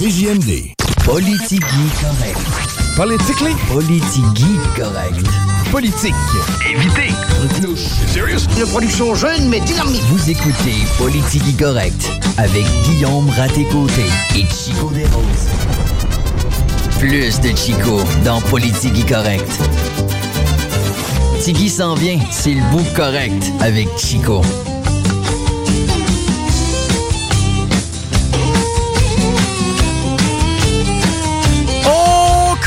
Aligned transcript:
CJMD. 0.00 0.72
Politigui 1.04 1.60
correct. 2.00 2.40
Politically? 2.96 3.54
Politigui 3.68 4.56
correct. 4.74 5.26
Politique. 5.70 6.14
Évitez. 6.66 7.12
Serious? 8.08 8.46
Une 8.58 8.66
production 8.68 9.14
jeune 9.14 9.50
mais 9.50 9.60
dynamique. 9.60 10.00
Vous 10.08 10.30
écoutez 10.30 10.76
Politigui 10.96 11.52
correct 11.52 12.10
avec 12.38 12.64
Guillaume 12.84 13.28
Raté-Côté 13.28 14.06
et 14.36 14.46
Chico 14.46 14.90
Desroses. 14.94 15.50
Plus 16.98 17.38
de 17.38 17.54
Chico 17.54 18.00
dans 18.24 18.40
Politigui 18.40 19.04
correct. 19.04 19.52
Tigui 21.42 21.68
s'en 21.68 21.94
vient, 21.94 22.18
c'est 22.30 22.54
le 22.54 22.62
bout 22.70 22.86
correct 22.96 23.52
avec 23.60 23.86
Chico. 23.98 24.40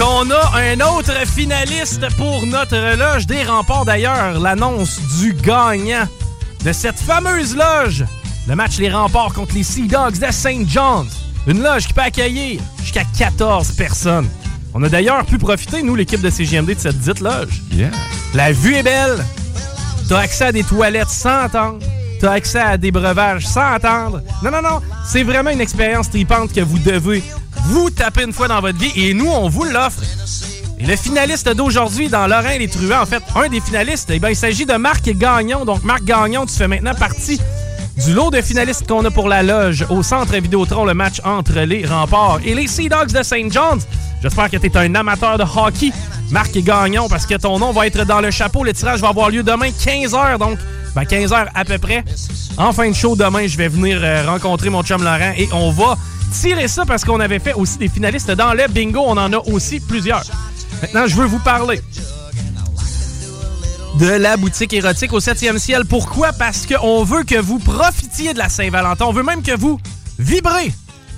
Qu'on 0.04 0.30
a 0.32 0.60
un 0.60 0.80
autre 0.82 1.14
finaliste 1.26 2.02
pour 2.18 2.46
notre 2.46 2.98
loge 2.98 3.26
des 3.26 3.44
remparts 3.44 3.86
d'ailleurs. 3.86 4.38
L'annonce 4.40 5.00
du 5.20 5.34
gagnant 5.34 6.06
de 6.66 6.74
cette 6.74 7.00
fameuse 7.00 7.56
loge. 7.56 8.04
Le 8.48 8.56
match 8.56 8.80
Les 8.80 8.92
Remparts 8.92 9.34
contre 9.34 9.56
les 9.56 9.64
Sea 9.64 9.88
Dogs 9.88 10.20
de 10.20 10.30
St. 10.30 10.68
John's. 10.68 11.14
Une 11.48 11.64
loge 11.64 11.88
qui 11.88 11.94
peut 11.94 12.02
accueillir 12.02 12.60
jusqu'à 12.82 13.04
14 13.18 13.72
personnes. 13.74 14.28
On 14.74 14.84
a 14.84 14.90
d'ailleurs 14.90 15.26
pu 15.26 15.38
profiter, 15.38 15.84
nous, 15.84 15.96
l'équipe 15.96 16.22
de 16.22 16.30
CGMD, 16.30 16.76
de 16.76 16.80
cette 16.80 17.00
dite 17.00 17.22
loge. 17.22 17.62
Yeah. 17.72 17.92
La 18.34 18.52
vue 18.52 18.76
est 18.76 18.84
belle. 18.84 19.24
T'as 20.10 20.20
accès 20.20 20.46
à 20.46 20.52
des 20.52 20.64
toilettes 20.64 21.10
sans 21.10 21.44
attendre. 21.44 21.80
T'as 22.24 22.32
accès 22.32 22.62
à 22.62 22.78
des 22.78 22.90
breuvages 22.90 23.46
sans 23.46 23.74
attendre. 23.74 24.22
Non, 24.42 24.50
non, 24.50 24.62
non. 24.62 24.80
C'est 25.06 25.24
vraiment 25.24 25.50
une 25.50 25.60
expérience 25.60 26.10
tripante 26.10 26.54
que 26.54 26.62
vous 26.62 26.80
devez 26.80 27.22
vous 27.66 27.90
taper 27.90 28.24
une 28.24 28.32
fois 28.32 28.48
dans 28.48 28.62
votre 28.62 28.80
vie. 28.80 28.94
Et 28.96 29.14
nous, 29.14 29.28
on 29.28 29.50
vous 29.50 29.66
l'offre. 29.66 30.02
Et 30.80 30.86
le 30.86 30.96
finaliste 30.96 31.50
d'aujourd'hui 31.50 32.08
dans 32.08 32.26
Lorrain 32.26 32.58
les 32.58 32.70
Truands, 32.70 33.02
en 33.02 33.06
fait, 33.06 33.22
un 33.36 33.50
des 33.50 33.60
finalistes, 33.60 34.10
eh 34.10 34.20
bien, 34.20 34.30
il 34.30 34.38
s'agit 34.38 34.66
de 34.66 34.76
Marc 34.76 35.04
Gagnon. 35.04 35.66
Donc, 35.66 35.84
Marc 35.84 36.06
Gagnon, 36.06 36.46
tu 36.46 36.56
fais 36.56 36.70
maintenant 36.70 36.96
partie 36.96 37.42
du 38.06 38.14
lot 38.14 38.32
de 38.32 38.42
finalistes 38.42 38.88
qu'on 38.88 39.04
a 39.04 39.12
pour 39.12 39.28
la 39.28 39.44
loge 39.44 39.86
au 39.90 40.02
centre 40.02 40.34
Vidéotron, 40.34 40.86
le 40.86 40.94
match 40.94 41.20
entre 41.26 41.60
les 41.60 41.86
remparts 41.86 42.40
et 42.46 42.56
les 42.56 42.68
Sea 42.68 42.88
Dogs 42.88 43.12
de 43.12 43.22
St. 43.22 43.52
John's. 43.52 43.86
J'espère 44.24 44.50
que 44.50 44.56
tu 44.56 44.68
es 44.68 44.78
un 44.78 44.96
amateur 44.96 45.38
de 45.38 45.44
hockey, 45.44 45.92
Marc 46.32 46.58
Gagnon, 46.58 47.10
parce 47.10 47.26
que 47.26 47.36
ton 47.36 47.60
nom 47.60 47.74
va 47.74 47.88
être 47.88 48.06
dans 48.06 48.22
le 48.22 48.32
chapeau. 48.32 48.64
Le 48.64 48.72
tirage 48.72 49.02
va 49.02 49.10
avoir 49.10 49.30
lieu 49.30 49.44
demain, 49.44 49.68
15h, 49.68 50.38
donc 50.38 50.58
ben 50.96 51.04
15h 51.04 51.48
à 51.54 51.66
peu 51.66 51.78
près. 51.78 52.06
En 52.58 52.72
fin 52.72 52.90
de 52.90 52.96
show, 52.96 53.18
demain, 53.18 53.46
je 53.48 53.58
vais 53.58 53.68
venir 53.68 54.00
euh, 54.02 54.26
rencontrer 54.26 54.70
mon 54.70 54.82
chum 54.82 55.04
Laurent 55.04 55.34
et 55.38 55.50
on 55.52 55.72
va 55.72 55.98
tirer 56.32 56.70
ça 56.70 56.86
parce 56.86 57.04
qu'on 57.04 57.20
avait 57.20 57.40
fait 57.40 57.54
aussi 57.54 57.78
des 57.78 57.90
finalistes 57.90 58.32
dans 58.32 58.54
le 58.54 58.66
bingo. 58.70 59.02
On 59.06 59.18
en 59.18 59.34
a 59.34 59.40
aussi 59.40 59.82
plusieurs. 59.82 60.24
Maintenant, 60.82 61.06
je 61.06 61.16
veux 61.16 61.26
vous 61.26 61.40
parler 61.40 61.82
de 64.00 64.08
la 64.08 64.38
boutique 64.38 64.72
érotique 64.72 65.12
au 65.12 65.20
7e 65.20 65.58
ciel. 65.60 65.84
Pourquoi? 65.84 66.32
Parce 66.32 66.66
qu'on 66.66 67.04
veut 67.04 67.24
que 67.24 67.40
vous 67.40 67.60
profitiez 67.60 68.34
de 68.34 68.40
la 68.40 68.48
Saint-Valentin. 68.48 69.04
On 69.06 69.12
veut 69.14 69.24
même 69.24 69.44
que 69.44 69.56
vous 69.58 69.80
vibrez 70.18 70.72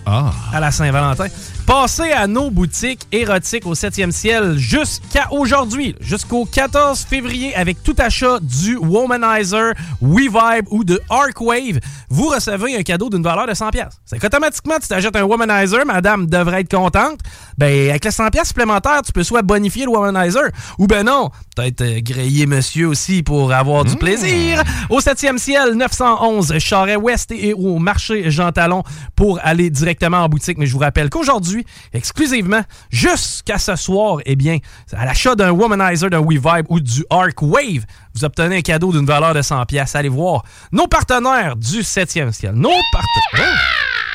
Ah. 0.08 0.32
à 0.52 0.60
la 0.60 0.72
Saint-Valentin. 0.72 1.28
Passez 1.66 2.12
à 2.12 2.28
nos 2.28 2.52
boutiques 2.52 3.08
érotiques 3.12 3.66
au 3.66 3.74
7e 3.74 4.12
ciel 4.12 4.56
jusqu'à 4.56 5.31
aujourd'hui, 5.31 5.96
jusqu'au 6.00 6.46
14 6.46 7.00
février, 7.00 7.56
avec 7.56 7.81
tout 7.81 7.96
achat 7.98 8.38
du 8.40 8.78
Womanizer, 8.78 9.74
WeVibe 10.00 10.68
ou 10.70 10.84
de 10.84 11.02
Arcwave. 11.09 11.80
Vous 12.09 12.28
recevez 12.28 12.78
un 12.78 12.84
cadeau 12.84 13.09
d'une 13.09 13.24
valeur 13.24 13.48
de 13.48 13.53
100$. 13.53 13.72
pièces. 13.72 14.00
C'est 14.06 14.20
qu'automatiquement, 14.20 14.76
tu 14.80 14.88
t'achètes 14.88 15.16
un 15.16 15.24
Womanizer, 15.24 15.88
madame 15.88 16.28
devrait 16.28 16.62
être 16.62 16.70
contente. 16.70 17.22
Ben, 17.58 17.90
avec 17.90 18.06
les 18.06 18.12
100$ 18.12 18.30
pièces 18.30 18.50
supplémentaires, 18.50 19.02
tu 19.03 19.12
peux 19.12 19.24
soit 19.24 19.42
bonifier 19.42 19.86
le 19.86 19.92
Womanizer, 19.92 20.50
ou 20.78 20.86
ben 20.86 21.03
non, 21.03 21.32
peut-être 21.56 21.82
euh, 21.82 22.00
griller 22.00 22.46
monsieur 22.46 22.88
aussi 22.88 23.24
pour 23.24 23.52
avoir 23.52 23.86
du 23.86 23.96
plaisir. 23.96 24.62
Au 24.92 25.00
7e 25.00 25.40
ciel, 25.40 25.74
911 25.74 26.59
Charret-Ouest 26.59 27.32
et 27.32 27.53
au 27.53 27.80
marché 27.80 28.30
Jean 28.30 28.52
Talon 28.52 28.84
pour 29.16 29.40
aller 29.42 29.72
directement 29.72 30.18
en 30.18 30.30
boutique. 30.30 30.59
Mais 30.59 30.68
je 30.68 30.74
vous 30.74 30.80
rappelle 30.80 31.09
qu'aujourd'hui, 31.09 31.55
exclusivement, 31.94 32.62
jusqu'à 32.90 33.58
ce 33.58 33.76
soir, 33.76 34.20
eh 34.26 34.36
bien, 34.36 34.58
à 34.94 35.06
l'achat 35.06 35.36
d'un 35.36 35.52
Womanizer, 35.52 36.10
d'un 36.10 36.22
WeVibe 36.22 36.66
ou 36.70 36.80
du 36.80 37.04
Arc 37.10 37.42
Wave, 37.42 37.86
vous 38.14 38.24
obtenez 38.24 38.58
un 38.58 38.62
cadeau 38.62 38.92
d'une 38.92 39.06
valeur 39.06 39.34
de 39.34 39.42
100 39.42 39.66
pièces. 39.66 39.96
Allez 39.96 40.10
voir 40.10 40.44
nos 40.72 40.88
partenaires 40.88 41.56
du 41.56 41.82
7e 41.82 42.32
ciel. 42.32 42.54
Nos 42.54 42.70
partenaires. 42.92 43.60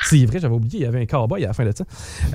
C'est 0.04 0.24
vrai, 0.24 0.38
j'avais 0.40 0.54
oublié, 0.54 0.80
il 0.80 0.82
y 0.82 0.86
avait 0.86 1.02
un 1.02 1.06
cowboy 1.06 1.44
à 1.44 1.48
la 1.48 1.52
fin 1.52 1.64
de 1.64 1.72
ça. 1.76 1.84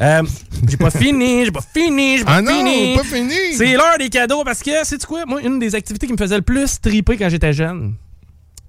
Euh, 0.01 0.23
j'ai 0.67 0.77
pas 0.77 0.89
fini, 0.91 1.45
j'ai 1.45 1.51
pas 1.51 1.61
fini, 1.61 2.19
j'ai 2.19 2.23
pas 2.23 2.37
Ah 2.37 2.41
pas 2.43 3.03
fini. 3.03 3.53
C'est 3.57 3.73
l'heure 3.73 3.97
des 3.97 4.09
cadeaux 4.09 4.43
parce 4.43 4.61
que, 4.61 4.71
c'est 4.83 5.03
quoi, 5.05 5.25
moi, 5.25 5.41
une 5.41 5.59
des 5.59 5.73
activités 5.75 6.07
qui 6.07 6.13
me 6.13 6.17
faisait 6.17 6.37
le 6.37 6.43
plus 6.43 6.79
triper 6.79 7.17
quand 7.17 7.29
j'étais 7.29 7.53
jeune, 7.53 7.95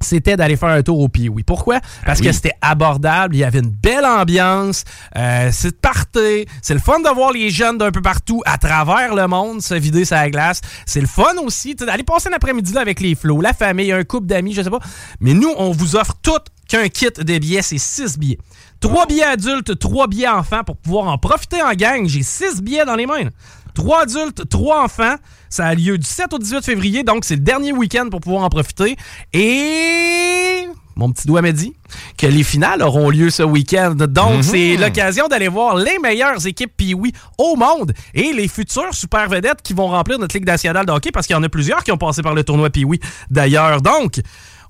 c'était 0.07 0.37
d'aller 0.37 0.57
faire 0.57 0.71
un 0.71 0.83
tour 0.83 1.01
au 1.01 1.09
Pee-Wee. 1.09 1.43
Pourquoi? 1.43 1.81
Parce 2.05 2.21
que 2.21 2.29
oui. 2.29 2.35
c'était 2.35 2.55
abordable, 2.61 3.35
il 3.35 3.41
y 3.41 3.45
avait 3.45 3.59
une 3.59 3.71
belle 3.71 4.07
ambiance, 4.07 4.85
euh, 5.17 5.51
c'est 5.53 5.71
de 5.71 5.77
party, 5.77 6.47
c'est 6.63 6.75
le 6.75 6.81
fun 6.81 7.01
de 7.01 7.09
voir 7.15 7.33
les 7.33 7.51
jeunes 7.51 7.79
d'un 7.79 7.91
peu 7.91 8.03
partout 8.03 8.43
à 8.47 8.59
travers 8.59 9.15
le 9.15 9.27
monde 9.27 9.61
se 9.61 9.75
vider 9.75 10.05
sa 10.05 10.31
glace. 10.31 10.61
C'est 10.87 11.01
le 11.01 11.07
fun 11.07 11.37
aussi 11.45 11.75
d'aller 11.75 12.05
passer 12.05 12.31
l'après-midi 12.31 12.73
là 12.73 12.81
avec 12.81 13.01
les 13.01 13.15
flots, 13.15 13.41
la 13.41 13.53
famille, 13.53 13.93
un 13.93 14.05
couple 14.05 14.27
d'amis, 14.27 14.55
je 14.55 14.63
sais 14.63 14.71
pas. 14.71 14.81
Mais 15.21 15.35
nous, 15.35 15.53
on 15.57 15.73
vous 15.73 15.97
offre 15.97 16.15
tout 16.23 16.33
qu'un 16.69 16.89
kit 16.89 17.11
de 17.17 17.39
billets, 17.39 17.63
c'est 17.63 17.79
six 17.79 18.19
billets. 18.19 18.39
Trois 18.81 19.07
billets 19.07 19.25
adultes, 19.25 19.79
trois 19.79 20.07
billets 20.07 20.29
enfants 20.29 20.63
pour 20.65 20.77
pouvoir 20.77 21.09
en 21.09 21.19
profiter 21.19 21.63
en 21.63 21.73
gang. 21.73 22.07
J'ai 22.07 22.23
six 22.23 22.61
billets 22.61 22.85
dans 22.85 22.97
les 22.97 23.07
mains. 23.07 23.31
Trois 23.77 24.03
adultes, 24.03 24.49
trois 24.49 24.85
enfants. 24.85 25.17
Ça 25.51 25.67
a 25.67 25.75
lieu 25.75 25.99
du 25.99 26.07
7 26.07 26.33
au 26.33 26.39
18 26.39 26.65
février, 26.65 27.03
donc 27.05 27.25
c'est 27.27 27.37
le 27.37 27.43
dernier 27.43 27.73
week-end 27.73 28.09
pour 28.11 28.21
pouvoir 28.21 28.43
en 28.43 28.49
profiter. 28.49 28.97
Et 29.35 30.67
mon 30.97 31.13
petit 31.13 31.27
doigt 31.27 31.43
m'a 31.43 31.53
dit 31.53 31.75
que 32.17 32.27
les 32.27 32.43
finales 32.43 32.83
auront 32.83 33.11
lieu 33.11 33.29
ce 33.29 33.43
week-end. 33.43 33.95
Donc, 33.95 34.43
c'est 34.43 34.79
l'occasion 34.79 35.29
d'aller 35.29 35.49
voir 35.49 35.77
les 35.77 35.99
meilleures 35.99 36.47
équipes 36.47 36.73
Pee-Wee 36.75 37.13
au 37.37 37.55
monde 37.55 37.93
et 38.15 38.33
les 38.33 38.49
futures 38.49 38.95
super 38.95 39.29
vedettes 39.29 39.61
qui 39.63 39.75
vont 39.75 39.89
remplir 39.89 40.19
notre 40.19 40.35
Ligue 40.35 40.47
nationale 40.47 40.87
de 40.87 40.93
hockey 40.93 41.11
parce 41.13 41.27
qu'il 41.27 41.37
y 41.37 41.39
en 41.39 41.43
a 41.43 41.51
plusieurs 41.51 41.85
qui 41.85 41.93
ont 41.93 41.99
passé 41.99 42.23
par 42.23 42.35
le 42.35 42.45
tournoi 42.45 42.71
Pee-Wee 42.71 43.01
d'ailleurs. 43.31 43.83
Donc, 43.83 44.23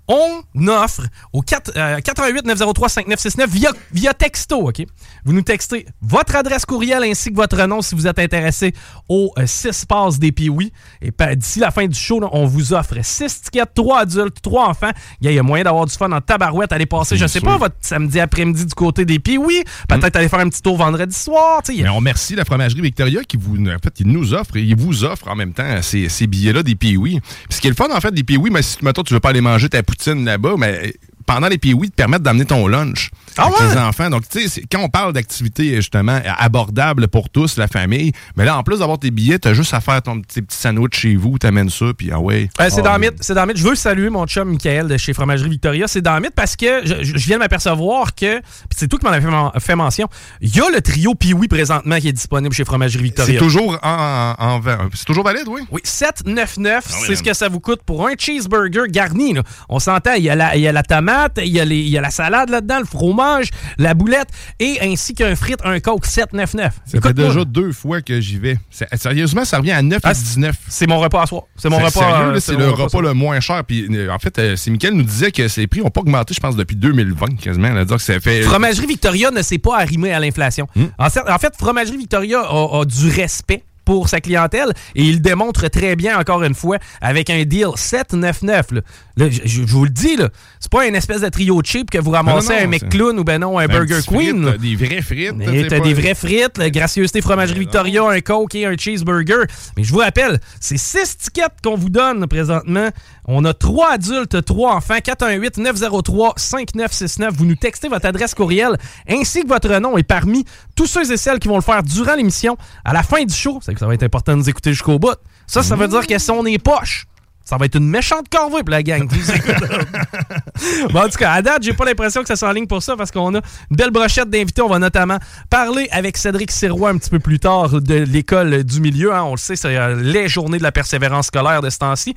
on 0.08 0.42
offre 0.68 1.02
au 1.32 1.42
4, 1.42 1.72
euh, 1.76 2.00
88 2.00 2.46
903 2.46 2.88
5969 2.88 3.50
via, 3.50 3.70
via 3.92 4.14
texto, 4.14 4.68
OK? 4.68 4.82
Vous 5.24 5.32
nous 5.32 5.42
textez 5.42 5.86
votre 6.00 6.36
adresse 6.36 6.64
courriel 6.64 7.02
ainsi 7.02 7.30
que 7.30 7.36
votre 7.36 7.60
nom 7.66 7.82
si 7.82 7.94
vous 7.94 8.06
êtes 8.06 8.18
intéressé 8.18 8.72
aux 9.08 9.32
6 9.44 9.84
passes 9.86 10.18
des 10.18 10.32
Pee-Wee. 10.32 10.72
Et 11.02 11.12
d'ici 11.36 11.58
la 11.58 11.70
fin 11.70 11.86
du 11.86 11.98
show, 11.98 12.20
là, 12.20 12.28
on 12.32 12.46
vous 12.46 12.72
offre 12.72 12.94
6 13.02 13.42
tickets, 13.42 13.74
3 13.74 14.00
adultes, 14.00 14.40
3 14.42 14.68
enfants. 14.68 14.90
Il 15.20 15.32
y 15.32 15.38
a 15.38 15.42
moyen 15.42 15.64
d'avoir 15.64 15.86
du 15.86 15.94
fun 15.94 16.10
en 16.12 16.20
tabarouette. 16.20 16.72
Allez 16.72 16.86
passer, 16.86 17.16
je 17.16 17.26
sais 17.26 17.40
sûr. 17.40 17.48
pas, 17.48 17.56
votre 17.56 17.76
samedi 17.80 18.20
après-midi 18.20 18.66
du 18.66 18.74
côté 18.74 19.04
des 19.04 19.18
Pee-Wee. 19.18 19.64
Peut-être 19.88 20.16
aller 20.16 20.28
faire 20.28 20.40
un 20.40 20.48
petit 20.48 20.62
tour 20.62 20.76
vendredi 20.76 21.16
soir. 21.16 21.62
Mais 21.68 21.88
on 21.88 21.96
remercie 21.96 22.36
la 22.36 22.44
fromagerie 22.44 22.80
Victoria 22.80 23.24
qui 23.24 23.36
vous, 23.36 23.56
en 23.56 23.78
fait, 23.82 23.92
qui 23.92 24.04
nous 24.04 24.34
offre 24.34 24.56
et 24.56 24.62
il 24.62 24.76
vous 24.76 25.04
offre 25.04 25.28
en 25.28 25.34
même 25.34 25.52
temps 25.52 25.82
ces, 25.82 26.08
ces 26.08 26.26
billets-là 26.26 26.62
des 26.62 26.76
Pee-Wee. 26.76 27.20
Puis 27.20 27.56
Ce 27.56 27.60
qui 27.60 27.66
est 27.66 27.70
le 27.70 27.76
fun, 27.76 27.88
en 27.92 28.00
fait, 28.00 28.12
des 28.12 28.22
Pee-Wee, 28.22 28.50
mais 28.50 28.62
si, 28.62 28.78
mettons, 28.82 29.02
tu 29.02 29.12
veux 29.14 29.20
pas 29.20 29.30
aller 29.30 29.40
manger 29.40 29.68
ta 29.68 29.82
poutine 29.82 29.95
là-bas, 30.24 30.56
mais 30.58 30.94
pendant 31.26 31.48
les 31.48 31.58
pays, 31.58 31.74
te 31.74 31.94
permettent 31.94 32.22
d'amener 32.22 32.44
ton 32.44 32.66
lunch 32.68 33.10
Ah 33.36 33.46
avec 33.46 33.58
ouais? 33.60 33.68
les 33.74 33.76
enfants. 33.78 34.08
Donc, 34.10 34.28
tu 34.28 34.48
sais, 34.48 34.62
quand 34.70 34.80
on 34.80 34.88
parle 34.88 35.12
d'activités, 35.12 35.74
justement, 35.76 36.20
abordables 36.38 37.08
pour 37.08 37.28
tous, 37.30 37.56
la 37.58 37.66
famille, 37.68 38.12
mais 38.36 38.44
là, 38.44 38.56
en 38.56 38.62
plus 38.62 38.78
d'avoir 38.78 38.98
tes 38.98 39.10
billets, 39.10 39.38
t'as 39.38 39.52
juste 39.54 39.74
à 39.74 39.80
faire 39.80 40.00
ton 40.02 40.20
petit 40.20 40.40
petit 40.42 40.56
sandwich 40.56 40.96
chez 40.98 41.16
vous, 41.16 41.38
t'amènes 41.38 41.70
ça, 41.70 41.86
puis 41.96 42.10
ah 42.12 42.20
ouais. 42.20 42.48
Euh, 42.60 42.68
c'est 42.70 42.78
Ah, 42.80 42.82
dans 42.82 42.94
oui. 42.94 43.00
mythe. 43.10 43.16
C'est 43.20 43.34
dans 43.34 43.44
mythe. 43.46 43.56
Je 43.56 43.64
veux 43.64 43.74
saluer 43.74 44.08
mon 44.10 44.26
chum 44.26 44.48
Michael 44.50 44.88
de 44.88 44.96
chez 44.96 45.12
Fromagerie 45.12 45.50
Victoria. 45.50 45.86
C'est 45.88 46.00
dans 46.02 46.18
mythe 46.20 46.34
parce 46.34 46.56
que 46.56 46.82
je, 46.84 47.12
viens 47.16 47.36
de 47.36 47.40
m'apercevoir 47.40 48.14
que, 48.14 48.38
puis 48.40 48.76
c'est 48.76 48.88
toi 48.88 48.98
qui 48.98 49.04
m'en 49.04 49.12
as 49.12 49.20
fait, 49.20 49.26
men- 49.30 49.50
fait 49.60 49.74
mention, 49.76 50.08
il 50.40 50.54
y 50.56 50.60
a 50.60 50.70
le 50.72 50.80
trio 50.80 51.14
Pee-Wee 51.14 51.48
présentement 51.48 51.98
qui 51.98 52.08
est 52.08 52.12
disponible 52.12 52.54
chez 52.54 52.64
Fromagerie 52.64 53.02
Victoria. 53.02 53.34
C'est 53.38 53.44
toujours 53.44 53.78
en, 53.82 54.34
en, 54.38 54.56
en- 54.58 54.60
C'est 54.94 55.04
toujours 55.04 55.24
valide, 55.24 55.48
oui? 55.48 55.62
Oui, 55.70 55.80
7,99, 55.84 56.68
Ah 56.74 56.80
oui, 57.00 57.04
c'est 57.06 57.16
ce 57.16 57.22
que 57.22 57.34
ça 57.34 57.48
vous 57.48 57.60
coûte 57.60 57.80
pour 57.84 58.06
un 58.06 58.12
cheeseburger 58.18 58.88
garni. 58.88 59.32
là. 59.34 59.42
On 59.68 59.78
s'entend, 59.78 60.12
il 60.14 60.24
y, 60.24 60.30
a 60.30 60.34
la, 60.36 60.56
il 60.56 60.62
y 60.62 60.68
a 60.68 60.72
la 60.72 60.82
tomate, 60.82 61.15
il 61.38 61.48
y 61.52 61.60
a, 61.60 61.64
les- 61.64 61.78
il 61.80 61.88
y 61.88 61.98
a 61.98 62.00
la 62.00 62.10
salade 62.10 62.50
là-dedans, 62.50 62.78
le 62.80 62.84
fromage, 62.86 63.48
la 63.78 63.94
boulette, 63.94 64.28
et 64.60 64.78
ainsi 64.82 65.14
qu'un 65.14 65.34
frite, 65.36 65.58
un 65.64 65.80
coke, 65.80 66.06
7,99. 66.06 66.70
Ça 66.84 67.00
fait 67.00 67.12
déjà 67.14 67.44
deux 67.44 67.72
fois 67.72 68.00
que 68.02 68.20
j'y 68.20 68.38
vais. 68.38 68.58
C'est- 68.70 68.86
Sérieusement, 68.96 69.44
ça 69.44 69.58
revient 69.58 69.72
à 69.72 69.82
9 69.82 70.00
Ah, 70.04 70.10
à 70.10 70.14
19. 70.14 70.56
C'est 70.68 70.86
mon 70.86 70.98
repas 70.98 71.22
à 71.22 71.26
soir. 71.26 71.42
C'est 71.56 71.68
mon 71.68 71.78
repas. 71.78 71.90
sérieux, 71.90 72.14
euh, 72.34 72.40
c'est 72.40 72.52
mon 72.54 72.58
le 72.58 72.70
repas 72.70 72.88
soir. 72.88 73.02
le 73.02 73.12
moins 73.14 73.40
cher. 73.40 73.62
Puis, 73.64 73.86
euh, 73.90 74.10
en 74.10 74.18
fait, 74.18 74.38
euh, 74.38 74.56
c'est 74.56 74.70
Mickaël 74.70 74.94
nous 74.94 75.02
disait 75.04 75.30
que 75.30 75.48
ces 75.48 75.66
prix 75.66 75.80
n'ont 75.80 75.90
pas 75.90 76.00
augmenté, 76.00 76.34
je 76.34 76.40
pense, 76.40 76.56
depuis 76.56 76.76
2020 76.76 77.36
quasiment. 77.40 77.72
Là, 77.72 77.84
dire 77.84 77.96
que 77.96 78.02
ça 78.02 78.18
fait. 78.20 78.42
Fromagerie 78.42 78.86
Victoria 78.86 79.30
ne 79.30 79.42
s'est 79.42 79.58
pas 79.58 79.78
arrimé 79.78 80.12
à 80.12 80.20
l'inflation. 80.20 80.66
Hmm. 80.74 80.86
En, 80.98 81.06
cer- 81.08 81.30
en 81.32 81.38
fait, 81.38 81.54
Fromagerie 81.58 81.96
Victoria 81.98 82.40
a, 82.40 82.80
a 82.80 82.84
du 82.84 83.08
respect 83.10 83.62
pour 83.86 84.10
sa 84.10 84.20
clientèle 84.20 84.74
et 84.94 85.02
il 85.04 85.14
le 85.14 85.20
démontre 85.20 85.68
très 85.68 85.96
bien 85.96 86.18
encore 86.18 86.42
une 86.42 86.54
fois 86.54 86.76
avec 87.00 87.30
un 87.30 87.44
deal 87.44 87.68
799 87.76 88.72
là. 88.72 88.80
Là, 89.18 89.30
je, 89.30 89.40
je 89.46 89.62
vous 89.62 89.84
le 89.84 89.90
dis 89.90 90.16
là, 90.16 90.28
c'est 90.60 90.70
pas 90.70 90.86
une 90.86 90.94
espèce 90.94 91.22
de 91.22 91.28
trio 91.30 91.58
cheap 91.64 91.90
que 91.90 91.96
vous 91.96 92.10
ramassez 92.10 92.48
Non, 92.50 92.56
non, 92.60 92.64
un 92.64 92.66
McClown 92.66 93.18
ou 93.18 93.24
ben 93.24 93.38
non 93.40 93.58
un 93.58 93.66
Burger 93.66 94.00
Queen. 94.06 94.42
frite, 94.42 94.52
là. 94.52 94.58
Des 94.58 94.76
vraies 94.76 95.00
frites. 95.00 95.68
T'as 95.70 95.78
pas- 95.78 95.84
des 95.84 95.94
vraies 95.94 96.14
frites, 96.14 96.58
la 96.58 96.68
gracieuseté 96.68 97.22
Fromagerie 97.22 97.60
Victoria, 97.60 98.02
un 98.10 98.20
Coke 98.20 98.54
et 98.56 98.66
un 98.66 98.76
cheeseburger. 98.76 99.46
Mais 99.78 99.84
je 99.84 99.92
vous 99.92 100.00
rappelle, 100.00 100.38
c'est 100.60 100.76
six 100.76 101.16
tickets 101.16 101.62
qu'on 101.64 101.76
vous 101.76 101.88
donne 101.88 102.26
présentement. 102.26 102.90
On 103.24 103.42
a 103.46 103.54
trois 103.54 103.92
adultes, 103.92 104.44
trois 104.44 104.74
enfants. 104.74 104.98
418-903-5969. 105.02 107.30
Vous 107.32 107.46
nous 107.46 107.56
textez 107.56 107.88
votre 107.88 108.06
adresse 108.06 108.34
courriel 108.34 108.76
ainsi 109.08 109.42
que 109.42 109.48
votre 109.48 109.68
nom. 109.78 109.96
Et 109.96 110.02
parmi 110.02 110.44
tous 110.74 110.86
ceux 110.86 111.10
et 111.12 111.16
celles 111.16 111.38
qui 111.38 111.48
vont 111.48 111.56
le 111.56 111.62
faire 111.62 111.82
durant 111.82 112.14
l'émission, 112.14 112.56
à 112.84 112.92
la 112.92 113.02
fin 113.02 113.24
du 113.24 113.34
show, 113.34 113.58
c'est 113.62 113.74
que 113.76 113.80
ça 113.80 113.86
va 113.86 113.94
être 113.94 114.02
important 114.02 114.32
de 114.32 114.38
nous 114.38 114.48
écouter 114.50 114.72
jusqu'au 114.72 114.98
bout. 114.98 115.14
Ça, 115.46 115.62
ça 115.62 115.76
veut 115.76 115.86
dire 115.88 116.06
que 116.06 116.18
si 116.18 116.30
on 116.30 116.44
est 116.44 116.58
poche, 116.58 117.06
ça 117.44 117.56
va 117.56 117.66
être 117.66 117.76
une 117.76 117.88
méchante 117.88 118.28
corvée 118.28 118.62
pour 118.64 118.70
la 118.70 118.82
gang. 118.82 119.08
bon, 120.90 121.00
en 121.00 121.08
tout 121.08 121.18
cas, 121.18 121.32
à 121.32 121.42
date, 121.42 121.62
j'ai 121.62 121.72
pas 121.72 121.84
l'impression 121.84 122.22
que 122.22 122.26
ça 122.28 122.34
s'enligne 122.34 122.66
pour 122.66 122.82
ça 122.82 122.96
parce 122.96 123.12
qu'on 123.12 123.34
a 123.36 123.40
une 123.70 123.76
belle 123.76 123.90
brochette 123.92 124.28
d'invités. 124.28 124.62
On 124.62 124.68
va 124.68 124.80
notamment 124.80 125.18
parler 125.48 125.88
avec 125.92 126.16
Cédric 126.16 126.50
Sirois 126.50 126.90
un 126.90 126.98
petit 126.98 127.10
peu 127.10 127.20
plus 127.20 127.38
tard 127.38 127.80
de 127.80 127.94
l'école 127.94 128.64
du 128.64 128.80
milieu. 128.80 129.14
hein. 129.14 129.22
On 129.22 129.32
le 129.32 129.36
sait, 129.36 129.54
c'est 129.54 129.76
euh, 129.76 129.94
les 130.02 130.28
journées 130.28 130.58
de 130.58 130.62
la 130.64 130.72
persévérance 130.72 131.26
scolaire 131.26 131.62
de 131.62 131.70
ce 131.70 131.78
temps-ci. 131.78 132.14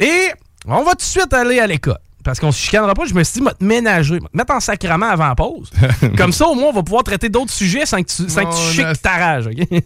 Et 0.00 0.30
on 0.66 0.82
va 0.82 0.92
tout 0.92 0.96
de 0.98 1.02
suite 1.02 1.32
aller 1.32 1.60
à 1.60 1.66
l'école. 1.68 1.98
Parce 2.24 2.38
qu'on 2.38 2.52
se 2.52 2.58
chicanera 2.60 2.94
pas, 2.94 3.04
je 3.04 3.14
me 3.14 3.24
suis 3.24 3.40
dit, 3.40 3.46
te 3.58 3.64
ménager, 3.64 4.18
mettre 4.32 4.54
en 4.54 4.60
sacrement 4.60 5.06
avant 5.10 5.26
la 5.28 5.34
pause. 5.34 5.70
Comme 6.16 6.32
ça, 6.32 6.46
au 6.46 6.54
moins, 6.54 6.68
on 6.68 6.72
va 6.72 6.82
pouvoir 6.84 7.02
traiter 7.02 7.28
d'autres 7.28 7.52
sujets 7.52 7.84
sans 7.84 8.00
que 8.02 8.08
tu, 8.08 8.28
sans 8.28 8.44
que 8.44 8.54
tu 8.54 8.74
chiques 8.76 9.02
ta 9.02 9.10
rage. 9.10 9.46
ok? 9.48 9.82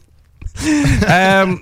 Euh, 1.08 1.56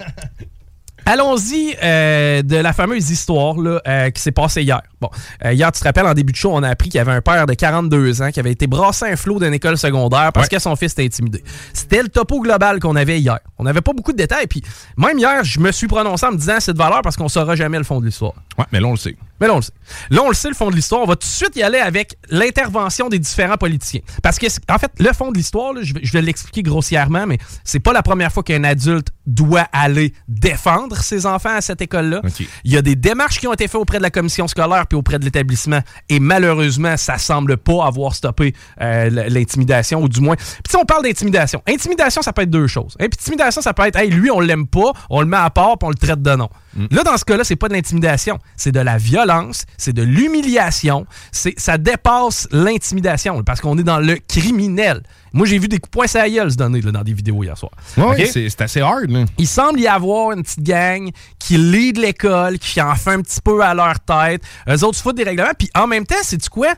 Allons-y 1.07 1.77
euh, 1.83 2.43
de 2.43 2.57
la 2.57 2.73
fameuse 2.73 3.11
histoire 3.11 3.59
là, 3.59 3.81
euh, 3.87 4.11
qui 4.11 4.23
s'est 4.23 4.33
passée 4.33 4.63
hier. 4.63 4.81
Bon, 5.03 5.11
euh, 5.45 5.53
hier, 5.53 5.71
tu 5.71 5.81
te 5.81 5.85
rappelles, 5.85 6.07
en 6.07 6.15
début 6.15 6.33
de 6.33 6.37
show, 6.37 6.51
on 6.53 6.63
a 6.63 6.69
appris 6.71 6.89
qu'il 6.89 6.97
y 6.97 7.01
avait 7.01 7.13
un 7.13 7.21
père 7.21 7.45
de 7.45 7.53
42 7.53 8.23
ans 8.23 8.31
qui 8.31 8.41
avait 8.41 8.53
été 8.53 8.67
brassé 8.67 9.05
un 9.05 9.17
flot 9.17 9.39
d'une 9.39 9.53
école 9.53 9.77
secondaire 9.77 10.31
parce 10.33 10.49
que 10.49 10.59
son 10.59 10.77
fils 10.77 10.93
était 10.93 11.05
intimidé. 11.05 11.45
C'était 11.75 12.03
le 12.03 12.09
topo 12.09 12.41
global 12.41 12.81
qu'on 12.81 12.97
avait 12.97 13.21
hier. 13.21 13.39
On 13.59 13.65
n'avait 13.65 13.83
pas 13.83 13.93
beaucoup 13.93 14.13
de 14.13 14.17
détails. 14.17 14.47
Puis 14.47 14.63
même 14.97 15.19
hier, 15.19 15.45
je 15.45 15.61
me 15.61 15.73
suis 15.73 15.89
prononcé 15.89 16.25
en 16.25 16.33
me 16.33 16.39
disant 16.39 16.57
c'est 16.59 16.73
de 16.73 16.79
valeur 16.79 17.03
parce 17.03 17.17
qu'on 17.17 17.29
saura 17.29 17.55
jamais 17.55 17.79
le 17.79 17.85
fond 17.85 18.01
de 18.01 18.07
l'histoire. 18.07 18.33
Ouais, 18.59 18.65
mais 18.73 18.81
là, 18.81 18.87
on 18.87 18.93
le 18.93 18.97
sait. 18.97 19.17
Mais 19.41 19.49
là, 19.49 19.55
on 19.55 19.57
le 19.57 19.63
sait. 19.63 19.73
Là, 20.11 20.23
on 20.23 20.29
le 20.29 20.35
sait, 20.35 20.49
le 20.49 20.55
fond 20.55 20.71
de 20.71 20.77
l'histoire. 20.77 21.03
On 21.03 21.07
va 21.07 21.17
tout 21.17 21.27
de 21.27 21.33
suite 21.33 21.57
y 21.57 21.63
aller 21.63 21.79
avec 21.79 22.17
l'intervention 22.31 23.09
des 23.09 23.19
différents 23.19 23.57
politiciens. 23.57 24.01
Parce 24.23 24.39
que, 24.39 24.47
en 24.71 24.79
fait, 24.79 24.93
le 24.99 25.13
fond 25.13 25.33
de 25.33 25.37
l'histoire, 25.37 25.75
je 25.83 26.13
vais, 26.13 26.23
l'expliquer 26.23 26.63
grossièrement, 26.63 27.27
mais 27.27 27.39
c'est 27.65 27.81
pas 27.81 27.93
la 27.93 28.03
première 28.03 28.33
fois 28.33 28.43
qu'un 28.43 28.65
adulte 28.65 29.09
doit 29.27 29.67
aller 29.73 30.15
défendre 30.29 30.97
ses 30.97 31.27
enfants 31.27 31.57
à 31.57 31.61
cette 31.61 31.83
école-là. 31.83 32.23
Il 32.65 32.73
y 32.73 32.77
a 32.77 32.83
des 32.83 32.95
démarches 32.95 33.41
qui 33.41 33.49
ont 33.49 33.53
été 33.53 33.69
faites 33.69 33.81
auprès 33.81 33.99
de 33.99 34.03
la 34.03 34.11
commission 34.11 34.47
scolaire 34.49 34.87
puis 34.87 34.97
auprès 34.97 35.19
de 35.19 35.25
l'établissement. 35.25 35.81
Et 36.09 36.21
malheureusement, 36.21 36.97
ça 36.97 37.19
semble 37.19 37.57
pas 37.57 37.87
avoir 37.87 38.15
stoppé 38.15 38.55
euh, 38.81 39.11
l'intimidation, 39.29 40.03
ou 40.03 40.09
du 40.09 40.21
moins. 40.21 40.37
Puis 40.37 40.71
si 40.71 40.77
on 40.77 40.85
parle 40.85 41.03
d'intimidation, 41.03 41.63
intimidation, 41.67 42.23
ça 42.23 42.33
peut 42.33 42.43
être 42.43 42.51
deux 42.51 42.67
choses. 42.67 42.97
Hein, 43.01 43.07
Intimidation, 43.07 43.63
ça 43.63 43.73
peut 43.73 43.87
être, 43.87 43.97
hey, 43.97 44.11
lui, 44.11 44.31
on 44.31 44.41
l'aime 44.41 44.67
pas, 44.67 44.93
on 45.11 45.21
le 45.21 45.27
met 45.27 45.37
à 45.37 45.51
part 45.51 45.79
puis 45.79 45.87
on 45.87 45.91
le 45.91 45.95
traite 45.97 46.23
de 46.23 46.37
nom. 46.37 46.49
Là, 46.91 47.03
dans 47.05 47.17
ce 47.17 47.25
cas-là, 47.25 47.45
c'est 47.45 47.57
pas 47.57 47.69
de 47.69 47.75
l'intimidation, 47.75 48.39
c'est 48.57 48.73
de 48.73 48.81
la 48.81 48.97
violence, 48.99 49.65
c'est 49.77 49.93
de 49.93 50.03
l'humiliation, 50.03 51.07
c'est 51.31 51.59
ça 51.59 51.79
dépasse 51.79 52.49
l'intimidation 52.51 53.43
parce 53.45 53.61
qu'on 53.61 53.79
est 53.79 53.85
dans 53.85 53.99
le 53.99 54.17
criminel. 54.29 55.03
Moi, 55.33 55.47
j'ai 55.47 55.59
vu 55.59 55.69
des 55.69 55.79
coups 55.79 56.11
sur 56.11 56.21
la 56.21 56.31
gueule 56.31 56.51
se 56.51 56.57
donner 56.57 56.81
là, 56.81 56.93
dans 56.93 57.03
des 57.03 57.13
vidéos 57.13 57.43
hier 57.43 57.57
soir. 57.57 57.73
C'est 58.17 58.49
c'est 58.49 58.61
assez 58.61 58.81
hard, 58.81 59.11
là. 59.11 59.25
Il 59.39 59.47
semble 59.49 59.81
y 59.81 59.87
avoir 59.87 60.33
une 60.33 60.43
petite 60.43 60.63
gang 60.63 61.11
qui 61.39 61.57
lead 61.59 61.99
l'école, 61.99 62.59
qui 62.59 62.81
en 62.81 62.95
fait 62.95 63.11
un 63.13 63.23
petit 63.23 63.41
peu 63.41 63.61
à 63.63 63.75
leur 63.75 63.99
tête. 64.01 64.43
Eux 64.69 64.85
autres 64.85 64.97
se 64.97 65.03
foutent 65.03 65.17
des 65.17 65.25
règlements. 65.25 65.55
Puis 65.59 65.71
en 65.75 65.87
même 65.87 66.07
temps, 66.07 66.23
c'est-tu 66.23 66.49
quoi? 66.51 66.75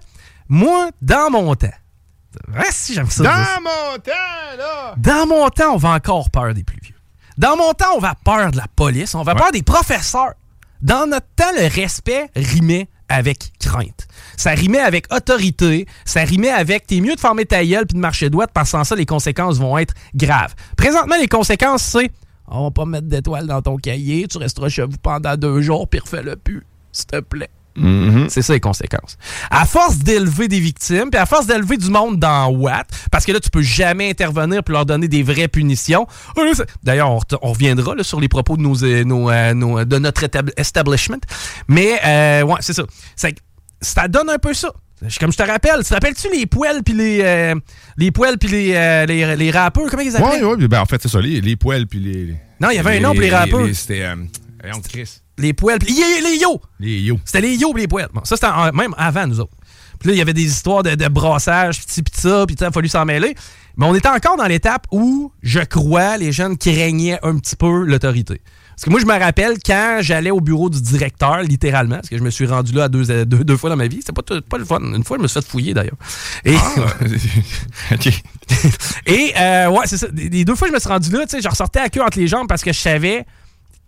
Moi, 0.49 0.91
dans 1.03 1.31
mon 1.31 1.55
temps, 1.55 1.69
ouais, 2.55 2.65
si 2.71 2.95
j'aime 2.95 3.11
ça. 3.11 3.25
Dans 3.25 3.63
mon 3.63 3.99
temps, 3.99 4.57
là! 4.59 4.95
Dans 4.97 5.27
mon 5.27 5.49
temps, 5.49 5.75
on 5.75 5.79
va 5.79 5.91
encore 5.91 6.31
peur 6.31 6.55
des 6.55 6.65
plus 6.65 6.79
vieux. 6.83 6.96
Dans 7.39 7.57
mon 7.57 7.73
temps, 7.73 7.95
on 7.97 8.01
va 8.01 8.15
peur 8.15 8.51
de 8.51 8.57
la 8.57 8.67
police, 8.75 9.15
on 9.15 9.23
va 9.23 9.35
peur 9.35 9.53
des 9.53 9.63
professeurs. 9.63 10.35
Dans 10.81 11.07
notre 11.07 11.27
temps, 11.37 11.53
le 11.57 11.67
respect 11.69 12.31
rimait 12.35 12.89
avec 13.09 13.53
crainte. 13.61 14.09
Ça 14.37 14.51
rimait 14.51 14.81
avec 14.81 15.13
autorité, 15.13 15.87
ça 16.05 16.23
rimait 16.23 16.51
avec 16.51 16.87
t'es 16.87 17.01
mieux 17.01 17.15
de 17.15 17.21
former 17.21 17.47
ta 17.47 17.65
gueule 17.65 17.87
puis 17.87 17.95
de 17.95 18.01
marcher 18.01 18.31
droite 18.31 18.51
parce 18.53 18.71
que 18.71 18.79
sans 18.79 18.85
ça, 18.85 18.97
les 18.97 19.07
conséquences 19.07 19.59
vont 19.59 19.79
être 19.79 19.95
graves. 20.15 20.55
Présentement, 20.77 21.17
les 21.21 21.29
conséquences, 21.29 21.83
c'est 21.83 22.11
on 22.49 22.65
va 22.65 22.71
pas 22.71 22.85
mettre 22.85 23.07
d'étoiles 23.07 23.47
dans 23.47 23.61
ton 23.61 23.77
cahier, 23.77 24.27
tu 24.29 24.39
resteras 24.39 24.69
chez 24.69 24.83
vous 24.83 24.99
pendant 25.03 25.37
deux 25.37 25.61
jours 25.61 25.89
puis 25.89 26.01
refais-le 26.01 26.37
plus, 26.37 26.65
s'il 26.93 27.07
te 27.07 27.21
plaît. 27.21 27.51
C'est 28.29 28.43
ça 28.43 28.53
les 28.53 28.61
conséquences. 28.61 29.17
À 29.51 29.65
force 29.67 29.99
d'élever 29.99 30.49
des 30.49 30.61
victimes, 30.61 31.11
puis 31.11 31.21
à 31.21 31.27
force 31.27 31.47
d'élever 31.47 31.77
du 31.77 31.91
monde 31.91 32.19
dans 32.19 32.49
Watt, 32.49 32.87
parce 33.11 33.25
que 33.25 33.33
là, 33.33 33.41
tu 33.41 33.51
peux 33.51 33.63
jamais 33.63 34.11
intervenir 34.11 34.63
pour 34.65 34.73
leur 34.73 34.87
donner 34.87 35.09
des 35.09 35.23
vraies 35.23 35.49
punitions. 35.49 36.07
D'ailleurs, 36.83 37.11
on, 37.11 37.49
reviendra 37.53 37.95
là, 37.95 38.03
sur 38.03 38.21
les 38.21 38.29
propos 38.29 38.57
de, 38.57 38.63
nos, 38.63 38.83
euh, 38.83 39.05
nos, 39.05 39.31
euh, 39.31 39.55
nos- 39.55 39.85
de 39.85 39.99
notre 39.99 40.25
establishment. 40.57 41.21
Mais, 41.69 41.99
euh, 42.05 42.43
ouais, 42.43 42.59
c'est 42.61 42.73
ça. 42.75 42.85
Ça 43.81 44.09
donne 44.09 44.31
un 44.31 44.39
peu 44.39 44.55
ça. 44.55 44.71
Comme 45.21 45.31
je 45.31 45.37
te 45.37 45.43
rappelle, 45.43 45.79
tu 45.83 45.85
te 45.91 45.95
rappelles-tu 45.95 46.29
les 46.33 46.47
poêles 46.47 46.83
puis 46.83 46.95
les, 46.95 47.21
euh, 47.23 47.55
les 47.99 48.11
poêles 48.11 48.39
puis 48.39 48.49
les, 48.49 48.73
euh, 48.75 49.05
les, 49.05 49.37
les 49.37 49.51
rappeurs, 49.51 49.85
comment 49.91 50.03
ils 50.03 50.07
les 50.07 50.17
appelaient? 50.17 50.43
Ouais, 50.43 50.55
ouais, 50.57 50.69
ben 50.69 50.81
en 50.81 50.87
fait, 50.87 51.03
c'est 51.03 51.09
ça, 51.09 51.21
les, 51.21 51.43
les 51.43 51.55
poêles 51.57 51.87
puis 51.87 52.01
les. 52.01 52.35
Non, 52.61 52.71
il 52.71 52.77
y 52.77 52.79
avait 52.79 52.97
un 52.97 53.01
nom 53.01 53.13
pour 53.13 53.21
les 53.21 53.29
rappeurs. 53.31 53.67
C'était. 53.75 54.03
Euh, 54.05 54.15
Chris. 54.89 55.21
Les 55.39 55.53
poêles 55.53 55.79
puis 55.79 55.95
les, 55.95 56.21
les 56.31 56.37
yo! 56.39 56.61
Les 56.81 57.01
yo. 57.01 57.19
C'était 57.25 57.41
les 57.43 57.57
yo 57.57 57.73
pis 57.75 57.81
les 57.83 57.89
poètes. 57.89 58.11
Bon, 58.15 58.23
ça, 58.25 58.37
c'était 58.37 58.51
même 58.73 58.95
avant 58.97 59.27
nous 59.27 59.41
autres. 59.41 59.53
Puis 59.99 60.09
là, 60.09 60.15
il 60.15 60.19
y 60.19 60.23
avait 60.23 60.35
des 60.35 60.45
histoires 60.45 60.83
de, 60.83 60.95
de 60.95 61.09
brassage, 61.09 61.81
pis 61.87 62.03
pis 62.03 62.21
ça, 62.21 62.45
pis 62.47 62.55
il 62.59 62.65
a 62.65 62.71
fallu 62.71 62.89
s'en 62.89 63.05
mêler. 63.05 63.35
Mais 63.77 63.85
on 63.87 63.95
était 63.95 64.09
encore 64.09 64.37
dans 64.37 64.47
l'étape 64.47 64.87
où, 64.91 65.33
je 65.43 65.61
crois, 65.61 66.17
les 66.17 66.33
jeunes 66.33 66.57
craignaient 66.57 67.19
un 67.23 67.39
petit 67.39 67.57
peu 67.57 67.85
l'autorité. 67.85 68.41
Parce 68.71 68.85
que 68.85 68.91
moi, 68.91 69.01
je 69.01 69.07
me 69.07 69.19
rappelle 69.19 69.57
quand 69.65 69.99
j'allais 70.03 70.31
au 70.31 70.41
bureau 70.41 70.69
du 70.69 70.83
directeur, 70.83 71.41
littéralement, 71.43 71.97
parce 71.97 72.11
que 72.11 72.19
je 72.19 72.23
me 72.23 72.29
suis 72.29 72.47
rendu 72.47 72.73
là 72.73 72.89
deux, 72.91 73.25
deux, 73.25 73.43
deux 73.45 73.57
fois 73.57 73.71
dans 73.71 73.77
ma 73.77 73.87
vie. 73.87 73.99
C'était 74.01 74.13
pas, 74.13 74.21
tout- 74.23 74.43
pas 74.43 74.59
le 74.59 74.67
fun. 74.67 74.81
Une 74.81 75.03
fois, 75.03 75.17
je 75.17 75.23
me 75.23 75.29
suis 75.29 75.41
fait 75.41 75.47
fouiller, 75.49 75.73
d'ailleurs. 75.75 75.97
Et, 76.45 76.57
OK. 77.93 78.09
et 79.07 79.33
euh, 79.39 79.69
ouais, 79.71 79.87
c'est 79.87 79.97
ça. 79.97 80.07
Les 80.15 80.45
deux 80.45 80.55
fois 80.55 80.69
je 80.69 80.73
me 80.75 80.79
suis 80.79 80.89
rendu 80.89 81.11
là, 81.11 81.21
tu 81.25 81.37
sais, 81.37 81.43
je 81.43 81.49
ressortais 81.49 81.81
à 81.81 81.89
queue 81.89 82.03
entre 82.03 82.19
les 82.19 82.29
jambes 82.29 82.49
parce 82.49 82.63
que 82.63 82.73
je 82.73 82.79
savais 82.79 83.25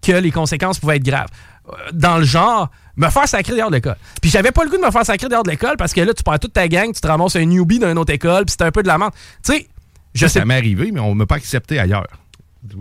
que 0.02 0.12
les 0.12 0.31
conséquences 0.31 0.78
pouvaient 0.78 0.97
être 0.97 1.05
graves. 1.05 1.28
Euh, 1.69 1.73
Dans 1.93 2.19
le 2.19 2.25
genre, 2.25 2.71
me 2.97 3.09
faire 3.09 3.28
sacrer 3.28 3.57
dehors 3.57 3.71
de 3.71 3.76
l'école. 3.76 3.97
Puis 4.21 4.31
j'avais 4.31 4.52
pas 4.52 4.64
le 4.64 4.71
goût 4.71 4.76
de 4.76 4.83
me 4.83 4.90
faire 4.90 5.05
sacrer 5.05 5.28
dehors 5.28 5.43
de 5.43 5.50
l'école 5.50 5.76
parce 5.76 5.93
que 5.93 6.00
là, 6.00 6.12
tu 6.14 6.23
perds 6.23 6.38
toute 6.40 6.52
ta 6.52 6.67
gang, 6.69 6.93
tu 6.93 7.00
te 7.00 7.07
ramasses 7.07 7.37
un 7.37 7.45
newbie 7.45 7.78
d'une 7.78 7.99
autre 7.99 8.12
école, 8.12 8.45
puis 8.45 8.52
c'était 8.52 8.64
un 8.64 8.73
peu 8.73 8.83
de 8.83 8.88
la 8.88 8.99
merde. 8.99 9.12
Tu 9.45 9.52
sais, 9.52 9.69
je 10.14 10.26
sais 10.26 10.40
Ça 10.40 10.45
m'est 10.45 10.57
arrivé, 10.57 10.90
mais 10.93 11.00
on 11.00 11.14
m'a 11.14 11.26
pas 11.26 11.37
accepté 11.37 11.78
ailleurs. 11.78 12.07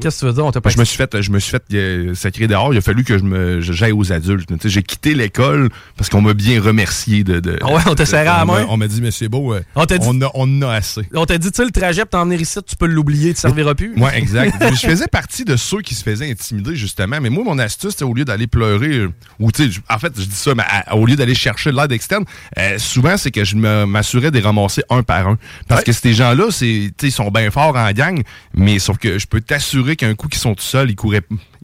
Qu'est-ce 0.01 0.15
que 0.17 0.19
tu 0.22 0.25
veux 0.25 0.34
dire? 0.34 0.46
On 0.46 0.51
t'a 0.51 0.60
pas 0.60 0.72
Je 0.72 0.77
me 0.79 0.84
suis 0.86 0.98
fait, 0.98 1.22
je 1.22 1.29
me 1.31 1.39
suis 1.39 1.51
fait 1.51 1.63
euh, 1.74 2.15
sacrer 2.15 2.48
dehors. 2.48 2.74
Il 2.74 2.77
a 2.77 2.81
fallu 2.81 3.03
que 3.03 3.17
je 3.17 3.24
me, 3.24 3.62
j'aille 3.62 3.91
aux 3.91 4.12
adultes. 4.12 4.50
J'ai 4.67 4.81
quitté 4.81 5.13
l'école 5.13 5.69
parce 5.96 6.10
qu'on 6.10 6.22
m'a 6.22 6.34
bien 6.34 6.60
remercié 6.62 7.24
de. 7.24 7.39
de- 7.39 7.60
Ah 7.62 7.72
ouais, 7.72 7.81
on 7.86 7.93
t'a 7.93 8.05
serré 8.07 8.25
la 8.25 8.41
on 8.43 8.46
m'a- 8.48 8.53
main? 8.62 8.65
On 8.69 8.77
m'a 8.77 8.88
dit, 8.88 9.01
mais 9.01 9.12
c'est 9.12 9.29
beau, 9.29 9.53
euh, 9.53 9.62
On 9.75 9.86
t'a 9.86 10.00
dit- 10.00 10.07
on, 10.10 10.19
a, 10.24 10.31
on 10.34 10.43
en 10.63 10.69
a 10.69 10.74
assez. 10.74 11.01
On 11.13 11.25
t'a 11.27 11.38
dit, 11.38 11.51
tu 11.51 11.57
sais, 11.57 11.63
le 11.65 11.69
trajet 11.72 12.01
pour 12.01 12.10
t'emmener 12.19 12.38
ici, 12.41 12.57
tu 12.67 12.75
peux 12.75 12.88
l'oublier, 12.88 13.36
tu 13.36 13.39
serviras 13.41 13.75
plus. 13.75 13.93
Oui, 13.96 14.10
exact. 14.15 14.55
Je 14.74 14.88
faisais 14.88 15.07
partie 15.07 15.46
de 15.46 15.55
ceux 15.55 15.81
qui 15.81 15.93
se 15.93 16.03
faisaient 16.03 16.29
intimider, 16.31 16.75
justement. 16.75 17.19
Mais 17.22 17.29
moi, 17.29 17.43
mon 17.43 17.60
astuce, 17.60 18.01
au 18.01 18.13
lieu 18.15 18.25
d'aller 18.25 18.48
pleurer, 18.48 18.96
euh, 18.98 19.12
ou 19.39 19.51
tu 19.51 19.72
sais, 19.72 19.79
en 19.91 20.00
fait, 20.00 20.12
je 20.17 20.24
dis 20.25 20.36
ça, 20.36 20.55
mais 20.55 20.63
à- 20.67 20.96
au 20.96 21.05
lieu 21.05 21.15
d'aller 21.15 21.36
chercher 21.36 21.72
de 21.72 21.77
l'aide 21.77 21.91
externe, 21.91 22.25
euh, 22.57 22.79
souvent, 22.79 23.15
c'est 23.15 23.29
que 23.29 23.43
je 23.46 23.55
m'assurais 23.55 24.31
de 24.31 24.38
les 24.39 24.43
ramasser 24.43 24.81
un 24.89 25.03
par 25.03 25.27
un. 25.27 25.38
Parce 25.67 25.84
que 25.84 25.91
ces 25.91 26.13
gens-là, 26.15 26.46
c'est, 26.50 26.91
ils 27.03 27.12
sont 27.12 27.29
bien 27.29 27.51
forts 27.51 27.75
en 27.75 27.91
gang, 27.91 28.24
mais 28.55 28.79
sauf 28.79 28.98
que 28.98 29.19
je 29.19 29.27
peux 29.27 29.39
t'assurer 29.39 29.66
qu'un 29.95 30.15
coup 30.15 30.27
qu'ils 30.27 30.39
sont 30.39 30.55
tout 30.55 30.63
seuls, 30.63 30.89
ils 30.89 30.95
couraient, 30.95 31.21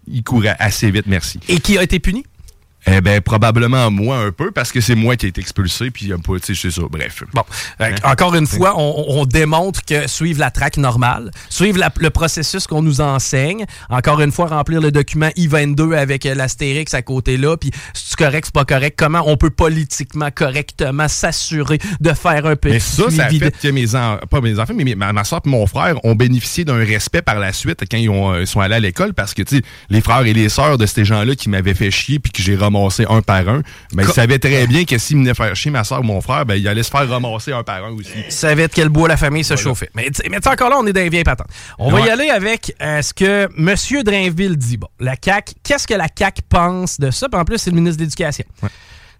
ils 0.08 0.24
couraient 0.24 0.56
assez 0.60 0.90
vite, 0.92 1.06
merci. 1.08 1.40
Et 1.48 1.60
qui 1.60 1.78
a 1.78 1.84
été 1.84 2.00
puni? 2.00 2.26
Eh 2.86 3.02
ben, 3.02 3.22
probablement 3.22 3.90
moi 3.92 4.18
un 4.18 4.32
peu, 4.32 4.52
parce 4.52 4.72
que 4.72 4.82
c'est 4.82 4.96
moi 4.96 5.16
qui 5.16 5.26
ai 5.26 5.30
été 5.30 5.40
expulsé, 5.42 5.90
puis 5.92 6.10
pas, 6.10 6.40
tu 6.40 6.54
sais, 6.54 6.62
c'est 6.70 6.72
ça, 6.82 6.86
bref. 6.90 7.24
Bon, 7.34 7.44
encore 8.04 8.36
une 8.36 8.48
fois, 8.48 8.74
on, 8.78 9.06
on 9.08 9.26
démontre 9.26 9.84
que 9.86 10.08
suivre 10.08 10.40
la 10.40 10.52
traque 10.52 10.78
normale, 10.78 11.32
suivre 11.50 11.78
la- 11.80 11.92
le 11.98 12.10
processus 12.10 12.68
qu'on 12.68 12.82
nous 12.82 13.00
enseigne, 13.02 13.66
encore 13.90 14.20
une 14.22 14.32
fois, 14.32 14.48
remplir 14.48 14.82
le 14.82 14.92
document 14.92 15.30
I-22 15.36 15.96
avec 15.96 16.26
euh, 16.26 16.36
l'astérix 16.36 16.94
à 16.94 17.02
côté 17.02 17.38
là, 17.38 17.56
puis 17.58 17.72
si 17.94 18.10
c'est 18.10 18.18
correct, 18.18 18.46
c'est 18.48 18.54
pas 18.54 18.66
correct, 18.66 18.96
comment 18.98 19.24
on 19.28 19.38
peut 19.38 19.50
politiquement, 19.50 20.30
correctement 20.34 21.08
s'assurer 21.08 21.80
de 22.02 22.12
faire 22.14 22.46
un 22.46 22.56
petit 22.56 22.74
Mais 22.74 22.80
ça, 22.80 23.04
ça 23.12 23.26
a 23.26 23.30
fait 23.30 23.52
que 23.62 23.68
mes 23.70 23.96
enfants, 23.96 24.20
pas 24.30 24.42
mes 24.42 24.60
enfants, 24.60 24.74
mais 24.76 24.84
mes- 24.84 24.96
ma, 24.96 25.24
soeur 25.24 25.42
et 25.46 25.50
mon 25.50 25.66
frère 25.68 26.04
ont 26.04 26.16
bénéficié 26.16 26.66
d'un 26.66 26.84
respect 26.84 27.22
par 27.22 27.40
la 27.40 27.54
suite 27.54 27.82
quand 27.90 27.98
ils, 27.98 28.10
ont, 28.10 28.34
euh, 28.34 28.42
ils 28.42 28.48
sont 28.48 28.60
allés 28.60 28.76
à 28.76 28.80
l'école 28.80 29.14
parce 29.14 29.34
que, 29.34 29.42
tu 29.42 29.58
sais, 29.58 29.62
les 29.90 30.02
frères 30.02 30.26
et 30.26 30.34
les 30.34 30.50
sœurs 30.50 30.78
de 30.78 30.86
ces 30.86 31.06
gens-là 31.06 31.36
qui 31.36 31.50
m'avaient 31.50 31.74
fait 31.74 31.92
chier 31.92 32.20
puis 32.20 32.32
que 32.32 32.42
j'ai 32.42 32.56
ramassé 32.74 33.06
un 33.10 33.22
par 33.22 33.48
un, 33.48 33.62
ben, 33.94 34.04
ils 34.04 34.06
Co- 34.08 34.14
savaient 34.14 34.40
très 34.40 34.68
bien 34.68 34.84
que 34.86 34.98
s'ils 34.98 35.18
venaient 35.18 35.34
faire 35.34 35.56
chier 35.56 35.72
ma 35.72 35.84
soeur 35.84 36.00
ou 36.00 36.04
mon 36.04 36.22
frère, 36.22 36.46
ben, 36.46 36.56
ils 36.56 36.68
allaient 36.68 36.84
se 36.84 36.92
faire 36.92 37.08
ramasser 37.08 37.52
un 37.52 37.64
par 37.64 37.84
un 37.86 37.92
aussi. 37.92 38.10
savait 38.30 38.68
de 38.68 38.74
quel 38.74 38.90
bois 38.90 39.08
la 39.08 39.18
famille 39.18 39.44
se 39.44 39.56
chauffait. 39.56 39.90
Mais, 39.96 40.06
tu 40.06 40.14
sais- 40.16 40.30
mais 40.30 40.46
encore 40.48 40.70
là, 40.70 40.78
on 40.80 40.86
est 40.88 40.94
dans 40.94 41.02
les 41.02 41.10
vieilles 41.10 41.24
patentes. 41.24 41.48
On 41.78 41.92
va 41.92 42.00
y 42.02 42.10
aller 42.10 42.30
avec 42.30 42.76
euh, 42.82 43.02
ce 43.02 43.14
que 43.14 43.48
M. 43.58 44.04
Drainville 44.04 44.58
dit. 44.58 44.78
Bon, 44.78 44.88
la 45.00 45.16
CAQ, 45.24 45.54
qu'est-ce 45.64 45.88
que 45.88 45.94
la 45.94 46.08
CAQ 46.14 46.42
pense 46.50 47.00
de 47.00 47.12
ça? 47.12 47.30
Puis 47.30 47.40
en 47.40 47.46
plus, 47.46 47.58
c'est 47.58 47.70
le 47.70 47.76
ministre 47.76 47.98
de 48.00 48.04
l'Éducation. 48.04 48.46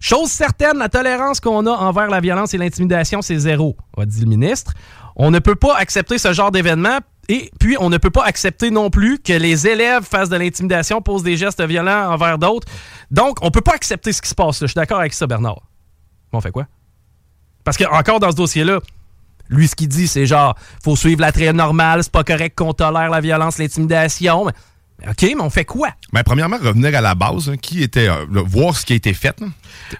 Chose 0.00 0.28
certaine, 0.30 0.76
la 0.78 0.88
tolérance 0.88 1.40
qu'on 1.40 1.64
a 1.66 1.70
envers 1.70 2.08
la 2.08 2.20
violence 2.20 2.52
et 2.52 2.58
l'intimidation, 2.58 3.22
c'est 3.22 3.38
zéro, 3.38 3.76
a 3.96 4.04
dit 4.04 4.20
le 4.20 4.26
ministre. 4.26 4.74
On 5.16 5.30
ne 5.30 5.38
peut 5.38 5.54
pas 5.54 5.76
accepter 5.78 6.18
ce 6.18 6.32
genre 6.32 6.50
d'événement. 6.50 6.98
Et 7.28 7.50
puis, 7.58 7.76
on 7.80 7.90
ne 7.90 7.98
peut 7.98 8.10
pas 8.10 8.24
accepter 8.24 8.70
non 8.70 8.90
plus 8.90 9.18
que 9.18 9.32
les 9.32 9.66
élèves 9.66 10.04
fassent 10.04 10.28
de 10.28 10.36
l'intimidation, 10.36 11.00
posent 11.00 11.22
des 11.22 11.36
gestes 11.36 11.62
violents 11.62 12.12
envers 12.12 12.38
d'autres. 12.38 12.66
Donc, 13.10 13.38
on 13.42 13.50
peut 13.50 13.60
pas 13.60 13.74
accepter 13.74 14.12
ce 14.12 14.20
qui 14.20 14.28
se 14.28 14.34
passe 14.34 14.60
là. 14.60 14.66
Je 14.66 14.72
suis 14.72 14.74
d'accord 14.74 15.00
avec 15.00 15.14
ça, 15.14 15.26
Bernard. 15.26 15.62
Bon, 16.30 16.38
on 16.38 16.40
fait 16.40 16.50
quoi? 16.50 16.66
Parce 17.64 17.76
que 17.76 17.84
encore 17.84 18.20
dans 18.20 18.30
ce 18.30 18.36
dossier-là, 18.36 18.80
lui, 19.48 19.68
ce 19.68 19.74
qu'il 19.74 19.88
dit, 19.88 20.08
c'est 20.08 20.26
genre, 20.26 20.56
faut 20.82 20.96
suivre 20.96 21.20
la 21.20 21.32
traîne 21.32 21.56
normale, 21.56 22.02
c'est 22.02 22.12
pas 22.12 22.24
correct 22.24 22.56
qu'on 22.56 22.72
tolère 22.72 23.10
la 23.10 23.20
violence, 23.20 23.58
l'intimidation. 23.58 24.46
Mais, 24.46 24.52
mais 24.52 24.54
OK, 25.06 25.22
mais 25.22 25.34
on 25.40 25.50
fait 25.50 25.64
quoi? 25.64 25.88
Ben, 26.12 26.22
premièrement, 26.22 26.56
revenir 26.56 26.96
à 26.96 27.00
la 27.00 27.14
base, 27.14 27.50
hein, 27.50 27.56
qui 27.60 27.82
était, 27.82 28.08
euh, 28.08 28.24
voir 28.46 28.74
ce 28.76 28.86
qui 28.86 28.92
a 28.94 28.96
été 28.96 29.12
fait. 29.12 29.38
là. 29.40 29.48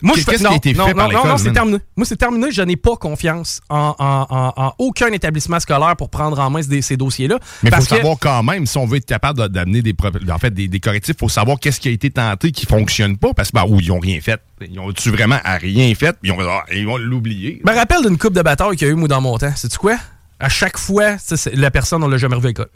Moi, 0.01 0.15
je 0.17 0.25
Qu'est-ce 0.25 0.39
qui 0.43 0.47
a 0.47 0.55
été 0.55 0.73
non, 0.73 0.87
fait 0.87 0.95
par 0.95 1.09
non, 1.09 1.13
non, 1.13 1.19
l'école, 1.19 1.31
non, 1.33 1.39
c'est 1.39 1.53
terminé. 1.53 1.79
Moi, 1.97 2.07
c'est 2.07 2.17
terminé. 2.17 2.51
Je 2.53 2.63
n'ai 2.63 2.77
pas 2.77 2.97
confiance 2.97 3.61
en, 3.69 3.95
en- 3.99 4.27
en- 4.31 4.53
en 4.57 4.73
aucun 4.79 5.09
établissement 5.09 5.61
scolaire 5.61 5.95
pour 5.97 6.09
prendre 6.11 6.39
en 6.39 6.49
main 6.49 6.63
ces, 6.63 6.81
ces 6.81 6.97
dossiers-là. 6.97 7.39
Mais 7.63 7.71
il 7.71 7.75
faut 7.77 7.83
que- 7.83 7.89
savoir 7.89 8.17
quand 8.21 8.43
même, 8.45 8.67
si 8.67 8.79
on 8.79 8.87
veut 8.87 8.97
être 8.99 9.05
capable 9.05 9.49
d'amener 9.51 9.83
des, 9.83 9.93
pro- 9.95 10.09
en 10.31 10.39
fait, 10.39 10.53
des, 10.55 10.69
des 10.69 10.81
correctifs, 10.81 11.17
il 11.19 11.21
faut 11.21 11.29
savoir 11.29 11.59
qu'est-ce 11.59 11.81
qui 11.81 11.89
a 11.89 11.93
été 11.93 12.11
tenté 12.11 12.53
qui 12.53 12.65
fonctionne 12.65 13.19
pas, 13.19 13.35
parce 13.35 13.51
que, 13.51 13.57
ben, 13.57 13.65
ou 13.69 13.81
ils 13.81 13.91
ont 13.93 13.99
rien 14.01 14.21
fait. 14.21 14.41
Ils 14.67 14.79
ont-tu 14.79 15.11
vraiment 15.11 15.39
à 15.45 15.57
rien 15.57 15.93
fait, 15.95 16.17
ils, 16.23 16.33
ont- 16.33 16.39
ah, 16.41 16.65
ils 16.73 16.87
vont 16.87 16.97
l'oublier. 16.97 17.61
Je 17.67 17.71
me 17.71 17.77
rappelle 17.77 18.03
d'une 18.03 18.17
coupe 18.17 18.33
de 18.35 18.43
bataille 18.43 18.77
qu'il 18.77 18.87
y 18.87 18.91
a 18.91 18.93
eu, 18.93 18.97
moi, 18.97 19.09
dans 19.09 19.21
mon 19.21 19.37
temps. 19.39 19.55
Sais-tu 19.55 19.77
quoi? 19.77 19.97
À 20.41 20.49
chaque 20.49 20.79
fois, 20.79 21.17
la 21.53 21.71
personne, 21.71 22.03
on 22.03 22.09
l'a 22.09 22.17
jamais 22.17 22.37
revu 22.37 22.47
à 22.47 22.51
l'école. 22.51 22.69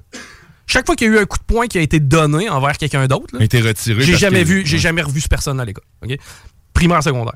Chaque 0.69 0.87
fois 0.87 0.95
qu'il 0.95 1.09
y 1.09 1.11
a 1.11 1.15
eu 1.15 1.19
un 1.19 1.25
coup 1.25 1.39
de 1.39 1.45
poing 1.45 1.67
qui 1.67 1.79
a 1.79 1.81
été 1.81 1.99
donné 1.99 2.49
envers 2.49 2.77
quelqu'un 2.79 3.07
d'autre, 3.07 3.27
là, 3.33 3.41
a 3.41 3.45
été 3.45 3.61
retiré. 3.61 4.03
J'ai 4.03 4.17
jamais 4.17 4.43
que- 4.43 4.49
vu, 4.49 4.63
j'ai 4.67 4.79
jamais 4.79 5.03
revu 5.03 5.21
cette 5.21 5.31
personne 5.31 5.59
à 5.59 5.65
l'école. 5.65 5.85
Primaire, 6.75 7.03
secondaire. 7.03 7.35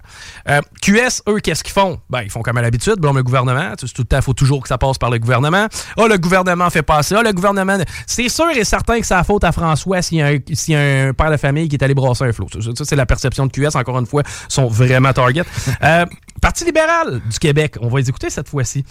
Euh, 0.48 0.60
QS, 0.80 1.20
eux, 1.28 1.40
qu'est-ce 1.40 1.64
qu'ils 1.64 1.72
font? 1.72 1.98
Ben, 2.08 2.22
ils 2.22 2.30
font 2.30 2.42
comme 2.42 2.58
à 2.58 2.62
l'habitude, 2.62 2.94
le 3.02 3.22
gouvernement. 3.24 3.74
Tout 3.74 3.86
le 3.98 4.04
temps, 4.04 4.18
il 4.18 4.22
faut 4.22 4.34
toujours 4.34 4.62
que 4.62 4.68
ça 4.68 4.78
passe 4.78 4.98
par 4.98 5.10
le 5.10 5.18
gouvernement. 5.18 5.66
Ah, 5.96 6.06
le 6.06 6.16
gouvernement 6.16 6.70
fait 6.70 6.82
pas 6.82 7.02
ça. 7.02 7.16
Ah, 7.18 7.22
le 7.24 7.32
gouvernement. 7.32 7.76
C'est 8.06 8.28
sûr 8.28 8.48
et 8.50 8.62
certain 8.62 9.00
que 9.00 9.06
c'est 9.06 9.14
la 9.14 9.24
faute 9.24 9.42
à 9.42 9.50
François 9.50 10.00
s'il 10.00 10.18
y, 10.18 10.22
a 10.22 10.28
un- 10.28 10.38
s'il 10.52 10.74
y 10.74 10.76
a 10.76 11.08
un 11.08 11.12
père 11.12 11.30
de 11.32 11.36
famille 11.38 11.68
qui 11.68 11.74
est 11.74 11.82
allé 11.82 11.92
brasser 11.94 12.22
un 12.24 12.32
flot. 12.32 12.46
Ça, 12.52 12.60
ça, 12.76 12.84
c'est 12.84 12.94
la 12.94 13.06
perception 13.06 13.46
de 13.46 13.50
QS, 13.50 13.74
encore 13.74 13.98
une 13.98 14.06
fois, 14.06 14.22
sont 14.48 14.68
vraiment 14.68 15.12
target. 15.12 15.42
Euh, 15.82 16.06
Parti 16.40 16.64
libéral 16.64 17.20
du 17.28 17.38
Québec, 17.40 17.76
on 17.80 17.88
va 17.88 17.98
les 17.98 18.08
écouter 18.08 18.30
cette 18.30 18.48
fois-ci. 18.48 18.84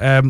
Euh, 0.00 0.22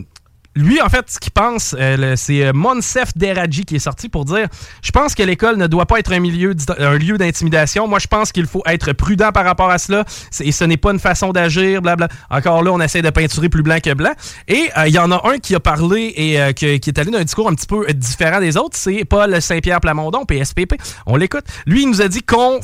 lui, 0.59 0.83
en 0.83 0.89
fait, 0.89 1.09
ce 1.09 1.21
qu'il 1.21 1.31
pense, 1.31 1.77
euh, 1.79 2.15
c'est 2.17 2.45
euh, 2.45 2.53
Monsef 2.53 3.17
Deradji 3.17 3.65
qui 3.65 3.77
est 3.77 3.81
sorti 3.81 4.09
pour 4.09 4.25
dire 4.25 4.49
Je 4.83 4.91
pense 4.91 5.15
que 5.15 5.23
l'école 5.23 5.57
ne 5.57 5.69
doit 5.69 5.87
pas 5.87 6.01
être 6.01 6.13
un, 6.13 6.19
milieu 6.19 6.55
lieu 6.99 7.17
d'intimidation. 7.17 7.87
Moi, 7.87 8.01
je 8.01 8.09
pense 8.09 8.33
qu'il 8.33 8.47
faut 8.47 8.63
être 8.67 8.93
prudent 8.93 9.31
par 9.31 9.45
rapport 9.45 9.71
à 9.71 9.79
cela. 9.79 10.05
Et 10.41 10.51
ce 10.51 10.65
n'est 10.65 10.77
pas 10.77 10.91
une 10.91 10.99
façon 10.99 11.31
d'agir, 11.31 11.81
blabla. 11.81 12.09
Encore 12.29 12.65
là, 12.65 12.73
on 12.73 12.81
essaie 12.81 13.03
de 13.03 13.11
peinturer 13.11 13.49
plus 13.49 13.63
blanc 13.63 13.79
que 13.81 13.95
blanc. 13.95 14.11
Et 14.49 14.69
euh, 14.77 14.89
il 14.89 14.95
y 14.95 14.99
en 14.99 15.13
a 15.13 15.29
un 15.29 15.39
qui 15.39 15.55
a 15.55 15.61
parlé 15.61 16.13
et 16.17 16.55
qui 16.55 16.67
est 16.67 16.99
allé 16.99 17.13
dans 17.13 17.19
un 17.19 17.25
discours 17.25 17.49
un 17.49 17.55
petit 17.55 17.69
peu 17.69 17.87
différent 17.93 18.41
des 18.41 18.57
autres. 18.57 18.77
C'est 18.77 19.05
Paul 19.05 19.41
Saint-Pierre 19.41 19.81
Plamondon, 19.81 20.25
PSPP. 20.25 20.75
On 21.07 21.15
l'écoute. 21.15 21.45
Lui, 21.67 21.83
il 21.83 21.89
nous 21.89 22.03
a 22.03 22.09
dit 22.09 22.23
qu'on. 22.23 22.59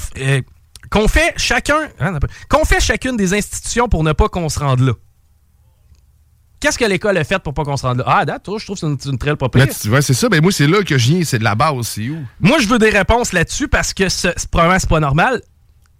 qu'on 0.91 1.07
fait 1.07 1.33
chacun, 1.37 1.89
hein, 2.01 2.19
qu'on 2.49 2.65
fait 2.65 2.81
chacune 2.81 3.17
des 3.17 3.35
institutions 3.35 3.89
pour 3.89 4.03
ne 4.03 4.13
pas 4.13 4.29
qu'on 4.29 4.49
se 4.49 4.59
rende 4.59 4.81
là. 4.81 4.95
Qu'est-ce 6.65 6.79
que 6.79 6.85
l'école 6.87 7.19
a 7.19 7.25
fait 7.25 7.39
pour 7.39 7.53
pas 7.53 7.63
qu'on 7.63 7.77
se 7.77 7.85
rende 7.85 7.99
là? 7.99 8.05
Ah, 8.07 8.19
à 8.21 8.25
date, 8.25 8.43
je 8.47 8.65
trouve 8.65 8.81
que 8.81 8.87
c'est 8.99 9.11
une, 9.11 9.19
très 9.19 9.37
propriété. 9.37 9.75
tu 9.83 9.91
vois, 9.91 10.01
c'est 10.01 10.15
ça. 10.15 10.31
Ben, 10.31 10.41
moi, 10.43 10.51
c'est 10.51 10.67
là 10.67 10.83
que 10.83 10.97
je 10.97 11.11
viens. 11.13 11.23
C'est 11.23 11.39
de 11.39 11.45
la 11.45 11.55
base. 11.55 11.87
C'est 11.89 12.09
où? 12.09 12.17
Moi, 12.41 12.57
je 12.59 12.67
veux 12.69 12.79
des 12.79 12.89
réponses 12.89 13.35
là-dessus 13.35 13.69
parce 13.69 13.93
que 13.93 14.09
ce, 14.09 14.29
ce- 14.35 14.49
probablement, 14.49 14.79
c'est 14.79 14.89
pas 14.89 14.99
normal. 15.01 15.43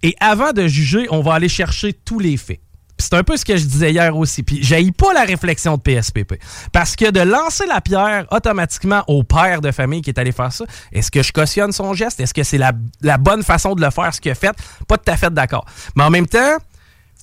Et 0.01 0.15
avant 0.19 0.53
de 0.53 0.65
juger, 0.65 1.05
on 1.11 1.21
va 1.21 1.35
aller 1.35 1.49
chercher 1.49 1.93
tous 1.93 2.17
les 2.17 2.35
faits. 2.35 2.61
C'est 2.97 3.13
un 3.13 3.23
peu 3.23 3.37
ce 3.37 3.45
que 3.45 3.55
je 3.57 3.65
disais 3.65 3.91
hier 3.91 4.17
aussi. 4.17 4.41
Puis 4.41 4.63
j'haïs 4.63 4.91
pas 4.91 5.13
la 5.13 5.23
réflexion 5.25 5.75
de 5.77 5.81
PSPP. 5.81 6.35
Parce 6.71 6.95
que 6.95 7.11
de 7.11 7.19
lancer 7.19 7.67
la 7.67 7.79
pierre 7.79 8.25
automatiquement 8.31 9.03
au 9.07 9.21
père 9.23 9.61
de 9.61 9.69
famille 9.71 10.01
qui 10.01 10.09
est 10.09 10.17
allé 10.17 10.31
faire 10.31 10.51
ça, 10.51 10.65
est-ce 10.91 11.11
que 11.11 11.21
je 11.21 11.31
cautionne 11.31 11.73
son 11.73 11.93
geste? 11.93 12.19
Est-ce 12.21 12.33
que 12.33 12.41
c'est 12.41 12.57
la, 12.57 12.71
la 13.01 13.19
bonne 13.19 13.43
façon 13.43 13.75
de 13.75 13.81
le 13.83 13.91
faire, 13.91 14.11
ce 14.15 14.19
qu'il 14.19 14.31
a 14.31 14.35
fait? 14.35 14.55
Pas 14.87 14.97
tout 14.97 15.11
à 15.11 15.17
fait 15.17 15.31
d'accord. 15.31 15.65
Mais 15.95 16.03
en 16.03 16.09
même 16.09 16.25
temps, 16.25 16.57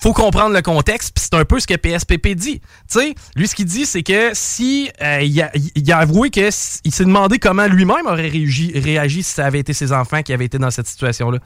faut 0.03 0.13
comprendre 0.13 0.55
le 0.55 0.63
contexte, 0.63 1.13
puis 1.15 1.25
c'est 1.25 1.39
un 1.39 1.45
peu 1.45 1.61
ce 1.61 1.67
que 1.67 1.75
PSPP 1.75 2.31
dit. 2.35 2.61
Tu 2.61 2.67
sais, 2.89 3.15
lui, 3.37 3.47
ce 3.47 3.55
qu'il 3.55 3.67
dit, 3.67 3.87
c'est 3.87 4.03
que 4.03 4.31
si 4.33 4.91
euh, 5.01 5.21
il, 5.23 5.41
a, 5.41 5.51
a 5.97 6.01
avoué 6.01 6.31
que 6.31 6.51
il 6.85 6.93
s'est 6.93 7.05
demandé 7.05 7.39
comment 7.39 7.67
lui-même 7.67 8.07
aurait 8.07 8.29
réagi, 8.29 8.73
réagi 8.75 9.23
si 9.23 9.33
ça 9.33 9.47
avait 9.47 9.61
été 9.61 9.73
ses 9.73 9.93
enfants 9.93 10.23
qui 10.23 10.33
avaient 10.33 10.47
été 10.47 10.59
dans 10.59 10.73
cette 10.73 10.89
situation-là. 10.89 11.39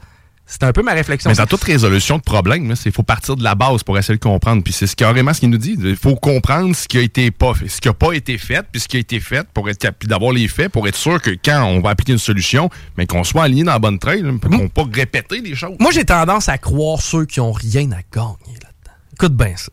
C'est 0.49 0.63
un 0.63 0.71
peu 0.71 0.81
ma 0.81 0.93
réflexion. 0.93 1.29
Mais 1.29 1.35
dans 1.35 1.45
toute 1.45 1.61
résolution 1.63 2.17
de 2.17 2.21
problème, 2.21 2.73
il 2.85 2.91
faut 2.93 3.03
partir 3.03 3.35
de 3.35 3.43
la 3.43 3.53
base 3.53 3.83
pour 3.83 3.97
essayer 3.97 4.17
de 4.17 4.23
comprendre. 4.23 4.63
Puis 4.63 4.71
c'est 4.71 4.87
ce 4.87 4.95
carrément 4.95 5.33
ce 5.33 5.41
qu'il 5.41 5.49
nous 5.49 5.57
dit. 5.57 5.75
Il 5.77 5.97
faut 5.97 6.15
comprendre 6.15 6.73
ce 6.73 6.87
qui 6.87 6.97
a 6.97 7.01
été 7.01 7.31
pas 7.31 7.53
fait, 7.53 7.67
ce 7.67 7.81
qui 7.81 7.89
n'a 7.89 7.93
pas 7.93 8.13
été 8.13 8.37
fait, 8.37 8.65
puis 8.71 8.79
ce 8.79 8.87
qui 8.87 8.95
a 8.95 8.99
été 9.01 9.19
fait 9.19 9.45
pour 9.53 9.69
être 9.69 9.77
capable 9.77 10.07
d'avoir 10.07 10.31
les 10.31 10.47
faits, 10.47 10.71
pour 10.71 10.87
être 10.87 10.95
sûr 10.95 11.21
que 11.21 11.31
quand 11.31 11.63
on 11.65 11.81
va 11.81 11.89
appliquer 11.89 12.13
une 12.13 12.17
solution, 12.17 12.69
mais 12.97 13.05
qu'on 13.05 13.25
soit 13.25 13.43
aligné 13.43 13.65
dans 13.65 13.73
la 13.73 13.79
bonne 13.79 13.99
trail, 13.99 14.23
qu'on 14.41 14.69
pas 14.69 14.85
répéter 14.91 15.41
les 15.41 15.53
choses. 15.53 15.75
Moi, 15.79 15.91
j'ai 15.91 16.05
tendance 16.05 16.47
à 16.47 16.57
croire 16.57 17.01
ceux 17.01 17.25
qui 17.25 17.41
ont 17.41 17.51
rien 17.51 17.91
à 17.91 17.99
gagner 18.13 18.55
là-dedans. 18.63 18.95
Écoute 19.13 19.33
bien 19.35 19.53
ça. 19.57 19.69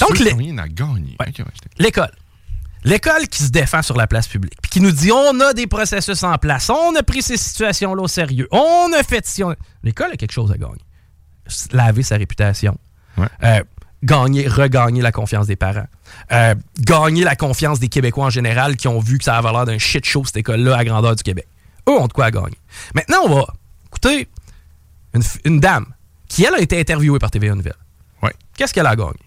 Donc, 0.00 0.16
Ceux 0.16 0.24
les- 0.24 0.30
qui 0.30 0.34
ont 0.34 0.38
rien 0.38 0.58
à 0.58 0.68
gagner. 0.68 1.16
Ouais, 1.20 1.32
L'école. 1.78 2.10
L'école 2.84 3.28
qui 3.28 3.42
se 3.42 3.50
défend 3.50 3.82
sur 3.82 3.96
la 3.96 4.06
place 4.06 4.26
publique, 4.26 4.58
puis 4.62 4.70
qui 4.70 4.80
nous 4.80 4.92
dit 4.92 5.12
on 5.12 5.38
a 5.40 5.52
des 5.52 5.66
processus 5.66 6.22
en 6.22 6.38
place, 6.38 6.70
on 6.70 6.94
a 6.96 7.02
pris 7.02 7.22
ces 7.22 7.36
situations-là 7.36 8.02
au 8.02 8.08
sérieux, 8.08 8.48
on 8.50 8.90
a 8.98 9.02
fait 9.02 9.26
ci, 9.26 9.44
on 9.44 9.54
L'école 9.82 10.12
a 10.12 10.16
quelque 10.16 10.32
chose 10.32 10.50
à 10.50 10.56
gagner. 10.56 10.82
Laver 11.72 12.02
sa 12.02 12.16
réputation. 12.16 12.78
Ouais. 13.18 13.26
Euh, 13.42 13.62
gagner, 14.02 14.48
regagner 14.48 15.02
la 15.02 15.12
confiance 15.12 15.46
des 15.46 15.56
parents. 15.56 15.86
Euh, 16.32 16.54
gagner 16.78 17.24
la 17.24 17.36
confiance 17.36 17.80
des 17.80 17.88
Québécois 17.88 18.26
en 18.26 18.30
général 18.30 18.76
qui 18.76 18.88
ont 18.88 19.00
vu 19.00 19.18
que 19.18 19.24
ça 19.24 19.36
avait 19.36 19.50
l'air 19.50 19.66
d'un 19.66 19.78
shit 19.78 20.04
show, 20.04 20.24
cette 20.24 20.38
école-là, 20.38 20.76
à 20.76 20.84
grandeur 20.84 21.16
du 21.16 21.22
Québec. 21.22 21.46
Eux 21.88 21.98
ont 21.98 22.06
de 22.06 22.12
quoi 22.12 22.26
à 22.26 22.30
gagner. 22.30 22.58
Maintenant, 22.94 23.18
on 23.24 23.34
va 23.34 23.46
écouter 23.86 24.28
une, 25.44 25.60
dame 25.60 25.86
qui, 26.28 26.44
elle, 26.44 26.54
a 26.54 26.60
été 26.60 26.78
interviewée 26.78 27.18
par 27.18 27.30
TVA 27.30 27.54
Nouvelle. 27.54 27.74
Ouais. 28.22 28.32
Qu'est-ce 28.56 28.72
qu'elle 28.72 28.86
a 28.86 28.96
gagné? 28.96 29.18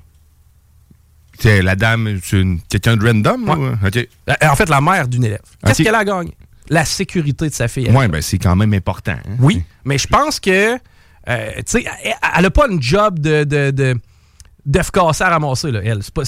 C'est 1.40 1.62
la 1.62 1.76
dame, 1.76 2.20
c'est 2.24 2.40
une- 2.40 2.62
quelqu'un 2.62 2.96
de 2.98 3.06
random? 3.06 3.50
Ouais. 3.50 3.56
ou-. 3.56 3.98
Euh, 4.30 4.34
En 4.50 4.56
fait, 4.56 4.70
la 4.70 4.82
mère 4.82 5.08
d'une 5.08 5.26
élève. 5.26 5.42
Qu'est-ce 5.66 5.84
qu'elle 5.84 5.96
a 5.96 6.06
gagné? 6.06 6.36
La 6.70 6.86
sécurité 6.86 7.50
de 7.50 7.54
sa 7.54 7.68
fille. 7.68 7.90
Ouais, 7.92 8.08
ben 8.08 8.22
c'est 8.22 8.38
quand 8.38 8.56
même 8.56 8.74
important. 8.74 9.12
hein? 9.14 9.36
Oui, 9.40 9.64
mais 9.84 9.98
je 9.98 10.08
pense 10.08 10.40
que, 10.40 10.76
euh, 10.76 11.52
tu 11.58 11.64
sais, 11.66 11.86
elle- 12.04 12.42
n'a 12.44 12.50
pas 12.50 12.68
une 12.70 12.82
job 12.82 13.20
de... 13.20 13.44
de, 13.44 13.72
de 13.72 13.96
à 14.66 15.30
ramasser, 15.30 15.72
là, 15.72 15.82
elle. 15.84 16.02
C'est 16.02 16.14
pas- 16.14 16.24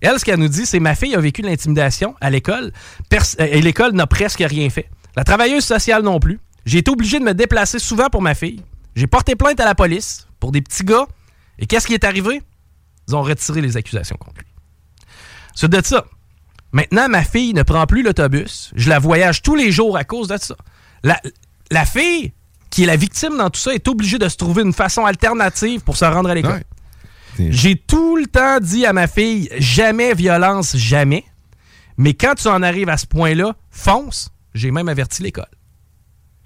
Elle, 0.00 0.18
ce 0.20 0.24
qu'elle 0.24 0.38
nous 0.38 0.46
dit, 0.48 0.64
c'est 0.64 0.78
ma 0.78 0.94
fille 0.94 1.14
a 1.16 1.20
vécu 1.20 1.42
de 1.42 1.48
l'intimidation 1.48 2.14
à 2.20 2.30
l'école 2.30 2.72
euh, 3.12 3.18
et 3.38 3.60
l'école 3.60 3.92
n'a 3.94 4.06
presque 4.06 4.44
rien 4.46 4.70
fait. 4.70 4.88
La 5.16 5.24
travailleuse 5.24 5.64
sociale 5.64 6.02
non 6.04 6.20
plus. 6.20 6.38
J'ai 6.66 6.78
été 6.78 6.90
obligé 6.90 7.18
de 7.18 7.24
me 7.24 7.34
déplacer 7.34 7.80
souvent 7.80 8.08
pour 8.08 8.22
ma 8.22 8.34
fille. 8.36 8.62
J'ai 8.94 9.08
porté 9.08 9.34
plainte 9.34 9.58
à 9.58 9.64
la 9.64 9.74
police 9.74 10.28
pour 10.38 10.52
des 10.52 10.60
petits 10.62 10.84
gars. 10.84 11.06
Et 11.58 11.66
qu'est-ce 11.66 11.86
qui 11.88 11.94
est 11.94 12.04
arrivé? 12.04 12.42
Ils 13.08 13.16
ont 13.16 13.22
retiré 13.22 13.60
les 13.60 13.76
accusations 13.76 14.16
contre 14.16 14.38
lui. 14.38 14.46
C'est 15.60 15.68
de 15.68 15.84
ça. 15.84 16.06
Maintenant, 16.72 17.06
ma 17.10 17.22
fille 17.22 17.52
ne 17.52 17.62
prend 17.62 17.84
plus 17.86 18.02
l'autobus. 18.02 18.70
Je 18.74 18.88
la 18.88 18.98
voyage 18.98 19.42
tous 19.42 19.56
les 19.56 19.70
jours 19.70 19.98
à 19.98 20.04
cause 20.04 20.28
de 20.28 20.38
ça. 20.38 20.56
La, 21.02 21.20
la 21.70 21.84
fille, 21.84 22.32
qui 22.70 22.84
est 22.84 22.86
la 22.86 22.96
victime 22.96 23.36
dans 23.36 23.50
tout 23.50 23.60
ça, 23.60 23.74
est 23.74 23.86
obligée 23.86 24.18
de 24.18 24.26
se 24.30 24.38
trouver 24.38 24.62
une 24.62 24.72
façon 24.72 25.04
alternative 25.04 25.82
pour 25.82 25.98
se 25.98 26.06
rendre 26.06 26.30
à 26.30 26.34
l'école. 26.34 26.64
J'ai 27.38 27.76
tout 27.76 28.16
le 28.16 28.26
temps 28.26 28.58
dit 28.58 28.86
à 28.86 28.94
ma 28.94 29.06
fille, 29.06 29.50
jamais 29.58 30.14
violence, 30.14 30.78
jamais. 30.78 31.26
Mais 31.98 32.14
quand 32.14 32.36
tu 32.36 32.48
en 32.48 32.62
arrives 32.62 32.88
à 32.88 32.96
ce 32.96 33.06
point-là, 33.06 33.54
fonce. 33.70 34.30
J'ai 34.54 34.70
même 34.70 34.88
averti 34.88 35.22
l'école. 35.22 35.44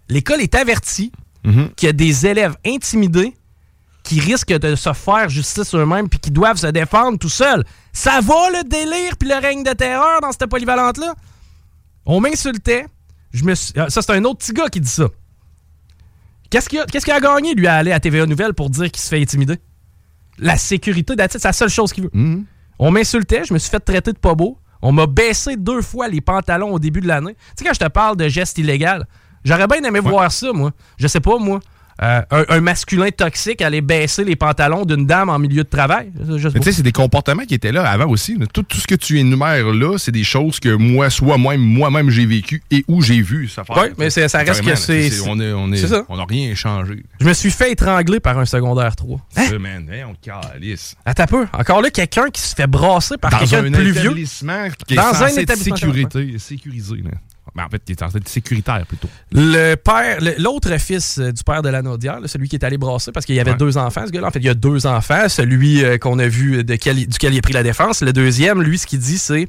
L'école 0.08 0.40
est 0.40 0.56
avertie 0.56 1.12
qu'il 1.76 1.86
y 1.86 1.90
a 1.90 1.92
des 1.92 2.26
élèves 2.26 2.56
intimidés 2.66 3.32
qui 4.04 4.20
risquent 4.20 4.52
de 4.52 4.76
se 4.76 4.92
faire 4.92 5.28
justice 5.28 5.74
eux-mêmes 5.74 6.08
puis 6.08 6.20
qui 6.20 6.30
doivent 6.30 6.58
se 6.58 6.68
défendre 6.68 7.18
tout 7.18 7.28
seuls. 7.28 7.64
Ça 7.92 8.20
va 8.20 8.50
le 8.50 8.62
délire 8.62 9.16
puis 9.18 9.28
le 9.28 9.36
règne 9.36 9.64
de 9.64 9.72
terreur 9.72 10.20
dans 10.20 10.30
cette 10.30 10.46
polyvalente-là? 10.46 11.14
On 12.06 12.20
m'insultait. 12.20 12.86
Je 13.32 13.44
me 13.44 13.54
Ça, 13.54 13.88
c'est 13.88 14.10
un 14.10 14.22
autre 14.24 14.38
petit 14.38 14.52
gars 14.52 14.68
qui 14.68 14.80
dit 14.80 14.88
ça. 14.88 15.08
Qu'est-ce 16.50 16.68
qu'il 16.68 16.78
a, 16.78 16.84
qu'il 16.86 17.10
a 17.10 17.20
gagné, 17.20 17.54
lui, 17.54 17.66
à 17.66 17.76
aller 17.76 17.90
à 17.90 17.98
TVA 17.98 18.26
Nouvelle 18.26 18.54
pour 18.54 18.70
dire 18.70 18.90
qu'il 18.90 19.02
se 19.02 19.08
fait 19.08 19.20
intimider? 19.20 19.58
La 20.38 20.56
sécurité, 20.56 21.14
c'est 21.30 21.42
la 21.42 21.52
seule 21.52 21.70
chose 21.70 21.92
qu'il 21.92 22.04
veut. 22.04 22.10
On 22.78 22.90
m'insultait, 22.90 23.44
je 23.44 23.54
me 23.54 23.58
suis 23.58 23.70
fait 23.70 23.80
traiter 23.80 24.12
de 24.12 24.18
pas 24.18 24.34
beau. 24.34 24.58
On 24.82 24.92
m'a 24.92 25.06
baissé 25.06 25.56
deux 25.56 25.80
fois 25.80 26.08
les 26.08 26.20
pantalons 26.20 26.72
au 26.72 26.78
début 26.78 27.00
de 27.00 27.08
l'année. 27.08 27.34
Tu 27.34 27.40
sais, 27.56 27.64
quand 27.64 27.72
je 27.72 27.80
te 27.80 27.88
parle 27.88 28.16
de 28.16 28.28
gestes 28.28 28.58
illégaux, 28.58 29.02
j'aurais 29.44 29.66
bien 29.66 29.82
aimé 29.82 30.00
voir 30.00 30.30
ça, 30.30 30.52
moi. 30.52 30.72
Je 30.98 31.06
sais 31.06 31.20
pas, 31.20 31.38
moi. 31.38 31.60
Euh, 32.02 32.22
un, 32.30 32.60
masculin 32.60 33.10
toxique 33.10 33.62
aller 33.62 33.80
baisser 33.80 34.24
les 34.24 34.36
pantalons 34.36 34.84
d'une 34.84 35.06
dame 35.06 35.28
en 35.28 35.38
milieu 35.38 35.62
de 35.62 35.68
travail. 35.68 36.10
Tu 36.16 36.62
sais, 36.62 36.72
c'est 36.72 36.82
des 36.82 36.92
comportements 36.92 37.44
qui 37.44 37.54
étaient 37.54 37.72
là 37.72 37.88
avant 37.88 38.08
aussi. 38.08 38.36
Tout, 38.52 38.62
tout 38.64 38.78
ce 38.78 38.86
que 38.86 38.94
tu 38.94 39.18
énumères 39.18 39.72
là, 39.72 39.96
c'est 39.98 40.12
des 40.12 40.24
choses 40.24 40.58
que 40.58 40.70
moi, 40.70 41.10
soit 41.10 41.38
moi-même, 41.38 41.60
moi-même 41.60 42.10
j'ai 42.10 42.26
vécu 42.26 42.62
et 42.70 42.84
où 42.88 43.00
j'ai 43.00 43.22
vu 43.22 43.48
ça 43.48 43.62
Oui, 43.68 43.88
mais 43.98 44.10
ça 44.10 44.38
reste 44.38 44.62
que 44.62 44.74
c'est. 44.74 45.10
On 45.26 45.36
n'a 45.36 46.24
rien 46.28 46.50
échangé. 46.50 47.04
Je 47.20 47.26
me 47.26 47.32
suis 47.32 47.50
fait 47.50 47.72
étrangler 47.72 48.20
par 48.20 48.38
un 48.38 48.44
secondaire 48.44 48.96
3. 48.96 49.20
Hein? 49.36 49.58
man, 49.58 49.88
on 50.08 50.14
calisse. 50.14 50.96
Attends 51.04 51.26
peu. 51.26 51.46
Encore 51.52 51.80
là, 51.80 51.90
quelqu'un 51.90 52.28
qui 52.30 52.40
se 52.40 52.54
fait 52.54 52.66
brasser 52.66 53.16
par 53.16 53.38
quelqu'un 53.38 53.62
de 53.62 53.68
plus 53.70 53.92
vieux. 53.92 54.14
Dans 54.96 55.22
un 55.22 55.28
établissement 55.28 55.76
sécurité, 55.76 56.38
sécurisé. 56.38 56.96
Là. 56.96 57.10
Ben, 57.54 57.64
en 57.64 57.68
fait, 57.68 57.84
qui 57.84 57.92
est 57.92 58.00
censé 58.00 58.16
être 58.16 58.28
sécuritaire 58.28 58.84
plutôt. 58.84 59.08
Le 59.30 59.76
père, 59.76 60.18
l'autre 60.38 60.76
fils 60.78 61.18
euh, 61.18 61.30
du 61.30 61.44
père 61.44 61.62
de 61.62 61.68
la 61.68 61.82
Naudière, 61.82 62.18
celui 62.26 62.48
qui 62.48 62.56
est 62.56 62.64
allé 62.64 62.78
brasser, 62.78 63.12
parce 63.12 63.24
qu'il 63.24 63.36
y 63.36 63.40
avait 63.40 63.54
deux 63.54 63.78
enfants, 63.78 64.04
ce 64.06 64.10
gars-là. 64.10 64.26
En 64.26 64.30
fait, 64.32 64.40
il 64.40 64.46
y 64.46 64.48
a 64.48 64.54
deux 64.54 64.86
enfants. 64.86 65.28
Celui 65.28 65.84
euh, 65.84 65.96
qu'on 65.96 66.18
a 66.18 66.26
vu, 66.26 66.64
de 66.64 66.74
duquel 66.74 67.34
il 67.34 67.38
a 67.38 67.42
pris 67.42 67.52
la 67.52 67.62
défense. 67.62 68.02
Le 68.02 68.12
deuxième, 68.12 68.60
lui, 68.60 68.76
ce 68.76 68.86
qu'il 68.86 68.98
dit, 68.98 69.18
c'est 69.18 69.46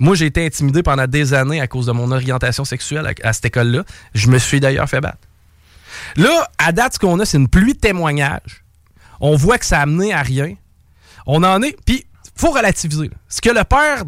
Moi, 0.00 0.16
j'ai 0.16 0.26
été 0.26 0.44
intimidé 0.44 0.82
pendant 0.82 1.06
des 1.06 1.34
années 1.34 1.60
à 1.60 1.68
cause 1.68 1.86
de 1.86 1.92
mon 1.92 2.10
orientation 2.10 2.64
sexuelle 2.64 3.14
à, 3.22 3.32
cette 3.32 3.44
école-là. 3.44 3.84
Je 4.12 4.26
me 4.26 4.38
suis 4.38 4.58
d'ailleurs 4.58 4.88
fait 4.88 5.00
battre. 5.00 5.18
Là, 6.16 6.48
à 6.58 6.72
date, 6.72 6.94
ce 6.94 6.98
qu'on 6.98 7.20
a, 7.20 7.24
c'est 7.24 7.38
une 7.38 7.48
pluie 7.48 7.74
de 7.74 7.78
témoignages. 7.78 8.64
On 9.20 9.36
voit 9.36 9.58
que 9.58 9.66
ça 9.66 9.78
a 9.78 9.82
amené 9.82 10.12
à 10.12 10.22
rien. 10.22 10.54
On 11.26 11.44
en 11.44 11.62
est. 11.62 11.76
Puis, 11.86 12.06
faut 12.34 12.50
relativiser. 12.50 13.10
Ce 13.28 13.40
que 13.40 13.50
le 13.50 13.62
père 13.62 14.02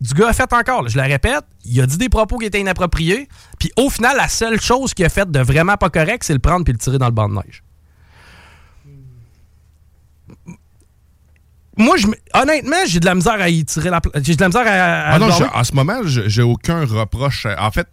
du 0.00 0.14
gars 0.14 0.28
a 0.28 0.32
fait 0.32 0.52
encore, 0.52 0.88
je 0.88 0.96
le 0.96 1.02
répète, 1.02 1.44
il 1.64 1.80
a 1.80 1.86
dit 1.86 1.98
des 1.98 2.08
propos 2.08 2.38
qui 2.38 2.46
étaient 2.46 2.60
inappropriés, 2.60 3.28
puis 3.58 3.72
au 3.76 3.90
final, 3.90 4.16
la 4.16 4.28
seule 4.28 4.60
chose 4.60 4.94
qu'il 4.94 5.04
a 5.04 5.08
faite 5.08 5.30
de 5.30 5.40
vraiment 5.40 5.76
pas 5.76 5.90
correct, 5.90 6.22
c'est 6.24 6.32
le 6.32 6.38
prendre 6.38 6.64
puis 6.64 6.72
le 6.72 6.78
tirer 6.78 6.98
dans 6.98 7.06
le 7.06 7.12
banc 7.12 7.28
de 7.28 7.34
neige 7.34 7.62
moi, 11.78 11.96
je, 11.96 12.06
honnêtement, 12.34 12.76
j'ai 12.86 12.98
de 12.98 13.06
la 13.06 13.14
misère 13.14 13.40
à 13.40 13.48
y 13.48 13.64
tirer 13.64 13.88
la 13.88 14.00
J'ai 14.20 14.34
de 14.34 14.40
la 14.40 14.48
misère 14.48 14.64
à. 14.66 15.14
ah 15.14 15.18
non, 15.20 15.28
en 15.54 15.64
ce 15.64 15.72
moment, 15.74 16.00
j'ai 16.04 16.42
aucun 16.42 16.84
reproche. 16.84 17.46
En 17.58 17.70
fait, 17.70 17.86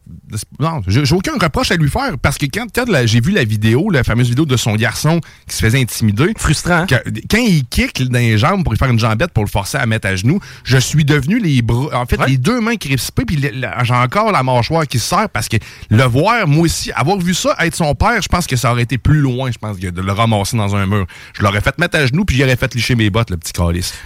non, 0.60 0.82
j'ai 0.88 1.15
aucun 1.15 1.34
reproche 1.39 1.70
à 1.70 1.75
lui 1.75 1.89
faire 1.89 2.18
parce 2.20 2.39
que 2.39 2.48
quand, 2.48 2.65
j'ai 3.06 3.22
vu 3.22 3.32
la 3.32 3.44
vidéo, 3.44 3.92
la 3.92 4.04
fameuse 4.04 4.30
vidéo 4.30 4.46
de 4.46 4.58
son 4.58 4.75
garçon 4.75 5.22
qui 5.48 5.56
se 5.56 5.62
faisait 5.62 5.80
intimider. 5.80 6.34
Frustrant. 6.36 6.88
quand 6.88 7.38
il 7.38 7.63
kick 7.65 8.10
dans 8.10 8.18
les 8.18 8.39
jambes 8.39 8.63
pour 8.63 8.74
lui 8.74 8.80
faire 8.80 8.89
une 8.89 9.00
jambette 9.00 9.32
pour 9.32 9.44
le 9.44 9.50
forcer 9.50 9.77
à 9.77 9.86
mettre 9.86 10.08
à 10.08 10.15
genoux, 10.15 10.39
je 10.63 10.77
suis 10.77 11.06
devenu 11.06 11.39
les 11.39 11.62
bras. 11.62 12.01
En 12.01 12.06
fait, 12.08 12.18
les 12.27 12.38
deux 12.38 12.60
mains 12.62 12.77
crispées, 12.77 13.25
puis 13.25 13.39
j'ai 13.39 13.94
encore 13.94 14.32
la 14.32 14.42
mâchoire 14.42 14.88
qui 14.88 14.98
se 14.98 15.10
serre 15.10 15.30
parce 15.30 15.48
que 15.48 15.58
le 15.92 16.04
voir, 16.04 16.48
moi 16.48 16.63
aussi, 16.63 16.91
avoir 16.93 17.17
vu 17.19 17.36
ça, 17.36 17.56
être 17.60 17.76
son 17.76 17.93
père, 17.93 18.19
je 18.21 18.28
pense 18.28 18.48
que 18.48 18.56
ça 18.56 18.71
aurait 18.71 18.84
été 18.84 18.98
plus 18.98 19.19
loin, 19.19 19.52
je 19.52 19.60
pense, 19.60 19.78
de 19.78 20.02
le 20.02 20.12
ramasser 20.12 20.58
dans 20.58 20.76
un 20.76 20.88
mur. 20.88 21.06
Je 21.34 21.43
l'aurais 21.43 21.62
fait 21.62 21.78
mettre 21.78 21.98
à 22.00 22.08
genoux, 22.08 22.26
puis 22.26 22.36
j'aurais 22.38 22.56
fait 22.56 22.74
licher 22.74 22.95
mes 22.95 23.12
bottes, 23.12 23.30
le 23.30 23.38
petit 23.38 23.54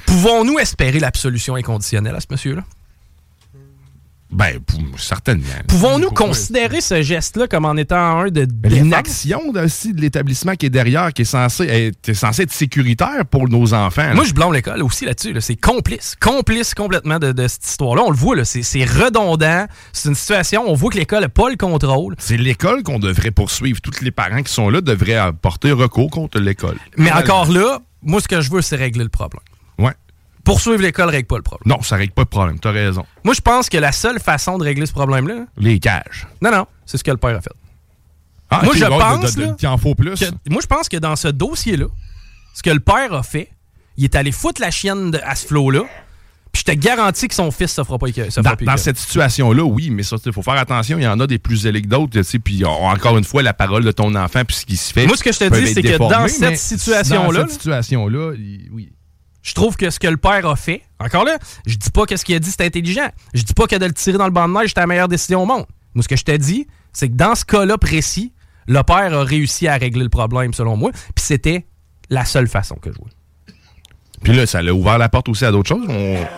Pouvons-nous 0.05 0.59
espérer 0.59 0.99
l'absolution 0.99 1.55
inconditionnelle 1.55 2.15
à 2.15 2.19
ce 2.19 2.27
monsieur-là? 2.29 2.63
Ben, 4.31 4.59
certainement. 4.97 5.47
Pouvons-nous 5.67 6.11
considérer 6.11 6.81
ce 6.81 7.01
geste-là 7.01 7.47
comme 7.47 7.65
en 7.65 7.75
étant 7.77 8.19
un 8.19 8.27
de 8.27 8.47
Une 8.69 8.93
action 8.93 9.41
aussi 9.55 9.91
de 9.91 10.01
l'établissement 10.01 10.53
qui 10.53 10.67
est 10.67 10.69
derrière, 10.69 11.13
qui 11.13 11.23
est 11.23 11.25
censé 11.25 11.63
être, 11.63 12.13
censé 12.13 12.43
être 12.43 12.53
sécuritaire 12.53 13.25
pour 13.29 13.49
nos 13.49 13.73
enfants. 13.73 14.13
Moi, 14.13 14.25
je 14.25 14.33
blâme 14.33 14.53
l'école 14.53 14.83
aussi 14.83 15.05
là-dessus. 15.05 15.33
C'est 15.39 15.55
complice, 15.55 16.15
complice 16.19 16.75
complètement 16.75 17.17
de, 17.17 17.33
cette 17.47 17.65
histoire-là. 17.65 18.03
On 18.05 18.11
le 18.11 18.15
voit, 18.15 18.35
c'est 18.45 18.85
redondant. 18.85 19.65
C'est 19.93 20.09
une 20.09 20.15
situation, 20.15 20.63
on 20.67 20.75
voit 20.75 20.91
que 20.91 20.99
l'école 20.99 21.21
n'a 21.21 21.29
pas 21.29 21.49
le 21.49 21.57
contrôle. 21.57 22.15
C'est 22.19 22.37
l'école 22.37 22.83
qu'on 22.83 22.99
devrait 22.99 23.31
poursuivre. 23.31 23.81
Tous 23.81 24.01
les 24.01 24.11
parents 24.11 24.43
qui 24.43 24.53
sont 24.53 24.69
là 24.69 24.81
devraient 24.81 25.33
porter 25.41 25.71
recours 25.71 26.11
contre 26.11 26.39
l'école. 26.39 26.77
Mais 26.97 27.11
encore 27.11 27.51
là, 27.51 27.79
moi, 28.03 28.21
ce 28.21 28.27
que 28.27 28.41
je 28.41 28.51
veux, 28.51 28.61
c'est 28.61 28.75
régler 28.75 29.03
le 29.03 29.09
problème. 29.09 29.41
Ouais. 29.79 29.93
Poursuivre 30.43 30.81
l'école 30.81 31.09
règle 31.09 31.27
pas 31.27 31.37
le 31.37 31.43
problème. 31.43 31.77
Non, 31.77 31.81
ça 31.81 31.95
règle 31.95 32.13
pas 32.13 32.23
le 32.23 32.27
problème. 32.27 32.59
T'as 32.59 32.71
raison. 32.71 33.05
Moi, 33.23 33.33
je 33.33 33.41
pense 33.41 33.69
que 33.69 33.77
la 33.77 33.91
seule 33.91 34.19
façon 34.19 34.57
de 34.57 34.63
régler 34.63 34.85
ce 34.85 34.93
problème-là. 34.93 35.45
Les 35.57 35.79
cages. 35.79 36.27
Non, 36.41 36.51
non, 36.51 36.65
c'est 36.85 36.97
ce 36.97 37.03
que 37.03 37.11
le 37.11 37.17
père 37.17 37.35
a 37.35 37.41
fait. 37.41 37.51
Ah, 38.49 38.61
moi, 38.63 38.73
je 38.75 38.85
pense. 38.85 39.63
en 39.63 39.77
faut 39.77 39.95
plus. 39.95 40.23
moi, 40.49 40.61
je 40.61 40.67
pense 40.67 40.89
que 40.89 40.97
dans 40.97 41.15
ce 41.15 41.27
dossier-là, 41.27 41.85
ce 42.53 42.63
que 42.63 42.71
le 42.71 42.79
père 42.79 43.13
a 43.13 43.23
fait, 43.23 43.51
il 43.97 44.05
est 44.05 44.15
allé 44.15 44.31
foutre 44.31 44.61
la 44.61 44.71
chienne 44.71 45.19
à 45.23 45.35
ce 45.35 45.45
flot-là. 45.47 45.83
Puis 46.51 46.63
je 46.65 46.71
te 46.71 46.75
garantis 46.75 47.27
que 47.27 47.35
son 47.35 47.51
fils 47.51 47.77
ne 47.77 47.83
fera 47.83 47.99
pas 47.99 48.07
ça 48.29 48.41
Dans, 48.41 48.55
dans 48.59 48.77
cette 48.77 48.97
situation-là, 48.97 49.63
oui, 49.63 49.91
mais 49.91 50.01
ça, 50.01 50.15
il 50.25 50.33
faut 50.33 50.41
faire 50.41 50.57
attention. 50.57 50.97
Il 50.97 51.03
y 51.03 51.07
en 51.07 51.19
a 51.19 51.27
des 51.27 51.37
plus 51.37 51.57
zélés 51.57 51.83
que 51.83 51.87
d'autres. 51.87 52.19
Puis 52.39 52.65
encore 52.65 53.17
une 53.19 53.23
fois, 53.23 53.43
la 53.43 53.53
parole 53.53 53.83
de 53.83 53.91
ton 53.91 54.15
enfant, 54.15 54.43
puis 54.45 54.55
ce 54.55 54.65
qui 54.65 54.77
se 54.77 54.91
fait. 54.91 55.05
Moi, 55.05 55.15
ce 55.15 55.23
que 55.23 55.31
je 55.31 55.37
te 55.37 55.59
dis, 55.59 55.73
c'est 55.73 55.83
que 55.83 55.97
dans 55.97 56.27
cette 56.27 56.57
situation-là. 56.57 57.41
Dans 57.41 57.47
cette 57.47 57.51
situation-là, 57.51 58.31
oui. 58.71 58.91
Je 59.41 59.53
trouve 59.53 59.77
que 59.77 59.89
ce 59.89 59.99
que 59.99 60.07
le 60.07 60.17
père 60.17 60.45
a 60.45 60.55
fait, 60.55 60.83
encore 60.99 61.23
là, 61.23 61.37
je 61.65 61.75
dis 61.75 61.91
pas 61.91 62.05
que 62.05 62.17
ce 62.17 62.25
qu'il 62.25 62.35
a 62.35 62.39
dit 62.39 62.51
c'est 62.51 62.65
intelligent. 62.65 63.09
Je 63.33 63.43
dis 63.43 63.53
pas 63.53 63.67
que 63.67 63.75
de 63.75 63.85
le 63.85 63.93
tirer 63.93 64.17
dans 64.17 64.25
le 64.25 64.31
banc 64.31 64.47
de 64.47 64.53
neige 64.53 64.69
c'était 64.69 64.81
la 64.81 64.87
meilleure 64.87 65.07
décision 65.07 65.43
au 65.43 65.45
monde. 65.45 65.65
Moi, 65.95 66.03
ce 66.03 66.07
que 66.07 66.15
je 66.15 66.23
te 66.23 66.35
dis, 66.35 66.67
c'est 66.93 67.09
que 67.09 67.15
dans 67.15 67.35
ce 67.35 67.45
cas-là 67.45 67.77
précis, 67.77 68.33
le 68.67 68.83
père 68.83 69.13
a 69.13 69.23
réussi 69.23 69.67
à 69.67 69.75
régler 69.75 70.03
le 70.03 70.09
problème, 70.09 70.53
selon 70.53 70.77
moi. 70.77 70.91
Puis 70.91 71.25
c'était 71.25 71.65
la 72.09 72.25
seule 72.25 72.47
façon 72.47 72.75
que 72.75 72.91
je 72.91 72.97
vois. 72.97 73.09
Puis 74.23 74.33
là, 74.33 74.45
ça 74.45 74.59
a 74.59 74.71
ouvert 74.71 74.97
la 74.97 75.07
porte 75.07 75.29
aussi 75.29 75.45
à 75.45 75.51
d'autres 75.51 75.69
choses. 75.69 75.87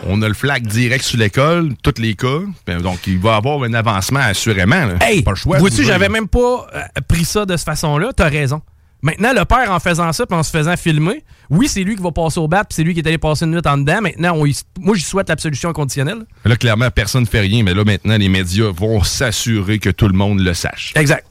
On, 0.08 0.22
a 0.22 0.28
le 0.28 0.34
flag 0.34 0.66
direct 0.68 1.04
sur 1.04 1.18
l'école, 1.18 1.74
tous 1.82 2.00
les 2.00 2.14
cas. 2.14 2.40
Ben, 2.68 2.80
donc, 2.80 3.08
il 3.08 3.18
va 3.18 3.34
y 3.34 3.36
avoir 3.36 3.64
un 3.64 3.74
avancement 3.74 4.20
assurément. 4.20 4.90
Hey, 5.02 5.24
pas 5.24 5.32
le 5.32 5.36
choix. 5.36 5.58
Vois-tu, 5.58 5.84
j'avais 5.84 6.10
même 6.10 6.28
pas 6.28 6.68
euh, 6.76 6.82
pris 7.08 7.26
ça 7.26 7.46
de 7.46 7.58
cette 7.58 7.66
façon-là. 7.66 8.12
T'as 8.16 8.30
raison. 8.30 8.62
Maintenant, 9.02 9.34
le 9.34 9.46
père, 9.46 9.72
en 9.72 9.80
faisant 9.80 10.12
ça, 10.14 10.26
puis 10.26 10.38
en 10.38 10.44
se 10.44 10.52
faisant 10.52 10.78
filmer, 10.78 11.24
oui, 11.50 11.68
c'est 11.68 11.84
lui 11.84 11.96
qui 11.96 12.04
va 12.04 12.12
passer 12.12 12.40
au 12.40 12.48
bat, 12.48 12.64
puis 12.64 12.76
c'est 12.76 12.84
lui 12.84 12.94
qui 12.94 13.00
est 13.00 13.08
allé 13.08 13.18
passer 13.18 13.46
une 13.46 13.52
nuit 13.52 13.62
en 13.66 13.78
dedans. 13.78 14.02
Maintenant, 14.02 14.36
moi, 14.80 14.96
j'y 14.96 15.04
souhaite 15.04 15.30
l'absolution 15.30 15.70
inconditionnelle. 15.70 16.26
Là, 16.46 16.56
clairement, 16.56 16.90
personne 16.92 17.22
ne 17.22 17.28
fait 17.28 17.40
rien, 17.40 17.64
mais 17.64 17.74
là, 17.74 17.84
maintenant, 17.84 18.18
les 18.18 18.30
médias 18.30 18.72
vont 18.72 19.04
s'assurer 19.04 19.80
que 19.80 19.90
tout 19.90 20.08
le 20.08 20.14
monde 20.14 20.40
le 20.40 20.54
sache. 20.54 20.94
Exact. 20.96 21.26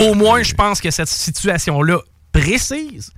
au 0.00 0.14
moins, 0.14 0.42
je 0.42 0.54
pense 0.54 0.80
que 0.80 0.90
cette 0.90 1.08
situation-là 1.08 1.98
précise 2.32 3.12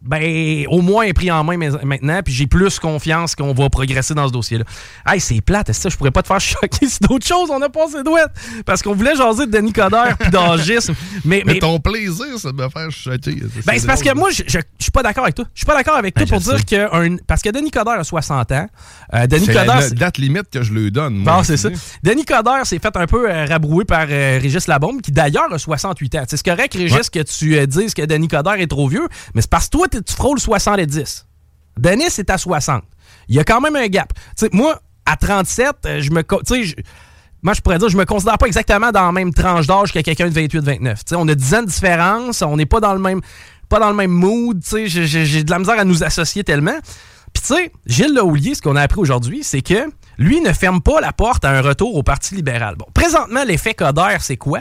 ben, 0.00 0.64
au 0.68 0.80
moins 0.80 1.04
est 1.04 1.12
pris 1.12 1.30
en 1.30 1.42
main 1.42 1.56
maintenant, 1.56 2.20
puis 2.24 2.32
j'ai 2.32 2.46
plus 2.46 2.78
confiance 2.78 3.34
qu'on 3.34 3.52
va 3.52 3.68
progresser 3.68 4.14
dans 4.14 4.28
ce 4.28 4.32
dossier-là. 4.32 4.64
Hey, 5.06 5.20
c'est 5.20 5.40
plate, 5.40 5.72
ça, 5.72 5.88
je 5.88 5.96
pourrais 5.96 6.12
pas 6.12 6.22
te 6.22 6.28
faire 6.28 6.40
choquer 6.40 6.86
c'est 6.86 7.02
d'autres 7.02 7.26
choses, 7.26 7.50
on 7.50 7.60
a 7.62 7.68
passé 7.68 8.02
douette. 8.04 8.30
Parce 8.64 8.82
qu'on 8.82 8.94
voulait 8.94 9.16
jaser 9.16 9.46
de 9.46 9.50
Denis 9.50 9.72
Coderre 9.72 10.16
puis 10.18 10.30
d'Angis. 10.30 10.78
Mais, 11.24 11.42
mais, 11.44 11.58
ton 11.58 11.80
plaisir, 11.80 12.38
ça 12.38 12.52
de 12.52 12.56
me 12.56 12.68
faire 12.68 12.90
choquer. 12.90 13.36
Ben, 13.66 13.78
c'est 13.78 13.86
parce 13.86 14.02
que 14.02 14.14
moi, 14.14 14.30
je, 14.30 14.42
je, 14.46 14.58
suis 14.78 14.90
pas 14.90 15.02
d'accord 15.02 15.24
avec 15.24 15.34
toi. 15.34 15.44
Je 15.52 15.60
suis 15.60 15.66
pas 15.66 15.74
d'accord 15.74 15.96
avec 15.96 16.14
toi 16.14 16.24
ben, 16.24 16.30
pour 16.30 16.40
dire 16.40 16.64
que. 16.64 16.94
Un, 16.94 17.16
parce 17.26 17.42
que 17.42 17.50
Denis 17.50 17.70
Coderre 17.70 17.98
a 18.00 18.04
60 18.04 18.52
ans. 18.52 18.66
Euh, 19.14 19.26
Denis 19.26 19.46
c'est 19.46 19.54
la, 19.54 19.90
date 19.90 20.18
limite 20.18 20.50
que 20.50 20.62
je 20.62 20.72
lui 20.72 20.90
donne. 20.90 21.16
Moi, 21.16 21.42
c'est 21.44 21.56
ça. 21.56 21.70
Denis 22.02 22.24
Coderre 22.24 22.66
s'est 22.66 22.78
fait 22.78 22.96
un 22.96 23.06
peu 23.06 23.30
euh, 23.30 23.44
rabrouer 23.46 23.84
par 23.84 24.06
euh, 24.08 24.38
Régis 24.40 24.66
Labombe, 24.68 25.00
qui 25.00 25.12
d'ailleurs 25.12 25.52
a 25.52 25.58
68 25.58 26.14
ans. 26.14 26.22
C'est 26.28 26.42
correct, 26.42 26.74
Régis, 26.74 27.10
que 27.10 27.20
tu 27.20 27.66
dises 27.66 27.94
que 27.94 28.02
Denis 28.02 28.28
Coderre 28.28 28.60
est 28.60 28.68
trop 28.68 28.88
vieux, 28.88 29.08
mais 29.34 29.42
c'est 29.42 29.50
parce 29.50 29.66
que 29.66 29.70
toi, 29.70 29.87
tu 29.88 30.14
frôles 30.14 30.40
70. 30.40 31.26
Denis 31.78 32.04
est 32.04 32.30
à 32.30 32.38
60. 32.38 32.82
Il 33.28 33.36
y 33.36 33.38
a 33.38 33.44
quand 33.44 33.60
même 33.60 33.76
un 33.76 33.86
gap. 33.86 34.12
moi, 34.52 34.80
à 35.06 35.16
37, 35.16 35.76
euh, 35.86 36.00
je 36.00 36.10
me. 36.10 36.22
moi, 37.42 37.54
je 37.54 37.60
pourrais 37.60 37.78
dire, 37.78 37.88
je 37.88 37.96
me 37.96 38.04
considère 38.04 38.38
pas 38.38 38.46
exactement 38.46 38.90
dans 38.90 39.06
la 39.06 39.12
même 39.12 39.32
tranche 39.32 39.66
d'âge 39.66 39.92
que 39.92 40.00
quelqu'un 40.00 40.28
de 40.28 40.38
28-29. 40.38 41.14
On 41.14 41.28
a 41.28 41.34
10 41.34 41.54
ans 41.54 41.62
de 41.62 41.66
différence, 41.66 42.42
on 42.42 42.56
n'est 42.56 42.66
pas 42.66 42.80
dans 42.80 42.92
le 42.92 43.00
même 43.00 43.20
pas 43.68 43.78
dans 43.78 43.90
le 43.90 43.96
même 43.96 44.10
mood, 44.10 44.62
j'ai 44.64 45.44
de 45.44 45.50
la 45.50 45.58
misère 45.58 45.78
à 45.78 45.84
nous 45.84 46.02
associer 46.02 46.42
tellement. 46.42 46.78
Puis 47.34 47.42
tu 47.42 47.54
sais, 47.54 47.72
Gilles 47.84 48.14
Lahoulier, 48.14 48.54
ce 48.54 48.62
qu'on 48.62 48.76
a 48.76 48.80
appris 48.82 49.00
aujourd'hui, 49.00 49.44
c'est 49.44 49.60
que 49.60 49.90
lui 50.16 50.40
ne 50.40 50.52
ferme 50.52 50.80
pas 50.80 51.00
la 51.00 51.12
porte 51.12 51.44
à 51.44 51.50
un 51.50 51.60
retour 51.60 51.94
au 51.94 52.02
Parti 52.02 52.34
libéral. 52.34 52.76
Bon, 52.76 52.86
présentement, 52.94 53.44
l'effet 53.44 53.74
Coder, 53.74 54.16
c'est 54.20 54.38
quoi? 54.38 54.60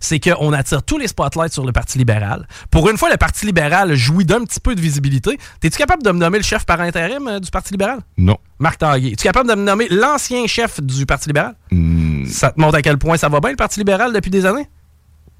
C'est 0.00 0.20
qu'on 0.20 0.52
attire 0.52 0.82
tous 0.82 0.98
les 0.98 1.08
spotlights 1.08 1.52
sur 1.52 1.64
le 1.64 1.72
Parti 1.72 1.98
libéral. 1.98 2.46
Pour 2.70 2.88
une 2.90 2.96
fois, 2.96 3.10
le 3.10 3.16
Parti 3.16 3.46
libéral 3.46 3.94
jouit 3.94 4.24
d'un 4.24 4.44
petit 4.44 4.60
peu 4.60 4.74
de 4.74 4.80
visibilité. 4.80 5.38
Es-tu 5.62 5.78
capable 5.78 6.02
de 6.02 6.10
me 6.10 6.18
nommer 6.18 6.38
le 6.38 6.44
chef 6.44 6.64
par 6.64 6.80
intérim 6.80 7.28
euh, 7.28 7.40
du 7.40 7.50
Parti 7.50 7.72
libéral? 7.72 8.00
Non. 8.16 8.38
Marc 8.58 8.78
Tanguay. 8.78 9.12
Es-tu 9.12 9.24
capable 9.24 9.48
de 9.48 9.54
me 9.54 9.62
nommer 9.62 9.88
l'ancien 9.88 10.46
chef 10.46 10.80
du 10.80 11.06
Parti 11.06 11.28
libéral? 11.28 11.54
Hmm. 11.70 12.26
Ça 12.26 12.50
te 12.50 12.60
montre 12.60 12.76
à 12.76 12.82
quel 12.82 12.98
point 12.98 13.16
ça 13.16 13.28
va 13.28 13.40
bien, 13.40 13.50
le 13.50 13.56
Parti 13.56 13.80
libéral, 13.80 14.12
depuis 14.12 14.30
des 14.30 14.46
années? 14.46 14.68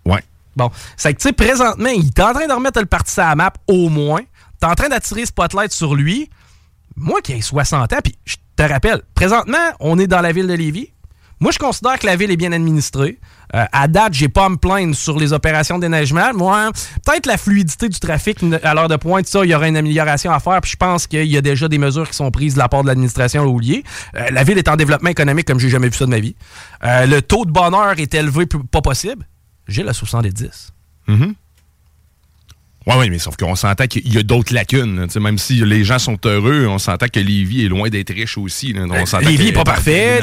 Ouais. 0.07 0.23
Bon, 0.57 0.71
c'est 0.97 1.13
que, 1.15 1.19
tu 1.19 1.29
sais, 1.29 1.33
présentement, 1.33 1.89
il 1.89 2.07
est 2.07 2.21
en 2.21 2.33
train 2.33 2.47
de 2.47 2.53
remettre 2.53 2.81
le 2.81 2.87
parti 2.87 3.21
à 3.21 3.31
la 3.31 3.35
map, 3.35 3.53
au 3.67 3.89
moins. 3.89 4.21
T'es 4.61 4.67
en 4.67 4.75
train 4.75 4.89
d'attirer 4.89 5.27
Spotlight 5.27 5.73
sur 5.73 5.95
lui. 5.95 6.31
Moi 6.97 7.21
qui 7.23 7.33
ai 7.33 7.41
60 7.41 7.93
ans, 7.93 7.99
puis 8.03 8.17
je 8.25 8.37
te 8.57 8.63
rappelle, 8.63 9.03
présentement, 9.15 9.73
on 9.81 9.99
est 9.99 10.07
dans 10.07 10.21
la 10.21 10.33
ville 10.33 10.47
de 10.47 10.55
Lévis. 10.55 10.91
Moi, 11.45 11.53
je 11.53 11.59
considère 11.59 11.99
que 11.99 12.07
la 12.07 12.17
ville 12.17 12.31
est 12.31 12.39
bien 12.39 12.53
administrée. 12.53 13.19
Euh, 13.55 13.67
à 13.71 13.87
date, 13.87 14.15
j'ai 14.15 14.31
pas 14.31 14.47
à 14.47 14.49
me 14.49 14.57
plaindre 14.57 14.95
sur 14.95 15.19
les 15.19 15.35
opérations 15.35 15.79
d'éneigement. 15.79 16.33
Moi, 16.33 16.71
peut-être 17.05 17.27
la 17.27 17.37
fluidité 17.37 17.91
du 17.91 18.01
trafic 18.01 18.39
à 18.63 18.73
l'heure 18.73 18.89
de 18.89 18.97
pointe, 18.97 19.27
ça, 19.27 19.45
il 19.45 19.51
y 19.51 19.55
aura 19.55 19.69
une 19.69 19.77
amélioration 19.77 20.33
à 20.33 20.41
faire. 20.41 20.59
Puis 20.63 20.71
je 20.71 20.77
pense 20.79 21.07
qu'il 21.07 21.27
y 21.27 21.37
a 21.37 21.43
déjà 21.43 21.69
des 21.69 21.77
mesures 21.77 22.09
qui 22.09 22.17
sont 22.17 22.31
prises 22.31 22.55
de 22.55 22.61
la 22.61 22.71
part 22.71 22.81
de 22.81 22.89
l'administration 22.89 23.45
Laulier. 23.45 23.85
Euh, 24.17 24.31
la 24.31 24.43
ville 24.43 24.57
est 24.57 24.69
en 24.69 24.77
développement 24.77 25.11
économique 25.11 25.47
comme 25.47 25.61
j'ai 25.61 25.69
jamais 25.69 25.91
vu 25.91 25.99
ça 25.99 26.07
de 26.07 26.11
ma 26.11 26.19
vie. 26.19 26.35
Euh, 26.83 27.05
le 27.05 27.21
taux 27.21 27.45
de 27.45 27.51
bonheur 27.51 27.99
est 27.99 28.15
élevé, 28.15 28.47
pas 28.47 28.81
possible. 28.81 29.29
J'ai 29.69 29.83
la 29.83 29.93
70. 29.93 30.73
Mm 31.09 31.33
oui, 32.87 32.95
oui, 32.99 33.11
mais 33.11 33.19
sauf 33.19 33.37
qu'on 33.37 33.55
s'entend 33.55 33.87
qu'il 33.87 34.13
y 34.13 34.19
a 34.19 34.23
d'autres 34.23 34.53
lacunes. 34.53 35.07
même 35.19 35.39
si 35.39 35.65
les 35.65 35.85
gens 35.85 35.99
sont 35.99 36.19
heureux, 36.27 36.67
on 36.69 36.79
s'entend 36.79 37.07
que 37.07 37.21
Lévis 37.21 37.65
est 37.65 37.69
loin 37.69 37.89
d'être 37.89 38.13
riche 38.13 38.37
aussi. 38.37 38.75
Là, 38.75 38.85
Lévis 39.23 39.47
n'est 39.47 39.53
pas 39.53 39.65
parfait. 39.65 40.21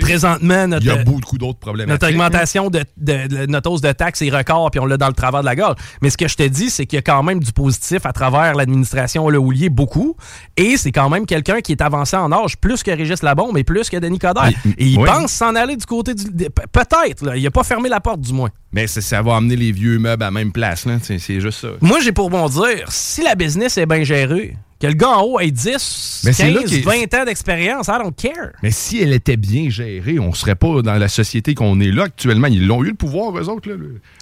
Présentement, 0.00 0.68
notre, 0.68 0.84
il 0.84 0.88
y 0.88 0.90
a 0.90 1.04
beaucoup 1.04 1.38
d'autres 1.38 1.58
problèmes. 1.58 1.88
Notre 1.88 2.08
augmentation 2.08 2.68
de, 2.68 2.84
de, 2.98 3.46
notre 3.46 3.70
hausse 3.70 3.80
de 3.80 3.92
taxes 3.92 4.20
est 4.22 4.30
record, 4.30 4.70
puis 4.70 4.80
on 4.80 4.86
l'a 4.86 4.98
dans 4.98 5.08
le 5.08 5.14
travers 5.14 5.40
de 5.40 5.46
la 5.46 5.56
gorge. 5.56 5.76
Mais 6.02 6.10
ce 6.10 6.18
que 6.18 6.28
je 6.28 6.36
te 6.36 6.42
dis, 6.42 6.68
c'est 6.68 6.84
qu'il 6.84 6.96
y 6.96 6.98
a 6.98 7.02
quand 7.02 7.22
même 7.22 7.40
du 7.40 7.52
positif 7.52 8.04
à 8.04 8.12
travers 8.12 8.54
l'administration 8.54 9.28
Le 9.30 9.38
Houlier, 9.38 9.70
beaucoup. 9.70 10.16
Et 10.56 10.76
c'est 10.76 10.92
quand 10.92 11.08
même 11.08 11.24
quelqu'un 11.24 11.60
qui 11.60 11.72
est 11.72 11.82
avancé 11.82 12.16
en 12.16 12.30
âge, 12.30 12.58
plus 12.58 12.82
que 12.82 12.90
Régis 12.90 13.22
Labombe 13.22 13.56
et 13.56 13.64
plus 13.64 13.88
que 13.88 13.96
Denis 13.96 14.18
Coderre. 14.18 14.50
et 14.78 14.86
il 14.86 14.96
pense 14.96 15.32
s'en 15.32 15.54
aller 15.54 15.76
du 15.76 15.86
côté 15.86 16.14
du... 16.14 16.24
Peut-être, 16.24 17.36
il 17.36 17.42
n'a 17.42 17.50
pas 17.50 17.64
fermé 17.64 17.88
la 17.88 18.00
porte, 18.00 18.20
du 18.20 18.32
moins. 18.32 18.50
Mais 18.72 18.86
ça 18.86 19.22
va 19.22 19.36
amener 19.36 19.56
les 19.56 19.72
vieux 19.72 19.98
meubles 19.98 20.22
à 20.22 20.26
la 20.26 20.30
même 20.30 20.52
place. 20.52 20.86
C'est 21.02 21.40
juste 21.40 21.60
ça. 21.60 21.68
Moi, 21.80 22.00
j'ai 22.00 22.12
pour 22.12 22.30
bon 22.30 22.48
dire, 22.48 22.86
si 22.88 23.22
la 23.22 23.34
business 23.34 23.76
est 23.76 23.86
bien 23.86 24.02
gérée, 24.02 24.56
que 24.82 24.88
le 24.88 24.94
gars 24.94 25.10
en 25.10 25.22
haut 25.22 25.38
ait 25.38 25.50
10, 25.50 26.22
15, 26.24 26.82
20 26.82 27.14
ans 27.14 27.24
d'expérience, 27.24 27.86
I 27.86 27.98
don't 28.02 28.12
care. 28.12 28.50
Mais 28.64 28.72
si 28.72 29.00
elle 29.00 29.12
était 29.12 29.36
bien 29.36 29.70
gérée, 29.70 30.18
on 30.18 30.32
serait 30.32 30.56
pas 30.56 30.82
dans 30.82 30.94
la 30.94 31.08
société 31.08 31.54
qu'on 31.54 31.78
est 31.80 31.92
là 31.92 32.04
actuellement. 32.04 32.48
Ils 32.48 32.66
l'ont 32.66 32.82
eu 32.82 32.88
le 32.88 32.94
pouvoir, 32.94 33.38
eux 33.38 33.48
autres. 33.48 33.68
Là. 33.70 33.76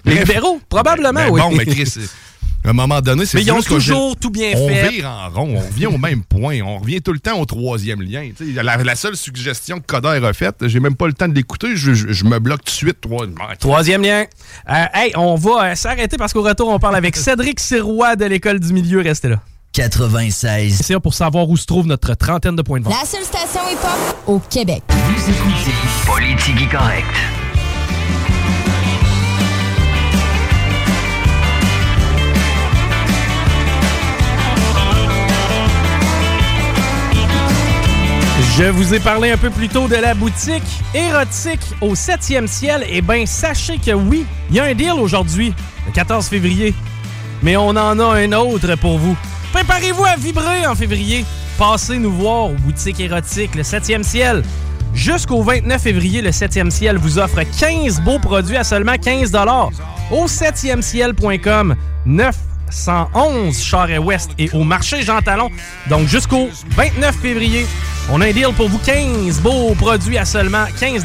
Les 0.05 0.17
libéraux, 0.17 0.61
probablement, 0.69 1.15
ben, 1.15 1.29
ben, 1.29 1.33
oui. 1.33 1.41
Bon, 1.41 1.57
mais 1.57 1.65
Chris, 1.65 1.95
à 2.65 2.71
un 2.71 2.73
moment 2.73 3.01
donné, 3.01 3.25
c'est 3.25 3.39
Mais 3.39 3.45
ils 3.45 3.53
ont 3.53 3.63
toujours 3.63 4.17
tout 4.17 4.31
bien 4.31 4.51
fait. 4.51 4.87
On 4.87 4.91
vire 4.91 5.09
en 5.09 5.31
rond, 5.31 5.57
on 5.57 5.61
revient 5.61 5.87
au 5.87 5.99
même 5.99 6.23
point, 6.23 6.61
on 6.61 6.79
revient 6.79 7.01
tout 7.01 7.13
le 7.13 7.19
temps 7.19 7.39
au 7.41 7.47
troisième 7.47 8.03
lien. 8.03 8.29
La, 8.55 8.77
la, 8.77 8.95
seule 8.95 9.17
suggestion 9.17 9.81
que 9.81 9.87
Coder 9.87 10.21
a 10.25 10.33
faite, 10.33 10.57
j'ai 10.67 10.81
même 10.81 10.95
pas 10.95 11.07
le 11.07 11.15
temps 11.15 11.29
de 11.29 11.35
l'écouter, 11.35 11.75
je, 11.75 12.25
me 12.25 12.39
bloque 12.39 12.61
tout 12.61 12.67
de 12.67 12.71
suite. 12.71 12.99
Troisième 13.59 14.03
lien. 14.03 14.25
Euh, 14.69 14.85
hey, 14.93 15.13
on 15.17 15.37
va 15.37 15.71
euh, 15.71 15.75
s'arrêter 15.75 16.19
parce 16.19 16.33
qu'au 16.33 16.43
retour, 16.43 16.69
on 16.69 16.79
parle 16.79 16.97
avec 16.97 17.17
Cédric 17.17 17.61
Sirois 17.61 18.17
de 18.17 18.27
l'École 18.27 18.61
du 18.61 18.73
Milieu. 18.73 19.01
Restez 19.01 19.29
là. 19.29 19.41
96. 19.73 20.81
C'est 20.83 20.99
pour 21.01 21.15
savoir 21.15 21.49
où 21.49 21.57
se 21.57 21.65
trouve 21.65 21.87
notre 21.87 22.15
trentaine 22.15 22.57
de 22.57 22.63
points 22.63 22.81
de 22.81 22.85
vente. 22.85 22.95
La 23.01 23.07
seule 23.07 23.23
station 23.25 23.61
hip-hop 23.71 24.17
au 24.27 24.39
Québec. 24.39 24.83
Vous 24.89 25.31
écoutez 25.31 25.75
Politique 26.07 26.71
Correct. 26.71 27.40
Je 38.57 38.65
vous 38.65 38.93
ai 38.93 39.01
parlé 39.01 39.31
un 39.31 39.37
peu 39.37 39.49
plus 39.49 39.69
tôt 39.69 39.89
de 39.89 39.97
la 39.97 40.13
boutique 40.13 40.63
érotique 40.93 41.61
au 41.81 41.95
7e 41.95 42.47
ciel. 42.47 42.85
Eh 42.91 43.01
bien, 43.01 43.25
sachez 43.25 43.79
que 43.79 43.93
oui, 43.93 44.27
il 44.51 44.57
y 44.57 44.61
a 44.61 44.65
un 44.65 44.75
deal 44.75 44.93
aujourd'hui, 44.93 45.55
le 45.87 45.93
14 45.93 46.27
février. 46.27 46.75
Mais 47.43 47.57
on 47.57 47.69
en 47.69 47.99
a 47.99 48.17
un 48.17 48.33
autre 48.33 48.75
pour 48.77 48.99
vous. 48.99 49.17
Préparez-vous 49.53 50.05
à 50.05 50.17
vibrer 50.17 50.67
en 50.67 50.75
février. 50.75 51.25
Passez 51.59 51.99
nous 51.99 52.13
voir 52.13 52.51
au 52.51 52.55
boutique 52.55 53.01
érotique, 53.01 53.55
le 53.55 53.63
7e 53.63 54.03
ciel. 54.03 54.43
Jusqu'au 54.93 55.43
29 55.43 55.81
février, 55.81 56.21
le 56.21 56.31
7e 56.31 56.71
ciel 56.71 56.99
vous 56.99 57.19
offre 57.19 57.41
15 57.59 58.01
beaux 58.01 58.19
produits 58.19 58.57
à 58.57 58.65
seulement 58.65 58.97
15 58.97 59.33
Au 60.11 60.27
7e 60.27 60.83
ciel.com, 60.83 61.77
9 62.05 62.37
111 62.71 63.63
Charest-Ouest 63.63 64.31
et 64.39 64.51
au 64.53 64.65
marché 64.65 65.03
Jean 65.03 65.21
Talon. 65.21 65.51
Donc 65.89 66.07
jusqu'au 66.07 66.49
29 66.77 67.17
février, 67.17 67.67
on 68.11 68.21
a 68.21 68.27
un 68.27 68.33
deal 68.33 68.53
pour 68.57 68.69
vous 68.69 68.79
15 68.79 69.41
beaux 69.41 69.75
produits 69.75 70.19
à 70.19 70.25
seulement 70.25 70.65
15 70.79 71.05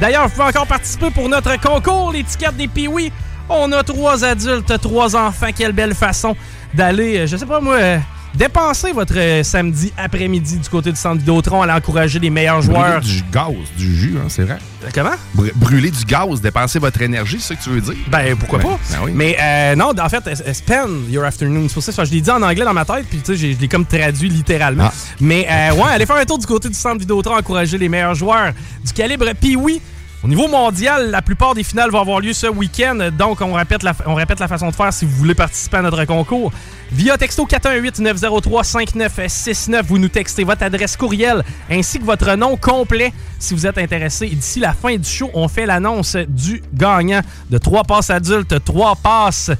D'ailleurs, 0.00 0.28
vous 0.28 0.30
pouvez 0.30 0.44
encore 0.48 0.66
participer 0.66 1.10
pour 1.10 1.28
notre 1.28 1.60
concours, 1.60 2.12
l'étiquette 2.12 2.56
des 2.56 2.68
Piwi. 2.68 3.12
On 3.48 3.72
a 3.72 3.82
trois 3.82 4.24
adultes, 4.24 4.78
trois 4.80 5.16
enfants. 5.16 5.48
Quelle 5.56 5.72
belle 5.72 5.94
façon 5.94 6.36
d'aller, 6.74 7.18
euh, 7.18 7.26
je 7.26 7.36
sais 7.36 7.46
pas 7.46 7.60
moi, 7.60 7.76
euh, 7.76 7.98
Dépensez 8.38 8.92
votre 8.92 9.18
euh, 9.18 9.42
samedi 9.42 9.92
après-midi 9.96 10.58
du 10.58 10.68
côté 10.68 10.92
du 10.92 10.96
centre 10.96 11.18
Vidéotron 11.18 11.62
à 11.62 11.76
encourager 11.76 12.20
les 12.20 12.30
meilleurs 12.30 12.62
joueurs. 12.62 13.00
Brûler 13.00 13.14
du 13.14 13.24
gaz, 13.32 13.52
du 13.76 13.96
jus, 13.96 14.14
hein, 14.16 14.26
c'est 14.28 14.44
vrai. 14.44 14.58
Euh, 14.84 14.90
comment? 14.94 15.16
brûler 15.56 15.90
du 15.90 16.04
gaz, 16.04 16.40
dépenser 16.40 16.78
votre 16.78 17.02
énergie, 17.02 17.38
c'est 17.40 17.54
ce 17.54 17.58
que 17.58 17.64
tu 17.64 17.70
veux 17.70 17.80
dire? 17.80 17.96
Ben, 18.06 18.36
pourquoi 18.36 18.60
pas? 18.60 18.78
Ben 18.92 19.12
Mais 19.12 19.36
euh, 19.40 19.74
non, 19.74 19.90
en 19.98 20.08
fait, 20.08 20.52
spend 20.54 21.10
your 21.10 21.24
afternoon. 21.24 21.66
C'est 21.66 21.74
pour 21.74 21.82
ça 21.82 21.90
que 21.90 22.08
je 22.08 22.14
l'ai 22.14 22.20
dit 22.20 22.30
en 22.30 22.40
anglais 22.40 22.64
dans 22.64 22.72
ma 22.72 22.84
tête, 22.84 23.06
puis 23.10 23.18
tu 23.18 23.36
sais, 23.36 23.54
je 23.54 23.58
l'ai 23.58 23.66
comme 23.66 23.84
traduit 23.84 24.28
littéralement. 24.28 24.90
Ah. 24.92 25.14
Mais 25.20 25.40
ouais, 25.72 25.90
allez 25.90 26.06
faire 26.06 26.16
un 26.16 26.24
tour 26.24 26.38
du 26.38 26.46
côté 26.46 26.68
du 26.68 26.76
centre 26.76 27.00
Vidéotron, 27.00 27.38
encourager 27.38 27.76
les 27.76 27.88
meilleurs 27.88 28.14
joueurs 28.14 28.52
du 28.84 28.92
calibre. 28.92 29.26
Puis 29.40 29.56
oui, 29.56 29.80
au 30.24 30.28
niveau 30.28 30.48
mondial, 30.48 31.12
la 31.12 31.22
plupart 31.22 31.54
des 31.54 31.62
finales 31.62 31.90
vont 31.90 32.00
avoir 32.00 32.18
lieu 32.18 32.32
ce 32.32 32.48
week-end, 32.48 33.10
donc 33.16 33.40
on 33.40 33.52
répète, 33.52 33.84
la, 33.84 33.94
façon 33.94 34.70
de 34.70 34.74
faire 34.74 34.92
si 34.92 35.04
vous 35.04 35.12
voulez 35.12 35.36
participer 35.36 35.76
à 35.76 35.82
notre 35.82 36.04
concours. 36.06 36.50
Via 36.90 37.16
texto 37.16 37.46
418-903-5969, 37.46 39.82
vous 39.84 39.98
nous 39.98 40.08
textez 40.08 40.42
votre 40.42 40.64
adresse 40.64 40.96
courriel 40.96 41.44
ainsi 41.70 42.00
que 42.00 42.04
votre 42.04 42.34
nom 42.34 42.56
complet 42.56 43.12
si 43.38 43.54
vous 43.54 43.64
êtes 43.64 43.78
intéressé. 43.78 44.26
D'ici 44.26 44.58
la 44.58 44.72
fin 44.72 44.96
du 44.96 45.08
show, 45.08 45.30
on 45.34 45.46
fait 45.46 45.66
l'annonce 45.66 46.16
du 46.16 46.64
gagnant 46.74 47.20
de 47.48 47.58
trois 47.58 47.84
passes 47.84 48.10
adultes, 48.10 48.64
trois 48.64 48.96
passes 48.96 49.52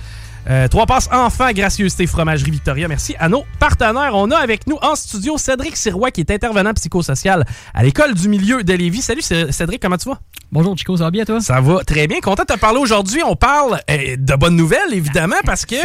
euh, 0.48 0.68
trois 0.68 0.86
passes 0.86 1.08
enfants, 1.12 1.50
gracieuseté, 1.52 2.06
fromagerie 2.06 2.50
Victoria. 2.50 2.88
Merci 2.88 3.14
à 3.18 3.28
nos 3.28 3.44
partenaires. 3.58 4.12
On 4.14 4.30
a 4.30 4.36
avec 4.36 4.66
nous 4.66 4.78
en 4.82 4.94
studio 4.94 5.38
Cédric 5.38 5.76
Sirois, 5.76 6.10
qui 6.10 6.20
est 6.20 6.30
intervenant 6.30 6.72
psychosocial 6.74 7.44
à 7.74 7.82
l'École 7.82 8.14
du 8.14 8.28
milieu 8.28 8.62
de 8.62 8.72
Lévis. 8.72 9.02
Salut 9.02 9.22
Cédric, 9.22 9.82
comment 9.82 9.96
tu 9.96 10.08
vas? 10.08 10.18
Bonjour 10.50 10.76
Chico, 10.78 10.96
ça 10.96 11.04
va 11.04 11.10
bien 11.10 11.24
toi? 11.24 11.40
Ça 11.40 11.60
va 11.60 11.84
très 11.84 12.06
bien. 12.06 12.20
Content 12.20 12.44
de 12.48 12.54
te 12.54 12.58
parler 12.58 12.78
aujourd'hui. 12.78 13.22
On 13.22 13.36
parle 13.36 13.80
euh, 13.90 14.16
de 14.16 14.34
bonnes 14.34 14.56
nouvelles, 14.56 14.92
évidemment, 14.92 15.36
parce 15.44 15.66
que 15.66 15.76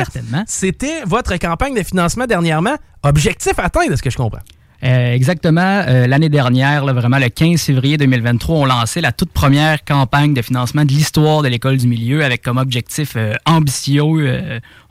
c'était 0.47 1.03
votre 1.05 1.35
campagne 1.37 1.75
de 1.75 1.83
financement 1.83 2.25
dernièrement. 2.25 2.75
Objectif 3.03 3.53
atteint, 3.57 3.87
de 3.87 3.95
ce 3.95 4.01
que 4.01 4.09
je 4.09 4.15
comprends. 4.15 4.39
Euh, 4.83 5.13
exactement. 5.13 5.83
Euh, 5.87 6.07
l'année 6.07 6.29
dernière, 6.29 6.85
vraiment 6.85 7.17
le 7.17 7.29
15 7.29 7.61
février 7.61 7.97
2023, 7.97 8.57
on 8.57 8.65
lançait 8.65 8.99
la 8.99 9.13
toute 9.13 9.31
première 9.31 9.83
campagne 9.85 10.33
de 10.33 10.41
financement 10.41 10.83
de 10.83 10.89
l'histoire 10.89 11.41
de 11.41 11.47
l'école 11.47 11.77
du 11.77 11.87
milieu 11.87 12.23
avec 12.23 12.41
comme 12.41 12.57
objectif 12.57 13.13
euh, 13.15 13.33
ambitieux, 13.45 14.03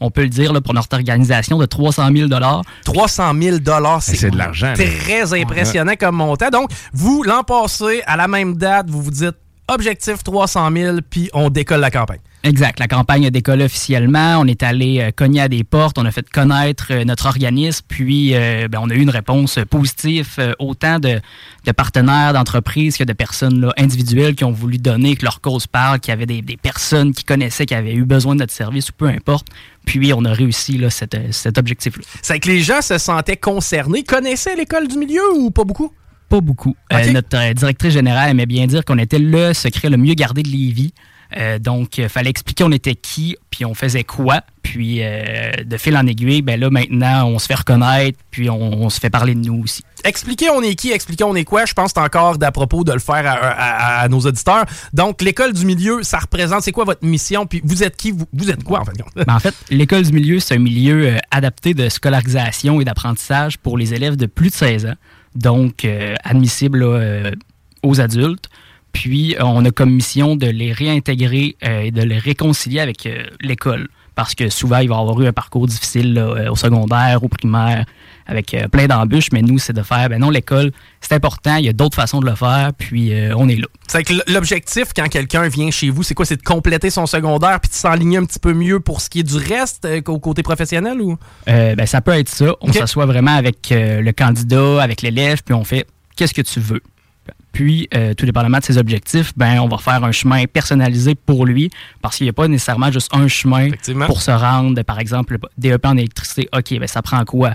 on 0.01 0.11
peut 0.11 0.23
le 0.23 0.29
dire, 0.29 0.53
pour 0.63 0.75
notre 0.75 0.95
organisation 0.97 1.59
de 1.59 1.67
300 1.67 2.09
000 2.15 2.29
300 2.85 3.33
000 3.41 3.57
c'est 4.01 4.31
de 4.31 4.39
l'argent. 4.39 4.73
Très 4.75 5.41
impressionnant 5.41 5.95
comme 5.99 6.17
montant. 6.17 6.49
Donc, 6.51 6.71
vous, 6.93 7.23
l'an 7.23 7.43
passé, 7.43 8.03
à 8.07 8.17
la 8.17 8.29
même 8.29 8.57
date, 8.57 8.89
vous 8.89 9.03
vous 9.03 9.11
dites 9.11 9.37
objectif 9.69 10.23
300 10.25 10.71
000, 10.75 10.97
puis 11.09 11.29
on 11.35 11.51
décolle 11.51 11.81
la 11.81 11.91
campagne. 11.91 12.21
Exact. 12.45 12.81
La 12.81 12.89
campagne 12.89 13.27
a 13.27 13.31
décollé 13.31 13.65
officiellement. 13.65 14.39
On 14.41 14.47
est 14.47 14.63
allé 14.63 15.01
euh, 15.01 15.11
cogner 15.15 15.41
à 15.43 15.49
des 15.49 15.63
portes. 15.63 15.97
On 15.99 16.05
a 16.05 16.11
fait 16.11 16.29
connaître 16.29 16.89
euh, 16.91 17.05
notre 17.05 17.27
organisme. 17.27 17.85
Puis, 17.87 18.35
euh, 18.35 18.67
ben, 18.69 18.81
on 18.83 18.91
a 18.91 18.95
eu 18.95 19.01
une 19.01 19.11
réponse 19.11 19.59
positive, 19.71 20.55
autant 20.59 20.99
de, 20.99 21.21
partenaires, 21.77 22.33
d'entreprises 22.33 22.97
que 22.97 23.05
de 23.05 23.13
personnes 23.13 23.61
là, 23.61 23.73
individuelles 23.79 24.35
qui 24.35 24.45
ont 24.45 24.51
voulu 24.51 24.79
donner, 24.79 25.15
que 25.15 25.25
leur 25.25 25.41
cause 25.41 25.67
parle, 25.67 26.01
qu'il 26.01 26.11
y 26.11 26.15
avait 26.15 26.27
des, 26.27 26.43
personnes 26.57 27.13
qui 27.13 27.25
connaissaient, 27.25 27.67
qui 27.67 27.75
avaient 27.75 27.95
eu 27.95 28.05
besoin 28.05 28.35
de 28.35 28.41
notre 28.41 28.53
service 28.53 28.91
ou 28.91 28.93
peu 28.93 29.07
importe. 29.07 29.47
Puis, 29.87 30.13
on 30.13 30.25
a 30.25 30.33
réussi 30.33 30.79
là, 30.79 30.91
cet 30.91 31.59
objectif-là. 31.59 32.03
C'est 32.23 32.41
que 32.41 32.49
les 32.49 32.61
gens 32.61 32.83
se 32.83 32.99
sentaient 32.99 33.37
concernés. 33.37 34.03
Connaissaient 34.03 34.57
l'école 34.57 34.89
du 34.89 34.99
milieu 34.99 35.23
ou 35.37 35.51
pas 35.51 35.65
beaucoup? 35.65 35.93
pas 36.33 36.41
beaucoup. 36.41 36.75
Euh, 36.95 37.13
notre 37.13 37.53
directrice 37.53 37.93
générale 37.93 38.31
aimait 38.31 38.47
bien 38.47 38.67
dire 38.67 38.87
qu'on 38.87 38.97
était 38.97 39.19
le 39.19 39.53
secret 39.53 39.91
le 39.91 39.99
mieux 39.99 40.15
gardé 40.15 40.43
de 40.43 40.49
Lévis. 40.49 40.95
Euh, 41.37 41.59
donc, 41.59 41.99
il 41.99 42.09
fallait 42.09 42.31
expliquer 42.31 42.65
on 42.65 42.73
était 42.73 42.95
qui, 42.95 43.37
puis 43.51 43.65
on 43.65 43.75
faisait 43.75 44.05
quoi. 44.05 44.41
Puis, 44.63 45.01
de 45.01 45.77
fil 45.77 45.97
en 45.97 46.07
aiguille, 46.07 46.41
ben 46.41 46.59
là, 46.59 46.71
maintenant, 46.71 47.27
on 47.27 47.39
se 47.39 47.47
fait 47.47 47.57
reconnaître, 47.57 48.19
puis 48.31 48.49
on, 48.49 48.89
se 48.89 49.01
fait 49.01 49.11
parler 49.11 49.35
de 49.35 49.41
nous 49.41 49.65
aussi. 49.65 49.83
Expliquer 50.05 50.51
on 50.51 50.63
est 50.63 50.77
qui, 50.77 50.93
expliquer 50.93 51.25
on 51.25 51.35
est 51.35 51.45
quoi, 51.45 51.67
je 51.67 51.75
pense 51.75 51.93
que 51.93 52.01
encore 52.01 52.39
d'à 52.39 52.53
propos 52.53 52.83
de 52.85 52.93
le 52.93 53.01
faire 53.01 53.23
à, 53.27 54.09
nos 54.09 54.21
auditeurs. 54.21 54.65
Donc, 54.95 55.21
l'école 55.21 55.53
du 55.53 55.67
milieu, 55.67 56.03
ça 56.05 56.21
représente, 56.21 56.63
c'est 56.63 56.73
quoi 56.73 56.85
votre 56.85 57.05
mission, 57.05 57.45
puis 57.45 57.61
vous 57.65 57.83
êtes 57.83 57.97
qui, 57.97 58.13
vous, 58.13 58.51
êtes 58.51 58.63
quoi, 58.63 58.81
en 58.81 58.85
fait? 58.85 58.93
Ben, 59.27 59.35
en 59.35 59.41
fait, 59.41 59.55
l'école 59.69 60.05
du 60.05 60.13
milieu, 60.13 60.39
c'est 60.39 60.55
un 60.55 60.61
milieu 60.61 61.17
adapté 61.31 61.75
de 61.75 61.89
scolarisation 61.89 62.81
et 62.81 62.85
d'apprentissage 62.85 63.59
pour 63.59 63.77
les 63.77 63.93
élèves 63.93 64.17
de 64.17 64.27
plus 64.27 64.51
de 64.51 64.55
16 64.55 64.87
ans 64.87 64.95
donc 65.35 65.85
euh, 65.85 66.15
admissibles 66.25 66.83
euh, 66.83 67.31
aux 67.83 68.01
adultes. 68.01 68.49
Puis, 68.93 69.35
euh, 69.37 69.45
on 69.45 69.65
a 69.65 69.71
comme 69.71 69.91
mission 69.91 70.37
de 70.37 70.47
les 70.47 70.73
réintégrer 70.73 71.57
et 71.63 71.91
de 71.91 72.03
les 72.03 72.19
réconcilier 72.19 72.81
avec 72.81 73.09
l'école. 73.41 73.89
Parce 74.15 74.35
que 74.35 74.51
souvent, 74.51 74.79
ils 74.79 74.89
vont 74.91 75.01
avoir 75.01 75.21
eu 75.23 75.27
un 75.27 75.33
parcours 75.33 75.67
difficile 75.67 76.23
au 76.51 76.55
secondaire, 76.55 77.25
au 77.25 77.29
primaire, 77.29 77.87
avec 78.27 78.55
plein 78.71 78.87
d'embûches. 78.87 79.29
Mais 79.33 79.41
nous, 79.41 79.59
c'est 79.59 79.73
de 79.73 79.83
faire, 79.83 80.11
ben 80.11 80.21
non, 80.21 80.29
l'école, 80.29 80.71
c'est 81.01 81.15
important, 81.15 81.57
il 81.57 81.65
y 81.65 81.69
a 81.71 81.73
d'autres 81.73 81.97
façons 81.97 82.21
de 82.21 82.27
le 82.27 82.35
faire, 82.35 82.73
puis 82.77 83.11
on 83.35 83.49
est 83.49 83.57
là. 83.57 83.67
C'est 83.89 84.05
que 84.05 84.13
l'objectif, 84.31 84.89
quand 84.95 85.09
quelqu'un 85.09 85.49
vient 85.49 85.71
chez 85.71 85.89
vous, 85.89 86.03
c'est 86.03 86.13
quoi? 86.15 86.27
C'est 86.27 86.37
de 86.37 86.43
compléter 86.43 86.91
son 86.91 87.07
secondaire 87.07 87.59
puis 87.59 87.71
de 87.71 87.75
s'enligner 87.75 88.19
un 88.19 88.25
petit 88.27 88.39
peu 88.39 88.53
mieux 88.53 88.81
pour 88.81 89.01
ce 89.01 89.09
qui 89.09 89.21
est 89.21 89.23
du 89.23 89.39
reste 89.39 89.89
au 90.07 90.19
côté 90.19 90.43
professionnel? 90.43 91.01
ou? 91.01 91.17
Ben, 91.47 91.87
Ça 91.87 92.03
peut 92.03 92.13
être 92.13 92.29
ça. 92.29 92.55
On 92.61 92.71
s'assoit 92.71 93.07
vraiment 93.07 93.35
avec 93.35 93.69
le 93.71 94.11
candidat, 94.13 94.83
avec 94.83 95.01
l'élève, 95.01 95.43
puis 95.43 95.55
on 95.55 95.65
fait 95.65 95.87
qu'est-ce 96.17 96.35
que 96.35 96.43
tu 96.43 96.61
veux? 96.61 96.83
Puis, 97.53 97.89
euh, 97.95 98.15
tout 98.15 98.25
dépendamment 98.25 98.59
de 98.59 98.65
ses 98.65 98.79
objectifs, 98.79 99.33
ben, 99.37 99.61
on 99.61 99.69
va 99.69 99.77
faire 99.77 100.03
un 100.05 100.13
chemin 100.13 100.45
personnalisé 100.47 101.15
pour 101.15 101.45
lui 101.45 101.71
parce 102.01 102.17
qu'il 102.17 102.25
n'y 102.25 102.31
a 102.31 102.33
pas 102.33 102.49
nécessairement 102.49 102.91
juste 102.91 103.15
un 103.15 103.29
chemin 103.29 103.69
pour 104.07 104.23
se 104.23 104.31
rendre, 104.31 104.83
par 104.83 104.99
exemple, 104.99 105.39
DEP 105.59 105.85
en 105.85 105.97
électricité. 105.97 106.49
OK, 106.57 106.79
ben, 106.79 106.87
ça 106.87 107.03
prend 107.03 107.25
quoi? 107.25 107.55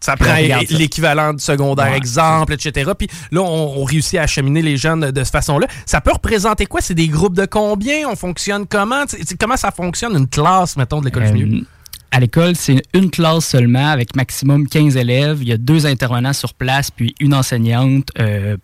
Ça 0.00 0.16
prend 0.16 0.34
l'équivalent 0.70 1.32
du 1.32 1.42
secondaire, 1.42 1.94
exemple, 1.94 2.52
etc. 2.52 2.90
Puis 2.98 3.08
là, 3.30 3.40
on, 3.40 3.84
réussit 3.84 4.18
à 4.18 4.22
acheminer 4.22 4.60
les 4.60 4.76
jeunes 4.76 5.10
de 5.10 5.24
cette 5.24 5.32
façon-là. 5.32 5.66
Ça 5.86 6.02
peut 6.02 6.12
représenter 6.12 6.66
quoi? 6.66 6.82
C'est 6.82 6.94
des 6.94 7.08
groupes 7.08 7.34
de 7.34 7.46
combien? 7.46 8.06
On 8.08 8.14
fonctionne 8.14 8.66
comment? 8.66 9.04
comment 9.40 9.56
ça 9.56 9.70
fonctionne, 9.70 10.14
une 10.14 10.28
classe, 10.28 10.76
mettons, 10.76 11.00
de 11.00 11.06
l'école 11.06 11.24
du 11.24 11.32
milieu? 11.32 11.56
Euh, 11.56 11.64
à 12.10 12.20
l'école, 12.20 12.54
c'est 12.54 12.82
une 12.92 13.10
classe 13.10 13.46
seulement 13.46 13.88
avec 13.88 14.14
maximum 14.14 14.68
15 14.68 14.96
élèves. 14.96 15.38
Il 15.40 15.48
y 15.48 15.52
a 15.52 15.56
deux 15.56 15.86
intervenants 15.86 16.34
sur 16.34 16.52
place, 16.52 16.90
puis 16.90 17.14
une 17.18 17.32
enseignante 17.32 18.08
euh, 18.18 18.58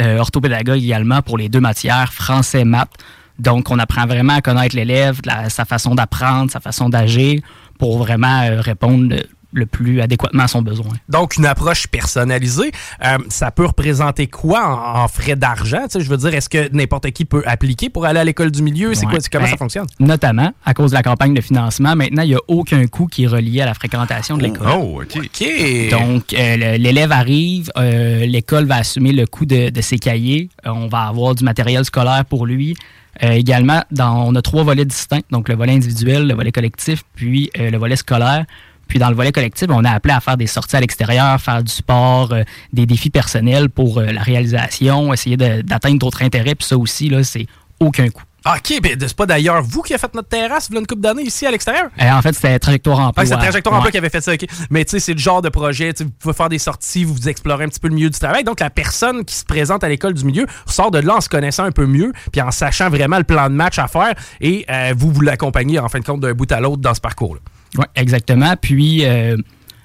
euh, 0.00 0.18
orthopédagogue 0.18 0.82
également 0.82 1.22
pour 1.22 1.38
les 1.38 1.48
deux 1.48 1.60
matières, 1.60 2.12
français, 2.12 2.64
maths. 2.64 2.92
Donc, 3.38 3.70
on 3.70 3.78
apprend 3.78 4.06
vraiment 4.06 4.34
à 4.34 4.40
connaître 4.40 4.76
l'élève, 4.76 5.20
sa 5.48 5.64
façon 5.64 5.94
d'apprendre, 5.94 6.50
sa 6.50 6.60
façon 6.60 6.88
d'agir 6.88 7.40
pour 7.78 7.98
vraiment 7.98 8.42
euh, 8.42 8.60
répondre 8.60 9.16
le 9.52 9.66
plus 9.66 10.00
adéquatement 10.00 10.44
à 10.44 10.48
son 10.48 10.62
besoin. 10.62 10.92
Donc, 11.08 11.36
une 11.36 11.46
approche 11.46 11.86
personnalisée, 11.86 12.72
euh, 13.04 13.18
ça 13.28 13.50
peut 13.50 13.66
représenter 13.66 14.26
quoi 14.26 15.02
en, 15.02 15.08
frais 15.08 15.36
d'argent? 15.36 15.86
je 15.94 16.08
veux 16.08 16.16
dire, 16.16 16.34
est-ce 16.34 16.48
que 16.48 16.74
n'importe 16.74 17.10
qui 17.10 17.24
peut 17.24 17.42
appliquer 17.46 17.90
pour 17.90 18.06
aller 18.06 18.20
à 18.20 18.24
l'école 18.24 18.50
du 18.50 18.62
milieu? 18.62 18.94
C'est 18.94 19.06
quoi, 19.06 19.18
comment 19.30 19.44
ça 19.44 19.52
ben, 19.52 19.58
fonctionne? 19.58 19.86
Notamment, 20.00 20.52
à 20.64 20.74
cause 20.74 20.92
de 20.92 20.96
la 20.96 21.02
campagne 21.02 21.34
de 21.34 21.40
financement, 21.40 21.94
maintenant, 21.94 22.22
il 22.22 22.30
n'y 22.30 22.34
a 22.34 22.40
aucun 22.48 22.86
coût 22.86 23.06
qui 23.06 23.24
est 23.24 23.26
relié 23.26 23.60
à 23.60 23.66
la 23.66 23.74
fréquentation 23.74 24.36
de 24.36 24.42
l'école. 24.42 24.68
Oh, 24.74 25.02
OK. 25.02 25.90
Donc, 25.90 26.32
euh, 26.32 26.76
l'élève 26.76 27.12
arrive, 27.12 27.70
euh, 27.76 28.24
l'école 28.24 28.64
va 28.64 28.76
assumer 28.76 29.12
le 29.12 29.26
coût 29.26 29.46
de, 29.46 29.70
ses 29.80 29.98
cahiers, 29.98 30.48
on 30.64 30.86
va 30.86 31.02
avoir 31.02 31.34
du 31.34 31.44
matériel 31.44 31.84
scolaire 31.84 32.24
pour 32.24 32.46
lui. 32.46 32.76
également, 33.20 33.82
dans, 33.90 34.28
on 34.28 34.34
a 34.36 34.42
trois 34.42 34.62
volets 34.62 34.84
distincts, 34.84 35.22
donc 35.30 35.48
le 35.48 35.56
volet 35.56 35.72
individuel, 35.72 36.26
le 36.28 36.34
volet 36.34 36.52
collectif, 36.52 37.02
puis 37.14 37.50
le 37.56 37.76
volet 37.76 37.96
scolaire. 37.96 38.46
Puis 38.92 38.98
dans 38.98 39.08
le 39.08 39.16
volet 39.16 39.32
collectif, 39.32 39.68
on 39.70 39.86
a 39.86 39.90
appelé 39.90 40.12
à 40.12 40.20
faire 40.20 40.36
des 40.36 40.46
sorties 40.46 40.76
à 40.76 40.80
l'extérieur, 40.80 41.40
faire 41.40 41.62
du 41.62 41.72
sport, 41.72 42.30
euh, 42.34 42.42
des 42.74 42.84
défis 42.84 43.08
personnels 43.08 43.70
pour 43.70 43.96
euh, 43.96 44.12
la 44.12 44.20
réalisation, 44.20 45.14
essayer 45.14 45.38
d'atteindre 45.38 45.98
d'autres 45.98 46.22
intérêts. 46.22 46.54
Puis 46.54 46.66
ça 46.66 46.76
aussi, 46.76 47.08
là, 47.08 47.24
c'est 47.24 47.46
aucun 47.80 48.10
coût. 48.10 48.24
OK, 48.44 48.82
ben 48.82 48.98
c'est 49.00 49.16
pas 49.16 49.24
d'ailleurs 49.24 49.62
vous 49.62 49.80
qui 49.80 49.94
avez 49.94 50.00
fait 50.00 50.12
notre 50.14 50.28
terrasse 50.28 50.66
il 50.68 50.74
y 50.74 50.76
a 50.76 50.80
une 50.80 50.86
couple 50.86 51.00
d'années 51.00 51.22
ici 51.22 51.46
à 51.46 51.50
l'extérieur? 51.50 51.88
Euh, 52.02 52.10
en 52.10 52.20
fait, 52.20 52.34
c'était 52.34 52.58
Trajectoire 52.58 52.98
Emploi. 52.98 53.24
Ah, 53.24 53.26
c'est 53.26 53.36
Trajectoire 53.36 53.76
Emploi 53.76 53.90
qui 53.90 53.96
avait 53.96 54.10
fait 54.10 54.20
ça, 54.20 54.34
OK. 54.34 54.44
Mais 54.68 54.84
tu 54.84 54.90
sais, 54.90 55.00
c'est 55.00 55.14
le 55.14 55.18
genre 55.18 55.40
de 55.40 55.48
projet, 55.48 55.94
vous 55.98 56.10
pouvez 56.18 56.34
faire 56.34 56.50
des 56.50 56.58
sorties, 56.58 57.04
vous, 57.04 57.14
vous 57.14 57.28
explorez 57.30 57.64
un 57.64 57.68
petit 57.68 57.80
peu 57.80 57.88
le 57.88 57.94
milieu 57.94 58.10
du 58.10 58.18
travail. 58.18 58.44
Donc, 58.44 58.60
la 58.60 58.68
personne 58.68 59.24
qui 59.24 59.36
se 59.36 59.46
présente 59.46 59.84
à 59.84 59.88
l'école 59.88 60.12
du 60.12 60.26
milieu 60.26 60.46
sort 60.66 60.90
de 60.90 60.98
là 60.98 61.16
en 61.16 61.22
se 61.22 61.30
connaissant 61.30 61.64
un 61.64 61.72
peu 61.72 61.86
mieux, 61.86 62.12
puis 62.30 62.42
en 62.42 62.50
sachant 62.50 62.90
vraiment 62.90 63.16
le 63.16 63.24
plan 63.24 63.48
de 63.48 63.54
match 63.54 63.78
à 63.78 63.88
faire, 63.88 64.12
et 64.42 64.66
vous, 64.94 65.10
vous 65.10 65.22
l'accompagnez 65.22 65.78
en 65.78 65.88
fin 65.88 66.00
de 66.00 66.04
compte 66.04 66.20
d'un 66.20 66.34
bout 66.34 66.52
à 66.52 66.60
l'autre 66.60 66.82
dans 66.82 66.92
ce 66.92 67.00
parcours-là. 67.00 67.40
Oui, 67.78 67.84
exactement. 67.94 68.54
Puis 68.60 69.04
euh, 69.04 69.36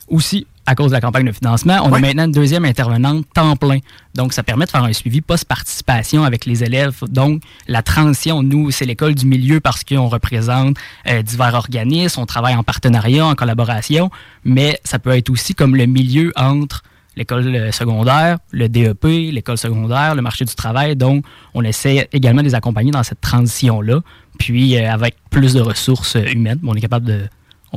aussi, 0.08 0.46
à 0.66 0.76
cause 0.76 0.88
de 0.88 0.94
la 0.94 1.02
campagne 1.02 1.26
de 1.26 1.32
financement, 1.32 1.80
on 1.86 1.94
a 1.94 2.00
maintenant 2.00 2.26
une 2.26 2.34
deuxième 2.34 2.66
intervenante 2.66 3.26
temps 3.34 3.56
plein. 3.56 3.78
Donc, 4.16 4.34
ça 4.34 4.44
permet 4.44 4.66
de 4.66 4.70
faire 4.70 4.84
un 4.84 4.92
suivi 4.92 5.22
post-participation 5.22 6.26
avec 6.26 6.46
les 6.46 6.62
élèves. 6.64 7.00
Donc, 7.08 7.42
la 7.70 7.82
transition, 7.82 8.44
nous, 8.44 8.70
c'est 8.72 8.84
l'école 8.84 9.16
du 9.16 9.26
milieu 9.26 9.62
parce 9.62 9.86
qu'on 9.86 10.10
représente 10.10 10.76
euh, 11.08 11.22
divers 11.22 11.54
organismes, 11.54 12.20
on 12.20 12.26
travaille 12.26 12.56
en 12.56 12.64
partenariat, 12.64 13.26
en 13.26 13.36
collaboration, 13.36 14.10
mais 14.44 14.78
ça 14.84 15.00
peut 15.00 15.12
être 15.12 15.30
aussi 15.30 15.56
comme 15.56 15.74
le 15.74 15.86
milieu 15.86 16.34
entre 16.36 16.84
l'école 17.16 17.48
euh, 17.48 17.72
secondaire, 17.72 18.38
le 18.52 18.68
DEP, 18.68 19.06
l'école 19.06 19.58
secondaire, 19.58 20.16
le 20.16 20.22
marché 20.22 20.44
du 20.44 20.54
travail. 20.54 20.98
Donc, 20.98 21.24
on 21.54 21.64
essaie 21.64 22.10
également 22.12 22.42
de 22.42 22.48
les 22.48 22.56
accompagner 22.56 22.92
dans 22.92 23.04
cette 23.04 23.22
transition-là. 23.22 24.02
Puis, 24.38 24.78
avec 24.78 25.16
plus 25.30 25.54
de 25.54 25.62
ressources 25.62 26.16
humaines, 26.16 26.60
on 26.64 26.76
est 26.76 26.82
capable 26.82 27.06
de 27.06 27.22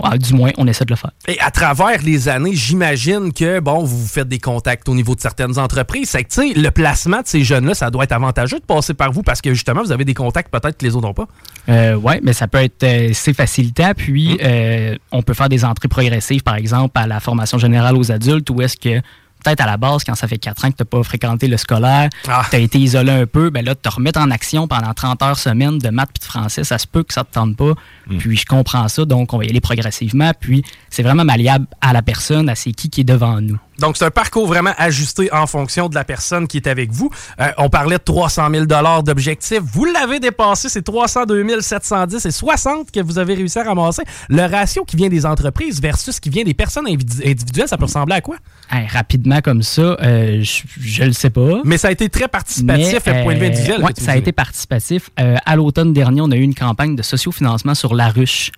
ah, 0.05 0.19
du 0.19 0.35
moins, 0.35 0.51
on 0.59 0.67
essaie 0.67 0.85
de 0.85 0.91
le 0.91 0.97
faire. 0.97 1.11
Et 1.29 1.39
à 1.41 1.51
travers 1.51 2.03
les 2.03 2.29
années, 2.29 2.55
j'imagine 2.55 3.33
que, 3.33 3.61
bon, 3.61 3.85
vous 3.85 4.07
faites 4.07 4.29
des 4.29 4.39
contacts 4.39 4.89
au 4.89 4.95
niveau 4.95 5.15
de 5.15 5.21
certaines 5.21 5.59
entreprises. 5.59 6.11
C'est 6.11 6.25
que, 6.25 6.29
tu 6.29 6.53
sais, 6.55 6.61
le 6.61 6.71
placement 6.71 7.23
de 7.23 7.27
ces 7.27 7.45
jeunes-là, 7.45 7.75
ça 7.75 7.91
doit 7.91 8.05
être 8.05 8.13
avantageux 8.13 8.59
de 8.59 8.65
passer 8.65 8.95
par 8.95 9.13
vous 9.13 9.23
parce 9.23 9.41
que, 9.41 9.53
justement, 9.53 9.83
vous 9.83 9.93
avez 9.93 10.05
des 10.05 10.15
contacts 10.15 10.51
peut-être 10.51 10.77
que 10.77 10.85
les 10.85 10.95
autres 10.97 11.07
n'ont 11.07 11.15
pas. 11.15 11.29
Euh, 11.69 11.95
oui, 11.95 12.15
mais 12.23 12.33
ça 12.33 12.49
peut 12.49 12.59
être 12.59 12.85
assez 12.85 13.31
euh, 13.31 13.35
facilitant. 13.35 13.93
Puis, 13.97 14.33
hum. 14.33 14.39
euh, 14.43 14.97
on 15.13 15.23
peut 15.23 15.35
faire 15.35 15.49
des 15.49 15.65
entrées 15.65 15.89
progressives, 15.89 16.43
par 16.43 16.57
exemple, 16.57 16.93
à 16.95 17.07
la 17.07 17.21
formation 17.21 17.59
générale 17.59 17.97
aux 17.97 18.13
adultes, 18.13 18.51
où 18.51 18.61
est-ce 18.63 18.77
que 18.77 19.01
peut-être 19.43 19.61
à 19.61 19.67
la 19.67 19.77
base, 19.77 20.05
quand 20.05 20.15
ça 20.15 20.29
fait 20.29 20.39
quatre 20.39 20.65
ans 20.65 20.71
que 20.71 20.77
tu 20.77 20.83
n'as 20.83 20.87
pas 20.87 21.03
fréquenté 21.03 21.49
le 21.49 21.57
scolaire, 21.57 22.09
ah. 22.29 22.45
tu 22.49 22.57
as 22.57 22.59
été 22.59 22.79
isolé 22.79 23.13
un 23.13 23.27
peu, 23.27 23.51
ben 23.51 23.65
là, 23.65 23.75
te 23.75 23.89
remettre 23.89 24.21
en 24.21 24.31
action 24.31 24.69
pendant 24.69 24.93
30 24.93 25.23
heures 25.23 25.39
semaine 25.39 25.79
de 25.79 25.89
maths 25.89 26.11
et 26.17 26.19
de 26.19 26.25
français, 26.25 26.65
ça 26.65 26.79
se 26.79 26.87
peut 26.87 27.03
que 27.03 27.13
ça 27.13 27.23
ne 27.23 27.27
te 27.27 27.33
tente 27.33 27.57
pas. 27.57 27.73
Hmm. 28.07 28.19
Puis 28.19 28.37
je 28.37 28.47
comprends 28.47 28.89
ça, 28.89 29.05
donc 29.05 29.33
on 29.33 29.39
va 29.39 29.45
y 29.45 29.49
aller 29.49 29.61
progressivement. 29.61 30.33
Puis 30.39 30.63
c'est 30.89 31.03
vraiment 31.03 31.25
malléable 31.25 31.67
à 31.81 31.93
la 31.93 32.03
personne, 32.03 32.49
à 32.49 32.55
c'est 32.55 32.73
qui 32.73 32.91
qui 32.91 33.03
est 33.03 33.05
devant 33.05 33.41
nous. 33.41 33.59
Donc, 33.81 33.97
c'est 33.97 34.05
un 34.05 34.11
parcours 34.11 34.47
vraiment 34.47 34.73
ajusté 34.77 35.33
en 35.33 35.47
fonction 35.47 35.89
de 35.89 35.95
la 35.95 36.05
personne 36.05 36.47
qui 36.47 36.59
est 36.59 36.67
avec 36.67 36.93
vous. 36.93 37.11
Euh, 37.41 37.49
on 37.59 37.69
parlait 37.69 37.97
de 37.97 38.03
300 38.03 38.49
000 38.53 38.67
d'objectifs. 39.03 39.61
Vous 39.73 39.87
l'avez 39.87 40.21
dépassé, 40.21 40.69
c'est 40.69 40.83
302 40.83 41.61
710 41.61 42.27
et 42.27 42.31
60 42.31 42.91
que 42.93 43.01
vous 43.01 43.19
avez 43.19 43.35
réussi 43.35 43.59
à 43.59 43.65
ramasser. 43.65 44.03
Le 44.29 44.43
ratio 44.43 44.85
qui 44.85 44.97
vient 44.97 45.09
des 45.09 45.25
entreprises 45.27 45.81
versus 45.81 46.21
qui 46.21 46.29
vient 46.31 46.45
des 46.45 46.55
personnes 46.55 46.87
individuelles, 46.87 47.69
ça 47.69 47.77
peut 47.77 47.85
ressembler 47.85 48.17
à 48.17 48.21
quoi? 48.21 48.37
rapidement 48.71 49.41
comme 49.41 49.63
ça, 49.63 49.83
euh, 49.83 50.43
je 50.43 51.03
ne 51.03 51.09
le 51.09 51.13
sais 51.13 51.31
pas. 51.31 51.61
Mais 51.65 51.77
ça 51.77 51.89
a 51.89 51.91
été 51.91 52.09
très 52.09 52.29
participatif 52.29 53.09
à 53.09 53.15
point 53.23 53.35
de 53.35 53.39
vue 53.41 53.47
euh, 53.47 53.49
individuel. 53.49 53.81
Oui, 53.83 53.93
ça 53.97 54.13
a 54.13 54.17
été 54.17 54.31
participatif. 54.31 55.11
à 55.17 55.57
l'automne 55.57 55.93
dernier, 55.93 56.21
on 56.21 56.31
a 56.31 56.37
eu 56.37 56.43
une 56.43 56.55
campagne 56.55 56.95
de 56.95 57.03
sociofinancement 57.03 57.75
sur 57.75 57.95
la 57.95 58.09
ruche, 58.09 58.53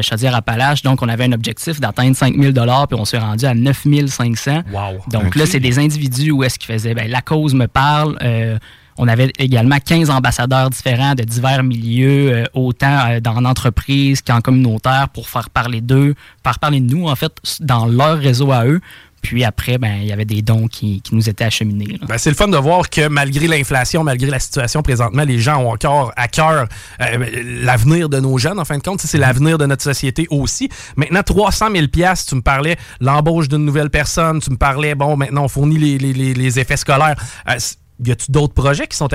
Chaudière-Appalaches. 0.00 0.82
Donc, 0.82 1.02
on 1.02 1.08
avait 1.08 1.24
un 1.24 1.32
objectif 1.32 1.80
d'atteindre 1.80 2.16
5 2.16 2.34
000 2.36 2.52
puis 2.52 2.98
on 2.98 3.04
s'est 3.04 3.18
rendu 3.18 3.44
à 3.44 3.54
9 3.54 3.86
500. 4.08 4.61
Donc 5.08 5.34
là, 5.34 5.46
c'est 5.46 5.60
des 5.60 5.78
individus 5.78 6.30
où 6.30 6.42
est-ce 6.44 6.58
qu'ils 6.58 6.72
faisaient, 6.72 6.94
ben, 6.94 7.10
la 7.10 7.22
cause 7.22 7.54
me 7.54 7.66
parle. 7.66 8.16
Euh, 8.22 8.58
on 8.98 9.08
avait 9.08 9.32
également 9.38 9.78
15 9.78 10.10
ambassadeurs 10.10 10.70
différents 10.70 11.14
de 11.14 11.22
divers 11.22 11.62
milieux, 11.62 12.32
euh, 12.32 12.44
autant 12.54 12.98
euh, 13.08 13.20
dans 13.20 13.40
l'entreprise 13.40 14.20
qu'en 14.20 14.40
communautaire, 14.40 15.08
pour 15.08 15.28
faire 15.28 15.50
parler 15.50 15.80
d'eux, 15.80 16.14
faire 16.44 16.58
parler 16.58 16.80
de 16.80 16.94
nous, 16.94 17.08
en 17.08 17.16
fait, 17.16 17.32
dans 17.60 17.86
leur 17.86 18.18
réseau 18.18 18.52
à 18.52 18.66
eux, 18.66 18.80
puis 19.22 19.44
après, 19.44 19.78
ben, 19.78 19.98
il 20.02 20.08
y 20.08 20.12
avait 20.12 20.24
des 20.24 20.42
dons 20.42 20.66
qui, 20.66 21.00
nous 21.12 21.28
étaient 21.28 21.44
acheminés. 21.44 21.98
Ben, 22.06 22.18
c'est 22.18 22.28
le 22.28 22.36
fun 22.36 22.48
de 22.48 22.56
voir 22.56 22.90
que 22.90 23.06
malgré 23.08 23.46
l'inflation, 23.46 24.02
malgré 24.02 24.28
la 24.28 24.40
situation 24.40 24.82
présentement, 24.82 25.22
les 25.22 25.38
gens 25.38 25.62
ont 25.62 25.70
encore 25.70 26.12
à 26.16 26.26
cœur 26.26 26.66
euh, 27.00 27.26
l'avenir 27.62 28.08
de 28.08 28.18
nos 28.18 28.36
jeunes, 28.36 28.58
en 28.58 28.64
fin 28.64 28.78
de 28.78 28.82
compte. 28.82 29.00
C'est 29.00 29.18
l'avenir 29.18 29.58
de 29.58 29.66
notre 29.66 29.84
société 29.84 30.26
aussi. 30.30 30.68
Maintenant, 30.96 31.22
300 31.22 31.68
000 31.72 31.86
tu 31.86 32.34
me 32.34 32.40
parlais 32.40 32.76
l'embauche 33.00 33.48
d'une 33.48 33.64
nouvelle 33.64 33.90
personne, 33.90 34.40
tu 34.40 34.50
me 34.50 34.56
parlais, 34.56 34.94
bon, 34.94 35.16
maintenant, 35.16 35.44
on 35.44 35.48
fournit 35.48 35.78
les, 35.78 36.58
effets 36.58 36.76
scolaires. 36.76 37.14
Euh, 37.48 37.58
y 38.04 38.10
a-tu 38.10 38.32
d'autres 38.32 38.54
projets 38.54 38.88
qui 38.88 38.96
sont 38.96 39.08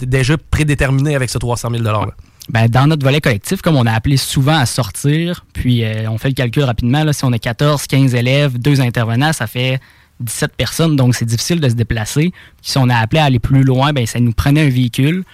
déjà 0.00 0.36
prédéterminés 0.50 1.14
avec 1.14 1.28
ce 1.28 1.36
300 1.36 1.68
000 1.70 1.82
$-là? 1.82 2.06
Ben, 2.48 2.66
dans 2.68 2.86
notre 2.86 3.04
volet 3.04 3.20
collectif, 3.20 3.62
comme 3.62 3.76
on 3.76 3.86
a 3.86 3.92
appelé 3.92 4.16
souvent 4.16 4.56
à 4.56 4.66
sortir, 4.66 5.44
puis 5.52 5.84
euh, 5.84 6.10
on 6.10 6.18
fait 6.18 6.28
le 6.28 6.34
calcul 6.34 6.64
rapidement, 6.64 7.04
là, 7.04 7.12
si 7.12 7.24
on 7.24 7.32
a 7.32 7.38
14, 7.38 7.86
15 7.86 8.14
élèves, 8.14 8.58
deux 8.58 8.80
intervenants, 8.80 9.32
ça 9.32 9.46
fait 9.46 9.80
17 10.20 10.56
personnes, 10.56 10.96
donc 10.96 11.14
c'est 11.14 11.24
difficile 11.24 11.60
de 11.60 11.68
se 11.68 11.74
déplacer. 11.74 12.32
si 12.60 12.78
on 12.78 12.88
a 12.88 12.96
appelé 12.96 13.20
à 13.20 13.24
aller 13.24 13.38
plus 13.38 13.62
loin, 13.62 13.92
ben 13.92 14.06
ça 14.06 14.20
nous 14.20 14.32
prenait 14.32 14.66
un 14.66 14.70
véhicule. 14.70 15.24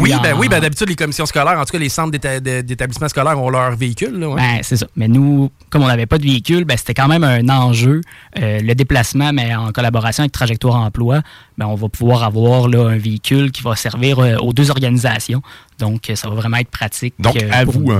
oui, 0.00 0.12
ben, 0.22 0.36
oui, 0.36 0.48
ben 0.48 0.60
d'habitude, 0.60 0.88
les 0.90 0.96
commissions 0.96 1.24
scolaires, 1.24 1.58
en 1.58 1.64
tout 1.64 1.72
cas, 1.72 1.78
les 1.78 1.88
centres 1.88 2.10
d'établissement 2.10 3.08
scolaire 3.08 3.40
ont 3.40 3.48
leur 3.48 3.74
véhicule. 3.74 4.18
Ben, 4.36 4.58
c'est 4.60 4.76
ça. 4.76 4.86
Mais 4.96 5.08
nous, 5.08 5.50
comme 5.70 5.82
on 5.82 5.86
n'avait 5.86 6.04
pas 6.04 6.18
de 6.18 6.24
véhicule, 6.24 6.64
ben, 6.64 6.76
c'était 6.76 6.92
quand 6.92 7.08
même 7.08 7.24
un 7.24 7.48
enjeu. 7.48 8.02
Euh, 8.38 8.60
le 8.60 8.74
déplacement, 8.74 9.32
mais 9.32 9.54
en 9.54 9.72
collaboration 9.72 10.22
avec 10.22 10.32
Trajectoire 10.32 10.76
Emploi, 10.76 11.22
ben, 11.56 11.66
on 11.66 11.74
va 11.74 11.88
pouvoir 11.88 12.22
avoir 12.22 12.68
là, 12.68 12.86
un 12.86 12.98
véhicule 12.98 13.50
qui 13.50 13.62
va 13.62 13.76
servir 13.76 14.18
euh, 14.18 14.36
aux 14.36 14.52
deux 14.52 14.70
organisations. 14.70 15.40
Donc, 15.78 16.10
ça 16.14 16.28
va 16.28 16.34
vraiment 16.34 16.56
être 16.58 16.70
pratique. 16.70 17.14
Donc, 17.18 17.36
euh, 17.42 17.48
à 17.52 17.64
vous, 17.64 17.90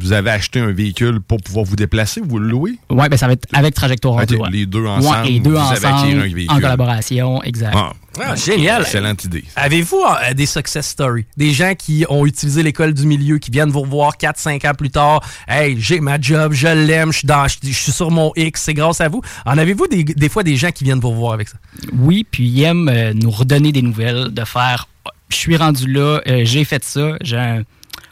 vous 0.00 0.12
avez 0.12 0.30
acheté 0.30 0.60
un 0.60 0.70
véhicule 0.72 1.20
pour 1.20 1.38
pouvoir 1.42 1.64
vous 1.64 1.76
déplacer, 1.76 2.20
vous 2.24 2.38
le 2.38 2.48
louez? 2.48 2.78
Oui, 2.90 3.08
ben, 3.08 3.16
ça 3.16 3.26
va 3.26 3.32
être 3.34 3.46
avec 3.52 3.74
Trajectoire. 3.74 4.22
Les 4.50 4.66
deux 4.66 4.86
ensemble, 4.86 5.26
les 5.26 5.40
deux 5.40 5.50
vous 5.50 5.56
ensemble, 5.56 5.86
avez 5.86 6.12
un 6.14 6.22
véhicule. 6.22 6.50
en 6.50 6.54
collaboration, 6.60 7.42
exact. 7.42 7.74
Ah, 7.76 7.92
Ah, 8.20 8.36
génial. 8.36 8.82
Excellente 8.82 9.24
idée. 9.24 9.44
Avez-vous 9.56 9.96
euh, 10.28 10.34
des 10.34 10.44
success 10.44 10.86
stories? 10.86 11.24
Des 11.38 11.52
gens 11.52 11.72
qui 11.74 12.04
ont 12.10 12.26
utilisé 12.26 12.62
l'école 12.62 12.92
du 12.92 13.06
milieu, 13.06 13.38
qui 13.38 13.50
viennent 13.50 13.70
vous 13.70 13.80
revoir 13.80 14.18
4-5 14.18 14.68
ans 14.68 14.74
plus 14.74 14.90
tard. 14.90 15.22
Hey, 15.48 15.76
j'ai 15.80 15.98
ma 16.00 16.20
job, 16.20 16.52
je 16.52 16.68
l'aime, 16.68 17.10
je 17.12 17.18
suis 17.18 17.26
dans- 17.26 17.48
je 17.48 17.56
je 17.62 17.72
suis 17.72 17.92
sur 17.92 18.10
mon 18.10 18.30
X, 18.36 18.60
c'est 18.64 18.74
grâce 18.74 19.00
à 19.00 19.08
vous. 19.08 19.22
En 19.46 19.56
avez-vous 19.56 19.86
des, 19.86 20.04
des 20.04 20.28
fois 20.28 20.42
des 20.42 20.56
gens 20.56 20.70
qui 20.70 20.84
viennent 20.84 21.00
vous 21.00 21.08
revoir 21.10 21.32
avec 21.32 21.48
ça? 21.48 21.56
Oui, 21.98 22.26
puis 22.30 22.46
ils 22.46 22.62
aiment 22.64 22.88
euh, 22.90 23.14
nous 23.14 23.30
redonner 23.30 23.72
des 23.72 23.80
nouvelles, 23.82 24.28
de 24.30 24.44
faire 24.44 24.88
Je 25.32 25.36
suis 25.38 25.56
rendu 25.56 25.90
là, 25.90 26.20
euh, 26.28 26.42
j'ai 26.44 26.64
fait 26.64 26.84
ça. 26.84 27.16
un- 27.34 27.62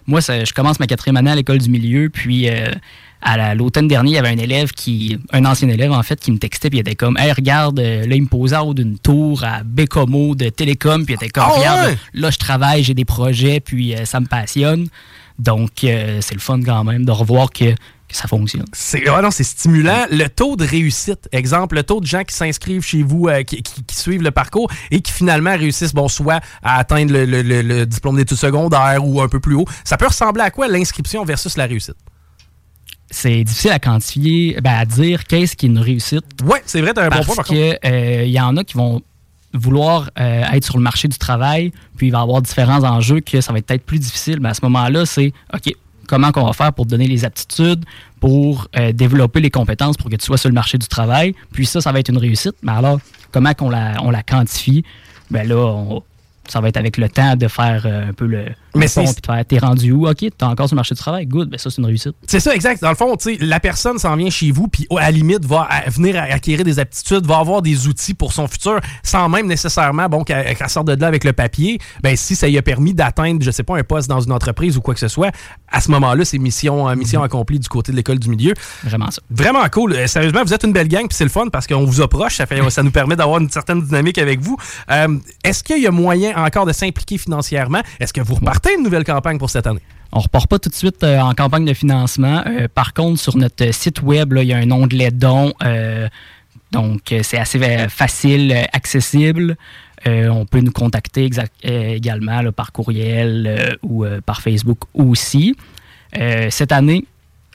Moi, 0.06 0.20
ça- 0.22 0.44
je 0.44 0.52
commence 0.52 0.80
ma 0.80 0.86
quatrième 0.88 1.16
année 1.18 1.30
à 1.30 1.34
l'école 1.36 1.58
du 1.58 1.70
milieu, 1.70 2.08
puis 2.08 2.48
euh, 2.48 2.70
à 3.22 3.36
la- 3.36 3.54
l'automne 3.54 3.86
dernier, 3.86 4.12
il 4.12 4.14
y 4.14 4.18
avait 4.18 4.30
un 4.30 4.38
élève 4.38 4.72
qui, 4.72 5.18
un 5.32 5.44
ancien 5.44 5.68
élève 5.68 5.92
en 5.92 6.02
fait, 6.02 6.18
qui 6.18 6.32
me 6.32 6.38
textait, 6.38 6.68
puis 6.70 6.78
il 6.78 6.80
était 6.80 6.96
comme, 6.96 7.16
hey, 7.18 7.30
regarde, 7.32 7.78
euh, 7.78 8.06
là, 8.06 8.14
il 8.16 8.22
me 8.22 8.26
posait 8.26 8.56
en 8.56 8.62
haut 8.66 8.74
d'une 8.74 8.98
tour 8.98 9.44
à 9.44 9.62
Bécomo 9.62 10.34
de 10.34 10.48
Télécom, 10.48 11.04
puis 11.04 11.14
il 11.14 11.22
était 11.22 11.28
comme, 11.30 11.44
Ah 11.46 11.52
regarde, 11.58 11.88
ouais? 11.90 11.96
là, 12.14 12.30
je 12.30 12.38
travaille, 12.38 12.82
j'ai 12.82 12.94
des 12.94 13.04
projets, 13.04 13.60
puis 13.60 13.94
euh, 13.94 14.04
ça 14.06 14.18
me 14.20 14.26
passionne. 14.26 14.88
Donc, 15.38 15.70
c'est 15.80 16.32
le 16.34 16.38
fun 16.40 16.60
quand 16.62 16.82
même 16.84 17.04
de 17.04 17.12
revoir 17.12 17.50
que, 17.50 17.74
que 18.10 18.16
ça 18.16 18.28
fonctionne. 18.28 18.64
C'est 18.72 19.08
ouais, 19.08 19.22
non, 19.22 19.30
c'est 19.30 19.44
stimulant. 19.44 20.04
Le 20.10 20.26
taux 20.28 20.56
de 20.56 20.64
réussite, 20.64 21.28
exemple, 21.32 21.76
le 21.76 21.82
taux 21.82 22.00
de 22.00 22.06
gens 22.06 22.22
qui 22.24 22.34
s'inscrivent 22.34 22.82
chez 22.84 23.02
vous, 23.02 23.28
euh, 23.28 23.42
qui, 23.42 23.62
qui- 23.62 23.82
qui 23.84 23.96
suivent 23.96 24.22
le 24.22 24.30
parcours 24.30 24.70
et 24.90 25.00
qui 25.00 25.12
finalement 25.12 25.56
réussissent, 25.56 25.94
bon, 25.94 26.08
soit 26.08 26.40
à 26.62 26.78
atteindre 26.78 27.12
le, 27.12 27.24
le- 27.24 27.42
le- 27.42 27.62
le 27.62 27.86
diplôme 27.86 28.16
d'études 28.16 28.36
secondaires 28.36 29.04
ou 29.04 29.20
un 29.20 29.28
peu 29.28 29.40
plus 29.40 29.54
haut. 29.54 29.66
Ça 29.84 29.96
peut 29.96 30.06
ressembler 30.06 30.42
à 30.42 30.50
quoi 30.50 30.68
l'inscription 30.68 31.24
versus 31.24 31.56
la 31.56 31.66
réussite? 31.66 31.96
C'est 33.12 33.42
difficile 33.42 33.72
à 33.72 33.78
quantifier, 33.80 34.56
ben, 34.62 34.72
à 34.72 34.84
dire 34.84 35.24
qu'est-ce 35.26 35.56
qui 35.56 35.66
est 35.66 35.68
une 35.68 35.78
réussite. 35.80 36.24
Ouais, 36.44 36.62
c'est 36.64 36.80
vrai, 36.80 36.92
t'as 36.94 37.02
un 37.06 37.08
bon 37.08 37.16
Parce 37.16 37.26
point 37.26 37.34
par 37.36 37.44
que 37.46 37.76
euh, 37.84 38.22
il 38.24 38.30
y 38.30 38.40
en 38.40 38.56
a 38.56 38.62
qui 38.62 38.76
vont 38.76 39.02
vouloir 39.52 40.10
euh, 40.20 40.44
être 40.52 40.64
sur 40.64 40.76
le 40.76 40.82
marché 40.84 41.08
du 41.08 41.18
travail, 41.18 41.72
puis 41.96 42.06
il 42.06 42.10
va 42.12 42.18
y 42.20 42.22
avoir 42.22 42.40
différents 42.40 42.84
enjeux 42.84 43.18
que 43.18 43.40
ça 43.40 43.52
va 43.52 43.58
être 43.58 43.66
peut-être 43.66 43.84
plus 43.84 43.98
difficile. 43.98 44.38
Mais 44.40 44.50
à 44.50 44.54
ce 44.54 44.60
moment-là, 44.62 45.06
c'est 45.06 45.32
OK, 45.52 45.74
comment 46.10 46.32
qu'on 46.32 46.44
va 46.44 46.52
faire 46.52 46.72
pour 46.72 46.84
donner 46.86 47.06
les 47.06 47.24
aptitudes, 47.24 47.84
pour 48.18 48.66
euh, 48.76 48.92
développer 48.92 49.40
les 49.40 49.50
compétences 49.50 49.96
pour 49.96 50.10
que 50.10 50.16
tu 50.16 50.26
sois 50.26 50.36
sur 50.36 50.48
le 50.50 50.54
marché 50.54 50.76
du 50.76 50.88
travail. 50.88 51.34
Puis 51.52 51.64
ça, 51.66 51.80
ça 51.80 51.92
va 51.92 52.00
être 52.00 52.08
une 52.10 52.18
réussite. 52.18 52.56
Mais 52.62 52.72
alors, 52.72 52.98
comment 53.32 53.52
on 54.02 54.10
la 54.10 54.22
quantifie? 54.22 54.84
Ben 55.30 55.46
là, 55.48 55.56
on- 55.56 56.02
ça 56.48 56.60
va 56.60 56.68
être 56.68 56.76
avec 56.78 56.96
le 56.96 57.08
temps 57.08 57.36
de 57.36 57.46
faire 57.46 57.82
euh, 57.86 58.08
un 58.08 58.12
peu 58.12 58.26
le, 58.26 58.46
Mais 58.74 58.88
c'est- 58.88 59.04
t'es 59.48 59.58
rendu 59.58 59.92
où? 59.92 60.08
OK, 60.08 60.16
t'es 60.18 60.32
encore 60.42 60.68
sur 60.68 60.74
le 60.74 60.78
marché 60.78 60.94
du 60.94 61.00
travail. 61.00 61.26
Good, 61.26 61.50
ben 61.50 61.58
ça, 61.58 61.70
c'est 61.70 61.78
une 61.78 61.86
réussite. 61.86 62.12
C'est 62.26 62.40
ça, 62.40 62.54
exact. 62.54 62.80
Dans 62.82 62.90
le 62.90 62.94
fond, 62.96 63.16
tu 63.16 63.36
sais, 63.36 63.44
la 63.44 63.60
personne 63.60 63.98
s'en 63.98 64.14
vient 64.16 64.30
chez 64.30 64.50
vous, 64.50 64.68
puis 64.68 64.86
à 64.96 65.00
la 65.02 65.10
limite, 65.10 65.44
va 65.44 65.68
venir 65.88 66.20
acquérir 66.20 66.64
des 66.64 66.78
aptitudes, 66.78 67.26
va 67.26 67.38
avoir 67.38 67.62
des 67.62 67.86
outils 67.88 68.14
pour 68.14 68.32
son 68.32 68.46
futur, 68.48 68.78
sans 69.02 69.28
même 69.28 69.46
nécessairement, 69.46 70.08
bon, 70.08 70.24
qu'elle 70.24 70.54
qu'elle 70.56 70.68
sorte 70.68 70.86
de 70.88 71.00
là 71.00 71.06
avec 71.06 71.24
le 71.24 71.32
papier. 71.32 71.78
Ben, 72.02 72.16
si 72.16 72.36
ça 72.36 72.46
lui 72.48 72.58
a 72.58 72.62
permis 72.62 72.94
d'atteindre, 72.94 73.42
je 73.42 73.50
sais 73.50 73.62
pas, 73.62 73.76
un 73.78 73.82
poste 73.82 74.08
dans 74.08 74.20
une 74.20 74.32
entreprise 74.32 74.76
ou 74.76 74.80
quoi 74.80 74.94
que 74.94 75.00
ce 75.00 75.08
soit, 75.08 75.30
à 75.70 75.80
ce 75.80 75.90
moment-là, 75.90 76.24
c'est 76.24 76.38
mission, 76.38 76.88
euh, 76.88 76.94
mission 76.94 77.22
accomplie 77.22 77.58
du 77.58 77.68
côté 77.68 77.92
de 77.92 77.96
l'école 77.96 78.18
du 78.18 78.28
milieu. 78.28 78.54
Vraiment 78.84 79.10
ça. 79.10 79.22
Vraiment 79.30 79.66
cool. 79.72 79.92
Euh, 79.94 80.06
sérieusement, 80.06 80.42
vous 80.44 80.52
êtes 80.54 80.64
une 80.64 80.72
belle 80.72 80.88
gang, 80.88 81.06
puis 81.08 81.16
c'est 81.16 81.24
le 81.24 81.30
fun 81.30 81.46
parce 81.52 81.66
qu'on 81.66 81.84
vous 81.84 82.00
approche, 82.00 82.36
ça, 82.36 82.46
fait, 82.46 82.68
ça 82.70 82.82
nous 82.82 82.90
permet 82.90 83.16
d'avoir 83.16 83.40
une 83.40 83.50
certaine 83.50 83.82
dynamique 83.82 84.18
avec 84.18 84.40
vous. 84.40 84.56
Euh, 84.90 85.18
Est-ce 85.44 85.62
qu'il 85.64 85.78
y 85.82 85.86
a 85.86 85.90
moyen 85.90 86.36
encore 86.36 86.66
de 86.66 86.72
s'impliquer 86.72 87.18
financièrement? 87.18 87.80
Est-ce 87.98 88.12
que 88.12 88.20
vous 88.20 88.36
une 88.68 88.82
nouvelle 88.82 89.04
campagne 89.04 89.38
pour 89.38 89.50
cette 89.50 89.66
année? 89.66 89.80
On 90.12 90.20
repart 90.20 90.48
pas 90.48 90.58
tout 90.58 90.68
de 90.68 90.74
suite 90.74 91.02
euh, 91.04 91.20
en 91.20 91.34
campagne 91.34 91.64
de 91.64 91.74
financement. 91.74 92.42
Euh, 92.46 92.66
par 92.72 92.92
contre, 92.94 93.20
sur 93.20 93.36
notre 93.36 93.72
site 93.72 94.02
web, 94.02 94.34
il 94.36 94.48
y 94.48 94.52
a 94.52 94.58
un 94.58 94.70
onglet 94.70 95.10
dons. 95.10 95.52
euh, 95.62 96.08
donc, 96.72 97.12
euh, 97.12 97.20
c'est 97.22 97.38
assez 97.38 97.60
euh, 97.62 97.88
facile, 97.88 98.52
euh, 98.52 98.64
accessible. 98.72 99.56
Euh, 100.06 100.28
on 100.28 100.46
peut 100.46 100.60
nous 100.60 100.72
contacter 100.72 101.28
euh, 101.38 101.94
également 101.94 102.52
par 102.52 102.72
courriel 102.72 103.46
euh, 103.46 103.76
ou 103.82 104.04
euh, 104.04 104.20
par 104.20 104.40
Facebook 104.40 104.78
aussi. 104.94 105.56
Euh, 106.16 106.48
cette 106.50 106.72
année, 106.72 107.04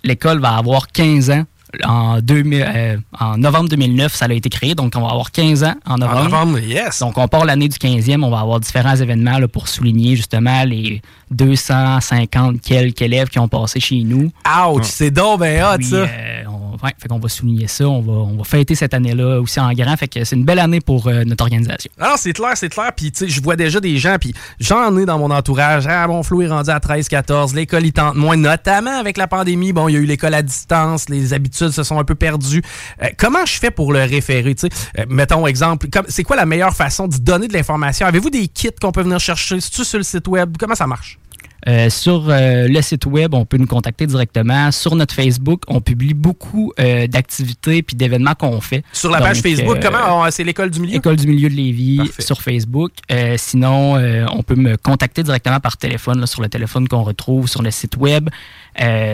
l'école 0.04 0.40
va 0.40 0.56
avoir 0.56 0.88
15 0.88 1.32
ans. 1.32 1.46
En, 1.84 2.20
2000, 2.22 2.64
euh, 2.68 2.98
en 3.20 3.38
novembre 3.38 3.70
2009, 3.70 4.14
ça 4.14 4.26
a 4.26 4.34
été 4.34 4.50
créé, 4.50 4.76
donc 4.76 4.94
on 4.96 5.02
va 5.02 5.10
avoir 5.10 5.32
15 5.32 5.64
ans 5.64 5.74
en 5.86 5.98
novembre. 5.98 6.20
En 6.20 6.24
novembre, 6.24 6.60
yes. 6.60 7.00
Donc, 7.00 7.18
on 7.18 7.28
part 7.28 7.46
l'année 7.46 7.68
du 7.68 7.78
15e, 7.78 8.24
on 8.24 8.30
va 8.30 8.40
avoir 8.40 8.60
différents 8.60 8.96
événements 8.96 9.38
là, 9.38 9.48
pour 9.48 9.68
souligner 9.68 10.16
justement 10.16 10.64
les 10.64 11.02
250 11.32 12.62
quelques 12.62 13.02
élèves 13.02 13.30
qui 13.30 13.40
ont 13.40 13.48
passé 13.48 13.80
chez 13.80 14.02
nous. 14.04 14.32
Ouch, 14.70 14.84
c'est 14.84 15.12
donc 15.12 15.40
ben 15.40 15.64
hot, 15.64 15.82
ça. 15.84 15.96
euh, 15.96 16.44
ouais, 16.86 16.94
fait 16.98 17.08
qu'on 17.08 17.20
va 17.20 17.30
souligner 17.30 17.68
ça, 17.68 17.88
on 17.88 18.02
va, 18.02 18.14
on 18.14 18.38
va 18.38 18.44
fêter 18.44 18.76
cette 18.76 18.94
année-là 18.94 19.42
aussi 19.42 19.60
en 19.60 19.72
grand. 19.74 19.96
Fait 19.98 20.08
que 20.08 20.24
c'est 20.24 20.36
une 20.36 20.46
belle 20.46 20.60
année 20.60 20.80
pour 20.80 21.08
euh, 21.08 21.24
notre 21.24 21.44
organisation. 21.44 21.92
Non, 22.00 22.14
c'est 22.18 22.34
clair, 22.34 22.52
c'est 22.56 22.70
clair. 22.70 22.92
Puis, 22.96 23.12
tu 23.12 23.26
sais, 23.26 23.30
je 23.30 23.42
vois 23.42 23.56
déjà 23.56 23.80
des 23.80 23.98
gens, 23.98 24.18
puis 24.20 24.34
j'en 24.60 24.96
ai 24.98 25.06
dans 25.06 25.20
mon 25.20 25.32
entourage. 25.32 25.86
Ah, 25.88 26.08
mon 26.08 26.24
flou 26.24 26.42
est 26.42 26.48
rendu 26.48 26.70
à 26.70 26.80
13, 26.80 27.08
14. 27.08 27.56
L'école, 27.56 27.86
il 27.86 27.94
tente 27.94 28.16
moins, 28.16 28.38
notamment 28.38 28.98
avec 28.98 29.18
la 29.18 29.28
pandémie. 29.28 29.74
Bon, 29.74 29.88
il 29.88 29.94
y 29.94 29.98
a 29.98 30.00
eu 30.00 30.06
l'école 30.06 30.34
à 30.34 30.42
distance, 30.42 31.10
les 31.10 31.34
habitudes 31.34 31.72
se 31.72 31.84
sont 31.84 32.00
un 32.00 32.04
peu 32.04 32.16
perdues. 32.16 32.62
Euh, 33.02 33.08
comment 33.18 33.46
je 33.46 33.60
fais 33.60 33.72
pour 33.72 33.92
le 33.92 34.00
référer, 34.00 34.56
tu 34.56 34.68
sais? 34.68 34.92
Euh, 35.00 35.06
mettons, 35.10 35.46
exemple, 35.48 35.88
c'est 36.08 36.24
quoi 36.24 36.36
la 36.36 36.46
meilleure 36.46 36.76
façon 36.76 37.08
de 37.08 37.18
donner 37.18 37.48
de 37.48 37.54
l'information? 37.54 38.06
Avez-vous 38.06 38.30
des 38.30 38.48
kits 38.48 38.70
qu'on 38.80 38.92
peut 38.92 39.04
venir 39.04 39.20
chercher? 39.20 39.60
C'est-tu 39.60 39.84
sur 39.84 39.98
le 39.98 40.04
site 40.04 40.28
web? 40.28 40.56
Comment 40.60 40.76
ça 40.76 40.88
marche? 40.88 41.20
Euh, 41.68 41.90
sur 41.90 42.30
euh, 42.30 42.68
le 42.68 42.82
site 42.82 43.08
web, 43.08 43.34
on 43.34 43.46
peut 43.46 43.58
nous 43.58 43.66
contacter 43.66 44.06
directement. 44.06 44.72
Sur 44.72 44.96
notre 44.96 45.16
Facebook, 45.16 45.64
on 45.68 45.82
publie 45.82 46.14
beaucoup 46.14 46.72
euh, 46.80 47.08
d'activités 47.08 47.82
puis 47.82 47.96
d'événements 47.96 48.36
qu'on 48.36 48.62
fait. 48.62 48.84
Sur 48.94 49.10
la 49.10 49.20
page 49.20 49.42
Facebook, 49.42 49.80
comment? 49.82 50.30
C'est 50.30 50.44
l'école 50.44 50.70
du 50.70 50.80
milieu? 50.80 50.98
École 50.98 51.16
du 51.16 51.28
milieu 51.28 51.50
de 51.50 51.56
Lévis 51.56 51.98
Parfait. 51.98 52.22
sur 52.22 52.42
Facebook. 52.42 52.92
Sinon, 53.38 53.96
on 54.32 54.44
peut 54.44 54.56
me 54.56 54.78
contacter 54.78 55.24
directement 55.24 55.60
par 55.60 55.78
téléphone, 55.78 56.20
là, 56.20 56.28
sur 56.28 56.42
le 56.42 56.50
téléphone 56.50 56.88
qu'on 56.88 57.04
retrouve 57.04 57.48
sur 57.48 57.62
le 57.62 57.72
site 57.72 57.98
web. 57.98 58.30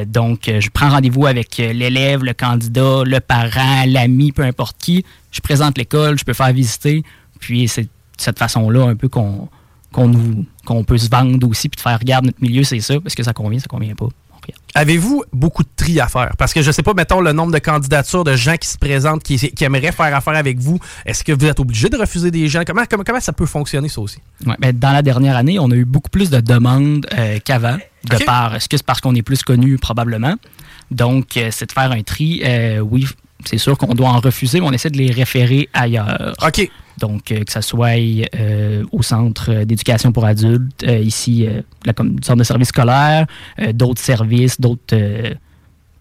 Donc, 0.08 0.42
je 0.48 0.70
prends 0.70 0.90
rendez-vous 0.90 1.26
avec 1.26 1.58
l'élève, 1.58 2.24
le 2.24 2.34
candidat, 2.34 3.04
le 3.06 3.20
parent, 3.20 3.86
l'ami, 3.88 4.32
peu 4.32 4.44
importe 4.44 4.78
qui. 4.78 5.06
Je 5.32 5.40
présente 5.40 5.78
l'école, 5.78 6.18
je 6.20 6.26
peux 6.26 6.34
faire 6.34 6.52
visiter. 6.52 7.04
Puis, 7.40 7.68
c'est 7.68 7.84
de 7.84 7.90
cette 8.18 8.40
façon-là 8.40 8.86
un 8.88 8.96
peu 8.96 9.08
qu'on 9.08 9.50
qu'on 9.91 10.08
nous 10.08 10.45
qu'on 10.65 10.84
peut 10.84 10.97
se 10.97 11.10
vendre 11.10 11.47
aussi 11.47 11.69
puis 11.69 11.77
de 11.77 11.82
faire 11.82 11.99
regarde 11.99 12.25
notre 12.25 12.41
milieu 12.41 12.63
c'est 12.63 12.80
ça 12.80 12.99
parce 12.99 13.15
que 13.15 13.23
ça 13.23 13.34
convient 13.34 13.60
ça 13.60 13.67
convient 13.67 13.95
pas. 13.95 14.08
Avez-vous 14.73 15.23
beaucoup 15.34 15.63
de 15.63 15.69
tri 15.75 15.99
à 15.99 16.08
faire? 16.08 16.32
Parce 16.38 16.54
que 16.54 16.62
je 16.62 16.71
sais 16.71 16.82
pas, 16.82 16.93
mettons, 16.93 17.19
le 17.19 17.34
nombre 17.34 17.51
de 17.51 17.60
candidatures 17.60 18.23
de 18.23 18.36
gens 18.36 18.56
qui 18.56 18.69
se 18.69 18.77
présentent, 18.77 19.21
qui, 19.21 19.38
qui 19.38 19.63
aimeraient 19.63 19.91
faire 19.91 20.15
affaire 20.15 20.36
avec 20.36 20.60
vous. 20.60 20.80
Est-ce 21.06 21.23
que 21.23 21.34
vous 21.34 21.45
êtes 21.45 21.60
obligé 21.60 21.89
de 21.89 21.97
refuser 21.97 22.32
des 22.32 22.47
gens? 22.47 22.62
Comment, 22.65 22.84
comment, 22.89 23.04
comment 23.06 23.19
ça 23.19 23.34
peut 23.34 23.45
fonctionner, 23.45 23.89
ça 23.89 23.99
aussi? 23.99 24.19
Ouais, 24.45 24.56
ben, 24.60 24.77
dans 24.77 24.91
la 24.91 25.01
dernière 25.01 25.36
année, 25.36 25.60
on 25.60 25.69
a 25.71 25.75
eu 25.75 25.84
beaucoup 25.84 26.10
plus 26.10 26.30
de 26.30 26.39
demandes 26.39 27.06
euh, 27.17 27.39
qu'avant, 27.43 27.77
de 28.10 28.23
par, 28.23 28.56
est-ce 28.56 28.69
que 28.69 28.77
c'est 28.77 28.86
parce 28.86 29.01
qu'on 29.01 29.13
est 29.15 29.21
plus 29.21 29.43
connu? 29.43 29.77
Probablement? 29.77 30.36
Donc, 30.89 31.36
euh, 31.36 31.49
c'est 31.51 31.67
de 31.67 31.71
faire 31.73 31.91
un 31.91 32.01
tri. 32.01 32.41
Euh, 32.45 32.80
oui, 32.80 33.06
c'est 33.43 33.58
sûr 33.58 33.77
qu'on 33.77 33.93
doit 33.93 34.10
en 34.10 34.19
refuser, 34.19 34.62
mais 34.62 34.67
on 34.67 34.73
essaie 34.73 34.89
de 34.89 34.97
les 34.97 35.12
référer 35.12 35.67
ailleurs. 35.73 36.34
OK. 36.45 36.69
Donc, 37.02 37.32
euh, 37.32 37.44
que 37.44 37.52
ça 37.52 37.62
soit 37.62 37.98
euh, 38.36 38.84
au 38.92 39.02
centre 39.02 39.64
d'éducation 39.66 40.12
pour 40.12 40.24
adultes, 40.26 40.84
euh, 40.84 40.98
ici, 41.00 41.46
euh, 41.48 41.62
la 41.86 41.94
com- 41.94 42.16
centre 42.24 42.38
de 42.40 42.44
services 42.44 42.70
scolaires, 42.70 43.26
euh, 43.60 43.74
d'autres 43.74 44.02
services, 44.02 44.62
d'autres 44.62 44.94
euh, 44.94 45.34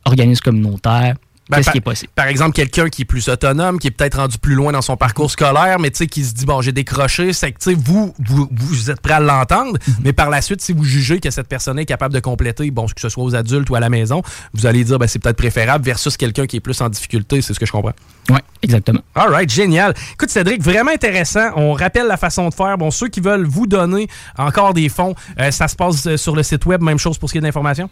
organismes 0.05 0.43
communautaires. 0.45 1.17
Ben, 1.51 1.57
Qu'est-ce 1.57 1.67
par- 1.67 1.73
qui 1.73 1.79
est 1.79 1.81
possible? 1.83 2.13
Par 2.15 2.27
exemple, 2.27 2.53
quelqu'un 2.53 2.89
qui 2.89 3.03
est 3.03 3.05
plus 3.05 3.29
autonome, 3.29 3.79
qui 3.79 3.89
est 3.89 3.91
peut-être 3.91 4.19
rendu 4.19 4.39
plus 4.39 4.55
loin 4.55 4.73
dans 4.73 4.83
son 4.83 4.97
parcours 4.97 5.31
scolaire, 5.31 5.79
mais 5.81 5.91
tu 5.91 5.99
sais, 5.99 6.07
qui 6.07 6.25
se 6.25 6.33
dit, 6.33 6.47
bon, 6.47 6.61
j'ai 6.63 6.73
décroché, 6.73 7.33
c'est 7.33 7.53
que, 7.53 7.59
tu 7.59 7.71
sais, 7.71 7.77
vous, 7.77 8.15
vous, 8.25 8.49
vous 8.53 8.91
êtes 8.91 9.01
prêt 9.01 9.15
à 9.15 9.21
l'entendre, 9.21 9.77
mais 10.05 10.13
par 10.13 10.31
la 10.31 10.41
suite, 10.43 10.61
si 10.61 10.73
vous 10.73 10.85
jugez 10.85 11.19
que 11.21 11.31
cette 11.31 11.49
personne 11.49 11.79
est 11.79 11.87
capable 11.87 12.15
de 12.15 12.21
compléter, 12.21 12.71
bon, 12.71 12.87
que 12.87 13.01
ce 13.01 13.09
soit 13.09 13.25
aux 13.25 13.35
adultes 13.35 13.69
ou 13.69 13.75
à 13.75 13.81
la 13.81 13.89
maison, 13.91 14.23
vous 14.55 14.67
allez 14.67 14.85
dire, 14.85 14.99
ben, 14.99 15.07
c'est 15.07 15.19
peut-être 15.19 15.37
préférable 15.37 15.85
versus 15.85 16.17
quelqu'un 16.17 16.47
qui 16.47 16.57
est 16.57 16.61
plus 16.61 16.81
en 16.81 16.89
difficulté, 16.89 17.43
c'est 17.43 17.53
ce 17.53 17.61
que 17.61 17.67
je 17.67 17.73
comprends. 17.73 17.93
Oui, 18.29 18.39
exactement. 18.63 19.01
All 19.17 19.31
right, 19.31 19.51
génial. 19.51 19.93
Écoute, 20.13 20.31
Cédric, 20.31 20.63
vraiment 20.63 20.93
intéressant. 20.93 21.51
On 21.57 21.73
rappelle 21.73 22.07
la 22.07 22.17
façon 22.17 22.49
de 22.49 22.55
faire. 22.55 22.79
Bon, 22.79 22.91
ceux 22.93 23.09
qui 23.09 23.21
veulent 23.21 23.45
vous 23.45 23.67
donner 23.67 24.07
encore 24.39 24.73
des 24.73 24.89
fonds, 24.89 25.15
euh, 25.41 25.51
ça 25.51 25.67
se 25.67 25.75
passe 25.75 26.07
euh, 26.07 26.17
sur 26.17 26.37
le 26.37 26.45
site 26.45 26.65
web. 26.67 26.81
Même 26.81 26.99
chose 26.99 27.19
pour 27.19 27.29
ce 27.29 27.33
qui 27.35 27.39
est 27.39 27.41
d'informations? 27.41 27.91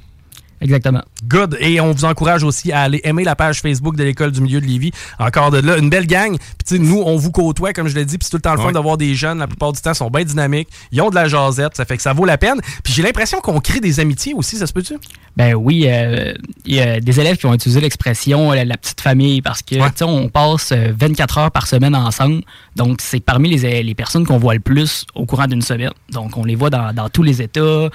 Exactement. 0.61 1.03
Good. 1.29 1.57
Et 1.61 1.81
on 1.81 1.93
vous 1.93 2.05
encourage 2.05 2.43
aussi 2.43 2.73
à 2.73 2.83
aller 2.83 3.01
aimer 3.05 3.25
la 3.25 3.37
page 3.37 3.61
Facebook 3.61 3.97
de 3.97 4.05
l'École 4.05 4.33
du 4.33 4.41
milieu 4.41 4.61
de 4.61 4.67
Lévis. 4.67 4.93
Encore 5.19 5.51
de 5.51 5.59
là, 5.59 5.77
une 5.79 5.91
belle 5.91 6.07
gang. 6.07 6.37
Puis, 6.37 6.49
tu 6.67 6.77
sais, 6.77 6.79
nous, 6.79 7.03
on 7.05 7.17
vous 7.17 7.31
côtoie, 7.31 7.73
comme 7.73 7.89
je 7.89 7.95
l'ai 7.95 8.05
dit, 8.05 8.19
puis 8.19 8.25
c'est 8.25 8.31
tout 8.31 8.37
le 8.39 8.43
temps 8.43 8.53
le 8.53 8.59
fun 8.59 8.67
Ouais. 8.69 8.73
de 8.73 8.79
voir 8.79 8.97
des 8.97 9.15
jeunes. 9.15 9.39
La 9.39 9.47
plupart 9.47 9.73
du 9.73 9.81
temps, 9.81 9.95
sont 9.95 10.11
bien 10.11 10.25
dynamiques. 10.25 10.69
Ils 10.93 11.01
ont 11.01 11.11
de 11.11 11.15
la 11.15 11.29
jasette. 11.29 11.77
Ça 11.77 11.85
fait 11.85 11.97
que 11.97 12.03
ça 12.03 12.13
vaut 12.13 12.25
la 12.25 12.39
peine. 12.39 12.61
Puis, 12.83 12.93
j'ai 12.93 13.03
l'impression 13.03 13.41
qu'on 13.41 13.61
crée 13.61 13.81
des 13.81 14.01
amitiés 14.01 14.35
aussi. 14.35 14.57
Ça 14.57 14.67
se 14.67 14.73
peut-tu? 14.73 14.95
Ben 15.37 15.55
oui, 15.55 15.85
euh, 15.87 16.35
il 16.65 16.75
y 16.75 16.81
a 16.81 16.99
des 17.01 17.21
élèves 17.21 17.37
qui 17.37 17.47
ont 17.47 17.55
utilisé 17.55 17.81
l'expression 17.81 18.53
euh, 18.53 18.65
la 18.65 18.77
petite 18.77 19.01
famille 19.01 19.41
parce 19.41 19.63
que 19.63 19.77
tu 19.77 19.81
sais, 19.95 20.05
on 20.05 20.29
passe 20.29 20.73
euh, 20.73 20.93
24 20.99 21.39
heures 21.39 21.51
par 21.53 21.69
semaine 21.69 21.95
ensemble. 21.95 22.43
Donc, 22.75 22.99
c'est 23.01 23.21
parmi 23.21 23.49
les, 23.57 23.83
les 23.85 23.95
personnes 23.95 24.27
qu'on 24.27 24.39
voit 24.39 24.55
le 24.55 24.61
plus 24.61 25.05
au 25.15 25.27
courant 25.27 25.47
d'une 25.47 25.63
semaine. 25.63 25.93
Donc, 26.11 26.37
on 26.37 26.45
les 26.45 26.57
voit 26.57 26.71
dans, 26.71 26.93
dans 26.93 27.09
tous 27.09 27.23
les 27.23 27.41
états, 27.41 27.61
euh, 27.61 27.91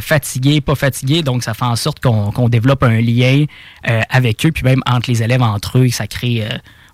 fatigués, 0.00 0.60
pas 0.60 0.76
fatigués. 0.76 1.22
Donc, 1.22 1.42
ça 1.42 1.52
fait 1.54 1.64
en 1.64 1.74
sorte 1.76 1.98
qu'on 2.04 2.48
développe 2.48 2.82
un 2.82 3.00
lien 3.00 3.44
euh, 3.88 4.00
avec 4.10 4.44
eux, 4.46 4.52
puis 4.52 4.62
même 4.64 4.82
entre 4.86 5.10
les 5.10 5.22
élèves 5.22 5.42
entre 5.42 5.78
eux, 5.78 5.88
ça 5.88 6.06
crée. 6.06 6.46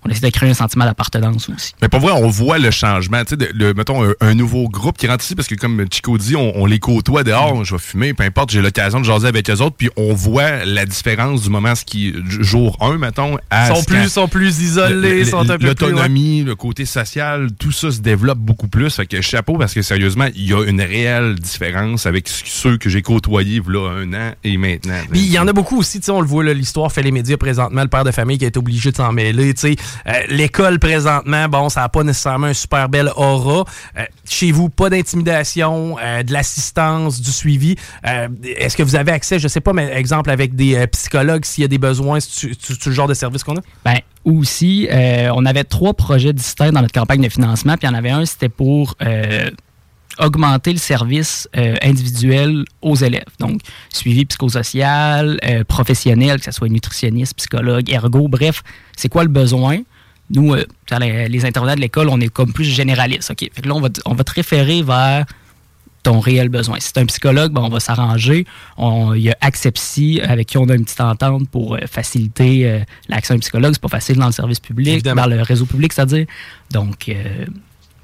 On 0.05 0.09
essaie 0.09 0.21
de 0.25 0.31
créer 0.31 0.49
un 0.49 0.53
sentiment 0.53 0.85
d'appartenance 0.85 1.49
aussi. 1.49 1.73
Mais 1.81 1.89
pour 1.89 1.99
vrai, 1.99 2.11
on 2.11 2.27
voit 2.29 2.57
le 2.59 2.71
changement. 2.71 3.23
Tu 3.23 3.35
sais, 3.39 3.49
le- 3.53 3.73
mettons, 3.73 4.03
un, 4.03 4.13
un 4.21 4.33
nouveau 4.33 4.67
groupe 4.69 4.97
qui 4.97 5.07
rentre 5.07 5.23
ici, 5.23 5.35
parce 5.35 5.47
que 5.47 5.55
comme 5.55 5.85
Chico 5.91 6.17
dit, 6.17 6.35
on, 6.35 6.53
on 6.57 6.65
les 6.65 6.79
côtoie 6.79 7.23
dehors, 7.23 7.63
je 7.63 7.75
vais 7.75 7.79
fumer, 7.81 8.13
peu 8.13 8.23
importe, 8.23 8.51
j'ai 8.51 8.61
l'occasion 8.61 8.99
de 8.99 9.05
jaser 9.05 9.27
avec 9.27 9.49
eux 9.49 9.61
autres, 9.61 9.75
puis 9.77 9.89
on 9.97 10.13
voit 10.13 10.65
la 10.65 10.85
différence 10.85 11.43
du 11.43 11.49
moment, 11.49 11.75
ce 11.75 11.85
qui, 11.85 12.11
du 12.11 12.43
jour 12.43 12.77
1, 12.81 12.97
mettons, 12.97 13.37
à... 13.49 13.67
Sont 13.67 13.75
ce 13.75 13.85
plus, 13.85 14.09
sont 14.09 14.27
plus 14.27 14.59
isolés, 14.61 15.19
le- 15.19 15.25
sont 15.25 15.39
un 15.41 15.57
peu 15.57 15.57
plus. 15.57 15.67
L'autonomie, 15.67 16.43
le 16.43 16.55
côté 16.55 16.85
social, 16.85 17.49
tout 17.59 17.71
ça 17.71 17.91
se 17.91 17.99
développe 17.99 18.39
beaucoup 18.39 18.67
plus. 18.67 18.89
Fait 18.95 19.05
que 19.05 19.21
chapeau, 19.21 19.57
parce 19.57 19.73
que 19.73 19.81
sérieusement, 19.81 20.27
il 20.35 20.49
y 20.49 20.53
a 20.53 20.63
une 20.65 20.81
réelle 20.81 21.35
différence 21.35 22.05
avec 22.05 22.27
ce- 22.27 22.43
ceux 22.45 22.77
que 22.77 22.89
j'ai 22.89 23.01
côtoyés 23.01 23.61
là 23.67 23.89
un 23.89 24.13
an 24.13 24.31
et 24.43 24.57
maintenant. 24.57 24.99
Puis 25.11 25.19
il 25.21 25.31
y 25.31 25.39
en 25.39 25.47
a 25.47 25.53
beaucoup 25.53 25.77
aussi, 25.77 25.99
tu 25.99 26.05
sais, 26.05 26.11
on 26.11 26.21
le 26.21 26.27
voit, 26.27 26.43
là, 26.43 26.53
l'histoire 26.53 26.91
fait 26.91 27.01
les 27.03 27.11
médias 27.11 27.37
présentement, 27.37 27.81
le 27.83 27.87
père 27.87 28.03
de 28.03 28.11
famille 28.11 28.37
qui 28.37 28.45
est 28.45 28.57
obligé 28.57 28.91
de 28.91 28.95
s'en 28.97 29.11
mêler, 29.11 29.53
tu 29.53 29.61
sais. 29.61 29.75
Euh, 30.07 30.11
L'école 30.29 30.79
présentement, 30.79 31.47
bon, 31.47 31.69
ça 31.69 31.81
n'a 31.81 31.89
pas 31.89 32.03
nécessairement 32.03 32.47
un 32.47 32.53
super 32.53 32.89
bel 32.89 33.11
aura. 33.15 33.65
Euh, 33.97 34.05
chez 34.29 34.51
vous, 34.51 34.69
pas 34.69 34.89
d'intimidation, 34.89 35.97
euh, 36.01 36.23
de 36.23 36.33
l'assistance, 36.33 37.21
du 37.21 37.31
suivi. 37.31 37.75
Est-ce 38.03 38.77
que 38.77 38.83
vous 38.83 38.95
avez 38.95 39.11
accès, 39.11 39.39
je 39.39 39.47
sais 39.47 39.61
pas, 39.61 39.73
mais 39.73 39.91
exemple 39.93 40.29
avec 40.29 40.55
des 40.55 40.87
psychologues 40.87 41.45
s'il 41.45 41.63
y 41.63 41.65
a 41.65 41.67
des 41.67 41.77
besoins, 41.77 42.19
c'est 42.19 42.85
le 42.85 42.91
genre 42.91 43.07
de 43.07 43.13
service 43.13 43.43
qu'on 43.43 43.57
a? 43.57 43.61
Ben, 43.85 43.97
aussi, 44.23 44.87
on 44.91 45.45
avait 45.45 45.63
trois 45.63 45.93
projets 45.93 46.33
distincts 46.33 46.71
dans 46.71 46.81
notre 46.81 46.93
campagne 46.93 47.21
de 47.21 47.29
financement, 47.29 47.73
puis 47.73 47.87
il 47.87 47.91
y 47.91 47.93
en 47.93 47.97
avait 47.97 48.11
un, 48.11 48.25
c'était 48.25 48.49
pour 48.49 48.95
augmenter 50.21 50.71
le 50.71 50.77
service 50.77 51.49
euh, 51.57 51.75
individuel 51.81 52.63
aux 52.81 52.95
élèves. 52.95 53.25
Donc, 53.39 53.61
suivi 53.89 54.25
psychosocial, 54.25 55.39
euh, 55.43 55.63
professionnel, 55.63 56.39
que 56.39 56.45
ce 56.45 56.51
soit 56.51 56.69
nutritionniste, 56.69 57.35
psychologue, 57.35 57.89
ergo, 57.89 58.27
bref, 58.27 58.61
c'est 58.95 59.09
quoi 59.09 59.23
le 59.23 59.29
besoin? 59.29 59.79
Nous, 60.29 60.53
euh, 60.53 60.65
dans 60.89 60.99
les, 60.99 61.27
les 61.27 61.45
intervenants 61.45 61.75
de 61.75 61.81
l'école, 61.81 62.07
on 62.09 62.21
est 62.21 62.29
comme 62.29 62.53
plus 62.53 62.65
généraliste. 62.65 63.31
OK? 63.31 63.49
Fait 63.51 63.61
que 63.61 63.67
là, 63.67 63.75
on 63.75 63.81
va, 63.81 63.89
on 64.05 64.13
va 64.13 64.23
te 64.23 64.31
référer 64.31 64.83
vers 64.83 65.25
ton 66.03 66.19
réel 66.19 66.49
besoin. 66.49 66.79
Si 66.79 66.87
c'est 66.93 66.99
un 66.99 67.05
psychologue, 67.05 67.51
ben, 67.51 67.61
on 67.61 67.69
va 67.69 67.79
s'arranger. 67.79 68.45
Il 68.79 69.21
y 69.21 69.29
a 69.29 69.37
Accepsi 69.41 70.19
avec 70.23 70.47
qui 70.47 70.57
on 70.57 70.67
a 70.69 70.73
une 70.73 70.83
petite 70.83 71.01
entente 71.01 71.47
pour 71.49 71.77
faciliter 71.85 72.81
l'accès 73.07 73.33
à 73.33 73.35
un 73.35 73.39
psychologue. 73.39 73.73
C'est 73.73 73.81
pas 73.81 73.87
facile 73.87 74.15
dans 74.15 74.25
le 74.25 74.31
service 74.31 74.59
public, 74.59 74.87
Évidemment. 74.93 75.21
dans 75.21 75.27
le 75.27 75.43
réseau 75.43 75.67
public, 75.67 75.93
c'est-à-dire. 75.93 76.25
Donc, 76.71 77.11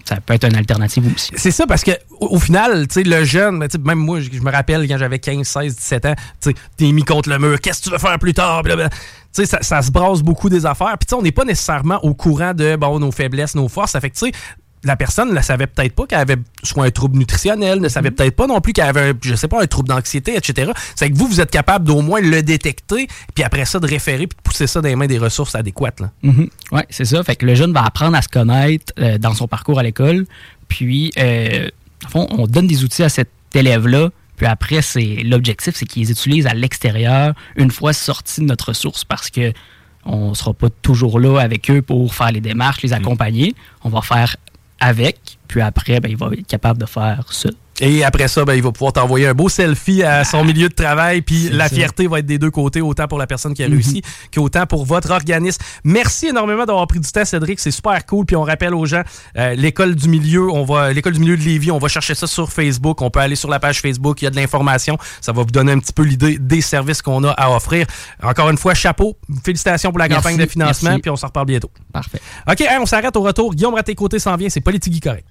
ça 0.08 0.22
peut 0.22 0.34
être 0.34 0.46
une 0.46 0.56
alternative 0.56 1.12
aussi. 1.14 1.32
C'est 1.36 1.52
ça, 1.52 1.68
parce 1.68 1.84
que 1.84 1.92
au, 2.20 2.40
final, 2.40 2.88
le 2.96 3.24
jeune, 3.26 3.68
même 3.84 4.00
moi, 4.00 4.20
je, 4.22 4.40
me 4.40 4.52
rappelle 4.52 4.88
quand 4.88 4.98
j'avais 4.98 5.20
15, 5.20 5.46
16, 5.46 5.76
17 5.76 6.06
ans, 6.06 6.16
tu 6.42 6.54
t'es 6.78 6.92
mis 6.92 7.04
contre 7.04 7.30
le 7.30 7.38
mur, 7.40 7.60
qu'est-ce 7.60 7.80
que 7.80 7.84
tu 7.86 7.90
veux 7.92 7.98
faire 7.98 8.18
plus 8.18 8.34
tard? 8.34 8.64
Blablabla. 8.64 8.90
Tu 8.90 8.98
sais, 9.32 9.46
ça, 9.46 9.62
ça 9.62 9.82
se 9.82 9.92
brasse 9.92 10.22
beaucoup 10.22 10.50
des 10.50 10.66
affaires. 10.66 10.98
Puis, 10.98 11.14
on 11.14 11.22
n'est 11.22 11.34
pas 11.34 11.44
nécessairement 11.44 12.00
au 12.04 12.14
courant 12.14 12.54
de 12.54 12.78
bon, 12.78 13.00
nos 13.00 13.12
faiblesses, 13.12 13.54
nos 13.56 13.68
forces. 13.68 13.92
Ça 13.92 14.00
fait 14.00 14.10
que, 14.10 14.18
tu 14.18 14.28
sais, 14.28 14.32
la 14.84 14.96
personne 14.96 15.34
ne 15.34 15.42
savait 15.42 15.68
peut-être 15.68 15.94
pas 15.94 16.06
qu'elle 16.06 16.20
avait 16.20 16.38
soit 16.64 16.86
un 16.86 16.92
trouble 16.92 17.18
nutritionnel, 17.18 17.80
ne 17.80 17.90
savait 17.90 18.12
peut-être 18.12 18.36
pas 18.36 18.48
non 18.48 18.62
plus 18.62 18.74
qu'elle 18.74 18.88
avait, 18.88 19.10
un, 19.10 19.14
je 19.22 19.36
sais 19.36 19.48
pas, 19.48 19.62
un 19.62 19.68
trouble 19.68 19.90
d'anxiété, 19.90 20.36
etc. 20.36 20.72
C'est 20.96 21.10
que 21.10 21.16
vous, 21.16 21.28
vous 21.28 21.42
êtes 21.42 21.52
capable 21.52 21.86
d'au 21.86 22.02
moins 22.02 22.22
le 22.22 22.44
détecter, 22.44 23.08
puis 23.34 23.44
après 23.44 23.66
ça, 23.66 23.80
de 23.80 23.88
référer, 23.88 24.28
puis 24.28 24.38
de 24.38 24.42
pousser 24.44 24.68
ça 24.68 24.82
dans 24.82 24.88
les 24.88 24.96
mains 24.96 25.08
des 25.08 25.18
ressources 25.18 25.56
adéquates. 25.56 26.02
Mhm. 26.22 26.50
Oui, 26.72 26.82
c'est 26.90 27.06
ça. 27.06 27.24
Fait 27.24 27.36
que 27.36 27.46
le 27.46 27.56
jeune 27.56 27.74
va 27.74 27.84
apprendre 27.84 28.16
à 28.16 28.22
se 28.22 28.30
connaître 28.30 28.94
euh, 29.00 29.18
dans 29.18 29.34
son 29.34 29.48
parcours 29.48 29.80
à 29.80 29.84
l'école. 29.84 30.26
Puis, 30.68 31.12
euh, 31.18 31.70
au 32.06 32.10
fond, 32.10 32.28
on 32.32 32.46
donne 32.46 32.68
des 32.68 32.84
outils 32.84 33.04
à 33.04 33.10
cet 33.10 33.30
élève-là. 33.54 34.10
Puis 34.36 34.46
après, 34.46 34.84
c'est 34.84 35.24
l'objectif, 35.24 35.76
c'est 35.76 35.86
qu'ils 35.86 36.04
les 36.04 36.12
utilisent 36.12 36.46
à 36.46 36.54
l'extérieur 36.54 37.34
une 37.56 37.72
fois 37.72 37.94
sortis 37.94 38.42
de 38.42 38.46
notre 38.46 38.70
ressource 38.70 39.04
parce 39.04 39.32
que 39.32 39.52
on 40.06 40.30
ne 40.30 40.34
sera 40.36 40.54
pas 40.54 40.70
toujours 40.70 41.20
là 41.20 41.40
avec 41.40 41.70
eux 41.70 41.82
pour 41.82 42.14
faire 42.14 42.32
les 42.32 42.40
démarches, 42.40 42.82
les 42.82 42.94
accompagner. 42.94 43.56
On 43.84 43.90
va 43.90 44.02
faire 44.02 44.38
avec, 44.80 45.38
puis 45.48 45.62
après, 45.62 46.00
ben, 46.00 46.10
il 46.10 46.18
va 46.18 46.30
être 46.34 46.48
capable 46.48 46.80
de 46.80 46.86
faire 46.86 47.32
ça. 47.32 47.50
Et 47.80 48.04
après 48.04 48.28
ça, 48.28 48.44
ben, 48.44 48.54
il 48.56 48.64
va 48.64 48.72
pouvoir 48.72 48.92
t'envoyer 48.94 49.28
un 49.28 49.34
beau 49.36 49.50
selfie 49.50 50.02
à 50.04 50.24
son 50.24 50.44
milieu 50.44 50.68
de 50.68 50.74
travail, 50.74 51.22
puis 51.22 51.50
la 51.50 51.70
ça. 51.70 51.76
fierté 51.76 52.08
va 52.08 52.20
être 52.20 52.26
des 52.26 52.40
deux 52.40 52.50
côtés, 52.50 52.82
autant 52.82 53.08
pour 53.08 53.20
la 53.20 53.28
personne 53.28 53.54
qui 53.54 53.64
a 53.64 53.68
Mhm. 53.68 53.74
réussi 53.74 54.02
qu'autant 54.34 54.66
pour 54.66 54.84
votre 54.86 55.12
organisme. 55.12 55.62
Merci 55.84 56.28
énormément 56.30 56.66
d'avoir 56.66 56.88
pris 56.88 57.00
du 57.00 57.12
temps, 57.12 57.24
Cédric. 57.24 57.60
C'est 57.60 57.70
super 57.72 58.04
cool. 58.08 58.26
Puis 58.26 58.36
on 58.36 58.42
rappelle 58.44 58.74
aux 58.74 58.86
gens, 58.88 59.04
euh, 59.38 59.54
l'école 59.54 59.94
du 59.96 60.08
milieu, 60.10 60.50
on 60.50 60.64
va, 60.66 60.92
l'école 60.92 61.14
du 61.14 61.20
milieu 61.20 61.38
de 61.38 61.44
Lévis, 61.44 61.70
on 61.70 61.78
va 61.78 61.88
chercher 61.88 62.16
ça 62.16 62.26
sur 62.26 62.52
Facebook. 62.52 63.02
On 63.04 63.12
peut 63.12 63.20
aller 63.20 63.36
sur 63.36 63.50
la 63.50 63.60
page 63.60 63.80
Facebook, 63.82 64.22
il 64.22 64.26
y 64.26 64.28
a 64.28 64.32
de 64.32 64.36
l'information. 64.38 64.98
Ça 65.22 65.32
va 65.32 65.42
vous 65.44 65.52
donner 65.52 65.72
un 65.74 65.80
petit 65.80 65.94
peu 65.94 66.04
l'idée 66.04 66.38
des 66.40 66.62
services 66.62 67.02
qu'on 67.04 67.24
a 67.26 67.32
à 67.32 67.52
offrir. 67.52 67.86
Encore 68.24 68.50
une 68.50 68.58
fois, 68.58 68.74
chapeau. 68.74 69.18
Félicitations 69.46 69.92
pour 69.92 70.00
la 70.00 70.08
Merci, 70.08 70.24
campagne 70.24 70.38
de 70.44 70.50
financement, 70.50 70.90
merci. 70.90 71.02
puis 71.04 71.12
on 71.12 71.16
s'en 71.16 71.28
reparle 71.28 71.46
bientôt. 71.46 71.70
Parfait. 71.94 72.20
OK, 72.50 72.62
hein, 72.62 72.80
on 72.82 72.86
s'arrête 72.88 73.16
au 73.16 73.22
retour. 73.22 73.54
Guillaume 73.54 73.76
Raté-Côté 73.76 74.18
s'en 74.18 74.36
vient, 74.36 74.50
c'est 74.50 74.62
Politique 74.62 75.04
Correct. 75.04 75.28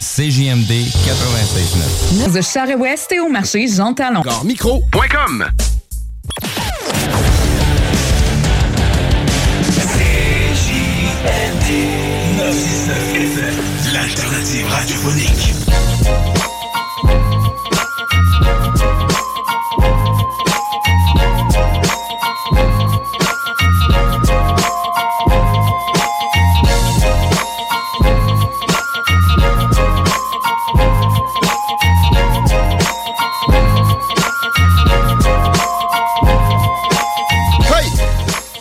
CJMD 0.00 0.70
96.9. 1.04 2.32
De 2.32 2.40
Charest-Ouest 2.40 3.12
et 3.12 3.20
au 3.20 3.28
marché 3.28 3.68
Jean 3.68 3.92
Talon. 3.92 4.22
Micro.com 4.44 5.44
L'alternative 13.92 14.66
radiophonique. 14.68 15.54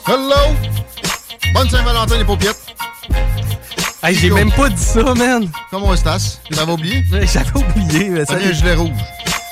Hello! 0.10 0.56
Bonne 1.54 1.70
Saint-Valentin, 1.70 2.18
les 2.18 2.26
paupiètes. 2.26 2.58
Hey, 4.02 4.16
j'ai 4.16 4.32
même 4.32 4.52
pas 4.52 4.70
dit 4.70 4.82
ça, 4.82 5.14
man. 5.14 5.48
Comment 5.70 5.94
estás? 5.94 6.40
Tu 6.46 6.54
l'avais 6.56 6.72
oublié? 6.72 7.04
J'avais 7.12 7.52
oublié. 7.56 8.10
mais 8.10 8.26
ça- 8.26 8.36
un 8.36 8.52
gilet 8.52 8.74
rouge. 8.74 8.90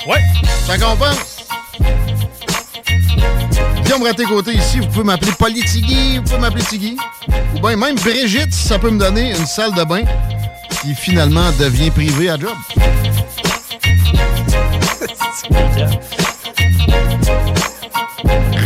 Ouais. 0.08 0.22
Ça 0.66 0.78
compense. 0.80 1.46
Guillaume 3.84 4.04
raté 4.04 4.24
côté 4.24 4.54
ici, 4.54 4.80
vous 4.80 4.88
pouvez 4.88 5.04
m'appeler 5.06 5.32
Politigui, 5.34 6.18
vous 6.18 6.24
pouvez 6.24 6.40
m'appeler 6.40 6.64
Tigui. 6.64 6.98
Ou 7.56 7.60
bien 7.60 7.76
même 7.78 7.96
Brigitte, 7.96 8.54
si 8.54 8.68
ça 8.68 8.80
peut 8.80 8.90
me 8.90 8.98
donner 9.00 9.30
une 9.38 9.46
salle 9.46 9.74
de 9.76 9.84
bain 9.84 10.02
qui 10.82 10.96
finalement 10.96 11.52
devient 11.60 11.92
privée 11.92 12.30
à 12.30 12.38
job. 12.40 12.56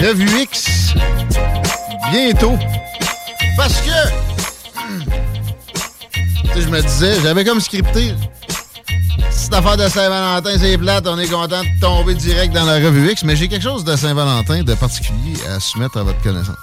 Revue 0.01 0.41
X, 0.41 0.93
bientôt. 2.11 2.57
Parce 3.55 3.81
que, 3.81 3.91
je 6.59 6.67
me 6.67 6.81
disais, 6.81 7.21
j'avais 7.21 7.45
comme 7.45 7.59
scripté, 7.59 8.13
cette 9.29 9.53
affaire 9.53 9.77
de 9.77 9.87
Saint-Valentin, 9.87 10.57
c'est 10.59 10.77
plate, 10.77 11.07
on 11.07 11.19
est 11.19 11.27
content 11.27 11.61
de 11.61 11.79
tomber 11.79 12.15
direct 12.15 12.53
dans 12.53 12.65
la 12.65 12.75
revue 12.75 13.11
X, 13.11 13.23
mais 13.23 13.35
j'ai 13.35 13.47
quelque 13.47 13.63
chose 13.63 13.83
de 13.83 13.95
Saint-Valentin 13.95 14.63
de 14.63 14.73
particulier 14.73 15.35
à 15.53 15.59
soumettre 15.59 15.97
à 15.97 16.03
votre 16.03 16.21
connaissance. 16.21 16.55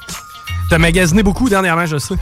T'as 0.71 0.79
magasiné 0.79 1.23
beaucoup 1.23 1.49
dernièrement, 1.49 1.87
je 1.87 1.97
sais. 1.99 2.17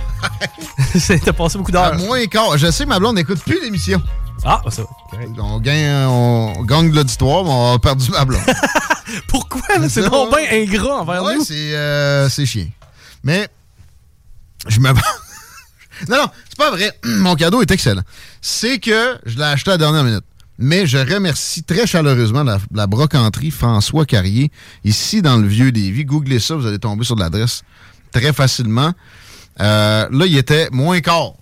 T'as 1.24 1.32
passé 1.32 1.59
beaucoup 1.59 1.72
d'heures. 1.72 1.97
moins 1.99 2.24
quart. 2.26 2.57
Je 2.59 2.70
sais, 2.70 2.86
ma 2.86 2.99
blonde 2.99 3.16
n'écoute 3.16 3.40
plus 3.40 3.61
l'émission. 3.62 4.01
Ah, 4.44 4.62
ça 4.68 4.82
va. 4.82 4.88
correct. 5.11 5.30
On 5.38 5.59
gagne, 5.59 6.07
on 6.07 6.62
gagne 6.62 6.90
de 6.90 6.97
l'auditoire, 6.97 7.42
mais 7.42 7.51
on 7.51 7.74
a 7.74 7.78
perdu 7.78 8.11
ma 8.12 8.24
blonde. 8.24 8.42
Pourquoi? 9.28 9.62
C'est 9.88 10.07
ouais. 10.09 10.48
bien 10.48 10.62
ingrat 10.62 11.00
envers 11.00 11.22
Ouais, 11.22 11.36
nous. 11.36 11.44
c'est 11.44 11.74
euh, 11.76 12.28
c'est 12.28 12.46
chiant. 12.46 12.68
Mais 13.22 13.48
je 14.68 14.80
me. 14.80 14.88
non, 16.09 16.16
non, 16.16 16.26
c'est 16.48 16.59
pas 16.59 16.70
vrai. 16.70 16.90
Mon 17.04 17.34
cadeau 17.36 17.62
est 17.62 17.70
excellent. 17.70 18.02
C'est 18.40 18.78
que 18.78 19.18
je 19.24 19.36
l'ai 19.36 19.44
acheté 19.44 19.70
à 19.70 19.74
la 19.74 19.78
dernière 19.78 20.04
minute. 20.04 20.24
Mais 20.59 20.86
je 20.86 20.96
remercie 20.96 21.62
très 21.64 21.86
chaleureusement 21.86 22.42
la, 22.42 22.59
la 22.72 22.86
brocanterie 22.86 23.50
François 23.50 24.07
Carrier, 24.07 24.50
ici 24.84 25.20
dans 25.20 25.36
le 25.36 25.46
Vieux 25.46 25.70
Lévis. 25.70 26.07
Googlez 26.07 26.38
ça, 26.40 26.54
vous 26.54 26.66
allez 26.66 26.78
tomber 26.78 27.04
sur 27.04 27.16
l'adresse 27.16 27.62
très 28.11 28.32
facilement. 28.32 28.92
Euh, 29.61 30.09
là, 30.11 30.26
il 30.26 30.36
était 30.36 30.68
moins 30.72 31.00
quart. 31.00 31.32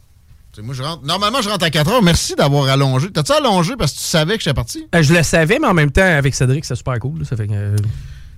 Moi, 0.62 0.74
je 0.74 0.82
rentre, 0.82 1.05
normalement, 1.05 1.42
je 1.42 1.48
rentre 1.48 1.64
à 1.64 1.70
4 1.70 1.90
heures. 1.90 2.02
Merci 2.02 2.34
d'avoir 2.36 2.68
allongé. 2.68 3.11
T'as-tu 3.11 3.32
allongé 3.32 3.74
parce 3.76 3.92
que 3.92 3.98
tu 3.98 4.05
savais 4.05 4.36
que 4.36 4.42
j'étais 4.42 4.55
parti? 4.55 4.86
Euh, 4.94 5.02
je 5.02 5.12
le 5.12 5.22
savais, 5.22 5.59
mais 5.61 5.66
en 5.66 5.74
même 5.74 5.90
temps, 5.90 6.02
avec 6.02 6.34
Cédric, 6.34 6.64
c'est 6.64 6.76
super 6.76 6.98
cool. 6.98 7.20
là. 7.20 7.24
Ça 7.24 7.36
fait 7.36 7.48
que, 7.48 7.52
euh, 7.55 7.76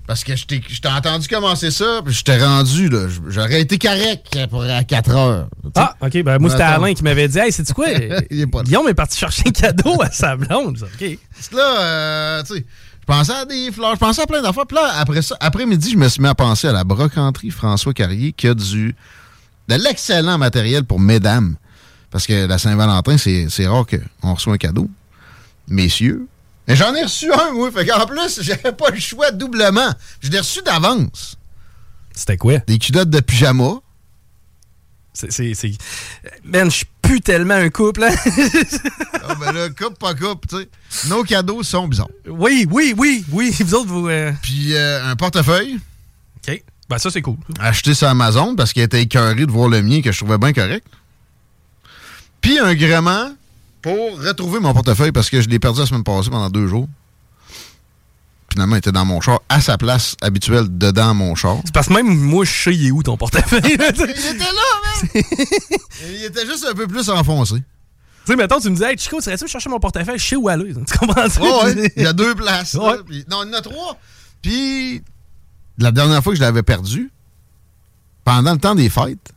Parce 0.07 0.25
que 0.25 0.35
je 0.37 0.45
t'ai 0.47 0.63
entendu 0.89 1.29
commencer 1.29 1.71
ça, 1.71 2.01
puis 2.05 2.15
je 2.15 2.23
t'ai 2.25 2.39
rendu, 2.43 2.89
là. 2.89 3.07
J'aurais 3.29 3.61
été 3.61 3.79
correct 3.79 4.39
pour 4.49 4.63
à 4.63 4.83
4 4.85 5.11
heures. 5.15 5.49
Ah, 5.75 5.95
ok. 6.01 6.23
Ben, 6.23 6.39
moi, 6.39 6.51
c'était. 6.51 6.63
Alain 6.63 6.95
qui 6.95 7.03
m'avait 7.03 7.29
dit 7.29 7.39
Hey, 7.39 7.53
c'est 7.53 7.71
quoi? 7.73 7.89
Il 8.31 8.41
est 8.41 8.47
pas. 8.47 8.63
Guillaume 8.63 8.89
est 8.89 8.95
parti 8.95 9.19
chercher 9.19 9.43
un 9.47 9.51
cadeau 9.51 10.01
à 10.01 10.11
sa 10.11 10.37
blonde. 10.37 10.79
Ok. 10.83 11.19
C'est 11.39 11.53
là, 11.53 11.81
euh, 11.81 12.43
tu 12.45 12.55
sais, 12.55 12.65
je 13.01 13.05
pensais 13.07 13.33
à 13.33 13.45
des 13.45 13.71
fleurs, 13.73 13.95
je 13.95 14.01
pensais 14.01 14.23
à 14.23 14.27
plein 14.27 14.41
d'affaires. 14.43 14.67
Puis 14.67 14.77
là, 14.77 14.93
après 14.97 15.23
ça, 15.23 15.37
après-midi, 15.41 15.91
je 15.93 15.97
me 15.99 16.09
suis 16.09 16.23
mis 16.23 16.29
à 16.29 16.35
penser 16.35 16.67
à 16.69 16.73
la 16.73 16.85
brocanterie 16.85 17.51
François 17.51 17.93
Carrier 17.93 18.33
qui 18.33 18.49
a 18.49 18.55
du, 18.55 18.95
de 19.69 19.75
l'excellent 19.75 20.39
matériel 20.39 20.85
pour 20.85 20.99
mesdames. 20.99 21.57
Parce 22.11 22.27
que 22.27 22.47
la 22.47 22.59
Saint-Valentin, 22.59 23.19
c'est 23.19 23.49
c'est 23.51 23.67
rare 23.67 23.85
qu'on 23.87 24.35
reçoit 24.35 24.55
un 24.55 24.59
cadeau. 24.59 24.89
Messieurs. 25.69 26.27
Mais 26.69 26.77
j'en 26.77 26.95
ai 26.95 27.03
reçu 27.05 27.31
un, 27.33 27.53
oui. 27.55 27.71
Fait 27.73 27.87
qu'en 27.87 28.07
plus, 28.07 28.41
j'avais 28.43 28.73
pas 28.73 28.91
le 28.91 28.99
choix 29.01 29.31
doublement. 29.31 29.93
Je 30.21 30.31
l'ai 30.31 30.39
reçu 30.39 30.61
d'avance. 30.63 31.37
C'était 32.13 32.37
quoi? 32.37 32.59
Des 32.67 32.79
culottes 32.79 33.11
de 33.11 33.21
pyjama. 33.21 33.75
C'est. 35.13 35.31
Man, 36.45 36.71
je 36.71 36.77
suis 36.77 36.87
plus 37.01 37.21
tellement 37.21 37.55
un 37.55 37.71
couple. 37.71 38.05
hein. 38.05 38.15
Ah, 39.29 39.35
ben 39.41 39.51
là, 39.51 39.69
coupe, 39.71 39.99
pas 39.99 40.15
coupe, 40.15 40.47
tu 40.47 40.57
sais. 40.57 41.09
Nos 41.09 41.25
cadeaux 41.25 41.63
sont 41.65 41.89
bizarres. 41.89 42.07
oui, 42.29 42.65
oui, 42.71 42.95
oui, 42.97 43.25
oui. 43.33 43.53
Vous 43.59 43.75
autres, 43.75 43.89
vous. 43.89 44.09
euh, 44.09 44.31
Puis 44.41 44.73
euh, 44.75 45.05
un 45.05 45.17
portefeuille. 45.17 45.81
Ok. 46.47 46.63
Ben, 46.89 46.99
ça, 46.99 47.11
c'est 47.11 47.23
cool. 47.23 47.37
acheté 47.59 47.93
sur 47.95 48.07
Amazon 48.07 48.55
parce 48.55 48.73
qu'il 48.73 48.83
était 48.83 49.03
écœuré 49.03 49.45
de 49.47 49.51
voir 49.51 49.69
le 49.69 49.83
mien 49.83 50.01
que 50.01 50.13
je 50.13 50.19
trouvais 50.19 50.39
bien 50.39 50.53
correct. 50.53 50.87
Puis 52.41 52.59
un 52.59 52.75
gréement 52.75 53.33
pour 53.83 54.21
retrouver 54.21 54.61
mon 54.61 54.73
portefeuille 54.73 55.13
parce 55.13 55.31
que 55.31 55.41
je 55.41 55.49
l'ai 55.49 55.59
perdu 55.59 55.81
la 55.81 55.87
semaine 55.87 56.05
passée 56.05 56.31
pendant 56.31 56.51
deux 56.51 56.67
jours. 56.67 56.89
Finalement, 58.51 58.77
il 58.77 58.79
était 58.79 58.93
dans 58.93 59.05
mon 59.05 59.21
char, 59.21 59.41
à 59.49 59.61
sa 59.61 59.77
place 59.77 60.17
habituelle, 60.23 60.67
dedans 60.71 61.13
mon 61.13 61.35
char. 61.35 61.59
C'est 61.65 61.75
parce 61.75 61.89
que 61.89 61.93
même 61.93 62.07
moi, 62.07 62.45
je 62.45 62.51
sais 62.51 62.75
il 62.75 62.87
est 62.87 62.91
où 62.91 63.03
ton 63.03 63.17
portefeuille? 63.17 63.61
il 63.65 63.73
était 63.73 63.83
là, 63.83 64.71
man! 64.83 65.23
il 66.09 66.25
était 66.25 66.47
juste 66.47 66.65
un 66.65 66.75
peu 66.75 66.87
plus 66.87 67.11
enfoncé. 67.11 67.57
Tu 67.57 68.33
sais, 68.33 68.37
mettons, 68.37 68.59
tu 68.59 68.71
me 68.71 68.75
disais, 68.75 68.91
hey, 68.91 68.99
Chico, 68.99 69.21
serais-tu 69.21 69.47
chercher 69.47 69.69
mon 69.69 69.79
portefeuille? 69.79 70.19
Je 70.19 70.25
sais 70.25 70.37
où 70.37 70.49
aller. 70.49 70.75
Tu 70.75 70.99
comprends 70.99 71.29
ça? 71.29 71.41
Ouais. 71.41 71.93
Il 71.97 72.03
y 72.03 72.07
a 72.07 72.13
deux 72.13 72.35
places. 72.35 72.75
là. 72.75 72.97
Non, 73.29 73.45
il 73.45 73.51
y 73.51 73.55
en 73.55 73.59
a 73.59 73.61
trois. 73.61 73.99
Puis, 74.43 75.03
la 75.79 75.93
dernière 75.93 76.23
fois 76.25 76.33
que 76.33 76.39
je 76.39 76.43
l'avais 76.43 76.63
perdu, 76.63 77.13
pendant 78.25 78.53
le 78.53 78.59
temps 78.59 78.75
des 78.75 78.89
fêtes, 78.89 79.33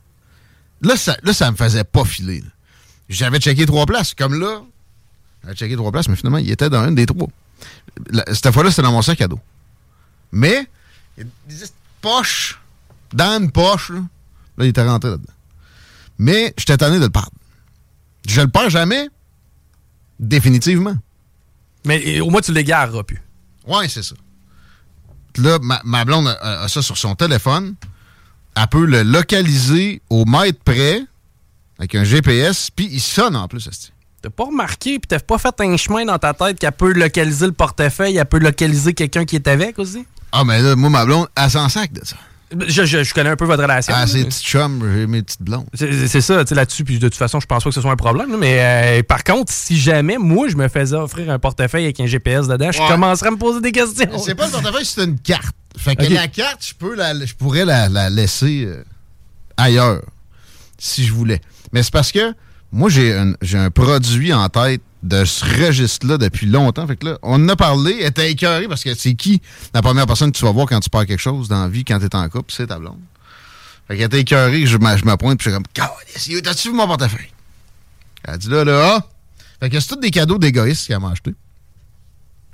là, 0.80 0.96
ça, 0.96 1.16
là, 1.22 1.32
ça 1.32 1.50
me 1.50 1.56
faisait 1.56 1.84
pas 1.84 2.04
filer. 2.04 2.40
là. 2.40 2.48
J'avais 3.10 3.38
checké 3.40 3.66
trois 3.66 3.84
places. 3.84 4.14
Comme 4.14 4.40
là, 4.40 4.62
j'avais 5.42 5.54
checké 5.56 5.76
trois 5.76 5.92
places, 5.92 6.08
mais 6.08 6.16
finalement, 6.16 6.38
il 6.38 6.50
était 6.50 6.70
dans 6.70 6.88
une 6.88 6.94
des 6.94 7.04
trois. 7.06 7.28
La- 8.10 8.24
cette 8.34 8.50
fois-là, 8.52 8.70
c'était 8.70 8.82
dans 8.82 8.92
mon 8.92 9.02
sac 9.02 9.20
à 9.20 9.28
dos. 9.28 9.40
Mais, 10.32 10.66
il 11.18 11.24
y 11.24 11.26
a 11.26 11.28
des 11.48 11.66
poches, 12.00 12.58
dans 13.12 13.38
une 13.42 13.50
poche, 13.50 13.90
là, 13.90 14.00
là, 14.56 14.64
il 14.64 14.68
était 14.68 14.82
rentré 14.86 15.10
là-dedans. 15.10 15.32
Mais, 16.18 16.54
j'étais 16.56 16.76
tanné 16.78 16.96
de 16.98 17.04
le 17.04 17.10
perdre. 17.10 17.32
Je 18.28 18.40
le 18.40 18.48
perds 18.48 18.70
jamais, 18.70 19.08
définitivement. 20.18 20.96
Mais 21.84 22.20
au 22.20 22.30
moins, 22.30 22.40
tu 22.40 22.52
l'égareras 22.52 23.02
plus. 23.02 23.20
Ouais, 23.66 23.88
c'est 23.88 24.02
ça. 24.02 24.14
Là, 25.38 25.58
ma, 25.62 25.80
ma 25.84 26.04
blonde 26.04 26.28
a- 26.28 26.62
a 26.62 26.68
ça 26.68 26.82
sur 26.82 26.96
son 26.98 27.14
téléphone. 27.14 27.74
Elle 28.56 28.66
peut 28.68 28.84
le 28.84 29.02
localiser 29.02 30.02
au 30.10 30.24
mètre 30.26 30.58
près 30.64 31.02
avec 31.80 31.94
un 31.96 32.04
GPS, 32.04 32.70
puis 32.70 32.88
il 32.92 33.00
sonne 33.00 33.34
en 33.34 33.48
plus. 33.48 33.68
T'as 34.22 34.30
pas 34.30 34.44
remarqué, 34.44 34.98
puis 34.98 35.08
t'as 35.08 35.18
pas 35.18 35.38
fait 35.38 35.54
un 35.60 35.76
chemin 35.76 36.04
dans 36.04 36.18
ta 36.18 36.34
tête 36.34 36.58
qu'elle 36.58 36.72
peut 36.72 36.92
localiser 36.92 37.46
le 37.46 37.52
portefeuille, 37.52 38.16
elle 38.18 38.26
peut 38.26 38.38
localiser 38.38 38.92
quelqu'un 38.92 39.24
qui 39.24 39.36
est 39.36 39.48
avec 39.48 39.78
aussi? 39.78 40.04
Ah, 40.30 40.44
mais 40.44 40.60
là, 40.62 40.76
moi, 40.76 40.90
ma 40.90 41.04
blonde, 41.06 41.26
elle 41.34 41.50
s'en 41.50 41.68
sac 41.70 41.92
de 41.92 42.04
ça. 42.04 42.16
Je, 42.66 42.84
je- 42.84 43.02
je 43.04 43.14
connais 43.14 43.30
un 43.30 43.36
peu 43.36 43.44
votre 43.46 43.62
relation. 43.62 43.94
Ah, 43.96 44.00
là. 44.00 44.06
ses 44.08 44.24
petites 44.24 44.42
chums, 44.44 44.82
j'ai 44.94 45.06
mes 45.06 45.22
petites 45.22 45.40
blondes. 45.40 45.66
C'est 45.72 46.06
c'est 46.08 46.20
ça, 46.20 46.44
tu 46.44 46.48
sais, 46.50 46.54
là-dessus, 46.56 46.84
puis 46.84 46.98
de 46.98 47.08
toute 47.08 47.16
façon, 47.16 47.40
je 47.40 47.46
pense 47.46 47.62
pas 47.64 47.70
que 47.70 47.74
ce 47.74 47.80
soit 47.80 47.92
un 47.92 47.96
problème. 47.96 48.30
là, 48.32 48.36
mais 48.38 48.58
euh, 48.98 49.02
par 49.04 49.22
contre, 49.24 49.52
si 49.52 49.78
jamais, 49.80 50.18
moi, 50.18 50.48
je 50.48 50.56
me 50.56 50.68
faisais 50.68 50.96
offrir 50.96 51.30
un 51.30 51.38
portefeuille 51.38 51.84
avec 51.84 52.00
un 52.00 52.06
GPS 52.06 52.46
dedans, 52.48 52.72
je 52.72 52.78
commencerais 52.88 53.28
à 53.28 53.30
me 53.30 53.36
poser 53.38 53.60
des 53.60 53.72
questions. 53.72 54.18
C'est 54.18 54.34
pas 54.34 54.46
le 54.46 54.52
portefeuille, 54.52 54.84
c'est 54.84 55.04
une 55.04 55.18
carte. 55.18 55.54
Fait 55.78 55.94
que 55.96 56.02
la 56.12 56.26
carte, 56.28 56.66
je 56.68 56.74
peux 56.74 56.94
la, 56.94 57.14
je 57.24 57.34
pourrais 57.34 57.64
la, 57.64 57.88
la 57.88 58.10
laisser 58.10 58.64
euh, 58.66 58.82
ailleurs, 59.56 60.02
si 60.76 61.06
je 61.06 61.12
voulais. 61.12 61.40
Mais 61.72 61.82
c'est 61.82 61.92
parce 61.92 62.12
que 62.12 62.34
moi, 62.72 62.88
j'ai 62.88 63.14
un, 63.14 63.34
un 63.54 63.70
produit 63.70 64.32
en 64.32 64.48
tête 64.48 64.82
de 65.02 65.24
ce 65.24 65.44
registre-là 65.44 66.18
depuis 66.18 66.46
longtemps. 66.46 66.86
Fait 66.86 66.96
que 66.96 67.06
là, 67.06 67.18
on 67.22 67.34
en 67.34 67.48
a 67.48 67.56
parlé, 67.56 67.98
elle 68.00 68.08
était 68.08 68.30
écœurée 68.30 68.68
parce 68.68 68.84
que 68.84 68.94
c'est 68.94 69.14
qui 69.14 69.40
la 69.72 69.82
première 69.82 70.06
personne 70.06 70.30
que 70.30 70.36
tu 70.36 70.44
vas 70.44 70.52
voir 70.52 70.66
quand 70.66 70.80
tu 70.80 70.90
perds 70.90 71.06
quelque 71.06 71.20
chose 71.20 71.48
dans 71.48 71.62
la 71.62 71.68
vie, 71.68 71.84
quand 71.84 71.98
tu 71.98 72.06
es 72.06 72.14
en 72.14 72.28
couple, 72.28 72.52
c'est 72.52 72.66
ta 72.66 72.78
blonde. 72.78 73.00
Fait 73.88 73.96
qu'elle 73.96 74.06
était 74.06 74.20
écœurée, 74.20 74.66
je, 74.66 74.72
je 74.72 74.76
me 74.78 75.16
puis 75.16 75.36
je 75.40 75.50
suis 75.50 75.52
comme, 75.52 75.64
où 76.36 76.40
t'as-tu 76.42 76.68
vu 76.68 76.74
mon 76.74 76.86
portefeuille? 76.86 77.32
Elle 78.24 78.38
dit 78.38 78.48
là, 78.48 78.64
là, 78.64 78.96
ah! 78.96 79.06
Fait 79.58 79.70
que 79.70 79.80
c'est 79.80 79.88
tous 79.88 79.96
des 79.96 80.10
cadeaux 80.10 80.38
d'égoïstes 80.38 80.86
qu'elle 80.86 81.00
m'a 81.00 81.10
acheté. 81.10 81.34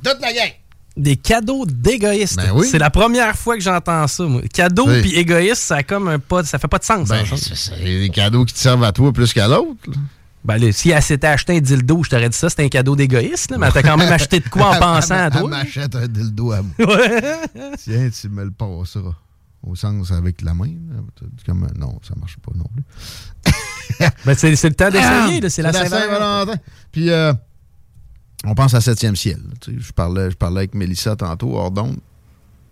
Toute 0.03 0.21
la 0.21 0.33
gang! 0.33 0.53
Des 0.97 1.17
cadeaux 1.17 1.67
d'égoïstes. 1.67 2.37
Ben 2.37 2.53
oui. 2.55 2.67
C'est 2.71 2.79
la 2.79 2.89
première 2.91 3.37
fois 3.37 3.57
que 3.57 3.63
j'entends 3.63 4.07
ça, 4.07 4.25
moi. 4.25 4.41
Cadeau 4.53 4.87
puis 4.87 5.15
égoïste, 5.15 5.63
ça 5.63 5.77
a 5.77 5.83
comme 5.83 6.09
un 6.09 6.19
pas, 6.19 6.43
ça 6.45 6.59
fait 6.59 6.69
pas 6.69 6.79
de 6.79 6.85
sens. 6.85 7.09
Ben, 7.09 7.25
ça. 7.27 7.37
c'est 7.37 7.85
des 7.85 8.09
cadeaux 8.09 8.45
qui 8.47 8.55
te 8.55 8.59
servent 8.59 8.85
à 8.85 8.93
toi 8.93 9.13
plus 9.13 9.33
qu'à 9.35 9.47
l'autre. 9.47 9.91
Ben, 10.43 10.59
là, 10.59 10.71
si 10.73 10.91
elle 10.91 11.03
s'était 11.03 11.27
acheté 11.27 11.57
un 11.57 11.61
dildo, 11.61 12.03
je 12.05 12.09
t'aurais 12.11 12.29
dit 12.29 12.37
ça, 12.37 12.49
c'était 12.49 12.65
un 12.65 12.69
cadeau 12.69 12.95
d'égoïste, 12.97 13.53
mais 13.59 13.67
elle 13.67 13.73
t'a 13.73 13.83
quand 13.83 13.97
même 13.97 14.13
acheté 14.13 14.41
de 14.41 14.49
quoi 14.49 14.77
en 14.77 14.79
pensant 14.79 15.17
à 15.17 15.31
toi. 15.31 15.41
Elle 15.43 15.49
m'achète 15.51 15.95
un 15.97 16.07
dildo 16.07 16.53
à 16.53 16.63
moi. 16.63 16.99
Tiens, 17.83 18.09
tu 18.09 18.29
me 18.29 18.45
le 18.45 18.51
passeras. 18.53 19.15
Au 19.63 19.75
sens 19.75 20.13
avec 20.13 20.43
la 20.43 20.55
main. 20.55 20.71
Comme, 21.45 21.67
non, 21.77 21.99
ça 22.07 22.15
marche 22.17 22.37
pas 22.39 22.53
non 22.55 22.67
plus. 22.73 22.85
Ben, 24.25 24.35
c'est 24.37 24.51
le 24.51 24.75
temps 24.75 24.91
d'essayer, 24.91 25.41
Ah, 25.43 25.49
c'est 25.49 25.63
la 25.63 25.73
Saint-Valentin. 25.73 25.99
Saint-Valentin. 25.99 26.61
Puis, 26.93 27.11
euh, 27.11 27.33
on 28.47 28.55
pense 28.55 28.75
à 28.75 28.81
Septième 28.81 29.17
Ciel. 29.17 29.41
Je 29.67 29.93
parlais, 29.93 30.31
je 30.31 30.37
parlais 30.37 30.59
avec 30.59 30.75
Mélissa 30.75 31.17
tantôt, 31.17 31.57
hors 31.57 31.71
d'onde. 31.71 31.99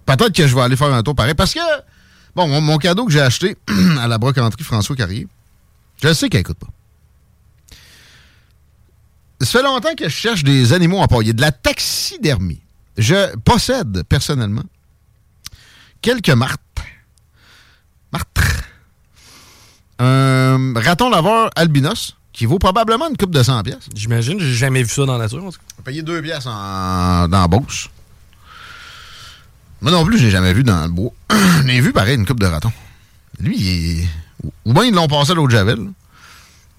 Peut-être 0.07 0.33
que 0.33 0.47
je 0.47 0.55
vais 0.55 0.63
aller 0.63 0.77
faire 0.77 0.93
un 0.93 1.03
tour 1.03 1.15
pareil. 1.15 1.35
Parce 1.35 1.53
que, 1.53 1.61
bon, 2.37 2.47
mon, 2.47 2.61
mon 2.61 2.79
cadeau 2.79 3.05
que 3.07 3.13
j'ai 3.13 3.21
acheté 3.21 3.57
à 4.01 4.07
la 4.07 4.19
brocanterie 4.19 4.63
François 4.63 4.95
Carrier, 4.95 5.27
je 6.03 6.13
sais 6.13 6.29
qu'elle 6.29 6.43
écoute 6.43 6.59
pas. 6.59 6.69
Ça 9.41 9.59
fait 9.59 9.63
longtemps 9.65 9.95
que 9.97 10.05
je 10.05 10.15
cherche 10.15 10.45
des 10.45 10.73
animaux 10.73 10.99
empaillés, 10.99 11.33
de 11.33 11.41
la 11.41 11.51
taxidermie. 11.51 12.61
Je 12.97 13.35
possède 13.39 14.05
personnellement 14.05 14.63
quelques 16.01 16.31
martres. 16.31 16.61
Martres. 18.13 18.63
Un 19.99 20.73
raton 20.77 21.11
laveur 21.11 21.51
albinos 21.57 22.17
qui 22.35 22.45
vaut 22.47 22.59
probablement 22.59 23.09
une 23.09 23.17
coupe 23.17 23.31
de 23.31 23.43
100 23.43 23.63
pièces. 23.63 23.89
J'imagine, 23.95 24.39
j'ai 24.41 24.53
jamais 24.53 24.83
vu 24.83 24.91
ça 24.91 25.07
dans 25.07 25.17
la 25.17 25.25
nature. 25.25 25.43
en 25.43 25.51
tout 25.51 25.59
cas. 25.59 25.65
On 25.75 25.79
va 25.79 25.83
payer 25.85 26.03
2 26.03 26.21
pièces 26.21 26.47
en, 26.47 27.29
dans 27.29 27.41
la 27.41 27.49
Beauce. 27.49 27.89
Moi 29.81 29.93
non 29.93 30.05
plus, 30.05 30.19
je 30.19 30.25
l'ai 30.25 30.31
jamais 30.31 30.53
vu 30.53 30.65
dans 30.65 30.83
le 30.85 30.91
bois. 30.91 31.13
Je 31.31 31.63
l'ai 31.67 31.81
vu 31.81 31.93
pareil, 31.93 32.17
une 32.17 32.27
coupe 32.27 32.41
de 32.41 32.47
raton. 32.47 32.73
Lui, 33.39 33.57
il 33.59 34.01
est... 34.01 34.09
Ou 34.65 34.73
bien 34.73 34.85
ils 34.85 34.95
l'ont 34.95 35.09
passé 35.09 35.33
à 35.33 35.35
l'eau 35.35 35.47
de 35.47 35.53
Javel. 35.53 35.79
là. 35.79 35.91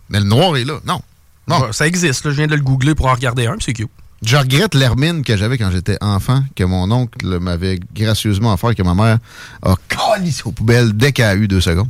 Mais 0.09 0.19
le 0.19 0.25
noir 0.25 0.55
est 0.57 0.65
là. 0.65 0.79
Non. 0.85 1.01
Non. 1.47 1.61
Ouais, 1.61 1.73
ça 1.73 1.87
existe, 1.87 2.25
là, 2.25 2.31
je 2.31 2.35
viens 2.37 2.47
de 2.47 2.55
le 2.55 2.61
googler 2.61 2.95
pour 2.95 3.05
en 3.07 3.13
regarder 3.13 3.45
un, 3.47 3.55
c'est 3.59 3.73
cute. 3.73 3.89
Je 4.23 4.35
regrette 4.37 4.73
l'hermine 4.73 5.23
que 5.23 5.37
j'avais 5.37 5.57
quand 5.57 5.69
j'étais 5.71 5.97
enfant, 6.01 6.43
que 6.55 6.63
mon 6.63 6.89
oncle 6.91 7.39
m'avait 7.39 7.79
gracieusement 7.93 8.53
offert, 8.53 8.73
que 8.75 8.81
ma 8.81 8.95
mère 8.95 9.19
a 9.61 9.75
collé 9.87 10.31
aux 10.43 10.51
poubelles 10.51 10.93
dès 10.93 11.11
qu'elle 11.11 11.25
a 11.25 11.35
eu 11.35 11.47
deux 11.47 11.61
secondes. 11.61 11.89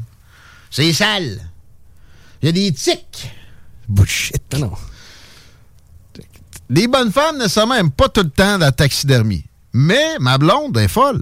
C'est 0.69 0.91
sale. 0.91 1.39
Il 2.41 2.47
y 2.47 2.49
a 2.49 2.51
des 2.51 2.71
tiques. 2.73 3.31
Bullshit. 3.87 4.55
Non. 4.57 4.73
Les 6.69 6.87
bonnes 6.87 7.11
femmes, 7.11 7.37
nécessairement, 7.37 7.75
n'aiment 7.75 7.91
pas 7.91 8.09
tout 8.09 8.23
le 8.23 8.29
temps 8.29 8.57
la 8.57 8.71
taxidermie. 8.71 9.45
Mais 9.73 10.17
ma 10.19 10.37
blonde 10.37 10.77
est 10.77 10.87
folle. 10.87 11.21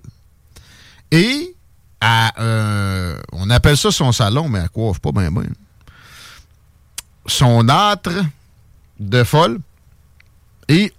Et 1.11 1.55
à, 1.99 2.41
euh, 2.41 3.19
on 3.31 3.49
appelle 3.49 3.77
ça 3.77 3.91
son 3.91 4.11
salon, 4.11 4.47
mais 4.49 4.59
elle 4.59 4.69
coiffe 4.69 4.99
pas 4.99 5.11
bien 5.11 5.31
bien. 5.31 5.43
Son 7.25 7.67
âtre 7.69 8.11
de 8.99 9.23
folle. 9.23 9.59
Et 10.67 10.93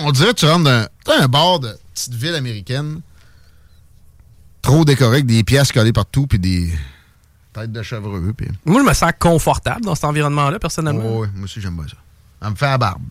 on 0.00 0.12
dirait 0.12 0.34
que 0.34 0.40
tu 0.40 0.46
rentres 0.46 0.64
dans 0.64 0.86
t'as 1.04 1.22
un 1.22 1.28
bar 1.28 1.60
de 1.60 1.74
petite 1.94 2.14
ville 2.14 2.34
américaine. 2.34 3.00
Trop 4.62 4.84
décoré 4.84 5.22
des 5.22 5.44
pièces 5.44 5.72
collées 5.72 5.92
partout 5.92 6.26
puis 6.26 6.38
des 6.38 6.72
de 7.66 7.82
chevreux. 7.82 8.32
Puis... 8.36 8.48
Moi, 8.64 8.82
je 8.82 8.88
me 8.88 8.94
sens 8.94 9.12
confortable 9.18 9.82
dans 9.82 9.94
cet 9.94 10.04
environnement-là, 10.04 10.58
personnellement. 10.58 11.02
Oh, 11.04 11.22
oui, 11.22 11.28
moi 11.34 11.44
aussi, 11.44 11.60
j'aime 11.60 11.76
bien 11.76 11.86
ça. 11.88 11.96
Elle 12.42 12.50
me 12.50 12.54
fait 12.54 12.66
la 12.66 12.78
barbe. 12.78 13.02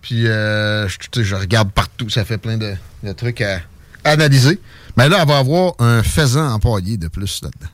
Puis 0.00 0.28
euh, 0.28 0.88
je, 0.88 1.34
regarde 1.34 1.72
partout, 1.72 2.08
ça 2.08 2.24
fait 2.24 2.38
plein 2.38 2.56
de, 2.56 2.74
de 3.02 3.12
trucs 3.12 3.40
à 3.40 3.60
analyser. 4.04 4.60
Mais 4.96 5.08
là, 5.08 5.18
elle 5.22 5.28
va 5.28 5.38
avoir 5.38 5.74
un 5.80 6.04
faisan 6.04 6.52
empaillé 6.52 6.96
de 6.96 7.08
plus 7.08 7.42
là-dedans. 7.42 7.70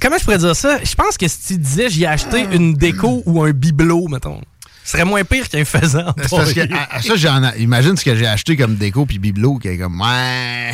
Comment 0.00 0.16
je 0.16 0.24
pourrais 0.24 0.38
dire 0.38 0.56
ça? 0.56 0.82
Je 0.82 0.94
pense 0.94 1.18
que 1.18 1.28
si 1.28 1.54
tu 1.54 1.58
disais 1.58 1.90
j'y 1.90 2.04
ai 2.04 2.06
acheté 2.06 2.46
une 2.52 2.74
déco 2.74 3.22
ou 3.26 3.42
un 3.42 3.50
bibelot, 3.50 4.08
mettons, 4.08 4.40
ce 4.84 4.92
serait 4.92 5.04
moins 5.04 5.24
pire 5.24 5.48
qu'un 5.48 5.64
faisan. 5.64 6.14
C'est 6.22 6.30
parce 6.30 6.52
que 6.52 6.72
à- 6.72 6.94
à 6.96 7.02
ça, 7.02 7.16
j'en 7.16 7.52
imagine 7.54 7.96
ce 7.96 8.04
que 8.04 8.14
j'ai 8.14 8.26
acheté 8.26 8.56
comme 8.56 8.76
déco 8.76 9.04
puis 9.04 9.18
bibelot 9.18 9.58
qui 9.58 9.68
est 9.68 9.78
comme 9.78 10.00
ouais. 10.00 10.72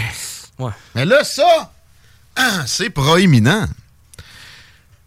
Ouais. 0.58 0.72
Mais 0.94 1.04
là, 1.04 1.24
ça, 1.24 1.72
ah, 2.36 2.64
c'est 2.66 2.90
proéminent. 2.90 3.66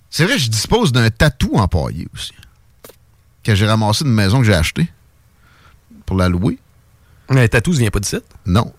C'est 0.09 0.25
vrai, 0.25 0.39
je 0.39 0.49
dispose 0.49 0.91
d'un 0.91 1.09
tatou 1.09 1.55
empaillé 1.55 2.07
aussi. 2.13 2.33
Que 3.43 3.55
j'ai 3.55 3.67
ramassé 3.67 4.03
d'une 4.03 4.13
maison 4.13 4.39
que 4.39 4.45
j'ai 4.45 4.55
achetée 4.55 4.91
pour 6.05 6.17
la 6.17 6.27
louer. 6.27 6.57
Mais 7.29 7.47
tatou, 7.47 7.73
ça 7.73 7.79
vient 7.79 7.91
pas 7.91 7.99
de 7.99 8.05
site? 8.05 8.25
Non. 8.45 8.73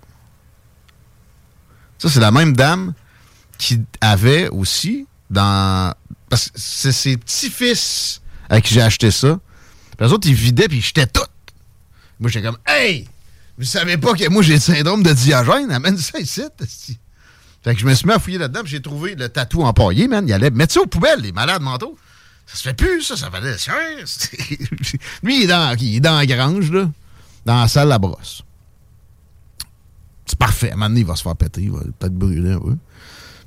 Ça, 1.98 2.09
c'est 2.09 2.20
la 2.20 2.32
même 2.32 2.55
dame 2.55 2.94
qui 3.59 3.80
avait 4.01 4.48
aussi 4.48 5.07
dans. 5.28 5.94
Parce 6.28 6.51
que 6.51 6.59
c'est 6.59 6.92
ses 6.92 7.16
petits-fils 7.16 8.22
à 8.48 8.61
qui 8.61 8.74
j'ai 8.74 8.82
acheté 8.82 9.11
ça. 9.11 9.38
Puis 9.96 10.07
les 10.07 10.12
autres, 10.12 10.28
ils 10.28 10.34
vidaient 10.34 10.66
puis 10.66 10.78
ils 10.78 10.84
jetaient 10.84 11.07
tout. 11.07 11.20
Moi, 12.18 12.30
j'étais 12.30 12.46
comme, 12.46 12.59
hey! 12.66 13.09
Vous 13.59 13.64
savez 13.64 13.98
pas 13.98 14.14
que 14.14 14.28
moi, 14.28 14.42
j'ai 14.42 14.55
le 14.55 14.61
syndrome 14.61 15.03
de 15.03 15.12
Diogène? 15.12 15.70
Amène 15.70 15.98
ça 15.98 16.18
ici. 16.18 16.42
Fait 17.62 17.74
que 17.74 17.80
je 17.80 17.86
me 17.86 17.94
suis 17.94 18.06
mis 18.06 18.12
à 18.12 18.18
fouiller 18.18 18.38
là-dedans, 18.38 18.61
j'ai 18.64 18.80
trouvé 18.80 19.14
le 19.14 19.28
tatou 19.28 19.62
empaillé, 19.62 20.08
man. 20.08 20.26
Il 20.26 20.32
allait 20.32 20.50
mettre 20.50 20.72
ça 20.74 20.80
aux 20.80 20.86
poubelles, 20.86 21.20
les 21.20 21.32
malades 21.32 21.62
mentaux. 21.62 21.96
Ça 22.46 22.56
se 22.56 22.62
fait 22.62 22.74
plus, 22.74 23.02
ça, 23.02 23.16
ça 23.16 23.28
valait. 23.28 23.54
Lui, 25.22 25.36
il 25.36 25.42
est, 25.44 25.46
dans, 25.46 25.76
il 25.78 25.96
est 25.96 26.00
dans 26.00 26.16
la 26.16 26.26
grange, 26.26 26.70
là, 26.72 26.88
dans 27.44 27.61
la 27.61 27.68
salle 27.68 27.92
à 27.92 27.98
brosse. 27.98 28.42
C'est 30.26 30.38
parfait. 30.38 30.70
À 30.70 30.72
un 30.72 30.76
moment 30.76 30.88
donné, 30.88 31.00
il 31.00 31.06
va 31.06 31.16
se 31.16 31.22
faire 31.22 31.36
péter, 31.36 31.62
il 31.62 31.70
va 31.70 31.80
peut-être 31.98 32.14
brûler 32.14 32.52
un 32.52 32.61
peu. 32.61 32.76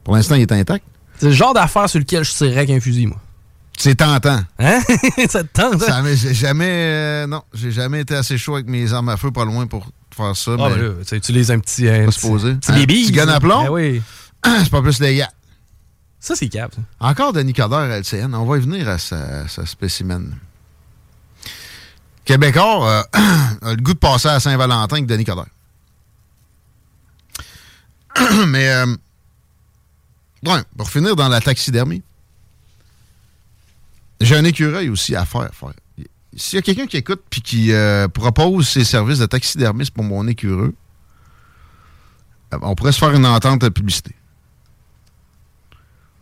Pour 0.03 0.16
l'instant, 0.16 0.36
il 0.36 0.41
est 0.41 0.51
intact. 0.51 0.86
C'est 1.18 1.28
le 1.28 1.32
genre 1.32 1.53
d'affaire 1.53 1.89
sur 1.89 1.99
lequel 1.99 2.24
je 2.24 2.32
tirerais 2.32 2.57
avec 2.57 2.70
un 2.70 2.80
fusil, 2.80 3.07
moi. 3.07 3.20
C'est 3.78 3.95
tentant. 3.95 4.41
Hein? 4.59 4.82
ça 5.30 5.43
te 5.43 5.61
tente, 5.61 5.84
hein? 5.89 6.03
J'ai 6.14 6.34
jamais. 6.34 6.66
euh, 6.70 7.28
non, 7.28 7.41
j'ai 7.53 7.72
jamais 7.72 8.01
été 8.01 8.16
assez 8.16 8.38
chaud 8.38 8.55
avec 8.55 8.68
mes 8.68 8.93
armes 8.93 9.09
à 9.09 9.18
feu 9.18 9.32
pas 9.32 9.45
loin 9.45 9.66
pour 9.66 9.89
faire 10.14 10.36
ça. 10.36 10.51
Ah, 10.59 10.70
mais 10.70 10.76
ben 10.76 10.82
là, 10.82 11.05
tu 11.05 11.16
utilises 11.16 11.51
un 11.51 11.59
petit. 11.59 11.88
Un 11.88 12.05
pas 12.05 12.11
petit, 12.11 12.30
petit 12.30 12.72
Un 12.72 12.76
baby. 12.76 13.05
petit 13.05 13.11
gun 13.11 13.28
à 13.28 13.39
plomb? 13.39 13.64
Ben 13.64 13.70
oui. 13.70 14.01
c'est 14.45 14.70
pas 14.70 14.82
plus 14.82 14.99
légal. 14.99 15.30
Ça, 16.20 16.36
c'est 16.36 16.47
cap. 16.47 16.74
Encore 16.99 17.34
Denis 17.34 17.53
Coderre 17.53 17.80
à 17.80 17.99
LCN. 17.99 18.34
On 18.34 18.45
va 18.45 18.57
y 18.57 18.61
venir 18.61 18.88
à 18.88 18.97
sa, 18.97 19.47
sa 19.47 19.66
spécimen. 19.66 20.38
Québécois 22.26 22.89
euh, 22.89 23.03
a 23.61 23.72
le 23.72 23.82
goût 23.82 23.93
de 23.93 23.99
passer 23.99 24.30
à 24.30 24.39
Saint-Valentin 24.39 24.95
avec 24.95 25.05
Denis 25.05 25.26
Coderre. 25.26 25.47
Mais, 28.47 28.70
euh, 28.70 28.95
ouais, 30.45 30.61
pour 30.78 30.89
finir 30.89 31.16
dans 31.16 31.28
la 31.28 31.41
taxidermie, 31.41 32.01
j'ai 34.22 34.38
un 34.38 34.45
écureuil 34.45 34.89
aussi 34.89 35.16
à 35.16 35.26
faire. 35.26 35.49
faire. 35.53 35.74
S'il 36.36 36.58
y 36.58 36.60
a 36.60 36.62
quelqu'un 36.62 36.88
qui 36.88 36.98
écoute 36.98 37.22
puis 37.30 37.42
qui 37.42 37.72
euh, 37.72 38.08
propose 38.08 38.68
ses 38.68 38.84
services 38.84 39.20
de 39.20 39.26
taxidermiste 39.26 39.92
pour 39.94 40.04
mon 40.04 40.28
écureux, 40.28 40.74
euh, 42.54 42.58
on 42.62 42.76
pourrait 42.76 42.92
se 42.92 43.00
faire 43.00 43.12
une 43.14 43.26
entente 43.26 43.62
de 43.62 43.70
publicité. 43.70 44.16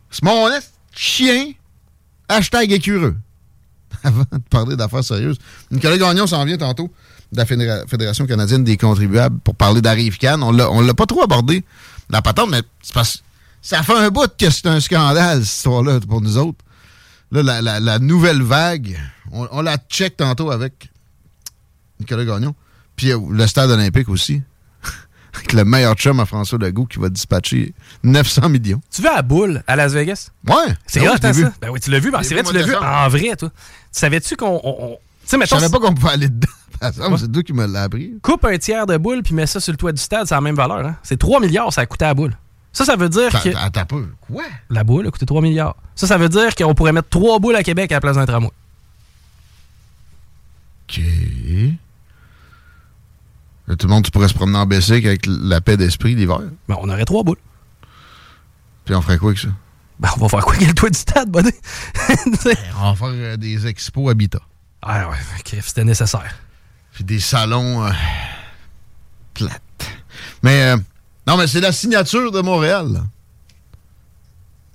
C'est 0.09 0.24
mon 0.24 0.49
chien, 0.93 1.51
hashtag 2.28 2.72
écureux. 2.72 3.16
Avant 4.03 4.26
de 4.32 4.38
parler 4.49 4.76
d'affaires 4.76 5.03
sérieuses. 5.03 5.38
Nicolas 5.70 5.97
Gagnon 5.97 6.28
s'en 6.28 6.43
vient 6.45 6.57
tantôt 6.57 6.91
de 7.32 7.38
la 7.38 7.45
Fédéra- 7.45 7.88
Fédération 7.88 8.26
canadienne 8.26 8.64
des 8.64 8.78
contribuables 8.78 9.39
pour 9.39 9.55
parler 9.55 9.82
d'Arrive-Can. 9.82 10.41
On 10.41 10.57
on 10.59 10.82
l'a 10.82 10.93
pas 10.93 11.05
trop 11.05 11.24
abordé, 11.24 11.64
la 12.09 12.22
patente, 12.22 12.49
mais 12.49 12.62
parce 12.93 13.24
ça 13.62 13.84
fait 13.84 13.95
un 13.95 14.09
bout 14.09 14.32
que 14.38 14.49
c'est 14.49 14.66
un 14.66 14.80
scandale, 14.80 15.45
cette 15.45 15.57
histoire-là, 15.57 15.99
pour 16.01 16.20
nous 16.22 16.38
autres. 16.38 16.57
Là, 17.32 17.43
la, 17.43 17.61
la- 17.61 17.79
la 17.79 17.99
nouvelle 17.99 18.41
vague, 18.41 18.99
on, 19.32 19.47
on 19.51 19.61
la 19.61 19.77
check 19.77 20.17
tantôt 20.17 20.51
avec 20.51 20.89
Nicolas 21.99 22.25
Gagnon. 22.25 22.55
Puis 22.95 23.11
euh, 23.11 23.19
le 23.29 23.47
stade 23.47 23.69
olympique 23.71 24.09
aussi. 24.09 24.41
avec 25.34 25.53
le 25.53 25.63
meilleur 25.63 25.95
chum 25.95 26.19
à 26.19 26.25
François 26.25 26.57
Legault 26.59 26.86
qui 26.86 26.99
va 26.99 27.07
dispatcher 27.09 27.73
900 28.03 28.49
millions. 28.49 28.82
Tu 28.91 29.01
vas 29.01 29.15
à 29.17 29.21
Boule, 29.21 29.63
à 29.67 29.75
Las 29.75 29.93
Vegas? 29.93 30.29
Ouais. 30.47 30.55
C'est 30.86 31.05
Ah 31.07 31.13
hot, 31.13 31.17
hein, 31.23 31.32
vu. 31.32 31.43
ça? 31.43 31.53
Ben 31.61 31.69
oui, 31.69 31.79
tu 31.79 31.89
l'as 31.89 31.99
vu. 31.99 32.11
ben, 32.11 32.21
c'est 32.23 32.34
vrai, 32.34 32.43
tu 32.43 32.53
l'as 32.53 32.63
vu 32.63 32.75
en 32.75 33.07
vrai, 33.07 33.36
toi. 33.38 33.49
Savais-tu 33.91 34.36
qu'on. 34.36 34.59
on- 34.63 34.75
on- 34.86 34.97
Tu 35.25 35.38
sais, 35.38 35.38
Je 35.41 35.45
savais 35.47 35.69
pas 35.69 35.79
qu'on 35.79 35.93
pouvait 35.93 36.13
aller 36.13 36.29
dedans. 36.29 36.47
C'est 37.17 37.32
toi 37.32 37.43
qui 37.43 37.53
me 37.53 37.67
l'as 37.67 37.84
appris. 37.84 38.13
Coupe 38.23 38.43
un 38.43 38.57
tiers 38.57 38.88
de 38.88 38.97
boule 38.97 39.21
puis 39.21 39.36
mets 39.36 39.45
ça 39.45 39.59
sur 39.59 39.71
le 39.71 39.77
toit 39.77 39.91
du 39.91 40.01
stade, 40.01 40.25
c'est 40.25 40.34
la 40.34 40.41
même 40.41 40.55
valeur. 40.55 40.79
Hein? 40.79 40.95
C'est 41.03 41.15
3 41.17 41.39
milliards, 41.39 41.71
ça 41.71 41.82
a 41.82 41.86
coûté 41.86 42.05
à 42.05 42.07
la 42.09 42.13
boule. 42.15 42.36
Ça, 42.74 42.86
ça 42.86 42.95
veut 42.95 43.09
dire 43.09 43.30
que. 43.30 43.55
attends 43.57 43.82
un 43.82 43.86
peu. 43.86 44.07
Quoi? 44.22 44.43
La 44.69 44.84
boule 44.84 45.07
a 45.07 45.11
coûté 45.11 45.26
3 45.26 45.41
milliards. 45.41 45.76
Ça, 45.95 46.07
ça 46.07 46.17
veut 46.17 46.30
dire 46.30 46.55
qu'on 46.55 46.74
pourrait 46.74 46.93
mettre 46.93 47.09
3 47.09 47.39
boules 47.39 47.55
à 47.55 47.63
Québec 47.63 47.91
à 47.91 47.95
la 47.95 48.01
place 48.01 48.15
d'un 48.15 48.26
tramway. 48.26 48.51
OK. 50.89 51.01
Là, 53.67 53.76
tout 53.76 53.88
le 53.88 53.93
monde, 53.93 54.03
tu 54.03 54.11
pourrais 54.11 54.28
se 54.28 54.34
promener 54.34 54.57
en 54.57 54.65
bicycle 54.65 55.07
avec 55.07 55.26
la 55.28 55.61
paix 55.61 55.78
d'esprit 55.78 56.15
l'hiver. 56.15 56.39
Ben, 56.67 56.78
on 56.80 56.89
aurait 56.89 57.05
3 57.05 57.24
boules. 57.24 57.38
Puis 58.86 58.95
on 58.95 59.01
ferait 59.01 59.17
quoi 59.17 59.30
avec 59.30 59.39
ça? 59.39 59.49
Ben, 59.99 60.09
on 60.17 60.22
va 60.22 60.30
faire 60.30 60.43
quoi 60.43 60.55
avec 60.55 60.67
le 60.67 60.74
toit 60.74 60.89
du 60.89 60.97
stade, 60.97 61.30
bonnet? 61.30 61.53
on 62.80 62.93
va 62.93 62.95
faire 62.95 63.07
euh, 63.07 63.38
des 63.38 63.67
expos 63.67 64.09
habitat. 64.09 64.41
Ah 64.82 65.09
ouais, 65.09 65.17
ok, 65.39 65.57
c'était 65.61 65.84
nécessaire. 65.84 66.36
Puis 66.93 67.03
des 67.03 67.19
salons 67.19 67.86
euh, 67.86 67.91
plates. 69.34 69.61
Mais, 70.41 70.63
euh, 70.63 70.78
non, 71.28 71.38
mais 71.38 71.47
c'est 71.47 71.61
la 71.61 71.72
signature 71.72 72.32
de 72.32 72.41
Montréal. 72.41 73.01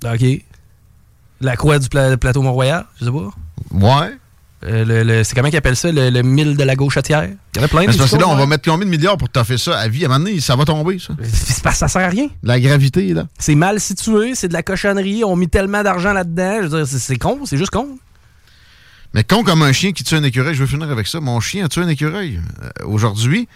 OK. 0.04 0.24
La 1.40 1.56
croix 1.56 1.78
du 1.78 1.88
pla- 1.88 2.16
plateau 2.16 2.42
Mont-Royal, 2.42 2.86
je 3.00 3.06
sais 3.06 3.10
pas. 3.10 3.30
Ouais. 3.72 4.16
Euh, 4.64 4.84
le- 4.84 5.02
le- 5.02 5.22
c'est 5.24 5.34
comment 5.34 5.48
qu'ils 5.48 5.58
appellent 5.58 5.76
ça, 5.76 5.92
le, 5.92 6.08
le 6.08 6.22
mille 6.22 6.56
de 6.56 6.64
la 6.64 6.74
gauchetière? 6.76 7.24
Il 7.24 7.56
y 7.56 7.58
avait 7.58 7.68
plein 7.68 7.80
Mais 7.86 7.92
de 7.92 7.98
parce 7.98 8.10
que 8.10 8.16
là, 8.16 8.26
on 8.26 8.36
va 8.36 8.44
hein. 8.44 8.46
mettre 8.46 8.64
combien 8.68 8.86
de 8.86 8.90
milliards 8.90 9.18
pour 9.18 9.28
te 9.28 9.42
faire 9.44 9.58
ça 9.58 9.78
à 9.78 9.86
vie? 9.88 10.04
À 10.04 10.06
un 10.06 10.12
moment 10.12 10.24
donné, 10.24 10.40
ça 10.40 10.56
va 10.56 10.64
tomber, 10.64 10.98
ça. 10.98 11.14
Que 11.14 11.74
ça 11.76 11.88
sert 11.88 12.02
à 12.02 12.08
rien. 12.08 12.28
La 12.42 12.58
gravité, 12.58 13.12
là. 13.12 13.26
C'est 13.38 13.54
mal 13.54 13.80
situé, 13.80 14.34
c'est 14.34 14.48
de 14.48 14.54
la 14.54 14.62
cochonnerie, 14.62 15.24
on 15.24 15.36
mis 15.36 15.48
tellement 15.48 15.82
d'argent 15.82 16.12
là-dedans. 16.14 16.58
Je 16.62 16.68
veux 16.68 16.78
dire, 16.78 16.86
c'est- 16.86 16.98
c'est 16.98 17.16
con, 17.18 17.40
c'est 17.44 17.58
juste 17.58 17.70
con. 17.70 17.98
Mais 19.12 19.24
con 19.24 19.44
comme 19.44 19.62
un 19.62 19.72
chien 19.72 19.92
qui 19.92 20.04
tue 20.04 20.14
un 20.14 20.22
écureuil, 20.24 20.54
je 20.54 20.60
veux 20.60 20.66
finir 20.66 20.90
avec 20.90 21.06
ça. 21.06 21.20
Mon 21.20 21.38
chien 21.40 21.66
a 21.66 21.68
tué 21.68 21.82
un 21.82 21.88
écureuil 21.88 22.40
euh, 22.62 22.86
aujourd'hui. 22.86 23.48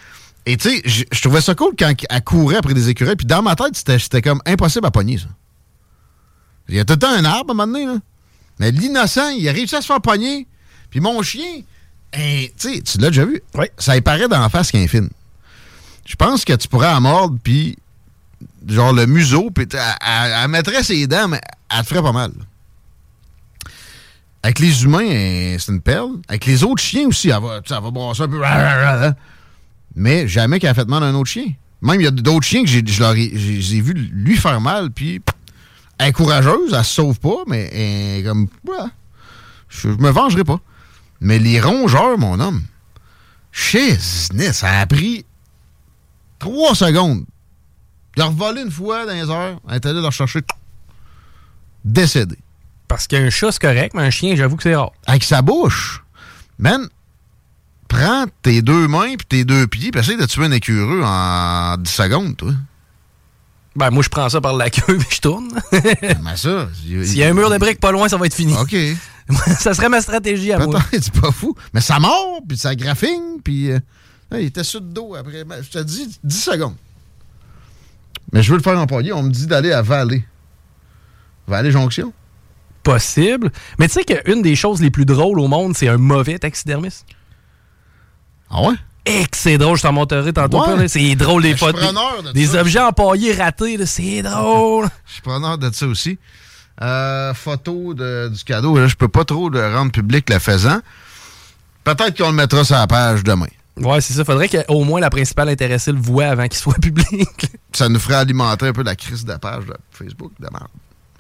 Et 0.47 0.57
tu 0.57 0.70
sais, 0.70 0.82
je 0.84 1.05
je 1.12 1.20
trouvais 1.20 1.41
ça 1.41 1.55
cool 1.55 1.74
quand 1.78 1.93
elle 2.09 2.24
courait 2.24 2.57
après 2.57 2.74
des 2.74 2.88
écureuils. 2.88 3.16
Puis 3.16 3.26
dans 3.26 3.43
ma 3.43 3.55
tête, 3.57 3.76
c'était- 3.76 4.22
comme 4.22 4.41
impossible 4.47 4.86
à 4.86 4.91
pogner, 4.91 5.18
ça. 5.18 5.26
Il 6.68 6.76
y 6.76 6.80
a 6.80 6.84
tout 6.84 6.95
le 6.95 6.99
temps 6.99 7.11
un 7.12 7.24
arbre 7.24 7.51
à 7.51 7.53
un 7.53 7.55
moment 7.55 7.66
donné, 7.66 7.84
là. 7.86 7.97
Mais 8.59 8.70
l'innocent, 8.72 9.30
il 9.30 9.49
a 9.49 9.53
réussi 9.53 9.74
à 9.76 9.80
se 9.80 9.86
faire 9.86 10.01
pogner. 10.01 10.47
Puis 10.91 11.01
mon 11.01 11.20
chien, 11.22 11.62
hein, 12.14 12.45
tu 12.59 12.74
sais, 12.74 12.80
tu 12.82 12.99
l'as 12.99 13.09
déjà 13.09 13.24
vu? 13.24 13.41
Oui. 13.55 13.66
Ça 13.78 13.97
y 13.97 14.01
paraît 14.01 14.28
dans 14.28 14.41
la 14.41 14.49
face 14.49 14.70
qu'un 14.70 14.86
film. 14.86 15.09
Je 16.07 16.14
pense 16.16 16.45
que 16.45 16.53
tu 16.55 16.68
pourrais 16.68 16.88
la 16.93 17.01
mordre, 17.01 17.38
puis 17.43 17.76
genre 18.66 18.93
le 18.93 19.07
museau, 19.07 19.51
puis 19.51 19.66
elle, 19.72 19.78
elle- 20.07 20.32
elle 20.43 20.49
mettrait 20.49 20.82
ses 20.82 21.07
dents, 21.07 21.28
mais 21.28 21.41
elle 21.70 21.82
te 21.82 21.86
ferait 21.88 22.03
pas 22.03 22.12
mal. 22.12 22.32
Avec 24.43 24.59
les 24.59 24.84
humains, 24.84 25.57
c'est 25.59 25.70
une 25.72 25.80
perle. 25.82 26.12
Avec 26.28 26.47
les 26.47 26.64
autres 26.64 26.82
chiens 26.82 27.07
aussi, 27.09 27.28
elle 27.28 27.43
va, 27.43 27.61
elle 27.64 27.82
va 27.82 27.91
brasser 27.91 28.22
un 28.22 28.28
peu. 28.28 28.41
Mais 29.95 30.28
jamais 30.28 30.59
qu'elle 30.59 30.70
a 30.70 30.74
fait 30.74 30.88
mal 30.88 31.03
à 31.03 31.07
un 31.07 31.14
autre 31.14 31.30
chien. 31.30 31.53
Même, 31.82 32.01
il 32.01 32.05
y 32.05 32.07
a 32.07 32.11
d'autres 32.11 32.47
chiens 32.47 32.62
que 32.62 32.68
j'ai, 32.68 33.80
vu 33.80 33.95
lui 33.95 34.36
faire 34.36 34.61
mal, 34.61 34.91
puis 34.91 35.20
elle 35.99 36.09
est 36.09 36.12
courageuse, 36.12 36.74
elle 36.74 36.84
se 36.84 36.95
sauve 36.95 37.18
pas, 37.18 37.45
mais 37.47 37.70
elle 37.72 38.20
est 38.20 38.24
comme. 38.24 38.49
ouais, 38.68 38.91
je, 39.68 39.88
me 39.88 40.11
vengerai 40.11 40.45
pas. 40.45 40.61
Mais 41.20 41.38
les 41.38 41.61
rongeurs, 41.61 42.18
mon 42.18 42.38
homme, 42.38 42.62
shiznit, 43.51 44.53
ça 44.53 44.80
a 44.80 44.86
pris 44.86 45.24
trois 46.38 46.74
secondes. 46.74 47.24
Il 48.16 48.22
a 48.22 48.26
revolé 48.26 48.62
une 48.62 48.70
fois 48.70 49.07
dans 49.07 49.12
les 49.12 49.30
heures, 49.30 49.61
elle 49.68 49.76
est 49.76 49.86
allée 49.86 50.01
le 50.01 50.07
rechercher, 50.07 50.41
décédé. 51.84 52.36
Parce 52.88 53.07
qu'un 53.07 53.30
chat, 53.30 53.53
c'est 53.53 53.61
correct, 53.61 53.95
mais 53.95 54.03
un 54.03 54.11
chien, 54.11 54.34
j'avoue 54.36 54.57
que 54.57 54.64
c'est 54.64 54.74
rare. 54.74 54.93
avec 55.07 55.24
sa 55.24 55.43
bouche. 55.43 56.03
Man, 56.59 56.88
prends 57.91 58.24
tes 58.43 58.62
deux 58.62 58.88
mains 58.88 59.16
puis 59.16 59.26
tes 59.28 59.45
deux 59.45 59.66
pieds 59.66 59.91
puis 59.91 60.01
essaye 60.01 60.16
de 60.16 60.24
tuer 60.24 60.45
un 60.45 60.53
écureux 60.53 61.03
en 61.05 61.76
10 61.76 61.91
secondes, 61.91 62.36
toi. 62.36 62.53
Ben, 63.76 63.91
moi, 63.91 64.03
je 64.03 64.09
prends 64.09 64.28
ça 64.28 64.41
par 64.41 64.55
la 64.57 64.70
queue 64.70 64.97
et 64.97 65.14
je 65.14 65.20
tourne. 65.20 65.49
Mais 65.72 66.36
ça... 66.36 66.68
S'il 66.82 67.16
y 67.16 67.22
a 67.22 67.28
un 67.28 67.34
mur 67.34 67.51
de 67.51 67.59
briques 67.59 67.80
pas 67.80 67.93
loin, 67.93 68.09
ça 68.09 68.16
va 68.16 68.26
être 68.26 68.34
fini. 68.34 68.55
OK. 68.57 68.74
ça 69.59 69.74
serait 69.74 69.88
ma 69.88 70.01
stratégie 70.01 70.53
à 70.53 70.59
moi. 70.59 70.80
C'est 70.93 71.12
pas 71.12 71.30
fou. 71.30 71.55
Mais 71.72 71.80
ça 71.80 71.99
mord, 71.99 72.41
puis 72.47 72.57
ça 72.57 72.74
graffigne, 72.74 73.41
puis... 73.45 73.70
euh, 73.70 73.78
il 74.32 74.47
était 74.47 74.64
sur 74.64 74.80
le 74.80 74.86
dos 74.86 75.14
après. 75.14 75.45
Ben, 75.45 75.62
Je 75.62 75.70
te 75.70 75.82
dis, 75.82 76.18
10 76.24 76.43
secondes. 76.43 76.76
Mais 78.32 78.43
je 78.43 78.51
veux 78.51 78.57
le 78.57 78.62
faire 78.62 78.78
empailler. 78.78 79.12
On 79.12 79.22
me 79.22 79.30
dit 79.30 79.47
d'aller 79.47 79.72
à 79.72 79.82
Vallée. 79.82 80.24
Vallée 81.47 81.70
Jonction. 81.70 82.12
Possible. 82.82 83.51
Mais 83.78 83.88
tu 83.88 83.95
sais 83.95 84.05
qu'une 84.05 84.43
des 84.43 84.57
choses 84.57 84.80
les 84.80 84.91
plus 84.91 85.05
drôles 85.05 85.41
au 85.41 85.49
monde, 85.49 85.76
c'est 85.76 85.88
un 85.88 85.99
mauvais 85.99 86.38
taxidermiste. 86.38 87.07
Ah 88.51 88.62
ouais? 88.62 88.74
Et 89.07 89.22
que 89.24 89.36
c'est 89.36 89.57
drôle, 89.59 89.76
je 89.78 89.82
t'en 89.82 89.92
montrerai 89.92 90.32
tantôt. 90.32 90.62
Ouais. 90.66 90.86
C'est 90.88 91.14
drôle, 91.14 91.42
Ben, 91.42 91.57
suis 91.57 91.66
photos. 91.66 91.80
de 92.24 92.32
Des 92.32 92.46
ça. 92.48 92.61
objets 92.61 92.80
empaillés 92.80 93.32
ratés, 93.34 93.76
là, 93.76 93.86
c'est 93.86 94.22
drôle. 94.22 94.88
Je 95.07 95.12
suis 95.14 95.22
preneur 95.22 95.57
de 95.57 95.70
ça 95.72 95.86
aussi. 95.86 96.18
Euh, 96.82 97.32
photo 97.34 97.94
de- 97.94 98.28
du 98.28 98.42
cadeau. 98.44 98.76
Là, 98.78 98.86
je 98.86 98.94
peux 98.94 99.09
pas 99.09 99.24
trop 99.24 99.48
le 99.51 99.74
rendre 99.74 99.92
public 99.92 100.28
le 100.30 100.38
faisant. 100.38 100.80
Peut-être 101.84 102.16
qu'on 102.16 102.28
le 102.30 102.34
mettra 102.36 102.64
sur 102.64 102.76
la 102.76 102.86
page 102.86 103.22
demain. 103.24 103.46
Ouais, 103.76 104.01
c'est 104.01 104.12
ça. 104.14 104.24
Faudrait 104.24 104.48
qu'au 104.48 104.84
moins 104.84 105.01
la 105.01 105.11
principale 105.11 105.48
intéressée 105.48 105.92
le 105.92 105.98
voit 106.01 106.26
avant 106.26 106.46
qu'il 106.48 106.59
soit 106.59 106.74
public. 106.80 107.28
Ça 107.72 107.88
nous 107.88 107.98
ferait 107.98 108.14
alimenter 108.16 108.66
un 108.68 108.72
peu 108.72 108.82
la 108.82 108.96
crise 108.96 109.24
de 109.24 109.30
la 109.32 109.38
page 109.38 109.64
de 109.66 109.74
Facebook 109.92 110.32
de 110.38 110.48
merde. 110.53 110.68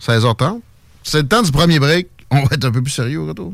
16h30. 0.02 0.60
C'est 1.02 1.22
le 1.22 1.28
temps 1.28 1.42
du 1.42 1.50
premier 1.52 1.78
break. 1.78 2.08
On 2.30 2.36
va 2.44 2.48
être 2.54 2.64
un 2.64 2.70
peu 2.70 2.82
plus 2.82 2.90
sérieux 2.92 3.20
au 3.20 3.26
retour. 3.26 3.52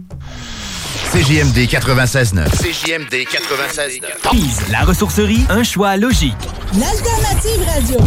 CJMD 0.96 1.68
96.9. 1.68 2.48
CJMD 2.50 3.26
96.9. 3.28 4.30
Pise, 4.30 4.62
la 4.70 4.80
ressourcerie, 4.80 5.44
un 5.50 5.62
choix 5.62 5.96
logique. 5.96 6.34
L'alternative 6.72 7.62
radio. 7.66 7.98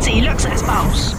C'est 0.00 0.20
là 0.20 0.32
que 0.34 0.40
ça 0.42 0.56
se 0.56 0.64
passe. 0.64 1.14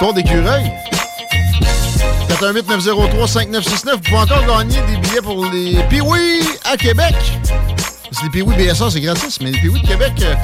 Les 0.00 0.06
histoires 0.06 0.14
d'écureuils. 0.14 0.72
418-903-5969. 2.40 3.92
Vous 3.92 3.98
pouvez 3.98 4.16
encore 4.16 4.46
gagner 4.46 4.80
des 4.86 4.96
billets 4.96 5.20
pour 5.20 5.44
les 5.44 5.82
Piwi 5.90 6.40
à 6.64 6.78
Québec. 6.78 7.14
Parce 8.04 8.22
les 8.22 8.30
Piwi 8.30 8.56
BSA, 8.56 8.90
c'est 8.92 9.00
gratis, 9.02 9.38
mais 9.42 9.50
les 9.50 9.58
Piwi 9.58 9.82
de 9.82 9.86
Québec, 9.86 10.12
euh, 10.22 10.34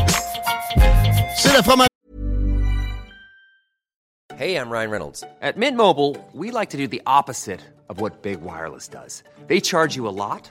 c'est 1.39 1.55
la 1.55 1.63
fromage. 1.63 1.87
Hey, 4.39 4.57
I'm 4.57 4.69
Ryan 4.71 4.91
Reynolds. 4.91 5.25
At 5.41 5.57
Mint 5.57 5.75
Mobile, 5.75 6.17
we 6.35 6.51
like 6.51 6.69
to 6.71 6.77
do 6.77 6.87
the 6.87 7.01
opposite 7.07 7.61
of 7.89 7.99
what 7.99 8.23
Big 8.23 8.43
Wireless 8.43 8.89
does. 8.89 9.23
They 9.49 9.63
charge 9.63 9.97
you 9.97 10.07
a 10.07 10.13
lot, 10.13 10.51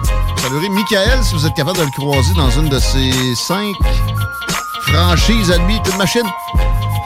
Michael, 0.59 1.23
si 1.23 1.33
vous 1.33 1.45
êtes 1.45 1.53
capable 1.53 1.77
de 1.77 1.83
le 1.83 1.91
croiser 1.91 2.33
dans 2.35 2.49
une 2.51 2.67
de 2.67 2.77
ces 2.77 3.35
cinq 3.35 3.73
franchises 4.81 5.49
à 5.49 5.57
lui, 5.59 5.75
une 5.89 5.97
machine. 5.97 6.25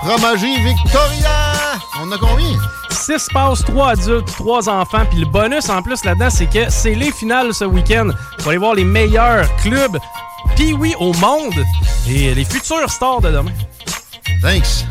Fromagerie 0.04 0.60
Victoria! 0.64 1.78
On 2.02 2.12
a 2.12 2.18
combien? 2.18 2.58
6 2.90 3.28
passes, 3.34 3.64
3 3.66 3.90
adultes, 3.90 4.28
3 4.38 4.68
enfants. 4.70 5.06
Puis 5.10 5.20
le 5.20 5.28
bonus 5.28 5.70
en 5.70 5.84
plus 5.84 6.04
là-dedans, 6.04 6.30
c'est 6.30 6.48
que 6.48 6.70
c'est 6.70 6.96
les 6.96 7.12
finales 7.12 7.54
ce 7.54 7.66
week-end. 7.66 8.10
Pour 8.40 8.50
aller 8.50 8.58
voir 8.58 8.74
les 8.74 8.84
meilleurs 8.84 9.54
clubs 9.58 9.98
puis 10.56 10.74
oui 10.74 10.94
au 11.00 11.14
monde 11.14 11.64
et 12.08 12.34
les 12.34 12.46
futurs 12.46 12.90
stars 12.90 13.22
de 13.22 13.32
demain. 13.32 13.52
Thanks. 14.42 14.86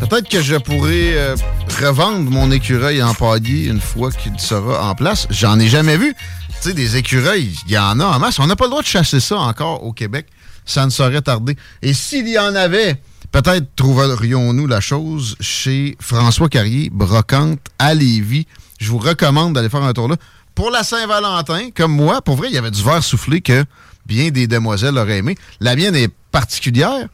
Peut-être 0.00 0.28
que 0.28 0.42
je 0.42 0.56
pourrais 0.56 1.14
euh, 1.14 1.36
revendre 1.80 2.30
mon 2.30 2.50
écureuil 2.50 3.02
empaillé 3.02 3.68
une 3.68 3.80
fois 3.80 4.10
qu'il 4.10 4.38
sera 4.38 4.90
en 4.90 4.94
place. 4.94 5.26
J'en 5.30 5.58
ai 5.58 5.68
jamais 5.68 5.96
vu. 5.96 6.14
Tu 6.62 6.68
sais, 6.70 6.74
des 6.74 6.96
écureuils, 6.96 7.54
il 7.66 7.72
y 7.72 7.78
en 7.78 8.00
a 8.00 8.04
en 8.04 8.18
masse. 8.18 8.38
On 8.38 8.46
n'a 8.46 8.56
pas 8.56 8.64
le 8.64 8.70
droit 8.70 8.82
de 8.82 8.86
chasser 8.86 9.20
ça 9.20 9.38
encore 9.38 9.84
au 9.84 9.92
Québec. 9.92 10.26
Ça 10.64 10.84
ne 10.84 10.90
saurait 10.90 11.22
tarder. 11.22 11.56
Et 11.82 11.92
s'il 11.94 12.28
y 12.28 12.38
en 12.38 12.54
avait, 12.54 13.00
peut-être 13.30 13.66
trouverions-nous 13.76 14.66
la 14.66 14.80
chose 14.80 15.36
chez 15.40 15.96
François 16.00 16.48
Carrier, 16.48 16.90
Brocante, 16.90 17.60
à 17.78 17.94
Lévis. 17.94 18.46
Je 18.80 18.90
vous 18.90 18.98
recommande 18.98 19.54
d'aller 19.54 19.68
faire 19.68 19.82
un 19.82 19.92
tour 19.92 20.08
là. 20.08 20.16
Pour 20.54 20.70
la 20.70 20.82
Saint-Valentin, 20.82 21.68
comme 21.74 21.92
moi, 21.92 22.22
pour 22.22 22.36
vrai, 22.36 22.48
il 22.48 22.54
y 22.54 22.58
avait 22.58 22.70
du 22.70 22.82
verre 22.82 23.04
soufflé 23.04 23.42
que 23.42 23.64
bien 24.06 24.30
des 24.30 24.46
demoiselles 24.46 24.96
auraient 24.96 25.18
aimé. 25.18 25.36
La 25.60 25.76
mienne 25.76 25.94
est 25.94 26.10
particulière. 26.32 27.08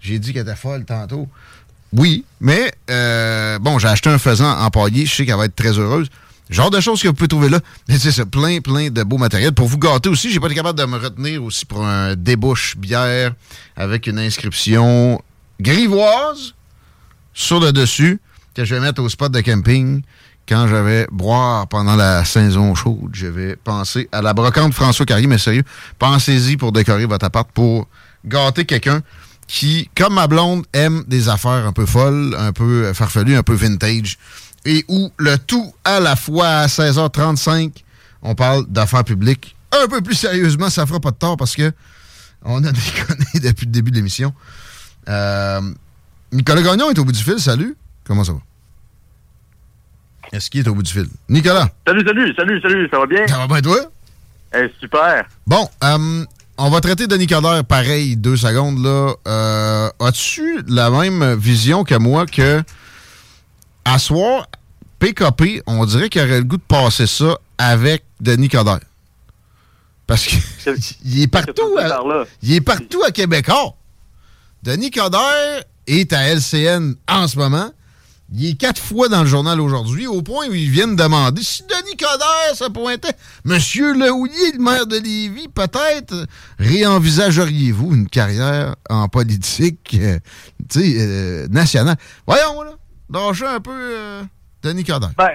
J'ai 0.00 0.18
dit 0.18 0.32
qu'elle 0.32 0.42
était 0.42 0.56
folle 0.56 0.84
tantôt. 0.86 1.28
Oui, 1.92 2.24
mais 2.40 2.72
euh, 2.90 3.58
bon, 3.58 3.78
j'ai 3.78 3.88
acheté 3.88 4.08
un 4.08 4.18
faisan 4.18 4.50
empaillé. 4.60 5.06
Je 5.06 5.14
sais 5.14 5.26
qu'elle 5.26 5.36
va 5.36 5.44
être 5.44 5.56
très 5.56 5.78
heureuse. 5.78 6.08
Genre 6.50 6.70
de 6.70 6.80
choses 6.80 7.02
que 7.02 7.08
vous 7.08 7.14
pouvez 7.14 7.28
trouver 7.28 7.48
là. 7.48 7.60
Mais 7.88 7.98
c'est 7.98 8.12
ça, 8.12 8.24
plein, 8.24 8.60
plein 8.60 8.88
de 8.90 9.02
beaux 9.02 9.18
matériels. 9.18 9.52
Pour 9.52 9.68
vous 9.68 9.78
gâter 9.78 10.08
aussi, 10.08 10.30
j'ai 10.30 10.40
pas 10.40 10.46
été 10.46 10.54
capable 10.54 10.78
de 10.78 10.84
me 10.84 10.96
retenir 10.96 11.42
aussi 11.44 11.66
pour 11.66 11.84
un 11.84 12.14
débouche 12.14 12.76
bière 12.76 13.34
avec 13.76 14.06
une 14.06 14.18
inscription 14.18 15.20
grivoise 15.60 16.54
sur 17.34 17.60
le 17.60 17.72
dessus 17.72 18.20
que 18.54 18.64
je 18.64 18.74
vais 18.74 18.80
mettre 18.80 19.02
au 19.02 19.08
spot 19.08 19.30
de 19.30 19.40
camping 19.40 20.02
quand 20.48 20.66
je 20.66 20.76
vais 20.76 21.06
boire 21.12 21.68
pendant 21.68 21.94
la 21.94 22.24
saison 22.24 22.74
chaude. 22.74 23.10
Je 23.12 23.26
vais 23.26 23.56
penser 23.56 24.08
à 24.10 24.22
la 24.22 24.32
brocante 24.32 24.72
François 24.72 25.04
Carrier, 25.04 25.26
mais 25.26 25.38
sérieux, 25.38 25.64
pensez-y 25.98 26.56
pour 26.56 26.72
décorer 26.72 27.04
votre 27.04 27.26
appart, 27.26 27.48
pour 27.52 27.86
gâter 28.24 28.64
quelqu'un 28.64 29.02
qui, 29.46 29.90
comme 29.96 30.14
ma 30.14 30.26
blonde, 30.26 30.64
aime 30.72 31.04
des 31.06 31.28
affaires 31.28 31.66
un 31.66 31.72
peu 31.72 31.86
folles, 31.86 32.34
un 32.38 32.52
peu 32.52 32.92
farfelues, 32.92 33.36
un 33.36 33.42
peu 33.42 33.54
vintage, 33.54 34.18
et 34.64 34.84
où 34.88 35.10
le 35.18 35.36
tout 35.38 35.72
à 35.84 36.00
la 36.00 36.16
fois 36.16 36.48
à 36.48 36.66
16h35, 36.66 37.72
on 38.22 38.34
parle 38.34 38.66
d'affaires 38.66 39.04
publiques. 39.04 39.54
Un 39.72 39.86
peu 39.88 40.00
plus 40.00 40.14
sérieusement, 40.14 40.70
ça 40.70 40.86
fera 40.86 41.00
pas 41.00 41.10
de 41.10 41.16
tort 41.16 41.36
parce 41.36 41.54
que 41.54 41.72
on 42.44 42.62
a 42.64 42.72
déconné 42.72 43.24
depuis 43.42 43.66
le 43.66 43.72
début 43.72 43.90
de 43.90 43.96
l'émission. 43.96 44.32
Euh, 45.08 45.60
Nicolas 46.32 46.62
Gagnon 46.62 46.90
est 46.90 46.98
au 46.98 47.04
bout 47.04 47.12
du 47.12 47.22
fil, 47.22 47.38
salut. 47.38 47.76
Comment 48.04 48.24
ça 48.24 48.32
va? 48.32 48.38
Est-ce 50.32 50.50
qu'il 50.50 50.60
est 50.60 50.68
au 50.68 50.74
bout 50.74 50.82
du 50.82 50.92
fil? 50.92 51.08
Nicolas? 51.28 51.70
Salut, 51.86 52.04
salut, 52.06 52.34
salut, 52.34 52.60
salut, 52.60 52.88
ça 52.90 52.98
va 52.98 53.06
bien? 53.06 53.26
Ça 53.26 53.38
va 53.38 53.46
bien, 53.46 53.60
toi? 53.62 53.78
Eh, 54.54 54.68
super. 54.80 55.24
Bon, 55.46 55.68
euh, 55.84 56.24
on 56.58 56.70
va 56.70 56.80
traiter 56.80 57.06
Denis 57.06 57.26
Coderre 57.26 57.64
pareil, 57.64 58.16
deux 58.16 58.36
secondes, 58.36 58.82
là. 58.82 59.14
Euh, 59.26 59.90
As-tu 60.00 60.62
la 60.68 60.90
même 60.90 61.34
vision 61.34 61.84
que 61.84 61.94
moi 61.94 62.26
que, 62.26 62.62
à 63.88 63.98
soir, 63.98 64.46
PKP, 64.98 65.62
on 65.66 65.84
dirait 65.86 66.08
qu'il 66.10 66.20
aurait 66.20 66.38
le 66.38 66.44
goût 66.44 66.58
de 66.58 66.62
passer 66.62 67.06
ça 67.06 67.38
avec 67.56 68.04
Denis 68.20 68.48
Coderre? 68.48 68.80
Parce 70.06 70.26
qu'il 70.26 71.22
est 71.22 71.26
partout. 71.26 71.76
À, 71.78 72.24
il 72.42 72.54
est 72.54 72.60
partout 72.60 73.02
à 73.06 73.10
Québécois. 73.10 73.74
Denis 74.62 74.90
Coderre 74.90 75.64
est 75.86 76.12
à 76.12 76.34
LCN 76.34 76.94
en 77.08 77.28
ce 77.28 77.38
moment. 77.38 77.70
Il 78.34 78.44
est 78.44 78.54
quatre 78.54 78.80
fois 78.82 79.08
dans 79.08 79.22
le 79.22 79.26
journal 79.26 79.58
aujourd'hui, 79.58 80.06
au 80.06 80.20
point 80.20 80.48
où 80.48 80.54
ils 80.54 80.68
viennent 80.68 80.96
demander 80.96 81.42
si 81.42 81.62
Denis 81.62 81.96
Coderre 81.96 82.54
se 82.54 82.68
pointait. 82.70 83.14
Monsieur 83.44 83.94
Lehouillier, 83.94 84.52
le 84.52 84.62
maire 84.62 84.86
de 84.86 84.98
Lévis, 84.98 85.48
peut-être 85.48 86.26
réenvisageriez-vous 86.58 87.94
une 87.94 88.08
carrière 88.08 88.76
en 88.90 89.08
politique 89.08 89.96
euh, 89.98 90.18
euh, 90.76 91.48
nationale? 91.48 91.96
Voyons, 92.26 92.62
là. 92.62 92.72
Lâchez 93.12 93.46
un 93.46 93.60
peu 93.60 93.70
euh, 93.72 94.22
Denis 94.62 94.84
Coderre. 94.84 95.12
Ben, 95.16 95.30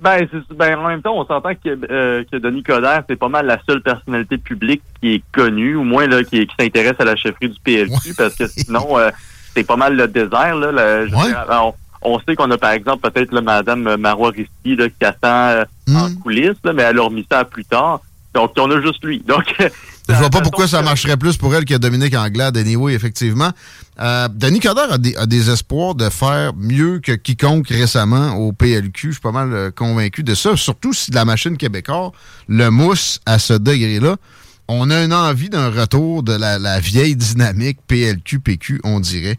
ben, 0.00 0.26
ben, 0.50 0.78
en 0.78 0.88
même 0.88 1.02
temps, 1.02 1.18
on 1.18 1.26
s'entend 1.26 1.54
que, 1.54 1.78
euh, 1.90 2.24
que 2.30 2.36
Denis 2.38 2.62
Coderre, 2.62 3.02
c'est 3.08 3.16
pas 3.16 3.28
mal 3.28 3.46
la 3.46 3.58
seule 3.68 3.82
personnalité 3.82 4.38
publique 4.38 4.82
qui 5.00 5.14
est 5.14 5.22
connue, 5.32 5.76
ou 5.76 5.84
moins 5.84 6.06
là, 6.06 6.24
qui, 6.24 6.46
qui 6.46 6.54
s'intéresse 6.58 6.96
à 6.98 7.04
la 7.04 7.16
chefferie 7.16 7.50
du 7.50 7.60
PLQ, 7.60 8.14
parce 8.16 8.34
que 8.34 8.46
sinon, 8.46 8.98
euh, 8.98 9.10
c'est 9.54 9.64
pas 9.64 9.76
mal 9.76 9.96
le 9.96 10.08
désert. 10.08 10.56
Là, 10.56 11.06
je 11.06 11.14
on, 11.14 11.74
on 12.02 12.18
sait 12.20 12.34
qu'on 12.34 12.50
a 12.50 12.56
par 12.56 12.70
exemple 12.70 13.10
peut-être 13.10 13.38
Madame 13.40 13.96
Marois 13.96 14.30
Risky 14.30 14.76
là, 14.76 14.88
qui 14.88 15.04
attend 15.04 15.48
euh, 15.48 15.64
en 15.94 16.14
coulisses, 16.14 16.56
là, 16.64 16.72
mais 16.72 16.82
elle 16.82 16.98
a 16.98 17.02
remis 17.02 17.26
ça 17.30 17.40
à 17.40 17.44
plus 17.44 17.64
tard. 17.64 18.00
Donc, 18.32 18.52
on 18.58 18.70
a 18.70 18.80
juste 18.80 19.04
lui. 19.04 19.20
Donc, 19.20 19.44
Je 20.12 20.18
vois 20.18 20.30
pas 20.30 20.40
pourquoi 20.40 20.66
ça 20.66 20.82
marcherait 20.82 21.16
plus 21.16 21.36
pour 21.36 21.54
elle 21.54 21.64
que 21.64 21.74
Dominique 21.74 22.14
Anglade, 22.14 22.56
anyway, 22.56 22.94
effectivement. 22.94 23.50
Euh, 24.00 24.28
Denis 24.28 24.60
Coderre 24.60 24.92
a 24.92 24.98
des, 24.98 25.14
a 25.16 25.26
des 25.26 25.50
espoirs 25.50 25.94
de 25.94 26.08
faire 26.08 26.52
mieux 26.56 27.00
que 27.00 27.12
quiconque 27.12 27.68
récemment 27.68 28.34
au 28.34 28.52
PLQ. 28.52 29.08
Je 29.08 29.12
suis 29.12 29.20
pas 29.20 29.32
mal 29.32 29.52
euh, 29.52 29.70
convaincu 29.70 30.22
de 30.22 30.34
ça. 30.34 30.56
Surtout 30.56 30.92
si 30.92 31.10
la 31.12 31.24
machine 31.24 31.56
québécoise 31.56 32.10
le 32.48 32.70
mousse 32.70 33.20
à 33.26 33.38
ce 33.38 33.52
degré-là. 33.52 34.16
On 34.68 34.90
a 34.90 35.02
une 35.02 35.12
envie 35.12 35.48
d'un 35.48 35.68
retour 35.68 36.22
de 36.22 36.32
la, 36.32 36.58
la 36.58 36.78
vieille 36.78 37.16
dynamique 37.16 37.78
PLQ-PQ, 37.88 38.80
on 38.84 39.00
dirait, 39.00 39.36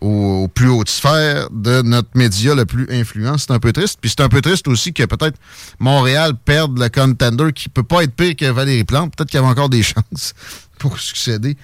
aux, 0.00 0.44
aux 0.44 0.48
plus 0.48 0.68
hautes 0.68 0.88
sphères 0.88 1.48
de 1.50 1.82
notre 1.82 2.08
média 2.14 2.54
le 2.54 2.64
plus 2.64 2.86
influent. 2.90 3.38
C'est 3.38 3.52
un 3.52 3.58
peu 3.58 3.72
triste. 3.72 3.98
Puis 4.00 4.10
c'est 4.10 4.22
un 4.22 4.28
peu 4.28 4.40
triste 4.40 4.68
aussi 4.68 4.92
que 4.92 5.04
peut-être 5.04 5.38
Montréal 5.78 6.32
perde 6.44 6.78
le 6.78 6.88
contender 6.88 7.52
qui 7.52 7.68
peut 7.68 7.82
pas 7.82 8.02
être 8.02 8.14
pire 8.14 8.36
que 8.36 8.50
Valérie 8.50 8.84
Plante. 8.84 9.14
Peut-être 9.16 9.30
qu'il 9.30 9.40
y 9.40 9.42
avait 9.42 9.50
encore 9.50 9.68
des 9.68 9.82
chances 9.82 10.34
pour 10.78 10.98
succéder. 10.98 11.56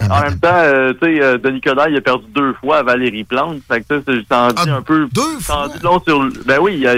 en 0.00 0.20
même 0.20 0.38
temps, 0.38 0.48
euh, 0.52 0.92
tu 0.92 1.06
sais, 1.06 1.22
euh, 1.22 1.38
Denis 1.38 1.60
Coderre, 1.60 1.88
il 1.88 1.96
a 1.96 2.00
perdu 2.00 2.24
deux 2.34 2.54
fois 2.54 2.78
à 2.78 2.82
Valérie 2.82 3.24
Plante. 3.24 3.58
Fait 3.68 3.80
que 3.80 3.86
ça, 3.88 4.02
c'est 4.06 4.64
dis 4.64 4.70
un 4.70 4.82
peu. 4.82 5.08
Deux 5.12 5.40
fois? 5.40 5.68
sur, 6.06 6.28
ben 6.46 6.58
oui, 6.60 6.76
il 6.78 6.86
a, 6.86 6.94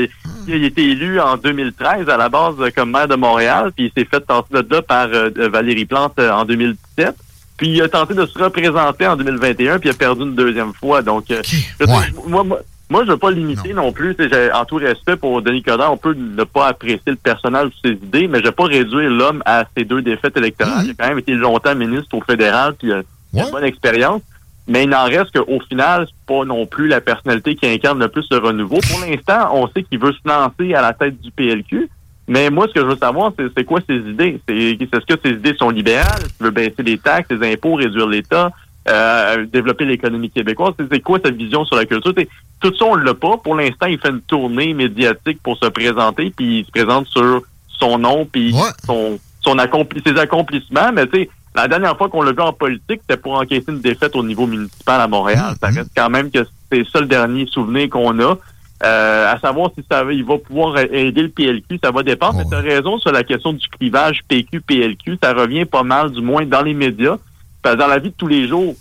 il 0.47 0.63
a 0.63 0.67
été 0.67 0.91
élu 0.91 1.21
en 1.21 1.37
2013 1.37 2.09
à 2.09 2.17
la 2.17 2.29
base 2.29 2.57
comme 2.77 2.91
maire 2.91 3.09
de 3.09 3.17
Montréal, 3.17 3.73
puis 3.75 3.87
il 3.87 3.93
s'est 3.97 4.09
fait 4.09 4.21
tasser 4.21 4.63
de 4.63 4.75
là 4.75 4.83
par 4.83 5.09
euh, 5.13 5.31
Valérie 5.49 5.87
Plante 5.87 6.19
euh, 6.19 6.31
en 6.31 6.45
2017. 6.45 7.15
Puis 7.57 7.69
il 7.69 7.83
a 7.83 7.89
tenté 7.89 8.15
de 8.15 8.27
se 8.27 8.39
représenter 8.39 9.07
en 9.07 9.17
2021, 9.17 9.79
puis 9.79 9.89
il 9.89 9.93
a 9.93 9.97
perdu 9.97 10.23
une 10.23 10.35
deuxième 10.35 10.73
fois. 10.75 11.03
Donc, 11.03 11.31
euh, 11.31 11.41
je 11.45 11.87
moi, 11.87 12.43
moi, 12.45 12.59
moi, 12.91 13.05
je 13.05 13.11
veux 13.13 13.17
pas 13.17 13.31
limiter 13.31 13.73
non, 13.73 13.93
plus. 13.93 14.17
En 14.55 14.65
tout 14.65 14.77
respect 14.77 15.17
pour 15.17 15.41
Denis 15.41 15.63
Coderre, 15.63 15.93
on 15.93 15.97
peut 15.97 16.15
ne 16.15 16.45
pas 16.45 16.69
apprécier 16.69 17.01
le 17.07 17.17
personnage 17.17 17.69
ou 17.69 17.73
ses 17.83 17.93
idées, 17.93 18.29
mais 18.29 18.39
je 18.39 18.45
vais 18.45 18.53
pas 18.53 18.65
réduire 18.65 19.11
l'homme 19.11 19.43
à 19.47 19.65
ses 19.77 19.85
deux 19.85 20.03
défaites 20.03 20.37
électorales. 20.37 20.85
Il 20.85 20.91
a 20.91 20.95
quand 20.95 21.09
même 21.09 21.19
été 21.19 21.33
longtemps 21.33 21.75
ministre 21.75 22.15
au 22.17 22.21
fédéral, 22.21 22.75
puis 22.75 22.89
il 22.89 22.93
a 22.93 23.45
une 23.45 23.51
bonne 23.51 23.65
expérience. 23.65 24.23
Mais 24.67 24.85
il 24.85 24.91
n'en 24.91 25.05
reste 25.05 25.33
qu'au 25.33 25.61
final, 25.61 26.07
c'est 26.07 26.27
pas 26.27 26.45
non 26.45 26.67
plus 26.67 26.89
la 26.89 27.01
personnalité 27.01 27.55
qui 27.55 27.67
incarne 27.67 27.99
le 27.99 28.09
plus 28.09 28.27
le 28.31 28.39
renouveau. 28.39 28.79
Pour 28.91 29.01
l'instant, 29.01 29.51
on 29.53 29.69
sait 29.69 29.83
qu'il 29.83 29.99
veut 29.99 30.13
se 30.13 30.27
lancer 30.27 30.75
à 30.75 30.81
la 30.81 30.95
tête 30.95 31.21
du 31.21 31.31
PLQ. 31.31 31.91
Mais 32.27 32.49
moi, 32.51 32.67
ce 32.69 32.73
que 32.75 32.81
je 32.81 32.87
veux 32.87 32.97
savoir, 32.97 33.33
c'est 33.39 33.47
c'est 33.57 33.65
quoi 33.65 33.81
ses 33.87 33.97
idées? 33.97 34.41
C'est 34.49 34.55
Est-ce 34.57 35.07
que 35.15 35.21
ses 35.23 35.35
idées 35.35 35.55
sont 35.59 35.71
libérales? 35.71 36.21
Est-ce 36.21 36.37
qu'il 36.37 36.47
veut 36.47 36.51
baisser 36.51 36.83
les 36.83 36.99
taxes, 36.99 37.29
les 37.31 37.53
impôts, 37.53 37.75
réduire 37.75 38.07
l'État, 38.07 38.51
euh, 38.89 39.45
développer 39.47 39.85
l'économie 39.85 40.31
québécoise? 40.31 40.73
C'est- 40.79 41.01
quoi 41.01 41.19
sa 41.23 41.31
vision 41.31 41.65
sur 41.67 41.77
la 41.77 41.85
culture? 41.85 42.13
C'est- 42.17 42.29
tout 42.61 42.75
ça, 42.79 42.87
on 42.87 42.95
l'a 42.95 43.13
pas. 43.15 43.37
Pour 43.37 43.55
l'instant, 43.55 43.87
il 43.87 43.99
fait 43.99 44.09
une 44.09 44.23
tournée 44.23 44.73
médiatique 44.73 45.39
pour 45.43 45.59
se 45.59 45.67
présenter, 45.69 46.33
puis 46.35 46.61
il 46.61 46.65
se 46.65 46.71
présente 46.71 47.07
sur 47.09 47.43
son 47.69 47.99
nom, 47.99 48.25
puis 48.31 48.53
son, 48.87 49.19
son 49.43 49.59
accompli 49.59 50.01
ses 50.07 50.17
accomplissements. 50.19 50.93
Mais 50.95 51.07
tu 51.07 51.19
sais, 51.19 51.31
la 51.55 51.69
dernière 51.69 51.97
fois 51.99 52.09
qu'on 52.09 52.23
l'a 52.23 52.33
vu 52.33 52.41
en 52.41 52.55
politique, 52.55 53.01
c'était 53.03 53.21
pour 53.21 53.35
encaisser 53.35 53.67
une 53.69 53.81
défaite 53.81 54.17
au 54.17 54.23
niveau 54.23 54.47
municipal 54.47 54.99
à 55.01 55.09
Montréal. 55.09 55.55
Ça 55.61 55.67
reste 55.69 55.91
quand 55.95 56.09
même 56.09 56.31
que 56.31 56.39
c'est 56.73 56.85
ça 56.91 57.01
le 57.01 57.07
dernier 57.07 57.47
souvenir 57.47 57.91
qu'on 57.91 58.19
a. 58.21 58.39
Euh, 58.83 59.33
à 59.33 59.39
savoir 59.39 59.71
si 59.79 59.85
ça 59.91 60.03
va- 60.05 60.13
il 60.13 60.25
va 60.25 60.37
pouvoir 60.37 60.77
aider 60.79 61.23
le 61.23 61.29
PLQ, 61.29 61.79
ça 61.83 61.91
va 61.91 62.03
dépendre. 62.03 62.39
Mais 62.39 62.45
tu 62.51 62.55
as 62.55 62.61
raison 62.61 62.99
sur 62.99 63.13
la 63.13 63.23
question 63.23 63.53
du 63.53 63.67
clivage 63.69 64.21
PQ-PLQ. 64.29 65.19
Ça 65.23 65.33
revient 65.33 65.65
pas 65.65 65.83
mal, 65.85 66.11
du 66.11 66.21
moins 66.21 66.45
dans 66.45 66.63
les 66.63 66.75
médias. 66.75 67.17
Parce 67.63 67.77
que 67.77 67.81
dans 67.81 67.87
la 67.87 67.99
vie 67.99 68.11
de 68.11 68.15
tous 68.17 68.27
les 68.27 68.47
jours, 68.49 68.75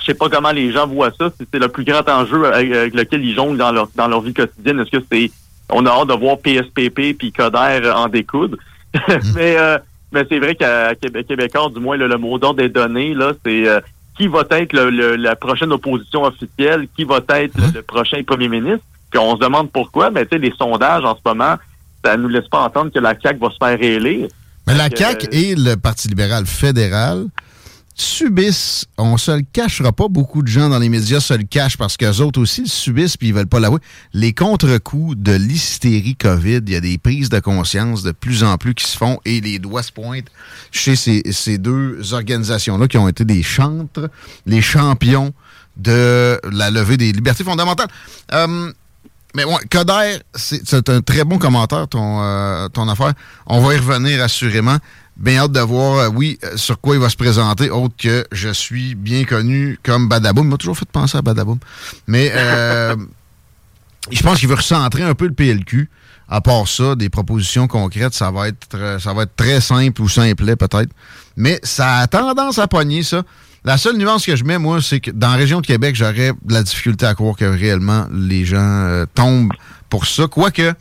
je 0.00 0.04
sais 0.06 0.14
pas 0.14 0.28
comment 0.28 0.50
les 0.50 0.70
gens 0.72 0.86
voient 0.86 1.12
ça. 1.18 1.30
C'est 1.38 1.58
le 1.58 1.68
plus 1.68 1.84
grand 1.84 2.06
enjeu 2.08 2.44
avec, 2.46 2.94
lequel 2.94 3.24
ils 3.24 3.34
jonglent 3.34 3.56
dans 3.56 3.72
leur 3.72 3.88
dans 3.94 4.08
leur 4.08 4.20
vie 4.20 4.34
quotidienne. 4.34 4.80
Est-ce 4.80 4.90
que 4.98 5.04
c'est 5.10 5.30
on 5.70 5.86
a 5.86 5.90
hâte 5.90 6.08
de 6.08 6.14
voir 6.14 6.38
PSPP 6.38 7.14
puis 7.18 7.32
Coder 7.32 7.90
en 7.94 8.08
découdre? 8.08 8.56
mais 9.34 9.56
euh, 9.56 9.78
mais 10.12 10.24
c'est 10.28 10.38
vrai 10.40 10.54
qu'à 10.56 10.94
Québec, 10.94 11.26
Québécois, 11.28 11.70
du 11.74 11.80
moins 11.80 11.96
le, 11.96 12.06
le 12.08 12.16
mot 12.18 12.38
d'ordre 12.38 12.60
des 12.60 12.68
données 12.68 13.14
là, 13.14 13.32
c'est 13.44 13.68
euh, 13.68 13.80
qui 14.16 14.26
va 14.26 14.42
être 14.50 14.72
le- 14.72 14.90
le- 14.90 15.16
la 15.16 15.36
prochaine 15.36 15.72
opposition 15.72 16.24
officielle, 16.24 16.88
qui 16.96 17.04
va 17.04 17.18
être 17.36 17.56
le, 17.56 17.72
le 17.74 17.82
prochain 17.82 18.20
premier 18.26 18.48
ministre? 18.48 18.84
Puis 19.10 19.18
on 19.18 19.36
se 19.36 19.40
demande 19.40 19.70
pourquoi. 19.70 20.10
Mais 20.10 20.24
tu 20.24 20.30
sais, 20.32 20.38
les 20.38 20.52
sondages 20.56 21.04
en 21.04 21.14
ce 21.14 21.20
moment, 21.24 21.56
ça 22.04 22.16
nous 22.16 22.28
laisse 22.28 22.48
pas 22.48 22.60
entendre 22.60 22.92
que 22.92 22.98
la 22.98 23.18
CAQ 23.18 23.38
va 23.38 23.50
se 23.50 23.56
faire 23.56 23.78
réélire. 23.78 24.28
Mais 24.66 24.74
la 24.74 24.90
CAQ 24.94 25.26
euh, 25.26 25.28
et 25.32 25.54
le 25.54 25.76
Parti 25.76 26.08
libéral 26.08 26.46
fédéral 26.46 27.26
subissent, 28.00 28.86
on 28.96 29.16
se 29.16 29.32
le 29.32 29.42
cachera 29.52 29.90
pas, 29.90 30.06
beaucoup 30.08 30.42
de 30.42 30.48
gens 30.48 30.68
dans 30.68 30.78
les 30.78 30.88
médias 30.88 31.20
se 31.20 31.34
le 31.34 31.42
cachent 31.42 31.76
parce 31.76 31.96
qu'eux 31.96 32.20
autres 32.20 32.40
aussi 32.40 32.62
le 32.62 32.68
subissent 32.68 33.16
puis 33.16 33.28
ils 33.28 33.34
veulent 33.34 33.48
pas 33.48 33.58
l'avouer. 33.58 33.80
Les 34.12 34.32
contre-coups 34.32 35.16
de 35.16 35.32
l'hystérie 35.32 36.14
COVID, 36.14 36.60
il 36.66 36.70
y 36.70 36.76
a 36.76 36.80
des 36.80 36.96
prises 36.96 37.28
de 37.28 37.40
conscience 37.40 38.04
de 38.04 38.12
plus 38.12 38.44
en 38.44 38.56
plus 38.56 38.74
qui 38.74 38.84
se 38.84 38.96
font 38.96 39.18
et 39.24 39.40
les 39.40 39.58
doigts 39.58 39.82
se 39.82 39.90
pointent 39.90 40.30
chez 40.70 40.94
ces, 40.94 41.22
ces 41.32 41.58
deux 41.58 42.14
organisations-là 42.14 42.86
qui 42.86 42.98
ont 42.98 43.08
été 43.08 43.24
des 43.24 43.42
chantres, 43.42 44.08
les 44.46 44.62
champions 44.62 45.32
de 45.76 46.40
la 46.52 46.70
levée 46.70 46.96
des 46.96 47.10
libertés 47.10 47.44
fondamentales. 47.44 47.88
Euh, 48.32 48.72
mais 49.34 49.44
ouais, 49.44 49.58
Coder, 49.70 50.18
c'est 50.34 50.88
un 50.88 51.00
très 51.02 51.24
bon 51.24 51.38
commentaire, 51.38 51.86
ton, 51.88 52.22
euh, 52.22 52.68
ton 52.68 52.88
affaire. 52.88 53.12
On 53.46 53.60
va 53.60 53.74
y 53.74 53.78
revenir 53.78 54.22
assurément. 54.22 54.78
Bien 55.16 55.42
hâte 55.42 55.52
de 55.52 55.60
voir, 55.60 55.98
euh, 55.98 56.08
oui, 56.08 56.38
euh, 56.44 56.56
sur 56.56 56.80
quoi 56.80 56.94
il 56.94 57.00
va 57.00 57.10
se 57.10 57.16
présenter, 57.16 57.70
autre 57.70 57.94
que 57.98 58.24
je 58.32 58.48
suis 58.48 58.94
bien 58.94 59.24
connu 59.24 59.78
comme 59.82 60.08
Badaboum. 60.08 60.46
Il 60.46 60.50
m'a 60.50 60.56
toujours 60.56 60.78
fait 60.78 60.88
penser 60.90 61.18
à 61.18 61.22
Badaboum. 61.22 61.58
Mais 62.06 62.32
je 64.10 64.22
pense 64.22 64.38
qu'il 64.38 64.48
veut 64.48 64.54
recentrer 64.54 65.02
un 65.02 65.14
peu 65.14 65.26
le 65.26 65.34
PLQ. 65.34 65.90
À 66.30 66.40
part 66.42 66.68
ça, 66.68 66.94
des 66.94 67.08
propositions 67.08 67.68
concrètes, 67.68 68.12
ça 68.12 68.30
va 68.30 68.48
être, 68.48 68.98
ça 69.00 69.14
va 69.14 69.22
être 69.22 69.34
très 69.34 69.62
simple 69.62 70.02
ou 70.02 70.08
simplet 70.08 70.56
peut-être. 70.56 70.90
Mais 71.36 71.58
ça 71.62 71.98
a 71.98 72.06
tendance 72.06 72.58
à 72.58 72.68
pogner, 72.68 73.02
ça. 73.02 73.22
La 73.64 73.76
seule 73.76 73.96
nuance 73.96 74.24
que 74.24 74.36
je 74.36 74.44
mets, 74.44 74.58
moi, 74.58 74.80
c'est 74.80 75.00
que 75.00 75.10
dans 75.10 75.28
la 75.30 75.36
région 75.36 75.60
de 75.60 75.66
Québec, 75.66 75.94
j'aurais 75.96 76.32
de 76.42 76.52
la 76.54 76.62
difficulté 76.62 77.06
à 77.06 77.14
croire 77.14 77.36
que 77.36 77.44
réellement 77.44 78.06
les 78.12 78.44
gens 78.44 78.56
euh, 78.86 79.04
tombent 79.14 79.52
pour 79.90 80.06
ça. 80.06 80.26
Quoique, 80.26 80.72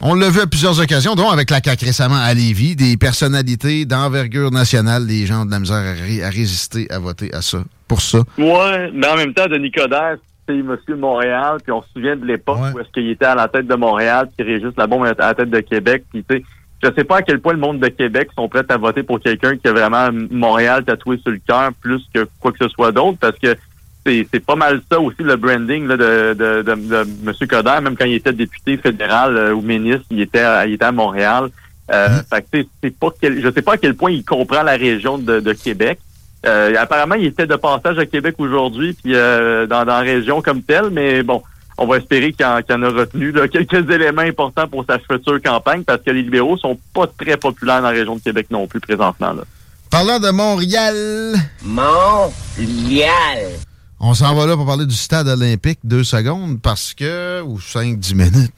on 0.00 0.14
l'a 0.14 0.28
vu 0.28 0.40
à 0.40 0.46
plusieurs 0.46 0.78
occasions, 0.80 1.14
dont 1.14 1.30
avec 1.30 1.48
la 1.50 1.60
CAQ 1.64 1.86
récemment 1.86 2.16
à 2.20 2.34
Lévis, 2.34 2.76
des 2.76 2.96
personnalités 2.96 3.84
d'envergure 3.86 4.50
nationale, 4.50 5.06
les 5.06 5.26
gens 5.26 5.42
ont 5.42 5.46
de 5.46 5.50
la 5.52 5.60
misère 5.60 5.76
à, 5.76 5.92
ré- 5.92 6.22
à 6.22 6.28
résister 6.28 6.86
à 6.90 6.98
voter 6.98 7.32
à 7.32 7.40
ça. 7.40 7.58
Pour 7.88 8.02
ça. 8.02 8.18
Ouais, 8.36 8.90
mais 8.92 9.06
en 9.06 9.16
même 9.16 9.32
temps, 9.32 9.46
Denis 9.46 9.70
Coderre, 9.70 10.16
c'est 10.48 10.54
Monsieur 10.56 10.96
Montréal, 10.96 11.58
puis 11.62 11.72
on 11.72 11.82
se 11.82 11.88
souvient 11.94 12.16
de 12.16 12.24
l'époque 12.26 12.58
où 12.74 12.80
est-ce 12.80 12.90
qu'il 12.92 13.08
était 13.10 13.24
à 13.26 13.34
la 13.36 13.48
tête 13.48 13.66
de 13.68 13.74
Montréal, 13.76 14.28
puis 14.36 14.44
Régis 14.46 14.74
Labombe 14.76 15.04
à 15.06 15.14
la 15.16 15.34
tête 15.34 15.50
de 15.50 15.60
Québec, 15.60 16.04
puis 16.12 16.24
tu 16.28 16.36
sais, 16.36 16.44
je 16.82 16.88
sais 16.94 17.04
pas 17.04 17.18
à 17.18 17.22
quel 17.22 17.40
point 17.40 17.54
le 17.54 17.58
monde 17.58 17.80
de 17.80 17.88
Québec 17.88 18.28
sont 18.34 18.48
prêts 18.48 18.64
à 18.68 18.76
voter 18.76 19.02
pour 19.02 19.20
quelqu'un 19.20 19.56
qui 19.56 19.66
a 19.68 19.72
vraiment 19.72 20.08
Montréal 20.30 20.84
tatoué 20.84 21.18
sur 21.18 21.30
le 21.30 21.40
cœur 21.46 21.70
plus 21.80 22.02
que 22.12 22.26
quoi 22.40 22.52
que 22.52 22.58
ce 22.58 22.68
soit 22.68 22.92
d'autre, 22.92 23.18
parce 23.20 23.38
que 23.38 23.56
c'est 24.04 24.26
c'est 24.32 24.44
pas 24.44 24.56
mal 24.56 24.80
ça 24.90 25.00
aussi 25.00 25.22
le 25.22 25.36
branding 25.36 25.86
là, 25.86 25.96
de, 25.96 26.34
de, 26.34 26.62
de, 26.62 26.74
de 26.74 27.06
M. 27.26 27.48
Coderre, 27.48 27.82
même 27.82 27.96
quand 27.96 28.04
il 28.04 28.14
était 28.14 28.32
député 28.32 28.76
fédéral 28.76 29.36
euh, 29.36 29.52
ou 29.52 29.62
ministre, 29.62 30.04
il 30.10 30.20
était 30.20 30.40
à, 30.40 30.66
il 30.66 30.74
était 30.74 30.84
à 30.84 30.92
Montréal. 30.92 31.48
Euh, 31.90 32.08
fait 32.28 32.42
que, 32.42 32.68
c'est 32.82 32.98
pas 32.98 33.08
quel, 33.20 33.40
je 33.40 33.50
sais 33.50 33.62
pas 33.62 33.74
à 33.74 33.76
quel 33.76 33.94
point 33.94 34.10
il 34.10 34.24
comprend 34.24 34.62
la 34.62 34.76
région 34.76 35.18
de, 35.18 35.40
de 35.40 35.52
Québec. 35.52 35.98
Euh, 36.44 36.74
apparemment, 36.78 37.14
il 37.14 37.26
était 37.26 37.46
de 37.46 37.56
passage 37.56 37.98
à 37.98 38.06
Québec 38.06 38.36
aujourd'hui, 38.38 38.92
puis 38.92 39.14
euh, 39.14 39.66
dans, 39.66 39.84
dans 39.84 39.94
la 39.94 40.00
région 40.00 40.42
comme 40.42 40.62
telle, 40.62 40.90
mais 40.90 41.22
bon, 41.22 41.42
on 41.78 41.86
va 41.86 41.98
espérer 41.98 42.32
qu'il 42.32 42.46
en, 42.46 42.82
a 42.82 42.88
retenu 42.88 43.32
là, 43.32 43.48
quelques 43.52 43.90
éléments 43.90 44.22
importants 44.22 44.68
pour 44.68 44.84
sa 44.86 44.98
future 44.98 45.40
campagne, 45.42 45.84
parce 45.84 46.02
que 46.02 46.10
les 46.10 46.22
libéraux 46.22 46.56
sont 46.56 46.78
pas 46.94 47.06
très 47.06 47.36
populaires 47.36 47.82
dans 47.82 47.90
la 47.90 47.98
région 47.98 48.16
de 48.16 48.20
Québec 48.20 48.46
non 48.50 48.66
plus 48.66 48.80
présentement. 48.80 49.32
Là. 49.32 49.42
Parlant 49.90 50.18
de 50.18 50.30
Montréal. 50.30 51.34
Montréal. 51.62 53.50
On 53.98 54.12
s'en 54.12 54.34
va 54.34 54.46
là 54.46 54.56
pour 54.56 54.66
parler 54.66 54.84
du 54.84 54.94
stade 54.94 55.26
olympique 55.26 55.78
deux 55.82 56.04
secondes 56.04 56.60
parce 56.60 56.92
que, 56.92 57.40
ou 57.40 57.58
cinq, 57.60 57.98
dix 57.98 58.14
minutes, 58.14 58.52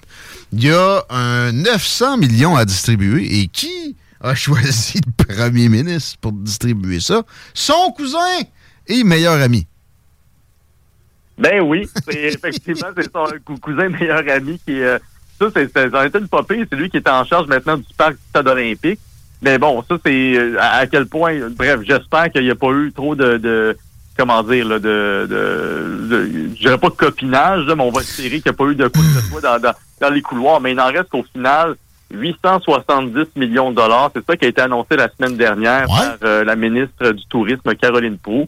il 0.53 0.64
y 0.64 0.71
a 0.71 1.05
un 1.11 1.53
900 1.53 2.16
millions 2.16 2.57
à 2.57 2.64
distribuer 2.64 3.41
et 3.41 3.47
qui 3.47 3.95
a 4.21 4.35
choisi 4.35 5.01
le 5.07 5.25
premier 5.25 5.69
ministre 5.69 6.19
pour 6.21 6.33
distribuer 6.33 6.99
ça? 6.99 7.23
Son 7.55 7.93
cousin 7.97 8.41
et 8.89 9.05
meilleur 9.05 9.41
ami. 9.41 9.68
Ben 11.39 11.61
oui, 11.61 11.89
c'est 12.09 12.16
effectivement, 12.34 12.89
c'est 12.97 13.11
son 13.12 13.26
cou- 13.45 13.59
cousin 13.59 13.89
meilleur 13.89 14.22
ami 14.28 14.61
qui 14.66 14.82
euh, 14.82 14.99
ça, 15.41 15.47
c'est, 15.55 15.70
c'est, 15.72 15.91
ça 15.91 16.01
a 16.01 16.07
été 16.07 16.18
une 16.18 16.28
popée, 16.28 16.64
c'est 16.68 16.76
lui 16.76 16.91
qui 16.91 16.97
est 16.97 17.09
en 17.09 17.24
charge 17.24 17.47
maintenant 17.47 17.76
du 17.76 17.84
parc 17.97 18.14
du 18.14 18.20
stade 18.28 18.49
olympique. 18.49 18.99
Mais 19.41 19.57
bon, 19.57 19.84
ça, 19.89 19.97
c'est 20.05 20.36
euh, 20.36 20.57
à, 20.61 20.86
quel 20.89 21.07
point, 21.07 21.39
bref, 21.57 21.80
j'espère 21.84 22.30
qu'il 22.30 22.43
n'y 22.43 22.51
a 22.51 22.57
pas 22.57 22.70
eu 22.72 22.93
trop 22.93 23.14
de, 23.14 23.36
de 23.36 23.76
comment 24.16 24.43
dire, 24.43 24.66
là, 24.66 24.80
de, 24.80 25.26
de, 25.30 26.07
de 26.09 26.30
je 26.55 26.59
dirais 26.59 26.78
pas 26.78 26.89
de 26.89 26.95
copinage, 26.97 27.64
là, 27.66 27.76
mais 27.76 27.84
on 27.84 27.93
va 27.93 28.01
espérer 28.01 28.41
qu'il 28.41 28.51
n'y 28.51 28.51
a 28.51 28.53
pas 28.55 28.64
eu 28.64 28.74
de 28.74 28.91
ce 28.93 29.20
soit 29.30 29.41
dans, 29.41 29.61
dans, 29.61 29.74
dans 30.01 30.11
les 30.11 30.22
couloirs. 30.22 30.61
Mais 30.61 30.72
il 30.72 30.80
en 30.80 30.86
reste 30.86 31.09
qu'au 31.09 31.22
final, 31.32 31.76
870 32.11 33.36
millions 33.36 33.70
de 33.70 33.76
dollars. 33.76 34.11
C'est 34.14 34.24
ça 34.26 34.36
qui 34.36 34.45
a 34.45 34.49
été 34.49 34.61
annoncé 34.61 34.97
la 34.97 35.09
semaine 35.09 35.36
dernière 35.36 35.86
par 35.86 36.16
euh, 36.24 36.45
la 36.45 36.57
ministre 36.57 37.12
du 37.12 37.24
Tourisme, 37.26 37.74
Caroline 37.76 38.18
Proux. 38.18 38.47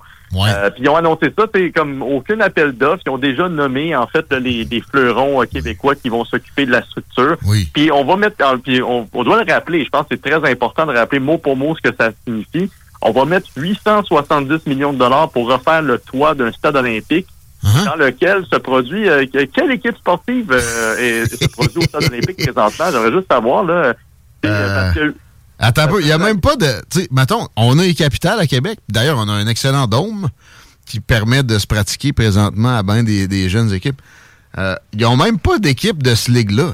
Euh, 0.55 0.71
puis 0.71 0.83
ils 0.85 0.89
ont 0.89 0.97
annoncé 0.97 1.33
ça, 1.37 1.47
c'est 1.53 1.71
comme 1.73 2.03
aucun 2.03 2.39
appel 2.41 2.73
d'offres. 2.73 3.03
Ils 3.07 3.11
ont 3.11 3.19
déjà 3.19 3.49
nommé 3.49 3.97
en 3.97 4.07
fait 4.07 4.33
les, 4.33 4.65
les 4.65 4.81
fleurons 4.81 5.43
euh, 5.43 5.47
québécois 5.47 5.95
qui 5.97 6.09
vont 6.09 6.25
s'occuper 6.25 6.67
de 6.67 6.71
la 6.71 6.83
structure. 6.83 7.37
Puis 7.75 7.91
on 7.91 8.05
va 8.05 8.17
mettre, 8.17 8.37
puis 8.63 8.81
on, 8.83 9.09
on 9.13 9.25
doit 9.25 9.43
le 9.43 9.53
rappeler. 9.53 9.85
Je 9.85 9.91
pense 9.91 10.03
que 10.07 10.15
c'est 10.17 10.23
très 10.31 10.51
important 10.51 10.87
de 10.87 10.93
rappeler 10.93 11.19
mot 11.19 11.37
pour 11.39 11.57
mot 11.57 11.75
ce 11.75 11.91
que 11.91 11.95
ça 11.97 12.11
signifie. 12.27 12.71
On 13.03 13.11
va 13.13 13.25
mettre 13.25 13.49
870 13.57 14.67
millions 14.67 14.93
de 14.93 14.99
dollars 14.99 15.31
pour 15.31 15.51
refaire 15.51 15.83
le 15.83 15.99
toit 15.99 16.35
d'un 16.35 16.53
stade 16.53 16.77
olympique. 16.77 17.27
Dans 17.85 17.97
lequel 17.97 18.45
se 18.51 18.57
produit 18.57 19.07
euh, 19.09 19.27
que- 19.27 19.45
quelle 19.45 19.71
équipe 19.73 19.97
sportive 19.99 20.51
euh, 20.51 20.97
est- 20.97 21.27
se 21.27 21.47
produit 21.49 21.79
au 21.79 21.83
stade 21.83 22.05
olympique 22.05 22.37
présentement? 22.39 22.87
J'aimerais 22.91 23.13
juste 23.13 23.31
savoir 23.31 23.65
là. 23.65 23.73
euh, 23.75 23.93
parce 24.75 24.95
que- 24.95 25.15
Attends 25.63 25.83
un 25.83 25.89
peu, 25.89 26.01
il 26.01 26.07
n'y 26.07 26.13
a 26.13 26.19
même 26.19 26.41
pas 26.41 26.57
de. 26.57 26.67
Tu 26.91 27.01
sais, 27.03 27.09
mettons, 27.11 27.47
on 27.57 27.79
a 27.79 27.83
les 27.83 27.95
capitales 27.95 28.41
à 28.41 28.47
Québec. 28.47 28.79
D'ailleurs, 28.89 29.19
on 29.19 29.29
a 29.29 29.33
un 29.33 29.47
excellent 29.47 29.87
dôme 29.87 30.29
qui 30.87 31.01
permet 31.01 31.43
de 31.43 31.59
se 31.59 31.67
pratiquer 31.67 32.13
présentement 32.13 32.79
à 32.79 32.83
bien 32.83 33.03
des, 33.03 33.29
des 33.29 33.49
jeunes 33.49 33.73
équipes. 33.73 34.01
Euh, 34.59 34.75
ils 34.95 35.03
n'ont 35.03 35.17
même 35.17 35.39
pas 35.39 35.59
d'équipe 35.59 36.03
de 36.03 36.15
ce 36.15 36.31
ligue-là 36.31 36.73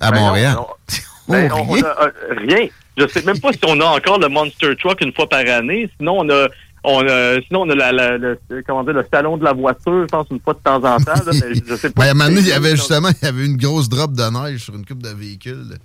à 0.00 0.10
Ben 0.12 0.20
Montréal. 0.20 0.54
non. 0.54 0.66
Ben, 1.28 1.52
on, 1.52 1.72
on 1.72 1.82
a, 1.82 2.04
euh, 2.06 2.10
rien. 2.38 2.68
Je 2.96 3.06
sais 3.06 3.20
même 3.22 3.38
pas 3.38 3.52
si 3.52 3.58
on 3.66 3.78
a 3.82 3.84
encore 3.84 4.18
le 4.18 4.28
Monster 4.28 4.74
Truck 4.80 4.98
une 5.02 5.12
fois 5.12 5.28
par 5.28 5.40
année. 5.40 5.90
Sinon, 5.98 6.20
on 6.20 6.30
a, 6.30 6.46
on 6.84 7.06
a, 7.06 7.38
sinon 7.46 7.64
on 7.66 7.68
a 7.70 7.74
la, 7.74 7.92
la- 7.92 8.16
le, 8.16 8.38
comment 8.66 8.82
dire, 8.82 8.94
le 8.94 9.04
salon 9.12 9.36
de 9.36 9.44
la 9.44 9.52
voiture, 9.52 10.04
je 10.04 10.06
pense, 10.06 10.26
une 10.30 10.40
fois 10.40 10.54
de 10.54 10.60
temps 10.60 10.76
en 10.76 10.96
temps. 10.96 11.12
Là, 11.12 11.32
mais 11.32 11.54
je 11.68 11.74
sais 11.76 11.90
pas. 11.94 12.00
Ben, 12.02 12.08
à 12.08 12.10
un 12.12 12.14
moment 12.14 12.30
donné, 12.30 12.40
il 12.40 12.46
y 12.48 12.52
avait 12.52 12.76
justement 12.76 13.10
il 13.10 13.26
y 13.26 13.28
avait 13.28 13.44
une 13.44 13.58
grosse 13.58 13.90
drop 13.90 14.14
de 14.14 14.22
neige 14.22 14.60
sur 14.64 14.74
une 14.74 14.86
coupe 14.86 15.02
de 15.02 15.10
véhicules 15.10 15.76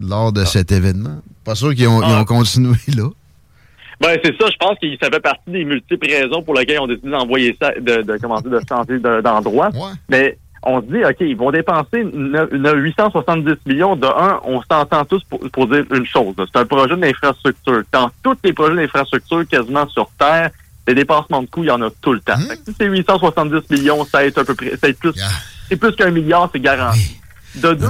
lors 0.00 0.32
de 0.32 0.44
cet 0.44 0.72
événement. 0.72 1.20
Pas 1.44 1.54
sûr 1.54 1.74
qu'ils 1.74 1.88
ont, 1.88 2.02
ont 2.02 2.24
continué 2.24 2.76
là. 2.96 3.08
Ben, 4.00 4.18
c'est 4.24 4.34
ça, 4.40 4.46
je 4.50 4.56
pense 4.56 4.78
que 4.80 4.86
ça 5.02 5.10
fait 5.10 5.20
partie 5.20 5.50
des 5.50 5.64
multiples 5.64 6.06
raisons 6.10 6.42
pour 6.42 6.54
lesquelles 6.54 6.80
on 6.80 6.86
décide 6.86 7.10
d'envoyer 7.10 7.54
ça, 7.60 7.70
de, 7.78 8.02
dire, 8.02 8.04
de 8.04 8.60
changer 8.66 8.98
de- 8.98 9.20
d'endroit. 9.20 9.68
Mais 10.08 10.38
on 10.62 10.80
se 10.80 10.86
dit, 10.86 11.04
OK, 11.04 11.16
ils 11.20 11.36
vont 11.36 11.50
dépenser 11.50 12.04
ne- 12.04 12.46
ne- 12.56 12.74
870 12.76 13.56
millions. 13.66 13.96
De 13.96 14.06
un, 14.06 14.40
on 14.44 14.62
s'entend 14.62 15.04
tous 15.04 15.22
pour, 15.24 15.38
pour 15.50 15.66
dire 15.66 15.84
une 15.94 16.06
chose. 16.06 16.34
C'est 16.38 16.58
un 16.58 16.64
projet 16.64 16.96
d'infrastructure. 16.96 17.82
Dans 17.92 18.10
tous 18.22 18.36
les 18.42 18.54
projets 18.54 18.76
d'infrastructure 18.76 19.46
quasiment 19.46 19.86
sur 19.88 20.08
Terre, 20.18 20.50
les 20.88 20.94
dépassements 20.94 21.42
de 21.42 21.46
coûts, 21.46 21.64
il 21.64 21.68
y 21.68 21.70
en 21.70 21.82
a 21.82 21.90
tout 22.00 22.14
le 22.14 22.20
temps. 22.20 22.38
Que 22.38 22.70
si 22.72 22.74
c'est 22.78 22.86
870 22.86 23.68
millions, 23.70 24.04
ça 24.06 24.18
va 24.18 24.24
être 24.24 24.38
un 24.38 24.44
peu 24.44 24.54
près, 24.54 24.70
ça 24.70 24.78
va 24.82 24.88
être 24.88 24.98
plus, 24.98 25.12
c'est 25.68 25.76
plus 25.76 25.94
qu'un 25.94 26.10
milliard, 26.10 26.48
c'est 26.52 26.60
garanti. 26.60 27.19
De 27.56 27.74
deux, 27.74 27.86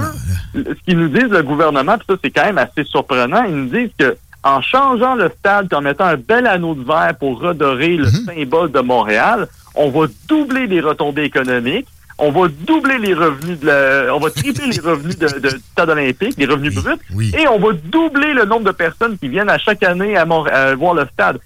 ce 0.55 0.83
qu'ils 0.85 0.97
nous 0.97 1.07
disent 1.09 1.29
le 1.29 1.43
gouvernement, 1.43 1.97
puis 1.97 2.05
ça 2.09 2.15
c'est 2.23 2.31
quand 2.31 2.45
même 2.45 2.57
assez 2.57 2.83
surprenant, 2.83 3.43
ils 3.43 3.55
nous 3.55 3.69
disent 3.69 3.91
que 3.97 4.17
en 4.43 4.59
changeant 4.61 5.13
le 5.15 5.29
stade 5.37 5.67
et 5.71 5.75
en 5.75 5.81
mettant 5.81 6.05
un 6.05 6.17
bel 6.17 6.47
anneau 6.47 6.73
de 6.73 6.83
verre 6.83 7.13
pour 7.19 7.39
redorer 7.39 7.95
le 7.97 8.05
symbole 8.07 8.71
de 8.71 8.79
Montréal, 8.79 9.47
on 9.75 9.89
va 9.91 10.07
doubler 10.27 10.65
les 10.65 10.81
retombées 10.81 11.25
économiques, 11.25 11.85
on 12.17 12.31
va 12.31 12.47
doubler 12.47 12.97
les 12.97 13.13
revenus 13.13 13.59
de 13.59 13.67
la, 13.67 14.15
on 14.15 14.19
va 14.19 14.31
tripler 14.31 14.65
les 14.71 14.79
revenus 14.79 15.17
de, 15.19 15.27
de- 15.27 15.49
du 15.49 15.59
stade 15.71 15.89
olympique, 15.91 16.33
les 16.37 16.47
revenus 16.47 16.73
bruts, 16.73 16.97
et 17.39 17.47
on 17.47 17.59
va 17.59 17.73
doubler 17.73 18.33
le 18.33 18.45
nombre 18.45 18.65
de 18.65 18.71
personnes 18.71 19.15
qui 19.19 19.27
viennent 19.27 19.49
à 19.49 19.59
chaque 19.59 19.83
année 19.83 20.17
à, 20.17 20.25
Mont- 20.25 20.45
à 20.45 20.73
voir 20.73 20.95
le 20.95 21.05
stade. 21.13 21.37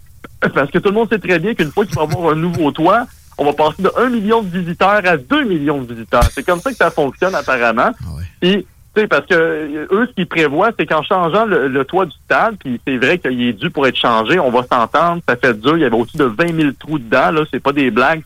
Parce 0.54 0.72
que 0.72 0.80
tout 0.80 0.90
le 0.90 0.96
monde 0.96 1.10
sait 1.10 1.20
très 1.20 1.40
bien 1.40 1.54
qu'une 1.54 1.72
fois 1.72 1.86
qu'il 1.86 1.96
va 1.96 2.04
avoir 2.04 2.32
un 2.32 2.36
nouveau 2.36 2.72
toit, 2.72 3.08
on 3.38 3.46
va 3.46 3.54
passer 3.54 3.82
de 3.82 3.92
1 3.98 4.10
million 4.10 4.42
de 4.42 4.50
visiteurs 4.50 5.02
à 5.06 5.18
2 5.18 5.44
millions 5.44 5.82
de 5.82 5.94
visiteurs. 5.94 6.24
C'est 6.32 6.46
comme 6.46 6.60
ça 6.60 6.72
que 6.72 6.78
ça 6.78 6.92
fonctionne 6.92 7.36
apparemment. 7.36 7.92
Puis, 8.40 8.66
tu 8.96 9.02
sais, 9.02 9.08
parce 9.08 9.26
que 9.26 9.34
euh, 9.34 9.88
eux, 9.92 10.08
ce 10.08 10.14
qu'ils 10.14 10.28
prévoient, 10.28 10.72
c'est 10.78 10.86
qu'en 10.86 11.04
changeant 11.04 11.46
le, 11.46 11.68
le 11.68 11.86
toit 11.86 12.06
du 12.06 12.16
stade, 12.26 12.56
puis 12.58 12.80
c'est 12.88 12.98
vrai 12.98 13.18
qu'il 13.18 13.42
est 13.42 13.54
dû 13.54 13.70
pour 13.70 13.86
être 13.88 13.98
changé, 13.98 14.40
on 14.40 14.52
va 14.52 14.64
s'entendre, 14.64 15.22
ça 15.28 15.36
fait 15.36 15.54
dur, 15.60 15.78
il 15.78 15.82
y 15.82 15.86
avait 15.86 15.98
au-dessus 15.98 16.18
de 16.18 16.24
20 16.24 16.56
000 16.56 16.72
trous 16.80 16.98
dedans, 16.98 17.32
là, 17.32 17.44
c'est 17.52 17.60
pas 17.60 17.74
des 17.74 17.92
blagues, 17.92 18.24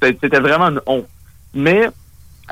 c'était 0.00 0.38
vraiment 0.38 0.68
une 0.68 0.80
honte. 0.86 1.06
Mais 1.52 1.88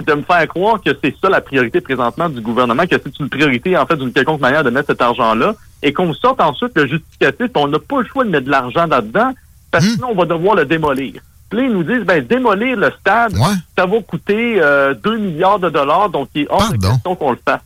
de 0.04 0.14
me 0.14 0.22
faire 0.22 0.48
croire 0.48 0.80
que 0.80 0.90
c'est 1.04 1.14
ça 1.20 1.28
la 1.28 1.40
priorité 1.40 1.80
présentement 1.80 2.28
du 2.28 2.40
gouvernement, 2.40 2.86
que 2.86 2.96
c'est 3.02 3.20
une 3.20 3.28
priorité, 3.28 3.76
en 3.76 3.86
fait, 3.86 3.96
d'une 3.96 4.12
quelconque 4.12 4.40
manière 4.40 4.64
de 4.64 4.70
mettre 4.70 4.88
cet 4.88 5.02
argent-là, 5.02 5.54
et 5.82 5.92
qu'on 5.92 6.12
sorte 6.14 6.40
ensuite 6.40 6.72
le 6.74 6.86
justificatif, 6.86 7.48
on 7.54 7.68
n'a 7.68 7.78
pas 7.78 8.00
le 8.00 8.08
choix 8.08 8.24
de 8.24 8.30
mettre 8.30 8.46
de 8.46 8.50
l'argent 8.50 8.86
là-dedans, 8.86 9.32
parce 9.70 9.84
que 9.84 9.92
sinon, 9.92 10.08
on 10.10 10.14
va 10.14 10.24
devoir 10.24 10.56
le 10.56 10.64
démolir. 10.64 11.20
Là, 11.52 11.62
ils 11.62 11.72
nous 11.72 11.82
disent, 11.84 12.04
ben, 12.04 12.24
démolir 12.24 12.76
le 12.76 12.90
stade, 13.00 13.36
ça 13.76 13.86
va 13.86 14.00
coûter 14.00 14.56
euh, 14.60 14.94
2 14.94 15.18
milliards 15.18 15.58
de 15.58 15.70
dollars, 15.70 16.08
donc 16.10 16.28
il 16.34 16.42
est 16.42 16.46
hors 16.50 16.60
de 16.72 16.76
question 16.90 17.14
qu'on 17.16 17.32
le 17.32 17.38
fasse. 17.46 17.60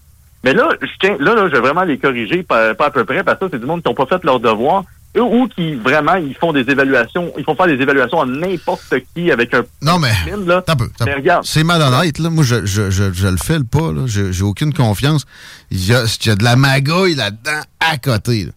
Mais 0.45 0.53
là, 0.53 0.69
je 0.81 0.87
tiens, 1.01 1.17
là, 1.19 1.35
là, 1.35 1.47
je 1.49 1.53
vais 1.53 1.61
vraiment 1.61 1.83
les 1.85 1.99
corriger, 1.99 2.43
pas, 2.43 2.75
pas 2.75 2.87
à 2.87 2.91
peu 2.91 3.05
près, 3.05 3.25
parce 3.25 3.39
que 3.39 3.47
c'est 3.51 3.59
du 3.59 3.67
monde 3.67 3.83
qui 3.83 3.89
n'ont 3.89 3.95
pas 3.95 4.07
fait 4.07 4.23
leur 4.25 4.39
devoir, 4.41 4.85
ou 5.19 5.49
qui, 5.49 5.75
vraiment, 5.77 6.17
ils 6.17 6.35
font 6.35 6.53
des 6.53 6.61
évaluations, 6.71 7.33
ils 7.39 7.45
font 7.45 7.55
faire 7.55 7.67
des 7.69 7.81
évaluations 7.81 8.21
à 8.21 8.27
n'importe 8.27 8.95
qui 9.15 9.31
avec 9.33 9.55
un... 9.55 9.65
Non, 9.81 9.99
mais. 9.99 10.13
là. 10.47 10.63
T'as 10.67 10.77
peu, 10.77 10.89
t'as 10.97 11.07
Mais 11.07 11.15
regarde. 11.15 11.45
C'est 11.47 11.65
malhonnête, 11.65 12.19
là. 12.19 12.29
Moi, 12.29 12.45
je, 12.45 12.67
je, 12.67 12.91
je, 12.91 13.11
je 13.13 13.27
le 13.29 13.39
fais 13.39 13.57
le 13.59 13.65
pas, 13.65 13.93
là. 13.93 14.03
Je- 14.05 14.31
J'ai 14.31 14.45
aucune 14.45 14.75
confiance. 14.75 15.25
Il 15.71 15.83
y, 15.87 15.95
a, 15.95 16.05
il 16.05 16.27
y 16.27 16.31
a 16.31 16.37
de 16.37 16.45
la 16.45 16.57
magouille 16.57 17.15
là-dedans 17.15 17.63
à 17.81 17.97
côté, 17.97 18.45
là. 18.45 18.53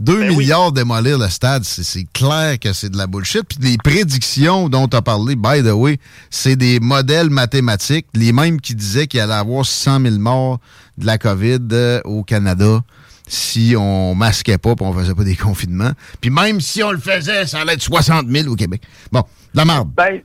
2 0.00 0.18
Ben 0.20 0.28
milliards 0.36 0.72
démolir 0.72 1.18
le 1.18 1.28
stade, 1.28 1.62
c'est- 1.64 2.06
clair 2.12 2.58
que 2.58 2.72
c'est 2.72 2.88
de 2.90 2.96
la 2.96 3.06
bullshit. 3.06 3.42
Puis 3.44 3.58
les 3.60 3.76
prédictions 3.76 4.68
dont 4.68 4.88
tu 4.88 4.96
as 4.96 5.02
parlé, 5.02 5.36
by 5.36 5.62
the 5.62 5.72
way, 5.72 5.98
c'est 6.30 6.56
des 6.56 6.80
modèles 6.80 7.30
mathématiques, 7.30 8.06
les 8.14 8.32
mêmes 8.32 8.60
qui 8.60 8.74
disaient 8.74 9.06
qu'il 9.06 9.20
allait 9.20 9.34
avoir 9.34 9.64
100 9.66 10.00
000 10.00 10.16
morts 10.18 10.58
de 10.98 11.06
la 11.06 11.18
COVID 11.18 11.58
euh, 11.72 12.00
au 12.04 12.24
Canada 12.24 12.80
si 13.28 13.74
on 13.78 14.14
masquait 14.16 14.58
pas 14.58 14.70
et 14.70 14.76
on 14.80 14.92
faisait 14.92 15.14
pas 15.14 15.22
des 15.24 15.36
confinements. 15.36 15.92
Puis 16.20 16.30
même 16.30 16.60
si 16.60 16.82
on 16.82 16.90
le 16.90 16.98
faisait, 16.98 17.46
ça 17.46 17.60
allait 17.60 17.74
être 17.74 17.82
60 17.82 18.26
000 18.28 18.48
au 18.48 18.56
Québec. 18.56 18.82
Bon, 19.12 19.20
de 19.20 19.58
la 19.58 19.64
merde. 19.64 19.90
Ben, 19.96 20.20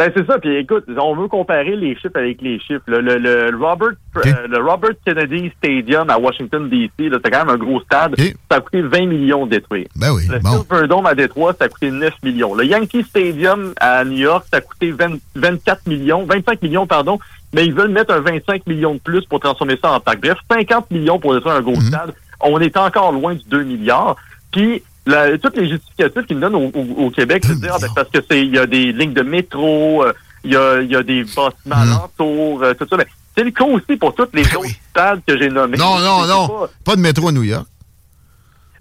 ben 0.00 0.10
c'est 0.16 0.26
ça. 0.26 0.38
Puis 0.38 0.56
écoute, 0.56 0.84
on 0.96 1.14
veut 1.14 1.28
comparer 1.28 1.76
les 1.76 1.94
chiffres 1.94 2.16
avec 2.16 2.40
les 2.40 2.58
chiffres. 2.58 2.80
Le, 2.86 3.02
le, 3.02 3.18
le 3.18 3.54
Robert, 3.54 3.90
euh, 4.16 4.46
le 4.48 4.56
Robert 4.56 4.92
Kennedy 5.04 5.52
Stadium 5.58 6.08
à 6.08 6.18
Washington, 6.18 6.70
D.C., 6.70 7.10
là, 7.10 7.18
c'est 7.22 7.30
quand 7.30 7.44
même 7.44 7.54
un 7.54 7.58
gros 7.58 7.82
stade. 7.82 8.14
Ça 8.18 8.56
a 8.56 8.60
coûté 8.60 8.80
20 8.80 9.04
millions 9.04 9.44
de 9.44 9.50
détruire. 9.50 9.88
Ben 9.96 10.10
oui, 10.14 10.26
Le 10.26 10.38
bon. 10.86 11.04
À 11.04 11.14
Détroit, 11.14 11.52
ça 11.58 11.66
a 11.66 11.68
coûté 11.68 11.90
9 11.90 12.14
millions. 12.22 12.54
Le 12.54 12.64
Yankee 12.64 13.02
Stadium 13.02 13.74
à 13.78 14.02
New 14.06 14.16
York, 14.16 14.46
ça 14.50 14.56
a 14.56 14.60
coûté 14.62 14.90
20 14.90 15.18
24 15.34 15.86
millions, 15.86 16.24
25 16.24 16.62
millions, 16.62 16.86
pardon. 16.86 17.18
Mais 17.52 17.66
ils 17.66 17.74
veulent 17.74 17.90
mettre 17.90 18.14
un 18.14 18.20
25 18.20 18.66
millions 18.66 18.94
de 18.94 19.00
plus 19.00 19.26
pour 19.26 19.40
transformer 19.40 19.76
ça 19.82 19.92
en 19.92 20.00
parc. 20.00 20.22
Bref, 20.22 20.38
50 20.50 20.90
millions 20.92 21.18
pour 21.18 21.34
détruire 21.34 21.56
un 21.56 21.60
gros 21.60 21.78
stade. 21.78 22.14
On 22.40 22.58
est 22.58 22.78
encore 22.78 23.12
loin 23.12 23.34
du 23.34 23.44
2 23.48 23.64
milliards. 23.64 24.16
Puis, 24.50 24.82
la, 25.10 25.38
tous 25.38 25.52
les 25.56 25.68
justificatifs 25.68 26.26
qu'ils 26.26 26.36
nous 26.38 26.48
donnent 26.48 26.54
au, 26.56 26.70
au- 26.74 27.06
au 27.06 27.10
Québec, 27.10 27.42
c'est 27.46 27.58
dire, 27.60 27.72
ah, 27.74 27.78
ben, 27.80 27.88
parce 27.94 28.08
que 28.10 28.18
c'est, 28.30 28.40
il 28.40 28.54
y 28.54 28.58
a 28.58 28.66
des 28.66 28.92
lignes 28.92 29.12
de 29.12 29.22
métro, 29.22 30.04
euh, 30.04 30.12
il 30.44 30.52
y, 30.52 30.56
a, 30.56 30.80
y 30.82 30.96
a 30.96 31.02
des 31.02 31.24
bâtiments 31.24 31.76
alentours, 31.76 32.62
euh, 32.62 32.74
tout 32.74 32.86
ça. 32.88 32.96
Mais 32.96 33.06
c'est 33.36 33.44
le 33.44 33.50
cas 33.50 33.64
aussi 33.64 33.96
pour 33.96 34.14
tous 34.14 34.28
les 34.32 34.42
autres 34.56 34.68
stades 34.90 35.20
que 35.26 35.38
j'ai 35.38 35.48
nommés. 35.50 35.76
Non, 35.76 35.98
non, 35.98 36.26
non. 36.26 36.48
pas- 36.48 36.68
Pas 36.84 36.96
de 36.96 37.00
métro 37.00 37.28
à 37.28 37.32
New 37.32 37.42
York. 37.42 37.66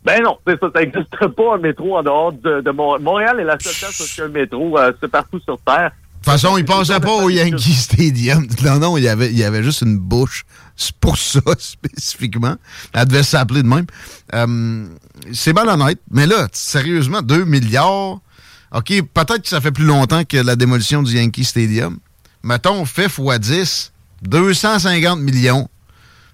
ben 0.05 0.23
non, 0.23 0.37
c'est 0.47 0.57
ça, 0.59 0.67
ça 0.73 0.79
n'existe 0.79 1.27
pas 1.27 1.55
un 1.55 1.57
métro 1.57 1.97
en 1.97 2.03
dehors 2.03 2.31
de, 2.31 2.61
de 2.61 2.71
Mont- 2.71 2.99
Montréal. 2.99 3.39
est 3.39 3.43
la 3.43 3.59
seule 3.59 3.73
place 3.73 3.99
où 3.99 4.03
il 4.05 4.19
y 4.19 4.21
a 4.21 4.25
un 4.25 4.29
métro, 4.29 4.77
euh, 4.77 4.91
c'est 5.01 5.09
partout 5.11 5.39
sur 5.41 5.57
Terre. 5.59 5.91
De 6.19 6.25
toute 6.25 6.41
façon, 6.41 6.57
il 6.57 6.65
passait 6.65 6.99
pas 6.99 7.13
au 7.13 7.29
Yankee 7.29 7.73
Stadium. 7.73 8.45
Non, 8.63 8.77
non, 8.79 8.97
il 8.97 9.03
y 9.03 9.07
avait, 9.07 9.31
il 9.31 9.37
y 9.37 9.43
avait 9.43 9.63
juste 9.63 9.81
une 9.81 9.97
bouche. 9.97 10.43
C'est 10.75 10.93
pour 10.97 11.17
ça, 11.17 11.39
spécifiquement. 11.57 12.55
Elle 12.93 13.05
devait 13.07 13.23
s'appeler 13.23 13.63
de 13.63 13.67
même. 13.67 13.85
Euh, 14.33 14.87
c'est 15.33 15.53
malhonnête. 15.53 15.99
Mais 16.11 16.25
là, 16.27 16.47
sérieusement, 16.51 17.21
2 17.21 17.45
milliards. 17.45 18.19
OK, 18.71 18.85
peut-être 19.13 19.41
que 19.43 19.47
ça 19.49 19.61
fait 19.61 19.71
plus 19.71 19.85
longtemps 19.85 20.23
que 20.25 20.37
la 20.37 20.55
démolition 20.55 21.01
du 21.03 21.15
Yankee 21.15 21.43
Stadium. 21.45 21.97
Mettons, 22.43 22.85
fait 22.85 23.07
x 23.07 23.39
10, 23.39 23.91
250 24.23 25.19
millions. 25.21 25.67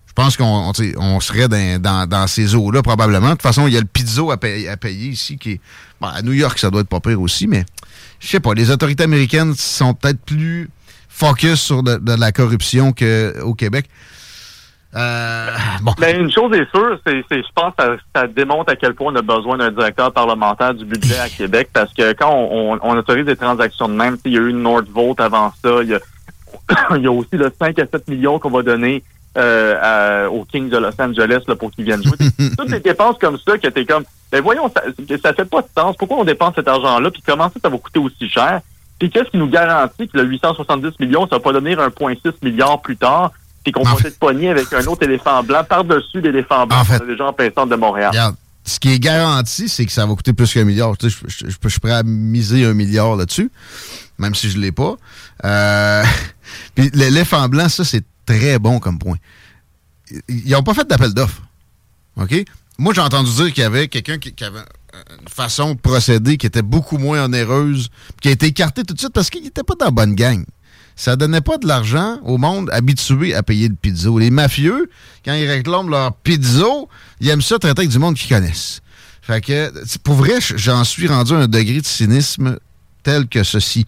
Je 0.08 0.14
pense 0.24 0.38
qu'on 0.38 0.72
on, 0.98 1.20
serait 1.20 1.48
dans, 1.50 1.82
dans- 1.82 2.08
dans 2.08 2.28
ces 2.28 2.56
eaux-là, 2.56 2.82
probablement. 2.82 3.28
De 3.28 3.34
toute 3.34 3.42
façon, 3.42 3.68
il 3.68 3.74
y 3.74 3.78
a 3.78 3.82
le 3.82 3.86
pizzo 3.86 4.32
à, 4.32 4.38
payer, 4.38 4.70
à 4.70 4.78
payer 4.78 5.10
ici 5.10 5.38
qui 5.38 5.52
est. 5.54 5.62
bon, 6.00 6.08
à 6.08 6.22
New 6.22 6.32
York, 6.32 6.58
ça 6.58 6.70
doit 6.70 6.82
être 6.82 6.88
pas 6.88 7.02
pire 7.02 7.20
aussi, 7.20 7.48
mais 7.48 7.66
je 8.20 8.28
sais 8.28 8.40
pas. 8.40 8.54
Les 8.54 8.72
autorités 8.72 9.04
américaines 9.04 9.54
sont 9.56 9.94
peut-être 9.94 10.20
plus 10.22 10.70
focus 11.10 11.62
sur 11.62 11.84
de, 11.84 12.20
la 12.20 12.32
corruption 12.32 12.92
qu'au 12.92 13.54
Québec. 13.54 13.86
Euh, 14.96 15.50
bon. 15.82 15.94
Mais 16.00 16.16
une 16.16 16.32
chose 16.32 16.54
est 16.54 16.70
sûre, 16.72 16.98
c'est, 17.06 17.22
c'est- 17.30 17.42
je 17.42 17.52
pense 17.54 17.74
que 17.78 17.98
ça, 18.16 18.28
démontre 18.28 18.72
à 18.72 18.76
quel 18.78 18.94
point 18.94 19.12
on 19.12 19.16
a 19.18 19.22
besoin 19.22 19.58
d'un 19.58 19.72
directeur 19.72 20.12
parlementaire 20.14 20.74
du 20.74 20.86
budget 20.86 21.20
à 21.20 21.28
Québec, 21.28 21.70
parce 21.74 21.94
que 21.94 22.14
quand 22.14 22.32
on, 22.32 22.98
autorise 22.98 23.26
des 23.26 23.36
transactions 23.36 23.90
de 23.90 23.94
même, 23.94 24.18
il 24.24 24.34
y 24.34 24.38
a 24.38 24.42
eu 24.42 24.54
Nordvolt 24.54 25.20
avant 25.20 25.52
ça, 25.62 25.84
il 25.84 25.90
y 25.90 25.96
a, 25.96 26.00
il 26.96 27.04
y 27.04 27.08
a 27.08 27.12
aussi 27.12 27.36
le 27.36 27.52
5 27.60 27.78
à 27.80 27.86
7 27.88 28.08
millions 28.08 28.40
qu'on 28.40 28.52
va 28.52 28.64
donner 28.64 29.04
euh, 29.38 30.26
à- 30.26 30.30
aux 30.30 30.46
Kings 30.46 30.70
de 30.70 30.78
Los 30.78 31.00
Angeles 31.00 31.42
là, 31.48 31.56
pour 31.56 31.72
qu'ils 31.72 31.86
viennent 31.86 32.04
jouer. 32.04 32.18
Toutes 32.58 32.70
des 32.70 32.80
dépenses 32.80 33.18
comme 33.20 33.38
ça 33.38 33.58
que 33.58 33.68
t'es 33.68 33.86
comme, 33.86 34.04
ben 34.32 34.42
voyons, 34.42 34.70
ça, 34.74 34.82
ça 35.22 35.34
fait 35.34 35.46
pas 35.46 35.62
de 35.62 35.68
sens. 35.78 35.96
Pourquoi 35.98 36.18
on 36.20 36.24
dépense 36.24 36.54
cet 36.56 36.68
argent-là, 36.68 37.12
puis 37.12 37.22
comment 37.26 37.46
ça, 37.50 37.60
ça 37.62 37.70
va 37.70 37.78
coûter 37.78 38.00
aussi 38.00 38.30
cher? 38.30 38.62
Puis 39.00 39.10
qu'est-ce 39.10 39.30
qui 39.30 39.38
nous 39.38 39.50
garantit 39.50 40.08
que 40.08 40.18
le 40.18 40.24
870 40.24 41.00
millions, 41.00 41.28
ça 41.28 41.36
va 41.36 41.40
pas 41.42 41.52
devenir 41.54 41.80
1,6 41.80 42.32
milliard 42.44 42.82
plus 42.82 42.96
tard, 42.98 43.32
puis 43.64 43.72
qu'on 43.74 43.84
va 43.84 43.96
être 44.08 44.18
pogné 44.20 44.50
avec 44.50 44.72
un 44.72 44.86
autre 44.86 45.04
éléphant 45.04 45.44
blanc 45.44 45.64
par-dessus 45.68 46.22
l'éléphant 46.22 46.66
blanc 46.66 46.80
En 46.80 46.86
fait- 46.86 47.22
en 47.22 47.34
plein 47.34 47.50
centre 47.54 47.68
de 47.68 47.76
Montréal? 47.76 48.10
Regarde, 48.12 48.36
ce 48.64 48.80
qui 48.80 48.94
est 48.94 49.00
garanti, 49.00 49.68
c'est 49.68 49.86
que 49.86 49.92
ça 49.92 50.06
va 50.06 50.16
coûter 50.16 50.32
plus 50.34 50.52
qu'un 50.54 50.64
milliard. 50.64 50.96
Tu 50.98 51.10
sais, 51.10 51.18
je, 51.28 51.46
je- 51.46 51.52
je- 51.52 51.56
je 51.62 51.68
suis 51.70 51.80
prêt 51.82 51.92
à 51.92 52.04
miser 52.04 52.66
un 52.66 52.74
milliard 52.74 53.16
là-dessus, 53.18 53.52
même 54.18 54.34
si 54.34 54.50
je 54.50 54.58
ne 54.58 54.62
l'ai 54.64 54.72
pas. 54.72 54.96
Euh, 55.44 56.04
puis 56.76 56.90
l'éléphant 56.94 57.48
blanc, 57.50 57.68
ça, 57.70 57.84
c'est 57.84 58.04
très 58.26 58.60
bon 58.60 58.80
comme 58.80 59.00
point. 59.00 59.18
Ils 60.28 60.52
n'ont 60.52 60.64
pas 60.64 60.74
fait 60.74 60.88
d'appel 60.88 61.14
d'offres. 61.14 61.42
OK? 62.18 62.46
Moi, 62.78 62.94
j'ai 62.94 63.02
entendu 63.02 63.32
dire 63.32 63.54
qu'il 63.54 63.64
y 63.64 63.66
avait 63.66 63.88
quelqu'un 63.88 64.18
qui, 64.18 64.44
avait 64.44 64.60
une 65.22 65.30
façon 65.30 65.76
de 65.76 65.80
procéder 65.80 66.38
qui 66.38 66.46
était 66.46 66.62
beaucoup 66.62 66.98
moins 66.98 67.24
onéreuse, 67.24 67.90
qui 68.22 68.28
a 68.28 68.32
été 68.32 68.48
écarté 68.48 68.84
tout 68.84 68.94
de 68.94 69.00
suite 69.00 69.14
parce 69.14 69.30
qu'il 69.30 69.44
n'était 69.44 69.64
pas 69.64 69.76
dans 69.80 69.86
la 69.86 69.92
bonne 69.92 70.16
gang. 70.16 70.44
Ça 70.98 71.16
donnait 71.16 71.42
pas 71.42 71.58
de 71.58 71.68
l'argent 71.68 72.20
au 72.24 72.38
monde 72.38 72.70
habitué 72.72 73.34
à 73.34 73.44
payer 73.44 73.68
le 73.68 73.76
pizzo. 73.76 74.18
Les 74.18 74.30
mafieux, 74.30 74.90
quand 75.26 75.34
ils 75.34 75.48
réclament 75.48 75.90
leur 75.90 76.14
pizzo, 76.14 76.88
ils 77.20 77.30
aiment 77.30 77.42
ça 77.42 77.60
traiter 77.60 77.82
avec 77.82 77.90
du 77.90 78.00
monde 78.00 78.16
qu'ils 78.16 78.30
connaissent. 78.30 78.82
Fait 79.22 79.42
que, 79.42 79.98
pour 80.00 80.16
vrai, 80.16 80.36
j'en 80.56 80.84
suis 80.84 81.08
rendu 81.08 81.34
à 81.34 81.38
un 81.38 81.48
degré 81.48 81.82
de 81.82 81.86
cynisme 81.86 82.58
tel 83.04 83.28
que 83.28 83.44
ceci. 83.44 83.86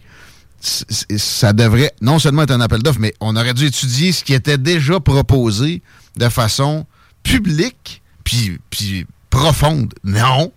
Ça 0.60 1.52
devrait 1.52 1.92
non 2.00 2.18
seulement 2.18 2.42
être 2.42 2.50
un 2.50 2.60
appel 2.60 2.82
d'offres, 2.82 3.00
mais 3.00 3.14
on 3.20 3.36
aurait 3.36 3.54
dû 3.54 3.66
étudier 3.66 4.12
ce 4.12 4.24
qui 4.24 4.34
était 4.34 4.58
déjà 4.58 4.98
proposé 4.98 5.82
de 6.16 6.28
façon 6.28 6.84
publique 7.22 8.02
puis, 8.24 8.58
puis 8.70 9.06
profonde. 9.30 9.94
Non. 10.04 10.52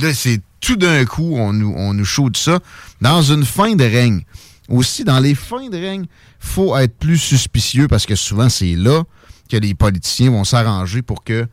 Là, 0.00 0.12
c'est 0.14 0.40
tout 0.60 0.76
d'un 0.76 1.04
coup, 1.04 1.34
on 1.36 1.52
nous, 1.52 1.72
on 1.76 1.94
nous 1.94 2.04
chaude 2.04 2.36
ça 2.36 2.60
dans 3.00 3.22
une 3.22 3.44
fin 3.44 3.74
de 3.74 3.84
règne. 3.84 4.22
Aussi, 4.68 5.04
dans 5.04 5.18
les 5.18 5.34
fins 5.34 5.68
de 5.68 5.76
règne, 5.76 6.06
faut 6.38 6.76
être 6.76 6.96
plus 6.96 7.18
suspicieux 7.18 7.88
parce 7.88 8.06
que 8.06 8.14
souvent, 8.14 8.48
c'est 8.48 8.74
là 8.74 9.02
que 9.50 9.56
les 9.56 9.74
politiciens 9.74 10.30
vont 10.30 10.44
s'arranger 10.44 11.02
pour 11.02 11.24
que 11.24 11.46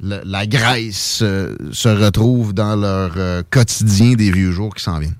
la 0.00 0.46
Grèce 0.46 1.20
euh, 1.22 1.56
se 1.72 1.88
retrouve 1.88 2.52
dans 2.52 2.76
leur 2.76 3.12
euh, 3.16 3.42
quotidien 3.48 4.12
des 4.12 4.30
vieux 4.30 4.52
jours 4.52 4.74
qui 4.74 4.82
s'en 4.82 4.98
viennent. 4.98 5.16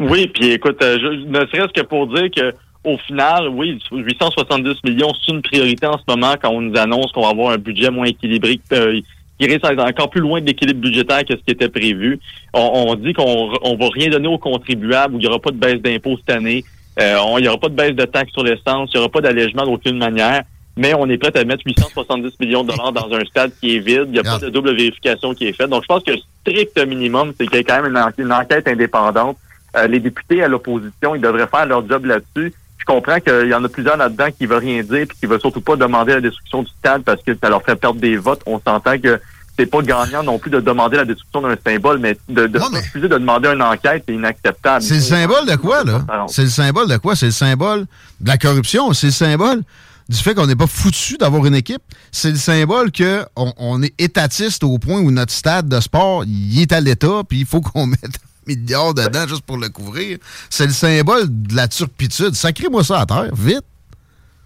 Oui, 0.00 0.28
puis 0.28 0.50
écoute, 0.52 0.78
euh, 0.82 0.98
je- 1.00 1.26
ne 1.26 1.40
serait-ce 1.46 1.72
que 1.72 1.82
pour 1.86 2.06
dire 2.08 2.28
que 2.34 2.54
au 2.84 2.96
final, 2.98 3.48
oui, 3.48 3.78
870 3.90 4.76
millions, 4.84 5.12
c'est 5.20 5.32
une 5.32 5.42
priorité 5.42 5.86
en 5.86 5.98
ce 5.98 6.04
moment 6.08 6.34
quand 6.40 6.50
on 6.50 6.60
nous 6.60 6.78
annonce 6.78 7.10
qu'on 7.12 7.22
va 7.22 7.30
avoir 7.30 7.50
un 7.52 7.58
budget 7.58 7.90
moins 7.90 8.06
équilibré, 8.06 8.60
euh, 8.72 9.00
qui 9.38 9.46
risque 9.46 9.62
d'être 9.62 9.80
encore 9.84 10.10
plus 10.10 10.20
loin 10.20 10.40
de 10.40 10.46
l'équilibre 10.46 10.80
budgétaire 10.80 11.24
que 11.24 11.34
ce 11.34 11.42
qui 11.42 11.50
était 11.50 11.68
prévu. 11.68 12.18
On, 12.54 12.86
on 12.88 12.94
dit 12.94 13.12
qu'on 13.12 13.50
on 13.62 13.76
va 13.76 13.86
rien 13.92 14.08
donner 14.08 14.28
aux 14.28 14.38
contribuables, 14.38 15.14
où 15.14 15.18
il 15.18 15.22
n'y 15.22 15.26
aura 15.26 15.38
pas 15.40 15.50
de 15.50 15.56
baisse 15.56 15.80
d'impôts 15.82 16.16
cette 16.18 16.34
année, 16.36 16.64
euh, 17.00 17.16
on- 17.24 17.38
il 17.38 17.42
n'y 17.42 17.48
aura 17.48 17.58
pas 17.58 17.68
de 17.68 17.74
baisse 17.74 17.94
de 17.94 18.04
taxes 18.04 18.32
sur 18.32 18.42
l'essence, 18.44 18.90
il 18.92 18.96
n'y 18.96 19.00
aura 19.00 19.08
pas 19.10 19.20
d'allègement 19.20 19.64
d'aucune 19.64 19.98
manière. 19.98 20.42
Mais 20.76 20.94
on 20.94 21.08
est 21.10 21.18
prêt 21.18 21.36
à 21.36 21.44
mettre 21.44 21.62
870 21.66 22.38
millions 22.38 22.62
de 22.62 22.70
dollars 22.70 22.92
dans 22.92 23.12
un 23.12 23.24
stade 23.24 23.50
qui 23.60 23.74
est 23.74 23.80
vide. 23.80 24.04
Il 24.06 24.12
n'y 24.12 24.18
a 24.20 24.22
pas 24.22 24.38
de 24.38 24.48
double 24.48 24.76
vérification 24.76 25.34
qui 25.34 25.48
est 25.48 25.52
faite. 25.52 25.68
Donc, 25.68 25.82
je 25.82 25.88
pense 25.88 26.04
que 26.04 26.12
le 26.12 26.18
strict 26.40 26.78
minimum, 26.86 27.32
c'est 27.36 27.48
qu'il 27.48 27.56
y 27.56 27.60
ait 27.60 27.64
quand 27.64 27.82
même 27.82 27.98
une 28.18 28.32
enquête 28.32 28.68
indépendante. 28.68 29.36
Euh, 29.76 29.86
les 29.86 30.00
députés 30.00 30.42
à 30.42 30.48
l'opposition, 30.48 31.14
ils 31.14 31.20
devraient 31.20 31.46
faire 31.46 31.66
leur 31.66 31.86
job 31.88 32.06
là-dessus. 32.06 32.52
Je 32.78 32.84
comprends 32.84 33.20
qu'il 33.20 33.48
y 33.48 33.54
en 33.54 33.62
a 33.62 33.68
plusieurs 33.68 33.96
là-dedans 33.96 34.28
qui 34.36 34.44
ne 34.44 34.48
veulent 34.48 34.64
rien 34.64 34.82
dire 34.82 34.96
et 34.96 35.06
qui 35.06 35.24
ne 35.24 35.28
veulent 35.28 35.40
surtout 35.40 35.60
pas 35.60 35.76
demander 35.76 36.14
la 36.14 36.20
destruction 36.20 36.62
du 36.62 36.70
stade 36.78 37.02
parce 37.02 37.22
que 37.22 37.36
ça 37.36 37.50
leur 37.50 37.62
fait 37.62 37.76
perdre 37.76 38.00
des 38.00 38.16
votes. 38.16 38.40
On 38.46 38.60
s'entend 38.60 38.98
que 38.98 39.20
c'est 39.58 39.66
pas 39.66 39.82
gagnant 39.82 40.22
non 40.22 40.38
plus 40.38 40.50
de 40.50 40.60
demander 40.60 40.96
la 40.96 41.04
destruction 41.04 41.42
d'un 41.42 41.56
symbole, 41.66 41.98
mais 41.98 42.16
de, 42.28 42.46
de 42.46 42.58
refuser 42.58 43.08
de 43.08 43.18
demander 43.18 43.48
une 43.48 43.62
enquête, 43.62 44.04
c'est 44.06 44.14
inacceptable. 44.14 44.82
C'est 44.82 44.94
le 44.94 45.00
symbole 45.00 45.46
de 45.46 45.56
quoi, 45.56 45.84
là? 45.84 46.04
C'est 46.28 46.44
le 46.44 46.48
symbole 46.48 46.88
de 46.88 46.96
quoi? 46.96 47.16
C'est 47.16 47.26
le 47.26 47.32
symbole 47.32 47.86
de 48.20 48.28
la 48.28 48.38
corruption. 48.38 48.92
C'est 48.92 49.08
le 49.08 49.12
symbole 49.12 49.62
du 50.08 50.16
fait 50.16 50.34
qu'on 50.34 50.46
n'est 50.46 50.56
pas 50.56 50.66
foutu 50.66 51.16
d'avoir 51.18 51.44
une 51.44 51.56
équipe. 51.56 51.82
C'est 52.12 52.30
le 52.30 52.36
symbole 52.36 52.90
qu'on 52.92 53.52
on 53.58 53.82
est 53.82 53.92
étatiste 53.98 54.64
au 54.64 54.78
point 54.78 55.00
où 55.00 55.10
notre 55.10 55.32
stade 55.32 55.68
de 55.68 55.80
sport, 55.80 56.24
il 56.24 56.62
est 56.62 56.72
à 56.72 56.80
l'état, 56.80 57.22
puis 57.28 57.40
il 57.40 57.46
faut 57.46 57.60
qu'on 57.60 57.86
mette 57.88 58.18
un 58.48 58.54
milliard 58.56 58.94
dedans 58.94 59.26
juste 59.26 59.42
pour 59.44 59.58
le 59.58 59.68
couvrir. 59.68 60.18
C'est 60.50 60.66
le 60.66 60.72
symbole 60.72 61.24
de 61.28 61.54
la 61.56 61.68
turpitude. 61.68 62.34
Sacrez-moi 62.34 62.82
ça 62.84 63.00
à 63.00 63.06
terre, 63.06 63.30
vite. 63.34 63.62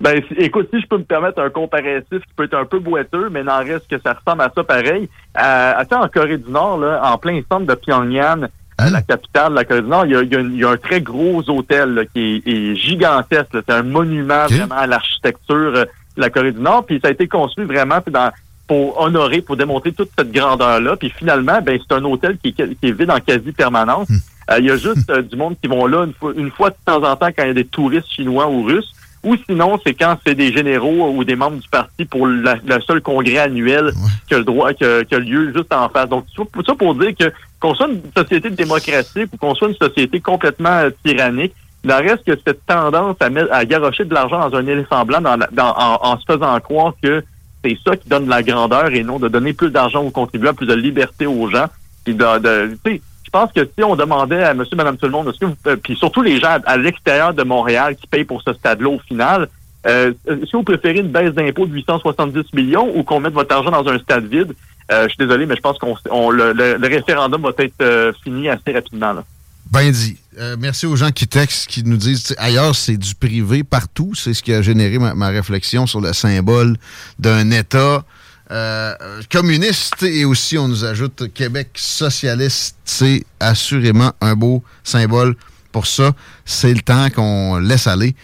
Ben, 0.01 0.21
écoute, 0.37 0.69
si 0.75 0.81
je 0.81 0.87
peux 0.89 0.99
me 0.99 1.05
permettre 1.05 1.41
un 1.41 1.51
comparatif 1.51 2.19
qui 2.19 2.35
peut 2.35 2.45
être 2.45 2.55
un 2.59 2.65
peu 2.65 2.81
boiteux, 2.81 3.29
mais 3.31 3.45
n'en 3.45 3.59
reste 3.59 3.87
que 3.89 4.01
ça 4.01 4.15
ressemble 4.15 4.43
à 4.43 4.51
ça 4.55 4.65
pareil. 4.65 5.09
Euh, 5.41 5.73
attends, 5.77 6.03
en 6.03 6.09
Corée 6.09 6.39
du 6.39 6.51
Nord, 6.51 6.79
là, 6.79 7.01
en 7.05 7.19
plein 7.19 7.41
centre 7.51 7.67
de 7.67 7.75
Pyongyang, 7.75 8.49
euh, 8.81 8.91
la 8.91 9.03
capitale 9.03 9.51
de 9.51 9.57
la 9.57 9.65
Corée 9.65 9.83
du 9.83 9.89
Nord, 9.89 10.07
il 10.07 10.13
y 10.13 10.17
a, 10.17 10.23
il 10.23 10.33
y 10.33 10.35
a 10.35 10.39
un- 10.41 10.51
il 10.51 10.57
y 10.59 10.65
a 10.65 10.71
un 10.71 10.77
très 10.77 11.01
gros 11.01 11.49
hôtel 11.49 11.91
là, 11.95 12.05
qui 12.07 12.43
est, 12.45 12.51
est 12.51 12.75
gigantesque. 12.75 13.51
C'est 13.53 13.71
un 13.71 13.85
monument 13.85 14.47
vraiment 14.49 14.75
à 14.75 14.89
l'architecture 14.89 15.55
euh, 15.77 15.85
de 16.17 16.21
la 16.21 16.31
Corée 16.31 16.51
du 16.51 16.61
Nord. 16.61 16.85
Puis 16.85 16.99
ça 17.01 17.07
a 17.09 17.13
été 17.13 17.29
construit 17.29 17.65
vraiment 17.65 17.99
dans, 18.11 18.33
pour 18.67 19.01
honorer, 19.01 19.41
pour 19.43 19.57
démontrer 19.57 19.93
toute 19.93 20.11
cette 20.17 20.33
grandeur-là. 20.33 20.97
Puis 20.97 21.11
finalement, 21.11 21.61
ben 21.63 21.79
c'est 21.81 21.95
un 21.95 22.05
hôtel 22.05 22.39
qui 22.43 22.49
est, 22.51 22.55
qui 22.81 22.89
est 22.89 22.93
vide 22.93 23.11
en 23.11 23.19
quasi-permanence. 23.21 24.09
Euh, 24.51 24.59
Il 24.59 24.67
y 24.67 24.71
a 24.71 24.77
juste 24.77 25.09
euh, 25.11 25.23
du 25.23 25.37
monde 25.37 25.57
qui 25.63 25.69
vont 25.69 25.87
là 25.87 26.05
une 26.05 26.15
fois, 26.15 26.33
une 26.37 26.51
fois 26.51 26.71
de 26.71 26.77
temps 26.85 27.03
en 27.03 27.17
temps 27.17 27.29
quand 27.37 27.43
il 27.45 27.49
y 27.49 27.51
a 27.51 27.55
des 27.55 27.65
touristes 27.65 28.11
chinois 28.11 28.49
ou 28.49 28.63
russes. 28.65 28.93
Ou 29.25 29.37
sinon, 29.49 29.79
c'est 29.87 29.95
quand 29.95 30.17
c'est 30.27 30.35
des 30.35 30.53
généraux 30.53 31.13
ou 31.15 31.23
des 31.23 31.37
membres 31.37 31.57
du 31.59 31.69
parti 31.69 32.05
pour 32.05 32.27
la- 32.27 32.57
le 32.67 32.81
seul 32.81 33.01
congrès 33.01 33.39
annuel 33.39 33.93
qui 34.27 34.35
a 34.35 34.39
le 34.39 34.45
droit, 34.45 34.73
qui 34.73 34.85
a, 34.85 35.05
qui 35.05 35.15
a 35.15 35.21
lieu 35.21 35.53
juste 35.55 35.73
en 35.73 35.89
face. 35.89 36.09
Donc, 36.09 36.25
tout 36.35 36.49
ça 36.67 36.75
pour 36.75 36.97
dire 36.97 37.13
que 37.17 37.33
qu'on 37.61 37.73
soit 37.77 37.87
une 37.87 38.01
société 38.17 38.51
démocratique 38.51 39.29
ou 39.33 39.37
qu'on 39.37 39.55
soit 39.55 39.69
une 39.69 39.77
société 39.77 40.19
complètement 40.19 40.71
euh, 40.71 40.91
tyrannique, 41.05 41.55
il 41.85 41.93
en 41.93 41.99
reste 41.99 42.25
que 42.25 42.33
cette 42.45 42.67
tendance 42.67 43.15
à, 43.21 43.31
mettre, 43.31 43.53
à 43.53 43.65
garrocher 43.65 44.05
de 44.05 44.13
l'argent 44.13 44.49
dans 44.49 44.57
un 44.57 44.67
éléphant 44.67 45.05
blanc 45.05 45.21
dans 45.21 45.37
la- 45.37 45.49
dans- 45.53 45.75
en, 45.77 45.99
en 46.03 46.19
se 46.19 46.25
faisant 46.27 46.59
croire 46.59 46.95
que 47.01 47.23
c'est 47.65 47.77
ça 47.87 47.97
qui 47.97 48.09
donne 48.09 48.25
de 48.25 48.31
la 48.31 48.43
grandeur 48.43 48.89
et 48.93 49.03
non 49.03 49.19
de 49.19 49.29
donner 49.29 49.53
plus 49.53 49.71
d'argent 49.71 50.03
aux 50.03 50.11
contribuables, 50.11 50.57
plus 50.57 50.67
de 50.67 50.75
liberté 50.75 51.27
aux 51.27 51.49
gens. 51.49 51.67
Puis 52.05 52.15
de, 52.15 52.39
de- 52.39 52.77
je 52.85 53.31
pense 53.31 53.53
que 53.53 53.65
si 53.65 53.83
on 53.85 53.97
demandait 53.97 54.43
à 54.43 54.53
monsieur, 54.55 54.77
madame, 54.77 54.97
tout 54.97 55.07
le 55.07 55.13
monde, 55.13 55.29
est-ce 55.29 55.39
que 55.39 55.47
vous- 55.47 55.57
euh, 55.69 55.77
puis 55.77 55.97
surtout 55.97 56.23
les 56.23 56.39
gens 56.39 56.49
à, 56.49 56.73
à 56.73 56.77
l'extérieur 56.77 57.33
de 57.33 57.43
Montréal 57.45 57.97
qui 57.97 58.07
payent 58.07 58.25
pour 58.25 58.43
ce 58.43 58.53
stade-là 58.53 58.89
au 58.91 58.99
final, 58.99 59.49
euh, 59.87 60.13
est-ce 60.27 60.51
que 60.53 60.57
vous 60.57 60.63
préférez 60.63 60.99
une 61.01 61.09
baisse 61.09 61.33
d'impôt 61.33 61.67
de 61.67 61.73
870 61.73 62.53
millions 62.53 62.91
ou 62.95 63.03
qu'on 63.05 63.21
mette 63.21 63.33
votre 63.33 63.55
argent 63.55 63.71
dans 63.71 63.89
un 63.89 63.99
stade 63.99 64.27
vide? 64.27 64.53
Euh, 64.91 65.05
je 65.05 65.09
suis 65.11 65.19
désolé, 65.19 65.47
mais 65.47 65.57
je 65.57 65.61
pense 65.61 65.79
qu'on 65.79 65.95
on- 66.11 66.31
le, 66.31 66.53
le- 66.53 66.77
le 66.77 66.89
référendum 66.89 67.41
va 67.43 67.51
être 67.59 67.73
euh, 67.81 68.13
fini 68.23 68.49
assez 68.49 68.73
rapidement. 68.73 69.13
Là. 69.13 69.25
Ben 69.73 69.91
dit. 69.91 70.19
Euh, 70.39 70.57
merci 70.59 70.85
aux 70.85 70.97
gens 70.97 71.11
qui 71.11 71.27
textent, 71.27 71.67
qui 71.67 71.83
nous 71.83 71.97
disent, 71.97 72.35
ailleurs, 72.37 72.77
c'est 72.77 72.99
du 72.99 73.15
privé 73.15 73.65
partout. 73.65 74.13
C'est 74.15 74.35
ce 74.35 74.43
qui 74.43 74.53
a 74.53 74.61
généré 74.61 74.99
ma, 74.99 75.29
réflexion 75.29 75.87
sur 75.87 76.03
le 76.03 76.13
symbole 76.13 76.77
d'un 77.19 77.51
État 77.51 78.05
euh, 78.51 78.95
communiste. 79.31 80.03
Et 80.03 80.27
aussi, 80.27 80.59
on 80.59 80.69
nous 80.69 80.85
ajoute 80.85 81.33
Québec 81.33 81.71
socialiste. 81.75 82.77
C'est 82.85 83.25
assurément 83.41 84.13
un 84.21 84.35
beau 84.35 84.63
symbole 84.85 85.37
pour 85.73 85.87
ça. 85.87 86.13
C'est 86.45 86.75
le 86.75 86.81
temps 86.81 87.09
qu'on 87.09 87.57
laisse 87.57 87.87
aller. 87.87 88.15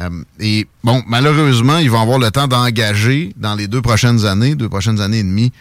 Euh, 0.00 0.08
et 0.38 0.68
bon, 0.84 1.02
malheureusement, 1.08 1.78
ils 1.78 1.90
vont 1.90 2.00
avoir 2.00 2.20
le 2.20 2.30
temps 2.30 2.46
d'engager 2.46 3.34
dans 3.36 3.56
les 3.56 3.66
deux 3.66 3.82
prochaines 3.82 4.24
années, 4.24 4.54
deux 4.54 4.68
prochaines 4.68 5.00
années 5.00 5.18
et 5.18 5.24
demie, 5.24 5.52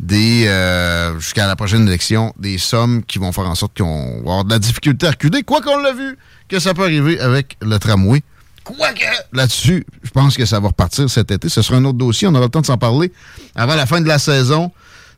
des 0.00 0.46
euh, 0.48 1.18
jusqu'à 1.20 1.46
la 1.46 1.56
prochaine 1.56 1.86
élection, 1.86 2.32
des 2.38 2.56
sommes 2.56 3.04
qui 3.04 3.18
vont 3.18 3.32
faire 3.32 3.48
en 3.48 3.54
sorte 3.54 3.76
qu'on 3.76 4.22
va 4.24 4.30
avoir 4.30 4.44
de 4.44 4.50
la 4.50 4.58
difficulté 4.58 5.06
à 5.06 5.10
reculer. 5.10 5.42
Quoi 5.42 5.60
qu'on 5.60 5.78
l'a 5.78 5.92
vu, 5.92 6.16
que 6.48 6.58
ça 6.58 6.72
peut 6.72 6.82
arriver 6.82 7.20
avec 7.20 7.56
le 7.60 7.78
tramway. 7.78 8.22
Quoique, 8.64 9.04
là-dessus, 9.32 9.84
je 10.02 10.10
pense 10.10 10.36
que 10.36 10.46
ça 10.46 10.58
va 10.58 10.68
repartir 10.68 11.08
cet 11.10 11.30
été. 11.30 11.48
Ce 11.48 11.60
sera 11.60 11.78
un 11.78 11.84
autre 11.84 11.98
dossier. 11.98 12.26
On 12.28 12.34
aura 12.34 12.44
le 12.44 12.50
temps 12.50 12.62
de 12.62 12.66
s'en 12.66 12.78
parler 12.78 13.12
avant 13.54 13.74
la 13.74 13.86
fin 13.86 14.00
de 14.00 14.08
la 14.08 14.18
saison. 14.18 14.72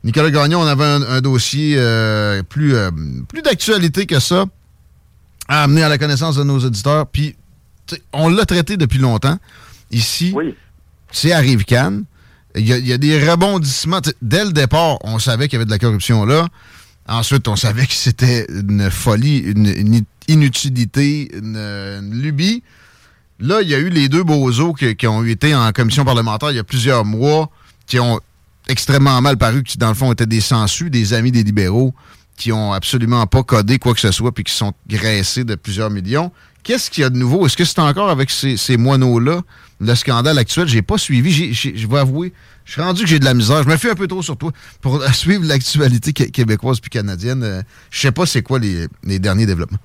Nicolas 0.05 0.31
Gagnon, 0.31 0.61
on 0.61 0.67
avait 0.67 0.85
un, 0.85 1.03
un 1.03 1.21
dossier 1.21 1.77
euh, 1.79 2.43
plus, 2.43 2.75
euh, 2.75 2.91
plus 3.29 3.43
d'actualité 3.43 4.07
que 4.07 4.19
ça 4.19 4.47
à 5.49 5.63
amener 5.63 5.83
à 5.83 5.89
la 5.89 5.99
connaissance 5.99 6.37
de 6.37 6.43
nos 6.43 6.59
auditeurs. 6.59 7.07
Puis, 7.07 7.37
on 8.13 8.29
l'a 8.29 8.47
traité 8.47 8.77
depuis 8.77 8.99
longtemps. 8.99 9.39
Ici, 9.91 10.35
c'est 11.13 11.33
à 11.33 11.39
Rive-Cannes. 11.39 12.05
Il 12.55 12.67
y, 12.67 12.93
a, 12.93 12.99
des 12.99 13.31
rebondissements. 13.31 14.01
Dès 14.21 14.45
le 14.45 14.53
départ, 14.53 14.99
on 15.05 15.19
savait 15.19 15.49
qu'il 15.49 15.55
y 15.55 15.57
avait 15.57 15.65
de 15.65 15.71
la 15.71 15.79
corruption 15.79 16.25
là. 16.25 16.49
Ensuite, 17.09 17.49
on 17.49 17.57
savait 17.57 17.87
que 17.87 17.95
c'était 17.95 18.47
une 18.49 18.91
folie, 18.91 19.39
une, 19.39 20.05
inutilité, 20.29 21.35
une, 21.37 21.57
une 21.57 22.21
lubie. 22.21 22.63
Là, 23.41 23.61
il 23.63 23.69
y 23.69 23.75
a 23.75 23.79
eu 23.79 23.89
les 23.89 24.09
deux 24.09 24.23
bozos 24.23 24.75
qui, 24.75 24.95
qui 24.95 25.07
ont 25.09 25.25
été 25.25 25.55
en 25.55 25.73
commission 25.73 26.05
parlementaire 26.05 26.51
il 26.51 26.57
y 26.57 26.61
a 26.61 26.65
plusieurs 26.65 27.05
mois, 27.05 27.51
qui 27.87 27.99
ont 27.99 28.21
extrêmement 28.69 29.21
mal 29.21 29.37
paru, 29.37 29.65
qui 29.65 29.79
dans 29.79 29.89
le 29.89 29.95
fond 29.95 30.13
étaient 30.13 30.27
des 30.27 30.41
sensus, 30.41 30.91
des 30.91 31.13
amis 31.13 31.33
des 31.33 31.43
libéraux, 31.43 31.93
qui 32.37 32.53
ont 32.53 32.73
absolument 32.73 33.27
pas 33.27 33.43
codé 33.43 33.79
quoi 33.79 33.95
que 33.95 34.01
ce 34.01 34.13
soit, 34.13 34.33
puis 34.33 34.45
qui 34.45 34.55
sont 34.55 34.73
graissés 34.89 35.45
de 35.45 35.55
plusieurs 35.55 35.91
millions. 35.91 36.31
Qu'est-ce 36.63 36.91
qu'il 36.91 37.03
y 37.03 37.05
a 37.05 37.11
de 37.11 37.17
nouveau? 37.17 37.47
Est-ce 37.47 37.57
que 37.57 37.65
c'est 37.65 37.81
encore 37.81 38.09
avec 38.11 38.31
ces, 38.31 38.57
ces 38.57 38.77
moineaux-là, 38.77 39.41
le 39.81 39.95
scandale 39.95 40.39
actuel? 40.39 40.69
J'ai 40.69 40.83
pas 40.83 40.99
suivi. 40.99 41.53
Je 41.53 41.87
vais 41.87 41.99
avouer, 41.99 42.33
je 42.65 42.73
suis 42.73 42.83
rendu 42.83 43.03
que 43.03 43.09
j'ai 43.09 43.19
de 43.19 43.25
la 43.25 43.35
misère. 43.35 43.63
Je 43.63 43.69
me 43.69 43.77
fie 43.77 43.89
un 43.89 43.95
peu 43.95 44.07
trop 44.07 44.23
sur 44.23 44.37
toi 44.37 44.53
pour 44.81 45.03
suivre 45.15 45.45
l'actualité 45.45 46.13
qué- 46.13 46.31
québécoise 46.31 46.81
puis 46.81 46.91
canadienne. 46.91 47.43
Euh, 47.43 47.63
Je 47.91 48.01
sais 48.01 48.13
pas 48.13 48.27
c'est 48.27 48.43
quoi 48.43 48.59
les, 48.59 48.87
derniers 49.19 49.47
développements. 49.47 49.79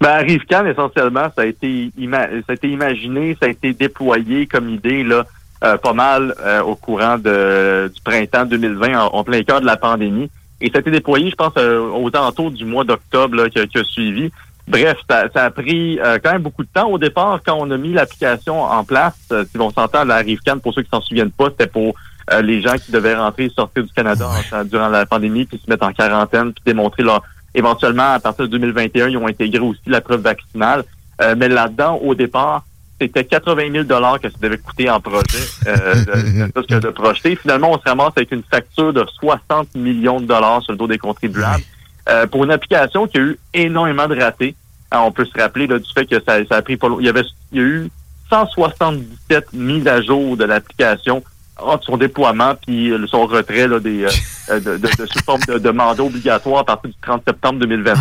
Ben, 0.00 0.18
Rivcan, 0.18 0.66
essentiellement, 0.66 1.28
ça 1.36 1.42
a 1.42 1.46
été 1.46 1.92
imaginé, 1.96 3.36
ça 3.40 3.46
a 3.46 3.50
été 3.50 3.72
déployé 3.72 4.46
comme 4.46 4.68
idée 4.68 5.04
là, 5.04 5.24
euh, 5.62 5.76
pas 5.78 5.92
mal 5.92 6.34
euh, 6.40 6.60
au 6.62 6.74
courant 6.74 7.18
de, 7.18 7.90
du 7.94 8.00
printemps 8.02 8.44
2020, 8.44 8.98
en, 8.98 9.22
plein 9.24 9.42
cœur 9.44 9.60
de 9.60 9.66
la 9.66 9.76
pandémie. 9.76 10.28
Et 10.60 10.70
ça 10.70 10.78
a 10.78 10.80
été 10.80 10.90
déployé, 10.90 11.30
je 11.30 11.36
pense, 11.36 11.52
euh, 11.56 11.80
aux 11.80 12.08
alentours 12.08 12.50
du 12.50 12.64
mois 12.64 12.84
d'octobre 12.84 13.46
qui 13.48 13.60
a 13.60 13.84
suivi. 13.84 14.30
Bref, 14.68 14.96
ça, 15.10 15.24
ça 15.34 15.44
a 15.46 15.50
pris 15.50 15.98
euh, 15.98 16.18
quand 16.22 16.32
même 16.32 16.42
beaucoup 16.42 16.62
de 16.62 16.68
temps. 16.72 16.88
Au 16.88 16.98
départ, 16.98 17.40
quand 17.44 17.56
on 17.58 17.70
a 17.72 17.76
mis 17.76 17.92
l'application 17.92 18.62
en 18.62 18.84
place, 18.84 19.14
euh, 19.32 19.44
si 19.50 19.58
on 19.60 19.70
s'entend, 19.70 20.04
la 20.04 20.18
Rivcan, 20.18 20.58
pour 20.60 20.72
ceux 20.72 20.82
qui 20.82 20.88
s'en 20.90 21.00
souviennent 21.00 21.32
pas, 21.32 21.46
c'était 21.50 21.66
pour 21.66 21.94
euh, 22.32 22.40
les 22.42 22.62
gens 22.62 22.74
qui 22.74 22.92
devaient 22.92 23.16
rentrer 23.16 23.46
et 23.46 23.50
sortir 23.50 23.82
du 23.82 23.92
Canada 23.92 24.28
en- 24.52 24.64
durant 24.64 24.88
la 24.88 25.04
pandémie, 25.04 25.44
puis 25.46 25.60
se 25.64 25.68
mettre 25.68 25.84
en 25.84 25.92
quarantaine, 25.92 26.52
puis 26.52 26.62
démontrer 26.64 27.02
leur 27.02 27.22
éventuellement, 27.54 28.12
à 28.14 28.20
partir 28.20 28.46
de 28.46 28.50
2021, 28.52 29.08
ils 29.08 29.16
ont 29.18 29.26
intégré 29.26 29.58
aussi 29.60 29.80
la 29.86 30.00
preuve 30.00 30.20
vaccinale. 30.22 30.84
Euh, 31.20 31.34
mais 31.36 31.48
là-dedans, 31.48 31.96
au 31.96 32.14
départ, 32.14 32.64
c'était 33.00 33.24
80 33.24 33.72
000 33.72 33.84
que 33.84 34.30
ça 34.30 34.36
devait 34.40 34.58
coûter 34.58 34.88
en 34.88 35.00
projet, 35.00 35.24
euh, 35.66 35.94
de, 36.04 36.60
de, 36.62 36.74
de, 36.74 36.78
de 36.80 36.88
projeter. 36.90 37.34
Finalement, 37.36 37.72
on 37.72 37.78
se 37.78 37.84
ramasse 37.84 38.12
avec 38.16 38.30
une 38.32 38.44
facture 38.48 38.92
de 38.92 39.04
60 39.20 39.74
millions 39.74 40.20
de 40.20 40.26
dollars 40.26 40.62
sur 40.62 40.72
le 40.72 40.78
dos 40.78 40.86
des 40.86 40.98
contribuables 40.98 41.62
euh, 42.08 42.26
pour 42.26 42.44
une 42.44 42.50
application 42.50 43.06
qui 43.06 43.18
a 43.18 43.20
eu 43.20 43.38
énormément 43.54 44.08
de 44.08 44.18
ratés. 44.20 44.54
Alors, 44.90 45.06
on 45.06 45.12
peut 45.12 45.24
se 45.24 45.38
rappeler 45.40 45.66
là, 45.66 45.78
du 45.78 45.90
fait 45.92 46.04
que 46.06 46.16
ça, 46.22 46.44
ça 46.46 46.56
a 46.56 46.62
pris 46.62 46.76
pas 46.76 46.88
long- 46.88 47.00
Il 47.00 47.06
y 47.06 47.08
avait, 47.08 47.24
il 47.52 47.58
y 47.58 47.60
a 47.62 47.64
eu 47.64 47.90
177 48.28 49.52
mises 49.52 49.86
à 49.86 50.00
jour 50.02 50.36
de 50.36 50.44
l'application 50.44 51.22
entre 51.58 51.84
son 51.84 51.96
déploiement 51.96 52.54
puis 52.66 52.90
euh, 52.90 53.06
son 53.06 53.26
retrait 53.26 53.68
là, 53.68 53.78
des, 53.78 54.04
euh, 54.04 54.08
euh, 54.50 54.60
de, 54.60 54.70
de, 54.78 54.88
de, 54.98 55.06
sous 55.06 55.18
forme 55.24 55.40
de, 55.48 55.58
de 55.58 55.70
mandat 55.70 56.02
obligatoire 56.02 56.60
à 56.60 56.64
partir 56.64 56.90
du 56.90 56.96
30 57.02 57.22
septembre 57.26 57.58
2022. 57.60 58.00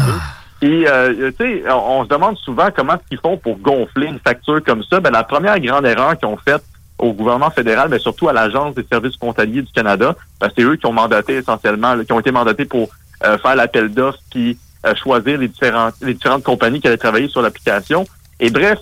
Et 0.63 0.85
euh, 0.87 1.31
tu 1.31 1.45
sais, 1.45 1.63
on, 1.71 1.99
on 1.99 2.03
se 2.03 2.09
demande 2.09 2.37
souvent 2.37 2.69
comment 2.75 2.95
ils 3.11 3.17
font 3.19 3.37
pour 3.37 3.57
gonfler 3.59 4.07
une 4.07 4.19
facture 4.19 4.63
comme 4.63 4.83
ça. 4.83 4.99
Ben, 4.99 5.11
la 5.11 5.23
première 5.23 5.59
grande 5.59 5.85
erreur 5.85 6.17
qu'ils 6.17 6.27
ont 6.27 6.37
faite 6.37 6.63
au 6.99 7.13
gouvernement 7.13 7.49
fédéral, 7.49 7.87
mais 7.89 7.97
surtout 7.99 8.29
à 8.29 8.33
l'Agence 8.33 8.75
des 8.75 8.85
services 8.91 9.15
frontaliers 9.17 9.63
du 9.63 9.71
Canada, 9.71 10.15
ben, 10.39 10.49
c'est 10.55 10.63
eux 10.63 10.75
qui 10.75 10.85
ont 10.85 10.93
mandaté 10.93 11.35
essentiellement, 11.37 11.97
qui 12.03 12.13
ont 12.13 12.19
été 12.19 12.31
mandatés 12.31 12.65
pour 12.65 12.89
euh, 13.23 13.37
faire 13.37 13.55
l'appel 13.55 13.89
d'offres 13.89 14.19
puis 14.31 14.57
euh, 14.85 14.95
choisir 14.95 15.37
les 15.37 15.47
différentes 15.47 15.95
les 16.01 16.13
différentes 16.13 16.43
compagnies 16.43 16.79
qui 16.81 16.87
allaient 16.87 16.97
travailler 16.97 17.27
sur 17.29 17.41
l'application. 17.41 18.05
Et 18.39 18.49
bref, 18.49 18.79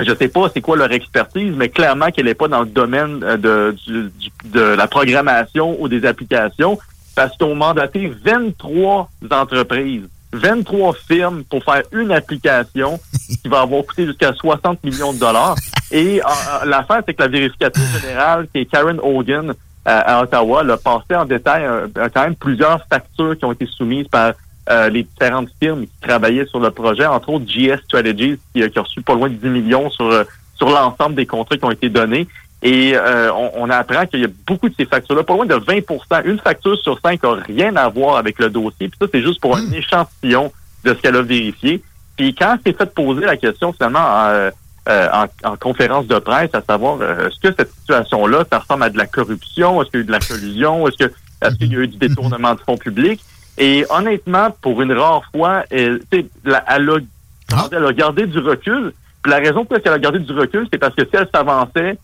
je 0.00 0.14
sais 0.14 0.28
pas 0.28 0.48
c'est 0.52 0.60
quoi 0.60 0.76
leur 0.76 0.92
expertise, 0.92 1.54
mais 1.56 1.68
clairement 1.68 2.10
qu'elle 2.10 2.26
n'est 2.26 2.34
pas 2.34 2.48
dans 2.48 2.60
le 2.60 2.66
domaine 2.66 3.22
euh, 3.24 3.36
de, 3.36 3.76
du- 3.86 4.10
du- 4.10 4.50
de 4.50 4.60
la 4.60 4.86
programmation 4.86 5.76
ou 5.80 5.88
des 5.88 6.04
applications, 6.06 6.78
parce 7.14 7.36
qu'ils 7.36 7.46
ont 7.46 7.54
mandaté 7.54 8.12
23 8.24 9.10
entreprises, 9.30 10.02
23 10.32 10.94
firmes 11.08 11.44
pour 11.44 11.64
faire 11.64 11.82
une 11.92 12.12
application 12.12 13.00
qui 13.42 13.48
va 13.48 13.62
avoir 13.62 13.84
coûté 13.84 14.06
jusqu'à 14.06 14.32
60 14.34 14.84
millions 14.84 15.12
de 15.12 15.18
dollars. 15.18 15.56
Et 15.90 16.20
euh, 16.20 16.24
euh, 16.62 16.64
l'affaire, 16.66 17.02
c'est 17.06 17.14
que 17.14 17.22
la 17.22 17.28
vérificatrice 17.28 18.00
générale, 18.02 18.46
qui 18.52 18.60
est 18.60 18.66
Karen 18.66 18.98
Hogan, 19.02 19.54
euh, 19.86 20.00
à 20.04 20.22
Ottawa, 20.22 20.62
a 20.62 20.76
passé 20.76 21.14
en 21.14 21.24
détail 21.24 21.64
euh, 21.64 21.86
quand 22.12 22.22
même 22.22 22.34
plusieurs 22.36 22.84
factures 22.86 23.36
qui 23.38 23.44
ont 23.44 23.52
été 23.52 23.66
soumises 23.66 24.08
par 24.08 24.32
euh, 24.68 24.88
les 24.88 25.04
différentes 25.04 25.48
firmes 25.62 25.82
qui 25.86 25.92
travaillaient 26.00 26.46
sur 26.46 26.58
le 26.58 26.70
projet, 26.70 27.06
entre 27.06 27.28
autres 27.30 27.44
GS 27.46 27.78
Strategies, 27.84 28.38
qui, 28.52 28.62
a- 28.62 28.68
qui 28.68 28.78
a 28.78 28.82
reçu 28.82 29.00
pas 29.02 29.14
loin 29.14 29.28
de 29.28 29.34
10 29.34 29.48
millions 29.48 29.88
sur, 29.90 30.06
euh, 30.06 30.24
sur 30.56 30.68
l'ensemble 30.70 31.14
des 31.14 31.26
contrats 31.26 31.56
qui 31.56 31.64
ont 31.64 31.70
été 31.70 31.88
donnés. 31.88 32.26
Et 32.62 32.94
euh, 32.96 33.30
on, 33.32 33.50
on 33.54 33.70
apprend 33.70 34.06
qu'il 34.06 34.20
y 34.20 34.24
a 34.24 34.28
beaucoup 34.46 34.68
de 34.68 34.74
ces 34.76 34.86
factures-là, 34.86 35.22
pas 35.22 35.34
loin 35.34 35.46
de 35.46 35.54
20% 35.54 36.24
Une 36.24 36.38
facture 36.40 36.76
sur 36.78 36.98
cinq 37.00 37.22
n'a 37.22 37.34
rien 37.34 37.76
à 37.76 37.88
voir 37.88 38.16
avec 38.16 38.40
le 38.40 38.50
dossier. 38.50 38.88
Puis 38.88 38.98
ça, 39.00 39.06
c'est 39.12 39.22
juste 39.22 39.40
pour 39.40 39.56
un 39.56 39.70
échantillon 39.70 40.50
de 40.84 40.90
ce 40.94 40.94
qu'elle 41.00 41.16
a 41.16 41.22
vérifié. 41.22 41.80
Puis 42.16 42.34
quand 42.34 42.56
c'est 42.66 42.76
fait 42.76 42.92
poser 42.92 43.24
la 43.26 43.36
question, 43.36 43.72
finalement, 43.72 44.08
euh, 44.28 44.50
euh, 44.88 45.08
en, 45.12 45.50
en 45.52 45.56
conférence 45.56 46.06
de 46.06 46.18
presse, 46.18 46.50
à 46.54 46.62
savoir, 46.62 46.98
euh, 47.00 47.28
est-ce 47.28 47.40
que 47.40 47.54
cette 47.56 47.72
situation-là, 47.80 48.44
ça 48.50 48.58
ressemble 48.60 48.84
à 48.84 48.90
de 48.90 48.98
la 48.98 49.06
corruption? 49.06 49.82
Est-ce 49.82 49.90
qu'il 49.90 50.00
y 50.00 50.02
a 50.02 50.04
eu 50.04 50.06
de 50.06 50.12
la 50.12 50.20
collusion? 50.20 50.86
Est-ce 50.88 50.96
que 51.06 51.12
est-ce 51.42 51.54
qu'il 51.56 51.72
y 51.72 51.76
a 51.76 51.80
eu 51.80 51.88
du 51.88 51.98
détournement 51.98 52.54
de 52.54 52.60
fonds 52.60 52.78
publics? 52.78 53.22
Et 53.58 53.84
honnêtement, 53.90 54.50
pour 54.62 54.80
une 54.82 54.92
rare 54.92 55.22
fois, 55.34 55.64
elle, 55.70 56.00
la- 56.44 56.64
elle, 56.68 56.88
a, 56.90 56.98
dire, 56.98 57.68
elle 57.72 57.84
a 57.86 57.92
gardé 57.92 58.26
du 58.26 58.38
recul. 58.38 58.92
Puis 59.22 59.30
la 59.30 59.38
raison 59.38 59.64
pour 59.64 59.74
laquelle 59.74 59.92
elle 59.92 59.98
a 59.98 59.98
gardé 59.98 60.18
du 60.20 60.32
recul, 60.32 60.66
c'est 60.72 60.78
parce 60.78 60.94
que 60.94 61.02
si 61.04 61.10
elle 61.14 61.28
s'avançait, 61.34 61.98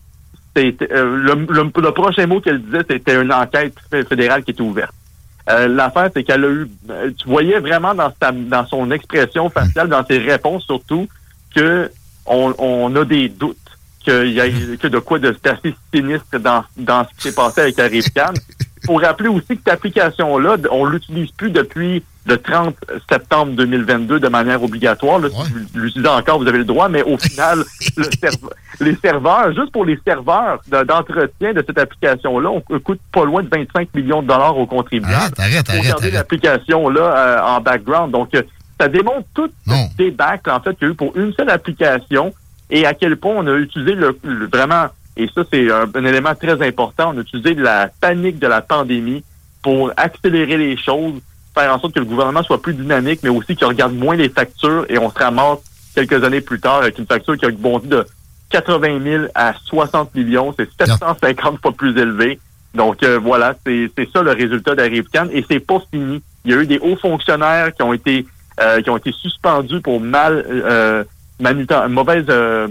euh, 0.57 0.71
le, 0.91 1.33
le- 1.49 1.81
le 1.81 1.91
prochain 1.91 2.27
mot 2.27 2.39
qu'elle 2.41 2.61
disait, 2.61 2.83
c'était 2.89 3.21
une 3.21 3.33
enquête 3.33 3.73
fé- 3.89 4.03
fédérale 4.03 4.43
qui 4.43 4.51
était 4.51 4.61
ouverte. 4.61 4.93
Euh, 5.49 5.67
L'affaire, 5.67 6.09
c'est 6.13 6.23
qu'elle 6.23 6.45
a 6.45 6.49
eu, 6.49 6.67
euh, 6.89 7.11
tu 7.17 7.27
voyais 7.27 7.59
vraiment 7.59 7.93
dans 7.95 8.13
sa, 8.21 8.31
dans 8.31 8.65
son 8.67 8.91
expression 8.91 9.49
faciale, 9.49 9.89
dans 9.89 10.05
ses 10.05 10.19
réponses 10.19 10.63
surtout, 10.63 11.07
que 11.55 11.89
on, 12.25 12.53
on 12.57 12.95
a 12.95 13.05
des 13.05 13.29
doutes 13.29 13.57
qu'il 14.03 14.31
y 14.33 14.41
a 14.41 14.49
que 14.49 14.87
de 14.87 14.99
quoi 14.99 15.19
de 15.19 15.35
assez 15.45 15.75
sinistre 15.93 16.37
dans, 16.39 16.63
dans 16.77 17.05
ce 17.05 17.09
qui 17.15 17.21
s'est 17.29 17.35
passé 17.35 17.61
avec 17.61 17.79
Arrive 17.79 18.11
Cannes. 18.11 18.35
Faut 18.85 18.95
rappeler 18.95 19.29
aussi 19.29 19.47
que 19.47 19.55
cette 19.65 19.69
application-là, 19.69 20.57
on 20.71 20.85
l'utilise 20.85 21.31
plus 21.31 21.51
depuis 21.51 22.03
le 22.25 22.37
30 22.37 22.75
septembre 23.09 23.53
2022 23.53 24.19
de 24.19 24.27
manière 24.27 24.61
obligatoire. 24.61 25.19
Là, 25.19 25.29
Si 25.29 25.53
vous 25.53 25.79
l'utilisez 25.79 26.07
encore, 26.09 26.39
vous 26.39 26.47
avez 26.47 26.57
le 26.57 26.63
droit, 26.65 26.89
mais 26.89 27.01
au 27.03 27.17
final, 27.17 27.59
le 27.97 28.03
serve- 28.03 28.49
les 28.81 28.95
serveurs, 29.01 29.53
juste 29.53 29.71
pour 29.71 29.85
les 29.85 29.97
serveurs 30.05 30.59
de- 30.69 30.83
d'entretien 30.83 31.53
de 31.53 31.63
cette 31.65 31.77
application-là, 31.77 32.49
on 32.49 32.61
coûte 32.79 32.99
pas 33.11 33.23
loin 33.23 33.41
de 33.43 33.49
25 33.49 33.87
millions 33.93 34.21
de 34.21 34.27
dollars 34.27 34.57
aux 34.57 34.65
contribuables 34.65 35.13
Arrête, 35.13 35.39
arrête, 35.39 35.65
pour 35.65 35.75
arrête, 35.75 35.87
garder 35.87 36.03
arrête. 36.07 36.13
l'application-là 36.13 37.01
euh, 37.01 37.41
en 37.41 37.61
background. 37.61 38.11
Donc, 38.11 38.33
euh, 38.35 38.41
ça 38.79 38.87
démontre 38.87 39.27
tout 39.33 39.49
le 39.67 39.95
débâcle, 39.97 40.49
en 40.49 40.59
fait, 40.59 40.73
qu'il 40.75 40.87
y 40.87 40.89
a 40.89 40.93
eu 40.93 40.95
pour 40.95 41.15
une 41.15 41.33
seule 41.33 41.49
application 41.49 42.33
et 42.69 42.85
à 42.85 42.93
quel 42.93 43.17
point 43.17 43.33
on 43.35 43.47
a 43.47 43.53
utilisé 43.55 43.93
le, 43.93 44.17
le- 44.23 44.47
vraiment, 44.47 44.87
et 45.15 45.29
ça, 45.33 45.43
c'est 45.51 45.71
un, 45.71 45.85
un 45.93 46.05
élément 46.05 46.33
très 46.35 46.59
important, 46.65 47.11
on 47.13 47.17
a 47.17 47.21
utilisé 47.21 47.53
la 47.53 47.89
panique 48.01 48.39
de 48.39 48.47
la 48.47 48.61
pandémie 48.61 49.23
pour 49.61 49.91
accélérer 49.95 50.57
les 50.57 50.75
choses, 50.77 51.13
faire 51.55 51.73
en 51.73 51.79
sorte 51.79 51.93
que 51.93 51.99
le 51.99 52.05
gouvernement 52.05 52.41
soit 52.43 52.61
plus 52.61 52.73
dynamique, 52.73 53.19
mais 53.23 53.29
aussi 53.29 53.55
qu'il 53.55 53.67
regarde 53.67 53.93
moins 53.93 54.15
les 54.15 54.29
factures 54.29 54.85
et 54.89 54.97
on 54.97 55.09
se 55.09 55.17
ramasse 55.19 55.59
quelques 55.95 56.23
années 56.23 56.41
plus 56.41 56.59
tard 56.59 56.77
avec 56.77 56.97
une 56.97 57.05
facture 57.05 57.37
qui 57.37 57.45
a 57.45 57.51
bondi 57.51 57.87
de 57.87 58.03
80 58.49 58.99
000 59.03 59.23
à 59.35 59.53
60 59.65 60.13
millions. 60.15 60.53
C'est 60.57 60.67
750 60.79 61.61
fois 61.61 61.71
plus 61.71 61.97
élevé. 61.97 62.39
Donc 62.73 63.03
euh, 63.03 63.19
voilà, 63.19 63.55
c'est 63.65 63.89
c'est 63.95 64.09
ça 64.11 64.21
le 64.23 64.31
résultat 64.31 64.73
d'Arrivecan 64.75 65.27
et 65.31 65.45
c'est 65.49 65.59
pas 65.59 65.79
fini. 65.91 66.21
Il 66.43 66.51
y 66.51 66.53
a 66.55 66.57
eu 66.61 66.65
des 66.67 66.79
hauts 66.79 66.95
fonctionnaires 66.97 67.73
qui 67.73 67.83
ont 67.83 67.93
été 67.93 68.25
euh, 68.61 68.81
qui 68.81 68.89
ont 68.89 68.97
été 68.97 69.11
suspendus 69.11 69.81
pour 69.81 69.99
mal 69.99 70.45
euh, 70.47 71.03
mauvaise 71.89 72.25
euh, 72.29 72.67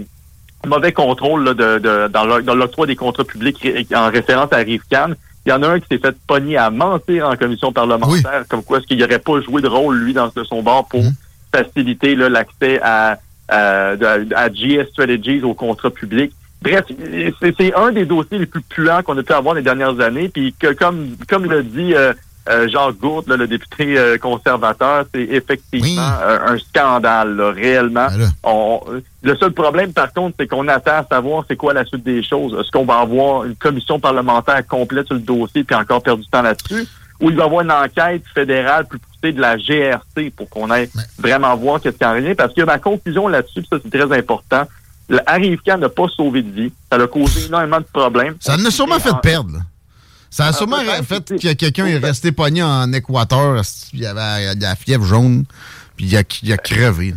mauvais 0.65 0.91
contrôle 0.93 1.43
là, 1.43 1.53
de, 1.53 1.79
de- 1.79 2.07
dans 2.07 2.25
le- 2.25 2.41
dans 2.43 2.55
l'octroi 2.55 2.85
des 2.87 2.95
contrats 2.95 3.23
publics 3.25 3.57
en 3.95 4.09
référence 4.09 4.51
à 4.53 4.57
Rivcan. 4.57 5.09
Il 5.45 5.49
y 5.49 5.51
en 5.51 5.61
a 5.61 5.67
un 5.67 5.79
qui 5.81 5.87
s'est 5.91 5.97
fait 5.97 6.15
pogner 6.25 6.55
à 6.57 6.69
mentir 6.69 7.27
en 7.27 7.35
commission 7.35 7.73
parlementaire, 7.73 8.45
comme 8.47 8.63
quoi 8.63 8.77
est-ce 8.77 8.87
qu'il 8.87 8.97
n'aurait 8.97 9.19
pas 9.19 9.41
joué 9.41 9.61
de 9.61 9.67
rôle, 9.67 9.97
lui, 9.97 10.13
dans 10.13 10.31
son 10.45 10.63
bord 10.63 10.87
pour 10.87 11.03
faciliter 11.53 12.15
là, 12.15 12.29
l'accès 12.29 12.79
à, 12.81 13.19
à, 13.49 13.89
à 14.35 14.49
GS 14.49 14.87
Strategies 14.91 15.41
aux 15.43 15.53
contrats 15.53 15.89
publics. 15.91 16.31
Bref, 16.61 16.85
c'est 17.41 17.53
c'est 17.59 17.73
un 17.75 17.91
des 17.91 18.05
dossiers 18.05 18.39
les 18.39 18.45
plus 18.45 18.61
puants 18.61 19.03
qu'on 19.03 19.17
a 19.17 19.23
pu 19.23 19.33
avoir 19.33 19.53
les 19.53 19.61
dernières 19.61 19.99
années. 19.99 20.29
Puis 20.29 20.55
que 20.57 20.71
comme 20.71 21.09
comme 21.27 21.43
l'a 21.51 21.61
dit 21.61 21.93
euh, 21.93 22.13
euh, 22.49 22.67
Jean 22.69 22.91
Gourde, 22.91 23.27
là, 23.29 23.37
le 23.37 23.47
député 23.47 23.97
euh, 23.97 24.17
conservateur, 24.17 25.05
c'est 25.13 25.21
effectivement 25.23 26.01
euh, 26.23 26.39
un 26.53 26.57
scandale, 26.57 27.35
là, 27.35 27.51
réellement. 27.51 28.07
On- 28.43 28.81
le 29.21 29.37
seul 29.37 29.51
problème, 29.53 29.93
par 29.93 30.11
contre, 30.11 30.35
c'est 30.39 30.47
qu'on 30.47 30.67
attend 30.67 30.97
à 30.97 31.05
savoir 31.09 31.45
c'est 31.47 31.55
quoi 31.55 31.73
la 31.73 31.85
suite 31.85 32.03
des 32.03 32.21
choses. 32.21 32.53
Est-ce 32.59 32.69
qu'on 32.71 32.83
va 32.85 32.99
avoir 32.99 33.45
une 33.45 33.55
commission 33.55 33.99
parlementaire 33.99 34.65
complète 34.67 35.05
sur 35.07 35.15
le 35.15 35.21
dossier 35.21 35.63
puis 35.63 35.75
encore 35.75 36.03
perdre 36.03 36.21
du 36.21 36.29
temps 36.29 36.41
là-dessus? 36.41 36.85
Ou 37.21 37.29
il 37.29 37.37
va 37.37 37.43
y 37.43 37.45
avoir 37.45 37.61
une 37.61 37.71
enquête 37.71 38.23
fédérale 38.33 38.85
plus 38.85 38.99
poussée 38.99 39.31
de 39.31 39.39
la 39.39 39.57
GRC 39.57 40.31
pour 40.35 40.49
qu'on 40.49 40.69
aille 40.69 40.89
vraiment 41.17 41.55
voir 41.55 41.79
qu'est-ce 41.79 41.95
qu'il 41.97 42.05
y 42.05 42.09
a 42.09 42.11
en 42.11 42.15
rien? 42.15 42.35
Parce 42.35 42.53
que 42.53 42.63
ma 42.63 42.79
conclusion 42.79 43.29
là-dessus, 43.29 43.63
ça 43.69 43.77
c'est 43.81 43.89
très 43.97 44.17
important, 44.17 44.63
le 45.07 45.19
Arrivecan 45.29 45.77
n'a 45.77 45.87
pas 45.89 46.07
sauvé 46.09 46.41
de 46.41 46.51
vie. 46.51 46.71
Ça 46.91 46.97
a 47.01 47.07
causé 47.07 47.45
énormément 47.45 47.79
de 47.79 47.85
problèmes. 47.93 48.35
Ça 48.41 48.55
en 48.55 48.65
a 48.65 48.71
sûrement 48.71 48.99
fait 48.99 49.11
perdre. 49.21 49.59
Ça 50.33 50.47
a 50.47 50.53
sûrement 50.53 50.77
fait 51.03 51.23
que 51.29 51.35
que 51.35 51.53
quelqu'un 51.53 51.85
est 51.85 51.99
resté 51.99 52.31
pogné 52.31 52.63
en 52.63 52.91
Équateur, 52.91 53.61
il 53.93 53.99
y 53.99 54.05
avait 54.07 54.55
de 54.55 54.61
la 54.63 54.75
fièvre 54.75 55.05
jaune, 55.05 55.45
Puis 55.95 56.07
il 56.07 56.17
a, 56.17 56.23
il 56.41 56.51
a 56.51 56.57
crevé. 56.57 57.13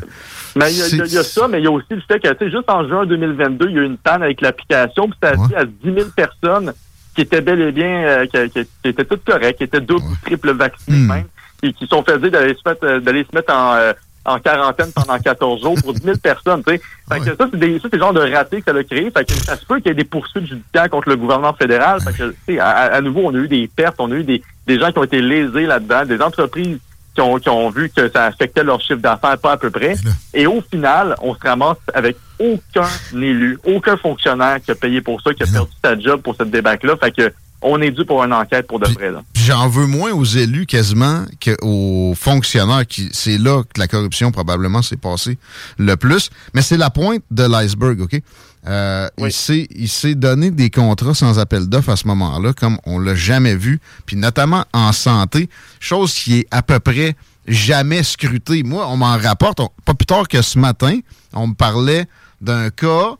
Mais 0.54 0.70
il 0.70 0.76
y, 0.78 0.82
a- 0.82 1.06
y 1.06 1.16
a- 1.16 1.20
a 1.20 1.24
ça, 1.24 1.48
mais 1.48 1.60
il 1.60 1.64
y 1.64 1.66
a 1.66 1.70
aussi 1.70 1.86
le 1.90 2.02
fait 2.06 2.20
que, 2.20 2.28
tu 2.28 2.44
sais, 2.44 2.50
juste 2.50 2.68
en 2.68 2.86
juin 2.86 3.06
2022, 3.06 3.68
il 3.70 3.74
y 3.74 3.78
a 3.78 3.82
eu 3.82 3.86
une 3.86 3.96
panne 3.96 4.22
avec 4.22 4.42
l'application, 4.42 5.08
puis 5.08 5.18
c'était 5.22 5.34
assis 5.40 5.54
à 5.54 5.64
10 5.64 5.72
000 5.94 6.08
personnes 6.14 6.74
qui 7.14 7.22
étaient 7.22 7.40
bel 7.40 7.58
et 7.62 7.72
bien, 7.72 8.04
euh, 8.04 8.26
qui, 8.26 8.50
qui- 8.50 8.68
qui 8.82 8.88
étaient 8.90 9.06
toutes 9.06 9.24
correctes, 9.24 9.56
qui 9.58 9.64
étaient 9.64 9.80
double 9.80 10.04
ou 10.04 10.16
triple 10.22 10.52
vaccinées 10.52 10.98
Hmm. 10.98 11.06
même, 11.06 11.24
et 11.62 11.72
qui 11.72 11.86
sont 11.86 12.02
dire 12.02 12.18
d'aller 12.30 12.54
se 12.54 12.68
mettre, 12.68 12.84
euh, 12.84 13.00
d'aller 13.00 13.24
se 13.30 13.34
mettre 13.34 13.50
en, 13.54 13.74
euh, 13.76 13.92
en 14.26 14.38
quarantaine 14.38 14.90
pendant 14.92 15.18
14 15.18 15.62
jours 15.62 15.76
pour 15.82 15.92
10 15.92 16.02
000 16.02 16.16
personnes, 16.18 16.62
tu 16.66 16.74
sais. 16.74 16.80
Fait 17.08 17.20
que 17.20 17.36
ça, 17.36 17.48
c'est 17.50 17.58
des, 17.58 17.78
ça, 17.78 17.88
c'est 17.90 17.96
le 17.96 18.02
genre 18.02 18.12
de 18.12 18.20
raté 18.20 18.60
que 18.60 18.72
ça 18.72 18.76
a 18.76 18.82
créé. 18.82 19.10
Fait 19.10 19.24
que 19.24 19.32
ça 19.32 19.56
se 19.56 19.64
peut 19.64 19.76
qu'il 19.76 19.88
y 19.88 19.90
ait 19.90 19.94
des 19.94 20.04
poursuites 20.04 20.46
judiciaires 20.46 20.90
contre 20.90 21.08
le 21.08 21.16
gouvernement 21.16 21.52
fédéral. 21.52 22.00
Fait 22.00 22.12
que, 22.12 22.30
tu 22.30 22.54
sais, 22.54 22.58
à, 22.58 22.68
à 22.68 23.00
nouveau, 23.00 23.22
on 23.24 23.34
a 23.34 23.38
eu 23.38 23.48
des 23.48 23.68
pertes, 23.68 23.96
on 23.98 24.10
a 24.10 24.16
eu 24.16 24.24
des, 24.24 24.42
des 24.66 24.78
gens 24.78 24.90
qui 24.90 24.98
ont 24.98 25.04
été 25.04 25.20
lésés 25.20 25.66
là-dedans, 25.66 26.04
des 26.04 26.20
entreprises 26.20 26.78
qui 27.14 27.20
ont, 27.22 27.38
qui 27.38 27.48
ont 27.48 27.70
vu 27.70 27.88
que 27.88 28.10
ça 28.10 28.26
affectait 28.26 28.62
leur 28.62 28.80
chiffre 28.80 29.00
d'affaires 29.00 29.38
pas 29.38 29.52
à 29.52 29.56
peu 29.56 29.70
près. 29.70 29.94
Et 30.34 30.46
au 30.46 30.60
final, 30.60 31.16
on 31.22 31.34
se 31.34 31.40
ramasse 31.40 31.78
avec 31.94 32.16
aucun 32.38 32.88
élu, 33.14 33.58
aucun 33.64 33.96
fonctionnaire 33.96 34.60
qui 34.62 34.70
a 34.70 34.74
payé 34.74 35.00
pour 35.00 35.20
ça, 35.22 35.32
qui 35.32 35.42
a 35.42 35.46
perdu 35.46 35.72
sa 35.82 35.98
job 35.98 36.20
pour 36.20 36.36
cette 36.36 36.50
débâcle-là. 36.50 36.96
Fait 36.96 37.10
que 37.10 37.32
on 37.62 37.80
est 37.80 37.90
dû 37.90 38.04
pour 38.04 38.22
une 38.24 38.32
enquête 38.32 38.66
pour 38.66 38.78
de 38.78 38.86
vrai. 38.86 39.10
Là. 39.10 39.22
Puis 39.32 39.42
J'en 39.44 39.68
veux 39.68 39.86
moins 39.86 40.12
aux 40.12 40.24
élus 40.24 40.66
quasiment 40.66 41.24
qu'aux 41.44 42.14
fonctionnaires. 42.16 42.86
qui 42.86 43.08
C'est 43.12 43.38
là 43.38 43.62
que 43.62 43.80
la 43.80 43.88
corruption 43.88 44.30
probablement 44.32 44.82
s'est 44.82 44.96
passée 44.96 45.38
le 45.78 45.96
plus. 45.96 46.30
Mais 46.54 46.62
c'est 46.62 46.76
la 46.76 46.90
pointe 46.90 47.22
de 47.30 47.44
l'iceberg, 47.44 48.00
OK? 48.00 48.20
Euh, 48.68 49.08
il, 49.18 49.30
s'est, 49.30 49.68
il 49.76 49.88
s'est 49.88 50.16
donné 50.16 50.50
des 50.50 50.70
contrats 50.70 51.14
sans 51.14 51.38
appel 51.38 51.68
d'offres 51.68 51.90
à 51.90 51.96
ce 51.96 52.08
moment-là, 52.08 52.52
comme 52.52 52.78
on 52.84 52.98
l'a 52.98 53.14
jamais 53.14 53.54
vu, 53.54 53.80
puis 54.06 54.16
notamment 54.16 54.64
en 54.72 54.90
santé, 54.92 55.48
chose 55.78 56.12
qui 56.14 56.38
est 56.40 56.46
à 56.50 56.62
peu 56.62 56.80
près 56.80 57.14
jamais 57.46 58.02
scrutée. 58.02 58.64
Moi, 58.64 58.84
on 58.88 58.96
m'en 58.96 59.16
rapporte, 59.18 59.60
on- 59.60 59.70
pas 59.84 59.94
plus 59.94 60.06
tard 60.06 60.26
que 60.26 60.42
ce 60.42 60.58
matin, 60.58 60.98
on 61.32 61.46
me 61.46 61.54
parlait 61.54 62.06
d'un 62.40 62.70
cas 62.70 63.14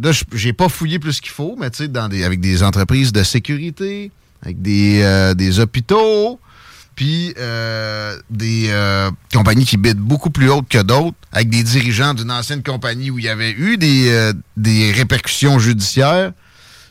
Là, 0.00 0.10
j'ai 0.32 0.52
pas 0.52 0.68
fouillé 0.68 0.98
plus 0.98 1.20
qu'il 1.20 1.30
faut, 1.30 1.56
mais 1.58 1.70
tu 1.70 1.84
sais, 1.84 1.88
des- 1.88 2.24
avec 2.24 2.40
des 2.40 2.62
entreprises 2.62 3.12
de 3.12 3.22
sécurité, 3.22 4.10
avec 4.42 4.60
des, 4.60 5.00
euh, 5.02 5.34
des 5.34 5.60
hôpitaux, 5.60 6.40
puis 6.96 7.32
euh, 7.38 8.16
des 8.30 8.66
euh, 8.70 9.10
compagnies 9.32 9.64
qui 9.64 9.76
bident 9.76 10.00
beaucoup 10.00 10.30
plus 10.30 10.48
hautes 10.50 10.68
que 10.68 10.82
d'autres, 10.82 11.16
avec 11.32 11.48
des 11.48 11.62
dirigeants 11.62 12.14
d'une 12.14 12.30
ancienne 12.30 12.62
compagnie 12.62 13.10
où 13.10 13.18
il 13.18 13.24
y 13.24 13.28
avait 13.28 13.52
eu 13.52 13.76
des, 13.76 14.32
des 14.56 14.92
répercussions 14.92 15.58
judiciaires, 15.58 16.32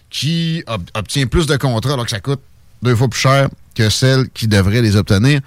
qui 0.09 0.63
ob- 0.67 0.89
obtient 0.93 1.25
plus 1.27 1.45
de 1.45 1.55
contrats 1.57 1.93
alors 1.93 2.05
que 2.05 2.11
ça 2.11 2.19
coûte 2.19 2.41
deux 2.81 2.95
fois 2.95 3.07
plus 3.07 3.19
cher 3.19 3.49
que 3.75 3.89
celle 3.89 4.29
qui 4.29 4.47
devrait 4.47 4.81
les 4.81 4.95
obtenir. 4.95 5.41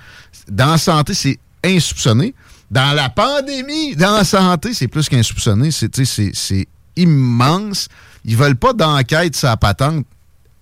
Dans 0.49 0.73
la 0.73 0.79
santé, 0.79 1.15
c'est 1.15 1.39
insoupçonné. 1.65 2.35
Dans 2.71 2.93
la 2.97 3.09
pandémie, 3.09 3.95
dans 3.95 4.17
la 4.17 4.25
santé, 4.25 4.75
c'est 4.75 4.89
plus 4.89 5.09
qu'insoupçonné. 5.09 5.71
C'est, 5.71 6.67
immense. 6.97 7.89
Ils 8.25 8.37
veulent 8.37 8.57
pas 8.57 8.73
d'enquête 8.73 9.37
sur 9.37 9.49
la 9.49 9.57
patente 9.57 10.05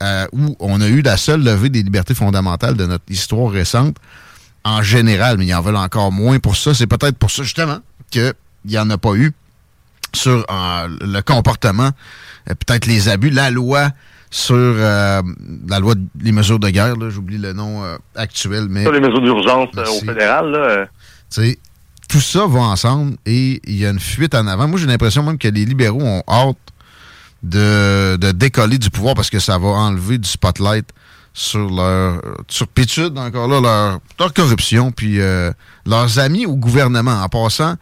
euh, 0.02 0.26
où 0.32 0.56
on 0.60 0.80
a 0.80 0.88
eu 0.88 1.02
la 1.02 1.16
seule 1.16 1.42
levée 1.42 1.70
des 1.70 1.82
libertés 1.82 2.14
fondamentales 2.14 2.76
de 2.76 2.86
notre 2.86 3.04
histoire 3.08 3.50
récente 3.50 3.96
en 4.64 4.82
général, 4.82 5.36
mais 5.38 5.46
ils 5.46 5.54
en 5.54 5.60
veulent 5.60 5.76
encore 5.76 6.10
moins 6.10 6.38
pour 6.38 6.56
ça. 6.56 6.74
C'est 6.74 6.86
peut-être 6.86 7.16
pour 7.18 7.30
ça, 7.30 7.42
justement, 7.42 7.78
qu'il 8.10 8.32
n'y 8.64 8.78
en 8.78 8.88
a 8.90 8.98
pas 8.98 9.14
eu 9.14 9.32
sur 10.14 10.46
euh, 10.50 10.88
le 11.00 11.20
comportement, 11.20 11.90
euh, 12.48 12.54
peut-être 12.54 12.86
les 12.86 13.08
abus, 13.08 13.30
la 13.30 13.50
loi 13.50 13.90
sur 14.30 14.54
euh, 14.56 15.22
la 15.68 15.78
loi 15.78 15.94
des 16.14 16.32
mesures 16.32 16.58
de 16.58 16.68
guerre, 16.70 16.94
j'oublie 17.10 17.38
le 17.38 17.52
nom 17.52 17.84
actuel, 18.16 18.66
mais 18.68 18.82
Sur 18.82 18.92
les 18.92 19.00
mesures 19.00 19.20
d'urgence 19.20 19.68
au 19.76 20.04
fédéral, 20.04 20.50
là, 20.50 20.86
tout 22.14 22.20
ça 22.20 22.46
va 22.46 22.60
ensemble 22.60 23.16
et 23.26 23.60
il 23.64 23.74
y 23.74 23.84
a 23.84 23.90
une 23.90 23.98
fuite 23.98 24.36
en 24.36 24.46
avant. 24.46 24.68
Moi, 24.68 24.78
j'ai 24.78 24.86
l'impression 24.86 25.24
même 25.24 25.36
que 25.36 25.48
les 25.48 25.64
libéraux 25.64 26.00
ont 26.00 26.22
hâte 26.28 26.56
de, 27.42 28.14
de 28.14 28.30
décoller 28.30 28.78
du 28.78 28.88
pouvoir 28.88 29.16
parce 29.16 29.30
que 29.30 29.40
ça 29.40 29.58
va 29.58 29.66
enlever 29.70 30.18
du 30.18 30.28
spotlight 30.28 30.86
sur 31.32 31.68
leur 31.68 32.22
turpitude, 32.46 33.18
encore 33.18 33.48
là, 33.48 34.00
leur, 34.16 34.32
corruption, 34.32 34.92
puis 34.92 35.20
euh, 35.20 35.50
leurs 35.86 36.20
amis 36.20 36.46
au 36.46 36.54
gouvernement. 36.54 37.20
En 37.20 37.28
passant, 37.28 37.74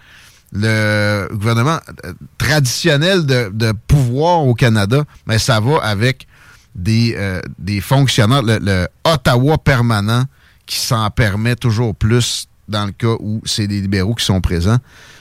le 0.50 1.28
gouvernement 1.30 1.78
euh, 2.06 2.14
traditionnel 2.38 3.26
de, 3.26 3.72
pouvoir 3.86 4.46
au 4.46 4.54
Canada, 4.54 5.04
mais 5.26 5.38
ça 5.38 5.60
va 5.60 5.76
avec 5.82 6.26
des, 6.74 7.16
euh, 7.18 7.42
des 7.58 7.82
fonctionnaires, 7.82 8.40
le 8.42 8.88
Ottawa 9.04 9.58
permanent 9.58 10.24
qui 10.64 10.78
s'en 10.78 11.10
permet 11.10 11.54
toujours 11.54 11.94
plus 11.94 12.48
dans 12.68 12.86
le 12.86 12.92
cas 12.92 13.14
où 13.20 13.40
c'est 13.44 13.66
des 13.66 13.80
libéraux 13.80 14.14
qui 14.14 14.24
sont 14.24 14.40
présents. 14.40 14.78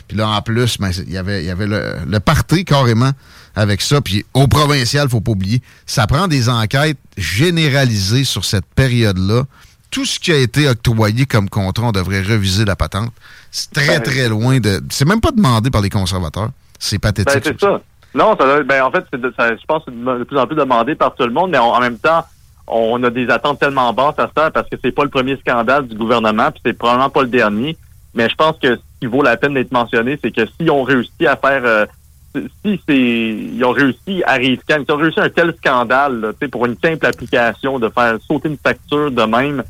Puis 0.07 0.18
là, 0.18 0.27
en 0.30 0.41
plus, 0.41 0.77
ben, 0.77 0.91
il 1.07 1.11
y 1.11 1.18
avait, 1.18 1.41
il 1.43 1.47
y 1.47 1.49
avait 1.49 1.68
le, 1.68 1.95
le 2.07 2.19
parti 2.19 2.65
carrément 2.65 3.11
avec 3.55 3.81
ça. 3.81 4.01
Puis 4.01 4.26
au 4.34 4.47
provincial, 4.47 5.07
faut 5.09 5.22
pas 5.22 5.31
oublier, 5.31 5.61
ça 5.85 6.05
prend 6.07 6.27
des 6.27 6.49
enquêtes 6.49 6.97
généralisées 7.18 8.23
sur 8.23 8.45
cette 8.45 8.65
période-là. 8.76 9.43
Tout 9.89 10.05
ce 10.05 10.19
qui 10.19 10.31
a 10.31 10.38
été 10.38 10.69
octroyé 10.69 11.26
comme 11.26 11.49
contrat, 11.49 11.88
on 11.88 11.91
devrait 11.91 12.22
reviser 12.22 12.63
la 12.65 12.76
patente. 12.76 13.11
C'est 13.51 13.72
très, 13.73 13.99
Ben, 13.99 14.03
très 14.03 14.30
loin 14.30 14.59
de... 14.59 14.81
C'est 14.89 15.05
même 15.07 15.19
pas 15.19 15.31
demandé 15.31 15.69
par 15.69 15.81
les 15.81 15.89
conservateurs. 15.89 16.51
C'est 16.80 16.97
Ben, 17.01 17.11
pathétique. 17.11 17.43
c'est 17.43 17.59
ça. 17.59 17.81
Non, 18.13 18.35
ça, 18.39 18.63
ben, 18.63 18.84
en 18.84 18.91
fait, 18.91 19.03
ça- 19.38 19.49
je 19.55 19.65
pense 19.68 19.84
que 19.85 19.91
c'est 19.91 20.19
de 20.19 20.23
plus 20.23 20.38
en 20.38 20.47
plus 20.47 20.55
demandé 20.55 20.95
par 20.95 21.13
tout 21.15 21.23
le 21.23 21.31
monde, 21.34 21.51
mais 21.51 21.59
on- 21.59 21.73
en 21.73 21.80
même 21.81 21.97
temps, 21.97 22.26
on 22.72 23.03
a 23.03 23.10
des 23.10 23.30
attentes 23.30 23.60
tellement 23.60 23.91
basses 23.93 24.18
à 24.18 24.30
ça 24.35 24.49
parce 24.49 24.69
que 24.69 24.77
c'est 24.81 24.91
pas 24.91 25.03
le 25.03 25.10
premier 25.10 25.35
scandale 25.38 25.88
du 25.88 25.95
gouvernement, 25.95 26.52
puis 26.52 26.61
c'est 26.65 26.73
probablement 26.73 27.10
pas 27.10 27.22
le 27.22 27.27
dernier. 27.27 27.77
Mais 28.14 28.30
je 28.30 28.35
pense 28.35 28.57
que 28.57 28.76
ce 28.76 28.81
qui 28.99 29.06
vaut 29.07 29.22
la 29.22 29.38
peine 29.38 29.53
d'être 29.53 29.72
mentionné, 29.72 30.18
c'est 30.22 30.31
que 30.31 30.45
si 30.60 30.69
on 30.69 30.84
réussit 30.84 31.26
à 31.27 31.35
faire, 31.35 31.61
euh, 31.65 31.85
si 32.34 32.81
c'est, 32.88 32.98
ils 32.98 33.64
ont 33.64 33.72
réussi 33.72 34.23
à 34.26 34.34
réifier, 34.34 34.76
ils 34.88 34.91
ont 34.91 34.98
réussi 34.98 35.19
un 35.19 35.30
tel 35.30 35.53
scandale, 35.57 36.19
là, 36.19 36.31
tu 36.31 36.39
sais, 36.41 36.48
pour 36.48 36.65
une 36.65 36.77
simple 36.81 37.06
application 37.06 37.77
de 37.77 37.89
faire 37.89 38.18
sauter 38.26 38.49
une 38.49 38.57
facture 38.57 39.11
de 39.11 39.23
même. 39.23 39.64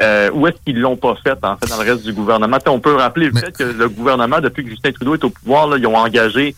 Euh, 0.00 0.30
où 0.32 0.46
est-ce 0.46 0.56
qu'ils 0.64 0.80
l'ont 0.80 0.96
pas 0.96 1.16
fait, 1.16 1.36
en 1.42 1.56
fait, 1.56 1.68
dans 1.68 1.82
le 1.82 1.90
reste 1.90 2.04
du 2.04 2.12
gouvernement? 2.12 2.58
On 2.66 2.78
peut 2.78 2.94
rappeler 2.94 3.28
le 3.28 3.36
fait 3.36 3.56
que 3.56 3.64
le 3.64 3.88
gouvernement, 3.88 4.40
depuis 4.40 4.62
que 4.62 4.70
Justin 4.70 4.92
Trudeau 4.92 5.14
est 5.14 5.24
au 5.24 5.30
pouvoir, 5.30 5.66
là, 5.66 5.78
ils 5.78 5.86
ont 5.86 5.96
engagé 5.96 6.54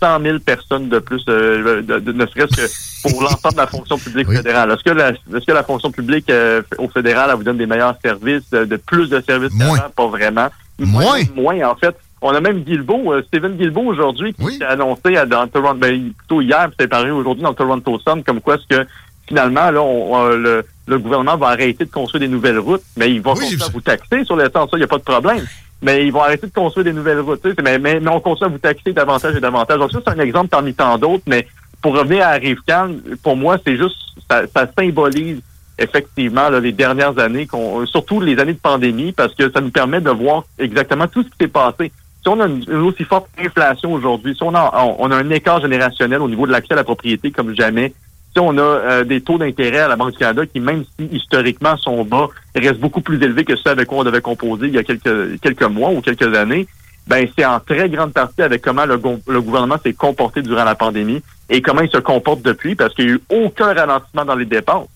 100 0.00 0.20
000 0.22 0.38
personnes 0.40 0.88
de 0.88 0.98
plus, 0.98 1.22
euh, 1.28 1.82
de- 1.82 1.98
de- 1.98 2.12
ne 2.12 2.26
serait-ce 2.26 2.56
que 2.56 3.08
pour 3.10 3.22
l'ensemble 3.22 3.54
de 3.54 3.58
la 3.60 3.66
fonction 3.66 3.98
publique 3.98 4.28
fédérale. 4.38 4.70
Est-ce 4.72 4.82
que 4.84 4.90
la, 4.90 5.08
est-ce 5.10 5.46
que 5.46 5.52
la 5.52 5.62
fonction 5.62 5.90
publique 5.90 6.28
euh, 6.30 6.62
au 6.78 6.88
fédéral, 6.88 7.28
elle 7.30 7.36
vous 7.36 7.44
donne 7.44 7.58
des 7.58 7.66
meilleurs 7.66 7.96
services, 8.04 8.48
de, 8.50 8.64
de 8.64 8.76
plus 8.76 9.08
de 9.08 9.20
services 9.20 9.52
qu'avant? 9.58 9.88
Pas 9.94 10.06
vraiment. 10.08 10.48
Moins. 10.78 11.20
Moins, 11.34 11.68
en 11.70 11.74
fait. 11.76 11.96
On 12.22 12.34
a 12.34 12.40
même 12.40 12.62
Guilbeault, 12.64 13.12
euh, 13.12 13.22
Stephen 13.28 13.56
Guilbeault 13.56 13.84
aujourd'hui, 13.86 14.32
qui 14.34 14.42
s'est 14.58 14.64
annoncé 14.64 15.16
à, 15.16 15.26
dans 15.26 15.46
Toronto, 15.46 15.78
ben, 15.78 16.12
plutôt 16.16 16.40
hier, 16.40 16.66
puis 16.68 16.76
c'est 16.80 16.88
paru 16.88 17.10
aujourd'hui 17.10 17.42
dans 17.42 17.50
le 17.50 17.54
Toronto 17.54 17.98
Sun, 18.00 18.22
comme 18.24 18.40
quoi 18.40 18.56
est-ce 18.56 18.76
que 18.76 18.86
finalement, 19.28 19.70
là, 19.70 19.82
on, 19.82 20.14
on- 20.14 20.28
le, 20.28 20.64
le 20.88 20.98
gouvernement 20.98 21.36
va 21.36 21.48
arrêter 21.48 21.84
de 21.84 21.90
construire 21.90 22.20
des 22.20 22.28
nouvelles 22.28 22.58
routes, 22.58 22.82
mais 22.96 23.10
il 23.12 23.20
va 23.20 23.32
continuer 23.42 23.62
à 23.62 23.68
vous 23.72 23.80
taxer 23.80 24.24
sur 24.24 24.36
l'essence, 24.36 24.70
ça, 24.70 24.76
il 24.76 24.78
n'y 24.78 24.84
a 24.84 24.88
pas 24.88 24.98
de 24.98 25.02
problème. 25.02 25.44
Mais 25.82 26.06
ils 26.06 26.12
vont 26.12 26.22
arrêter 26.22 26.46
de 26.46 26.52
construire 26.52 26.84
des 26.84 26.92
nouvelles 26.92 27.20
routes. 27.20 27.44
Mais, 27.62 27.78
mais, 27.78 28.00
mais 28.00 28.10
on 28.10 28.20
continue 28.20 28.46
à 28.46 28.52
vous 28.52 28.58
taxer 28.58 28.92
davantage 28.92 29.36
et 29.36 29.40
davantage. 29.40 29.78
Donc 29.78 29.92
ça, 29.92 30.00
c'est 30.04 30.12
un 30.12 30.18
exemple 30.18 30.48
parmi 30.48 30.74
tant 30.74 30.96
d'autres, 30.98 31.24
mais 31.26 31.46
pour 31.82 31.96
revenir 31.96 32.26
à 32.26 32.32
Rivcan, 32.32 32.96
pour 33.22 33.36
moi, 33.36 33.58
c'est 33.64 33.76
juste, 33.76 33.96
ça, 34.28 34.42
ça 34.52 34.66
symbolise 34.78 35.40
effectivement 35.78 36.48
là, 36.48 36.60
les 36.60 36.72
dernières 36.72 37.18
années, 37.18 37.46
surtout 37.86 38.20
les 38.20 38.38
années 38.38 38.54
de 38.54 38.58
pandémie, 38.58 39.12
parce 39.12 39.34
que 39.34 39.50
ça 39.50 39.60
nous 39.60 39.70
permet 39.70 40.00
de 40.00 40.10
voir 40.10 40.44
exactement 40.58 41.06
tout 41.06 41.22
ce 41.22 41.28
qui 41.28 41.36
s'est 41.40 41.48
passé. 41.48 41.92
Si 42.22 42.28
on 42.28 42.40
a 42.40 42.46
une, 42.46 42.64
aussi 42.78 43.04
forte 43.04 43.28
inflation 43.38 43.92
aujourd'hui, 43.92 44.34
si 44.34 44.42
on 44.42 44.54
a, 44.54 44.72
on, 44.98 45.10
a 45.10 45.16
un 45.16 45.30
écart 45.30 45.60
générationnel 45.60 46.22
au 46.22 46.28
niveau 46.28 46.46
de 46.46 46.52
l'accès 46.52 46.72
à 46.72 46.76
la 46.76 46.84
propriété 46.84 47.30
comme 47.30 47.54
jamais, 47.54 47.92
on 48.40 48.56
a 48.58 48.60
euh, 48.62 49.04
des 49.04 49.20
taux 49.20 49.38
d'intérêt 49.38 49.78
à 49.80 49.88
la 49.88 49.96
Banque 49.96 50.12
du 50.12 50.18
Canada 50.18 50.42
qui, 50.46 50.60
même 50.60 50.84
si 50.98 51.06
historiquement 51.12 51.76
sont 51.76 52.04
bas, 52.04 52.28
restent 52.54 52.80
beaucoup 52.80 53.00
plus 53.00 53.22
élevés 53.22 53.44
que 53.44 53.56
ceux 53.56 53.70
avec 53.70 53.88
quoi 53.88 53.98
on 53.98 54.04
devait 54.04 54.20
composer 54.20 54.66
il 54.68 54.74
y 54.74 54.78
a 54.78 54.82
quelques, 54.84 55.40
quelques 55.40 55.62
mois 55.62 55.90
ou 55.90 56.00
quelques 56.00 56.34
années, 56.36 56.66
ben 57.06 57.26
c'est 57.38 57.44
en 57.44 57.60
très 57.60 57.88
grande 57.88 58.12
partie 58.12 58.42
avec 58.42 58.62
comment 58.62 58.84
le, 58.84 59.00
le 59.28 59.40
gouvernement 59.40 59.76
s'est 59.82 59.92
comporté 59.92 60.42
durant 60.42 60.64
la 60.64 60.74
pandémie 60.74 61.22
et 61.48 61.62
comment 61.62 61.82
il 61.82 61.90
se 61.90 61.98
comporte 61.98 62.42
depuis, 62.42 62.74
parce 62.74 62.92
qu'il 62.94 63.06
n'y 63.06 63.12
a 63.12 63.14
eu 63.14 63.20
aucun 63.44 63.72
ralentissement 63.72 64.24
dans 64.24 64.34
les 64.34 64.44
dépenses. 64.46 64.88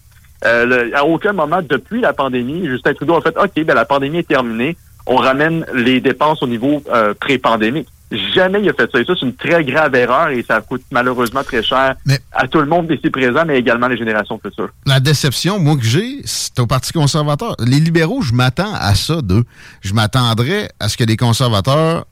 Euh, 0.45 0.65
le- 0.67 0.97
à 0.97 1.05
aucun 1.05 1.33
moment 1.33 1.61
depuis 1.62 2.01
la 2.01 2.12
pandémie, 2.12 2.67
Justin 2.67 2.95
Trudeau 2.95 3.17
a 3.17 3.21
fait 3.21 3.37
OK, 3.39 3.65
ben 3.65 3.75
la 3.75 3.85
pandémie 3.85 4.19
est 4.19 4.29
terminée, 4.29 4.77
on 5.07 5.17
ramène 5.17 5.65
les 5.75 6.01
dépenses 6.01 6.43
au 6.43 6.47
niveau 6.47 6.83
euh, 6.93 7.15
pré-pandémique. 7.21 7.89
Jamais 8.11 8.61
il 8.61 8.69
a 8.69 8.73
fait 8.73 8.91
ça. 8.91 9.01
Et 9.01 9.05
ça, 9.05 9.12
c'est 9.19 9.27
une 9.27 9.35
très 9.35 9.65
grave 9.65 9.95
erreur 9.95 10.28
et 10.28 10.43
ça 10.43 10.61
coûte 10.61 10.82
malheureusement 10.91 11.45
très 11.45 11.62
cher 11.62 11.95
à 12.32 12.49
tout 12.49 12.61
le 12.61 12.66
monde 12.66 12.91
ici 12.91 13.11
présent, 13.11 13.45
mais 13.47 13.59
également 13.59 13.89
les 13.89 13.97
générations 13.97 14.41
futures. 14.45 14.70
La 14.87 15.01
déception, 15.01 15.59
moi, 15.59 15.77
que 15.77 15.85
j'ai, 15.85 16.20
c'est 16.24 16.59
au 16.59 16.66
Parti 16.66 16.93
conservateur. 16.93 17.55
Les 17.65 17.78
libéraux, 17.78 18.23
je 18.23 18.32
m'attends 18.32 18.74
à 18.74 18.95
ça 18.95 19.23
d'eux. 19.23 19.45
Je 19.81 19.95
m'attendrais 19.95 20.70
à 20.81 20.89
ce 20.89 20.97
que 20.97 21.05
les 21.05 21.16
conservateurs 21.16 22.07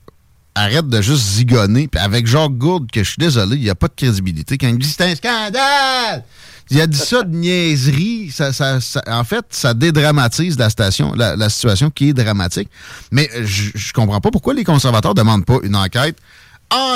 arrête 0.58 0.88
de 0.88 1.00
juste 1.02 1.22
zigonner. 1.22 1.88
Puis 1.88 2.00
avec 2.00 2.26
Jacques 2.26 2.52
Gourde, 2.58 2.90
que 2.90 3.02
je 3.02 3.08
suis 3.10 3.18
désolé, 3.18 3.56
il 3.56 3.62
n'y 3.62 3.70
a 3.70 3.74
pas 3.74 3.88
de 3.88 3.94
crédibilité. 3.96 4.58
Quand 4.58 4.68
il 4.68 4.78
dit 4.78 4.88
c'est 4.88 5.04
un 5.04 5.14
scandale, 5.14 6.24
il 6.70 6.80
a 6.80 6.86
dit 6.86 6.98
ça 6.98 7.22
de 7.22 7.34
niaiserie. 7.34 8.30
Ça, 8.30 8.52
ça, 8.52 8.80
ça- 8.80 9.02
en 9.06 9.24
fait, 9.24 9.44
ça 9.50 9.72
dédramatise 9.74 10.58
la, 10.58 10.68
station, 10.70 11.14
la, 11.14 11.36
la 11.36 11.48
situation 11.48 11.90
qui 11.90 12.10
est 12.10 12.12
dramatique. 12.12 12.68
Mais 13.10 13.30
je, 13.44 13.70
je 13.74 13.92
comprends 13.92 14.20
pas 14.20 14.30
pourquoi 14.30 14.52
les 14.54 14.64
conservateurs 14.64 15.14
demandent 15.14 15.46
pas 15.46 15.58
une 15.62 15.76
enquête 15.76 16.16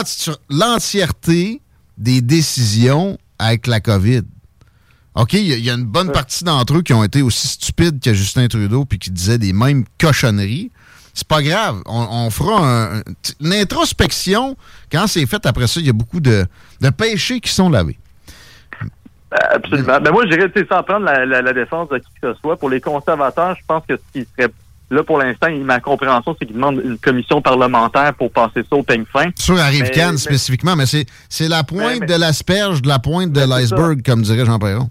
sur 0.04 0.38
l'entièreté 0.50 1.60
des 1.96 2.20
décisions 2.20 3.18
avec 3.38 3.66
la 3.66 3.80
COVID. 3.80 4.22
OK, 5.14 5.34
il 5.34 5.46
y, 5.46 5.52
a- 5.52 5.56
il 5.56 5.64
y 5.64 5.70
a 5.70 5.74
une 5.74 5.84
bonne 5.84 6.10
partie 6.10 6.42
d'entre 6.44 6.76
eux 6.78 6.82
qui 6.82 6.92
ont 6.92 7.04
été 7.04 7.22
aussi 7.22 7.46
stupides 7.48 8.00
que 8.00 8.12
Justin 8.14 8.48
Trudeau 8.48 8.84
puis 8.84 8.98
qui 8.98 9.10
disaient 9.10 9.38
des 9.38 9.52
mêmes 9.52 9.84
cochonneries. 10.00 10.70
C'est 11.14 11.28
pas 11.28 11.42
grave. 11.42 11.82
On, 11.86 12.06
on 12.26 12.30
fera 12.30 12.58
un- 12.60 12.98
un- 12.98 13.02
une 13.40 13.52
introspection. 13.52 14.56
Quand 14.90 15.06
c'est 15.06 15.26
fait, 15.26 15.44
après 15.44 15.66
ça, 15.66 15.78
il 15.80 15.86
y 15.86 15.90
a 15.90 15.92
beaucoup 15.92 16.20
de, 16.20 16.46
de 16.80 16.90
péchés 16.90 17.40
qui 17.40 17.50
sont 17.52 17.68
lavés. 17.68 17.98
Absolument. 19.54 19.98
Ben 20.00 20.10
moi, 20.12 20.24
je 20.26 20.34
dirais, 20.36 20.52
sans 20.70 20.82
prendre 20.82 21.06
la, 21.06 21.24
la, 21.24 21.40
la 21.40 21.52
défense 21.52 21.88
de 21.88 21.98
qui 21.98 22.04
que 22.20 22.32
ce 22.34 22.38
soit, 22.40 22.56
pour 22.58 22.68
les 22.68 22.80
conservateurs, 22.80 23.56
je 23.58 23.62
pense 23.66 23.82
que 23.88 23.96
ce 23.96 24.20
qui 24.20 24.28
serait 24.36 24.50
là 24.90 25.02
pour 25.02 25.18
l'instant, 25.18 25.48
ma 25.64 25.80
compréhension, 25.80 26.36
c'est 26.38 26.44
qu'ils 26.44 26.54
demandent 26.56 26.82
une 26.84 26.98
commission 26.98 27.40
parlementaire 27.40 28.12
pour 28.14 28.30
passer 28.30 28.62
ça 28.68 28.76
au 28.76 28.82
peigne 28.82 29.04
fin. 29.10 29.30
Sur 29.36 29.54
la 29.54 29.66
rive 29.66 29.84
Mais- 29.84 29.90
Cannes 29.90 30.12
mais- 30.12 30.16
spécifiquement, 30.18 30.76
mais 30.76 30.84
c'est, 30.84 31.06
la 31.48 31.64
pointe 31.64 32.00
mais- 32.00 32.06
de 32.06 32.14
l'asperge 32.14 32.82
de 32.82 32.88
la 32.88 32.98
pointe 32.98 33.32
de 33.32 33.40
l'iceberg, 33.40 34.02
comme 34.04 34.20
dirait 34.20 34.44
Jean 34.44 34.58
Perron. 34.58 34.90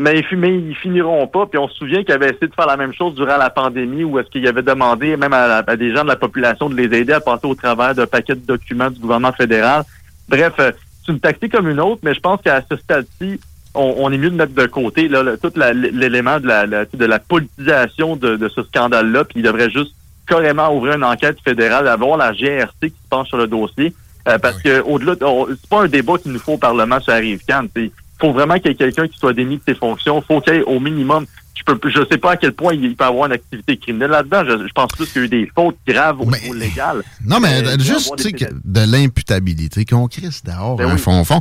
Mais 0.00 0.18
ils, 0.18 0.24
fi- 0.24 0.36
mais 0.36 0.56
ils 0.56 0.74
finiront 0.74 1.26
pas. 1.26 1.46
Puis 1.46 1.58
on 1.58 1.68
se 1.68 1.74
souvient 1.76 2.02
qu'ils 2.02 2.14
avaient 2.14 2.30
essayé 2.30 2.48
de 2.48 2.54
faire 2.54 2.66
la 2.66 2.76
même 2.76 2.92
chose 2.94 3.14
durant 3.14 3.36
la 3.36 3.50
pandémie, 3.50 4.04
où 4.04 4.18
est-ce 4.18 4.28
qu'ils 4.30 4.46
avaient 4.48 4.62
demandé 4.62 5.16
même 5.16 5.32
à, 5.32 5.62
des 5.76 5.94
gens 5.94 6.02
de 6.04 6.08
la 6.08 6.16
population 6.16 6.70
de 6.70 6.74
les 6.76 6.96
aider 6.98 7.12
à 7.12 7.20
passer 7.20 7.46
au 7.46 7.54
travers 7.54 7.94
d'un 7.94 8.06
paquet 8.06 8.34
de 8.34 8.40
documents 8.46 8.90
du 8.90 8.98
gouvernement 8.98 9.32
fédéral. 9.32 9.82
Bref, 10.28 10.54
euh, 10.58 10.72
c'est 11.04 11.12
une 11.12 11.20
tactique 11.20 11.52
comme 11.52 11.68
une 11.68 11.80
autre, 11.80 12.00
mais 12.02 12.14
je 12.14 12.20
pense 12.20 12.40
qu'à 12.40 12.62
ce 12.70 12.76
stade-ci, 12.76 13.40
on, 13.74 13.94
on 13.98 14.10
est 14.12 14.18
mieux 14.18 14.30
de 14.30 14.36
mettre 14.36 14.54
de 14.54 14.66
côté 14.66 15.06
là, 15.08 15.22
le- 15.22 15.36
tout 15.38 15.52
l'élément 15.56 16.40
de 16.40 16.46
la, 16.46 16.66
la- 16.66 16.84
de 16.86 17.04
la 17.04 17.18
politisation 17.18 18.16
de, 18.16 18.36
de 18.36 18.48
ce 18.48 18.62
scandale-là, 18.62 19.24
puis 19.24 19.40
il 19.40 19.42
devrait 19.42 19.70
juste 19.70 19.94
carrément 20.26 20.74
ouvrir 20.74 20.94
une 20.94 21.04
enquête 21.04 21.38
fédérale, 21.44 21.88
avoir 21.88 22.16
la 22.16 22.32
GRC 22.32 22.72
qui 22.82 22.88
se 22.90 23.08
penche 23.10 23.28
sur 23.28 23.36
le 23.38 23.46
dossier, 23.48 23.92
euh, 24.28 24.38
parce 24.38 24.60
que 24.62 24.80
au-delà, 24.82 25.14
c'est 25.18 25.68
pas 25.68 25.82
un 25.82 25.88
débat 25.88 26.18
qu'il 26.18 26.32
nous 26.32 26.38
faut 26.38 26.52
au 26.52 26.58
Parlement 26.58 27.00
sur 27.00 27.12
la 27.12 27.18
rive 27.18 27.40
faut 28.20 28.32
vraiment 28.32 28.54
qu'il 28.58 28.68
y 28.68 28.70
ait 28.70 28.76
quelqu'un 28.76 29.08
qui 29.08 29.18
soit 29.18 29.32
démis 29.32 29.56
de 29.56 29.62
ses 29.66 29.74
fonctions. 29.74 30.22
faut 30.22 30.40
qu'il 30.40 30.54
y 30.54 30.56
ait 30.58 30.62
au 30.62 30.78
minimum, 30.80 31.26
je 31.54 31.62
peux, 31.64 31.78
je 31.90 32.00
sais 32.10 32.18
pas 32.18 32.32
à 32.32 32.36
quel 32.36 32.52
point 32.52 32.72
il 32.74 32.96
peut 32.96 33.04
avoir 33.04 33.26
une 33.26 33.32
activité 33.32 33.76
criminelle 33.76 34.10
là-dedans. 34.10 34.44
Je, 34.46 34.66
je 34.66 34.72
pense 34.72 34.90
plus 34.92 35.06
qu'il 35.06 35.20
y 35.22 35.24
a 35.24 35.26
eu 35.26 35.28
des 35.28 35.50
fautes 35.54 35.76
graves 35.86 36.20
au 36.20 36.24
niveau 36.30 36.54
légal. 36.54 37.02
Non, 37.24 37.38
mais 37.40 37.62
Euh, 37.66 37.76
y 37.78 37.82
juste, 37.84 38.14
des 38.22 38.32
de 38.64 38.80
l'imputabilité 38.92 39.84
qu'on 39.84 40.06
crisse 40.08 40.42
dehors, 40.44 40.76
Ben 40.76 40.88
un 40.88 40.94
oui. 40.94 40.98
fond 40.98 41.22
fond. 41.24 41.40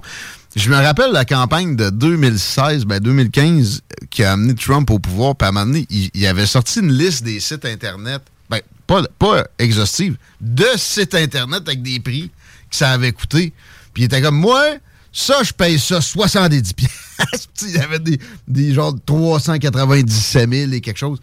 Je 0.55 0.69
me 0.69 0.75
rappelle 0.75 1.11
la 1.11 1.25
campagne 1.25 1.75
de 1.75 1.89
2016, 1.91 2.85
ben 2.85 2.99
2015, 2.99 3.81
qui 4.09 4.23
a 4.23 4.33
amené 4.33 4.55
Trump 4.55 4.89
au 4.89 4.99
pouvoir, 4.99 5.35
puis 5.35 5.45
à 5.45 5.49
un 5.49 5.51
moment 5.51 5.67
donné, 5.67 5.85
il, 5.89 6.09
il 6.13 6.25
avait 6.27 6.47
sorti 6.47 6.79
une 6.79 6.91
liste 6.91 7.23
des 7.23 7.39
sites 7.39 7.65
Internet, 7.65 8.21
ben, 8.49 8.59
pas, 8.87 9.03
pas 9.19 9.45
exhaustive, 9.59 10.17
de 10.41 10.65
sites 10.75 11.13
Internet 11.15 11.61
avec 11.67 11.81
des 11.83 11.99
prix 11.99 12.31
que 12.69 12.75
ça 12.75 12.89
avait 12.89 13.11
coûté. 13.11 13.53
Puis 13.93 14.03
il 14.03 14.05
était 14.05 14.21
comme, 14.21 14.35
moi, 14.37 14.63
ça, 15.11 15.41
je 15.43 15.53
paye 15.53 15.79
ça 15.79 16.01
70 16.01 16.73
piastres. 16.73 17.49
il 17.63 17.71
y 17.71 17.79
avait 17.79 17.99
des, 17.99 18.19
des 18.47 18.73
genre 18.73 18.95
397 19.05 20.49
000 20.49 20.71
et 20.71 20.81
quelque 20.81 20.97
chose. 20.97 21.19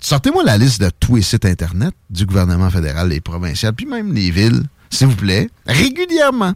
Sortez-moi 0.00 0.44
la 0.44 0.58
liste 0.58 0.80
de 0.80 0.90
tous 1.00 1.16
les 1.16 1.22
sites 1.22 1.44
Internet 1.44 1.94
du 2.10 2.26
gouvernement 2.26 2.70
fédéral, 2.70 3.08
les 3.08 3.20
provinciales, 3.20 3.72
puis 3.72 3.86
même 3.86 4.12
les 4.12 4.30
villes, 4.30 4.62
s'il 4.90 5.08
vous 5.08 5.16
plaît, 5.16 5.48
régulièrement. 5.66 6.54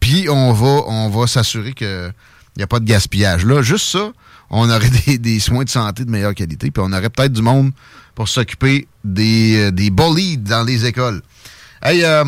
Puis 0.00 0.28
on 0.28 0.52
va, 0.52 0.82
on 0.86 1.08
va 1.08 1.26
s'assurer 1.26 1.72
qu'il 1.72 2.12
n'y 2.56 2.62
a 2.62 2.66
pas 2.66 2.80
de 2.80 2.84
gaspillage. 2.84 3.44
Là, 3.44 3.62
juste 3.62 3.86
ça, 3.86 4.12
on 4.50 4.68
aurait 4.68 4.90
des, 5.06 5.18
des 5.18 5.40
soins 5.40 5.64
de 5.64 5.70
santé 5.70 6.04
de 6.04 6.10
meilleure 6.10 6.34
qualité, 6.34 6.70
puis 6.70 6.82
on 6.84 6.92
aurait 6.92 7.10
peut-être 7.10 7.32
du 7.32 7.42
monde 7.42 7.72
pour 8.14 8.28
s'occuper 8.28 8.88
des, 9.04 9.56
euh, 9.56 9.70
des 9.70 9.90
bolides 9.90 10.42
dans 10.42 10.64
les 10.64 10.84
écoles. 10.84 11.22
Hey, 11.82 12.04
euh, 12.04 12.24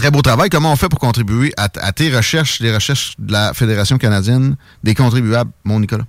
très 0.00 0.10
beau 0.10 0.22
travail. 0.22 0.48
Comment 0.48 0.72
on 0.72 0.76
fait 0.76 0.88
pour 0.88 0.98
contribuer 0.98 1.52
à, 1.58 1.68
tes 1.68 2.08
recherches, 2.14 2.60
les 2.60 2.74
recherches 2.74 3.12
de 3.18 3.32
la 3.32 3.52
Fédération 3.52 3.98
canadienne 3.98 4.56
des 4.82 4.94
contribuables, 4.94 5.50
mon 5.64 5.78
Nicolas? 5.78 6.04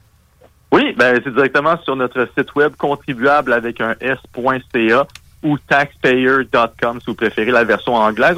Oui, 0.71 0.95
ben 0.97 1.19
c'est 1.21 1.33
directement 1.33 1.75
sur 1.83 1.97
notre 1.97 2.25
site 2.37 2.55
web 2.55 2.71
contribuable 2.77 3.51
avec 3.51 3.81
un 3.81 3.95
s.ca 3.99 5.07
ou 5.43 5.57
taxpayer.com 5.57 6.99
si 7.01 7.05
vous 7.05 7.15
préférez 7.15 7.51
la 7.51 7.65
version 7.65 7.95
anglaise. 7.95 8.37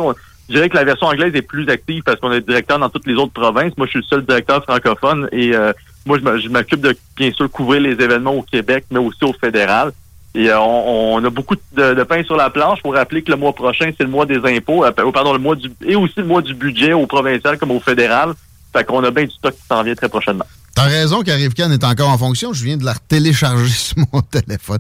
Je 0.49 0.55
dirais 0.55 0.69
que 0.69 0.75
la 0.75 0.85
version 0.85 1.05
anglaise 1.05 1.35
est 1.35 1.43
plus 1.43 1.69
active 1.69 2.01
parce 2.03 2.19
qu'on 2.19 2.31
est 2.31 2.41
directeur 2.41 2.80
dans 2.80 2.89
toutes 2.89 3.05
les 3.05 3.13
autres 3.13 3.34
provinces. 3.34 3.77
Moi, 3.77 3.85
je 3.85 3.91
suis 3.91 3.99
le 3.99 4.05
seul 4.05 4.25
directeur 4.25 4.63
francophone 4.63 5.30
et 5.31 5.55
euh, 5.55 5.71
moi, 6.07 6.17
je 6.17 6.49
m'occupe 6.49 6.81
de 6.81 6.97
bien 7.15 7.31
sûr 7.31 7.49
couvrir 7.51 7.81
les 7.81 7.91
événements 7.91 8.34
au 8.34 8.41
Québec, 8.41 8.85
mais 8.89 8.99
aussi 8.99 9.23
au 9.23 9.34
fédéral. 9.34 9.91
Et 10.35 10.49
euh, 10.49 10.60
on, 10.60 11.15
on 11.15 11.26
a 11.26 11.30
beaucoup 11.30 11.55
de, 11.55 11.93
de 11.93 12.03
pain 12.03 12.23
sur 12.23 12.35
la 12.35 12.49
planche 12.49 12.81
pour 12.81 12.93
rappeler 12.95 13.22
que 13.22 13.31
le 13.31 13.38
mois 13.38 13.53
prochain, 13.53 13.91
c'est 13.97 14.03
le 14.03 14.10
mois 14.10 14.26
des 14.26 14.38
impôts, 14.43 14.84
euh, 14.84 14.91
pardon, 14.91 15.31
le 15.34 15.39
mois 15.39 15.55
du 15.55 15.72
et 15.85 15.95
aussi 15.95 16.15
le 16.18 16.26
mois 16.26 16.41
du 16.41 16.55
budget 16.55 16.93
au 16.93 17.05
provincial 17.05 17.57
comme 17.57 17.72
au 17.72 17.80
fédéral. 17.80 18.34
Fait 18.76 18.84
qu'on 18.84 19.03
a 19.03 19.11
bien 19.11 19.26
du 19.26 19.31
stock 19.31 19.53
qui 19.53 19.61
s'en 19.68 19.84
vient 19.84 19.93
très 19.93 20.10
prochainement. 20.10 20.45
T'as 20.73 20.85
raison 20.85 21.22
qu'Arrivecan 21.22 21.69
est 21.72 21.84
encore 21.84 22.10
en 22.10 22.18
fonction. 22.18 22.51
Je 22.53 22.64
viens 22.64 22.77
de 22.77 22.85
la 22.85 22.95
télécharger 23.07 23.68
sur 23.69 23.97
mon 24.11 24.22
téléphone. 24.22 24.80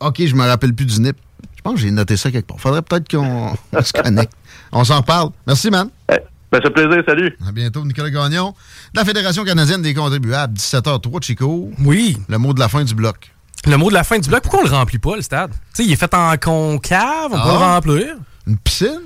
OK, 0.00 0.22
je 0.24 0.34
me 0.34 0.46
rappelle 0.46 0.74
plus 0.74 0.84
du 0.84 1.00
NIP. 1.00 1.16
Je 1.56 1.62
pense 1.62 1.74
que 1.74 1.80
j'ai 1.80 1.90
noté 1.90 2.16
ça 2.16 2.30
quelque 2.30 2.46
part. 2.46 2.60
Faudrait 2.60 2.82
peut-être 2.82 3.08
qu'on 3.10 3.54
on 3.72 3.82
se 3.82 3.92
connecte. 3.92 4.32
On 4.72 4.84
s'en 4.84 4.98
reparle. 4.98 5.30
Merci, 5.46 5.70
man. 5.70 5.88
Ben, 6.08 6.18
ça 6.52 6.60
fait 6.60 6.70
plaisir. 6.70 7.02
Salut. 7.06 7.36
À 7.46 7.52
bientôt, 7.52 7.84
Nicolas 7.84 8.10
Gagnon. 8.10 8.54
De 8.92 8.98
la 9.00 9.04
Fédération 9.06 9.44
canadienne 9.44 9.82
des 9.82 9.94
contribuables, 9.94 10.54
17h03, 10.54 11.22
Chico. 11.22 11.70
Oui. 11.84 12.18
Le 12.28 12.38
mot 12.38 12.52
de 12.52 12.60
la 12.60 12.68
fin 12.68 12.84
du 12.84 12.94
bloc. 12.94 13.32
Le 13.66 13.76
mot 13.76 13.88
de 13.90 13.94
la 13.94 14.04
fin 14.04 14.18
du 14.18 14.28
bloc, 14.28 14.42
pourquoi 14.42 14.60
on 14.60 14.64
le 14.64 14.70
remplit 14.70 14.98
pas, 14.98 15.16
le 15.16 15.22
stade? 15.22 15.50
Tu 15.52 15.58
sais, 15.74 15.84
il 15.84 15.92
est 15.92 15.96
fait 15.96 16.12
en 16.14 16.36
concave, 16.38 17.26
on 17.32 17.36
peut 17.36 17.40
Ah. 17.44 17.52
le 17.52 17.58
remplir. 17.58 18.16
Une 18.46 18.56
piscine? 18.58 19.00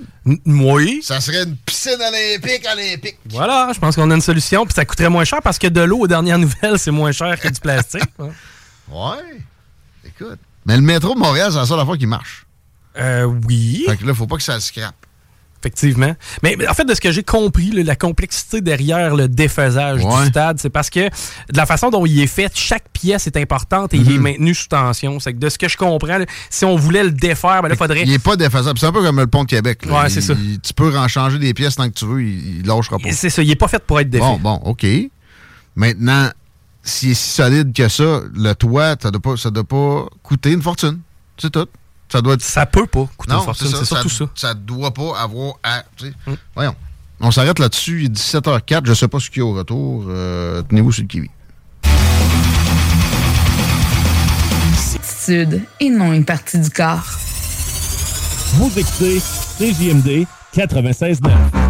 oui. 0.46 1.00
Ça 1.02 1.20
serait 1.20 1.42
une 1.42 1.56
piscine 1.56 1.98
olympique 2.00 2.66
olympique. 2.72 3.18
Voilà, 3.30 3.70
je 3.74 3.78
pense 3.80 3.96
qu'on 3.96 4.10
a 4.10 4.14
une 4.14 4.20
solution, 4.20 4.64
puis 4.64 4.72
ça 4.74 4.84
coûterait 4.84 5.08
moins 5.10 5.24
cher 5.24 5.40
parce 5.42 5.58
que 5.58 5.66
de 5.66 5.80
l'eau, 5.82 5.98
aux 5.98 6.06
dernières 6.06 6.38
nouvelles, 6.38 6.78
c'est 6.78 6.92
moins 6.92 7.12
cher 7.12 7.38
que 7.40 7.48
du 7.48 7.60
plastique. 7.60 8.02
hein. 8.18 8.28
Ouais. 8.90 9.40
Écoute. 10.06 10.38
Mais 10.66 10.76
le 10.76 10.82
métro 10.82 11.14
de 11.14 11.18
Montréal, 11.18 11.50
c'est 11.50 11.58
la 11.58 11.66
seule 11.66 11.84
fois 11.84 11.96
qui 11.98 12.06
marche. 12.06 12.46
Euh, 12.98 13.24
oui. 13.24 13.84
Fait 13.88 13.96
que 13.96 14.06
là, 14.06 14.14
faut 14.14 14.26
pas 14.26 14.36
que 14.36 14.42
ça 14.42 14.60
se 14.60 14.68
scrape. 14.68 14.94
Effectivement. 15.64 16.14
Mais, 16.42 16.56
mais 16.58 16.68
en 16.68 16.74
fait, 16.74 16.84
de 16.84 16.92
ce 16.94 17.00
que 17.00 17.10
j'ai 17.10 17.22
compris, 17.22 17.70
là, 17.70 17.82
la 17.82 17.96
complexité 17.96 18.60
derrière 18.60 19.14
le 19.16 19.28
défaisage 19.28 20.04
Ouais. 20.04 20.22
du 20.24 20.28
stade, 20.28 20.58
c'est 20.60 20.68
parce 20.68 20.90
que 20.90 21.00
de 21.08 21.56
la 21.56 21.64
façon 21.64 21.88
dont 21.88 22.04
il 22.04 22.20
est 22.20 22.26
fait, 22.26 22.52
chaque 22.54 22.84
pièce 22.92 23.26
est 23.26 23.38
importante 23.38 23.94
et 23.94 23.96
il 23.96 24.10
est 24.12 24.16
Mhm. 24.16 24.22
maintenu 24.22 24.54
sous 24.54 24.68
tension. 24.68 25.18
C'est 25.20 25.32
que 25.32 25.38
de 25.38 25.48
ce 25.48 25.56
que 25.56 25.66
je 25.68 25.78
comprends, 25.78 26.18
là, 26.18 26.26
si 26.50 26.66
on 26.66 26.76
voulait 26.76 27.02
le 27.02 27.12
défaire, 27.12 27.62
ben 27.62 27.68
là, 27.68 27.76
faudrait. 27.76 28.02
Il 28.02 28.12
est 28.12 28.18
pas 28.22 28.36
défaisable. 28.36 28.78
C'est 28.78 28.84
un 28.86 28.92
peu 28.92 29.02
comme 29.02 29.18
le 29.20 29.26
pont 29.26 29.44
de 29.44 29.48
Québec. 29.48 29.80
Ouais, 29.88 30.10
c'est 30.10 30.16
Il- 30.20 30.22
ça. 30.22 30.34
il- 30.34 30.60
Tu 30.60 30.74
peux 30.74 30.94
en 30.98 31.08
changer 31.08 31.38
des 31.38 31.54
pièces 31.54 31.76
tant 31.76 31.88
que 31.88 31.94
tu 31.94 32.04
veux, 32.04 32.22
il, 32.22 32.58
il 32.58 32.66
lâchera 32.66 32.98
pas. 32.98 33.10
C'est 33.12 33.30
ça, 33.30 33.42
il 33.42 33.50
est 33.50 33.56
pas 33.56 33.68
fait 33.68 33.82
pour 33.82 33.98
être 34.00 34.10
défait. 34.10 34.22
Bon, 34.22 34.38
bon, 34.38 34.60
OK. 34.64 34.84
Maintenant, 35.76 36.28
s'il 36.82 37.12
est 37.12 37.14
si 37.14 37.30
solide 37.30 37.72
que 37.72 37.88
ça, 37.88 38.20
le 38.34 38.52
toit, 38.52 38.96
ça 39.00 39.10
doit 39.10 39.36
ça 39.38 39.50
doit 39.50 39.64
pas 39.64 40.06
coûter 40.22 40.52
une 40.52 40.62
fortune. 40.62 40.98
C'est 41.38 41.50
tout. 41.50 41.66
Ça 42.10 42.20
doit 42.22 42.34
être... 42.34 42.42
Ça 42.42 42.66
peut 42.66 42.86
pas 42.86 43.08
coûter 43.16 43.32
non, 43.32 43.40
une 43.40 43.44
fortune, 43.44 43.66
c'est 43.68 43.84
surtout 43.84 44.08
ça. 44.08 44.26
Ça 44.34 44.54
doit 44.54 44.92
pas 44.92 45.18
avoir 45.20 45.54
à... 45.62 45.82
sais. 45.96 46.12
Voyons. 46.54 46.74
On 47.20 47.30
s'arrête 47.30 47.58
là-dessus. 47.58 48.04
Il 48.04 48.06
est 48.06 48.14
17h04. 48.14 48.82
Je 48.84 48.94
sais 48.94 49.08
pas 49.08 49.18
ce 49.20 49.30
qu'il 49.30 49.40
y 49.40 49.42
a 49.42 49.46
au 49.46 49.54
retour. 49.54 50.04
Euh, 50.08 50.62
Tenez-vous 50.68 50.92
sur 50.92 51.02
le 51.02 51.08
kiwi. 51.08 51.30
Sud 55.02 55.62
et 55.80 55.90
non 55.90 56.12
une 56.12 56.24
partie 56.24 56.58
du 56.58 56.68
corps. 56.68 57.06
Vous 58.56 58.70
écoutez 58.78 59.20
CJMD 59.58 60.26
96.9. 60.54 61.63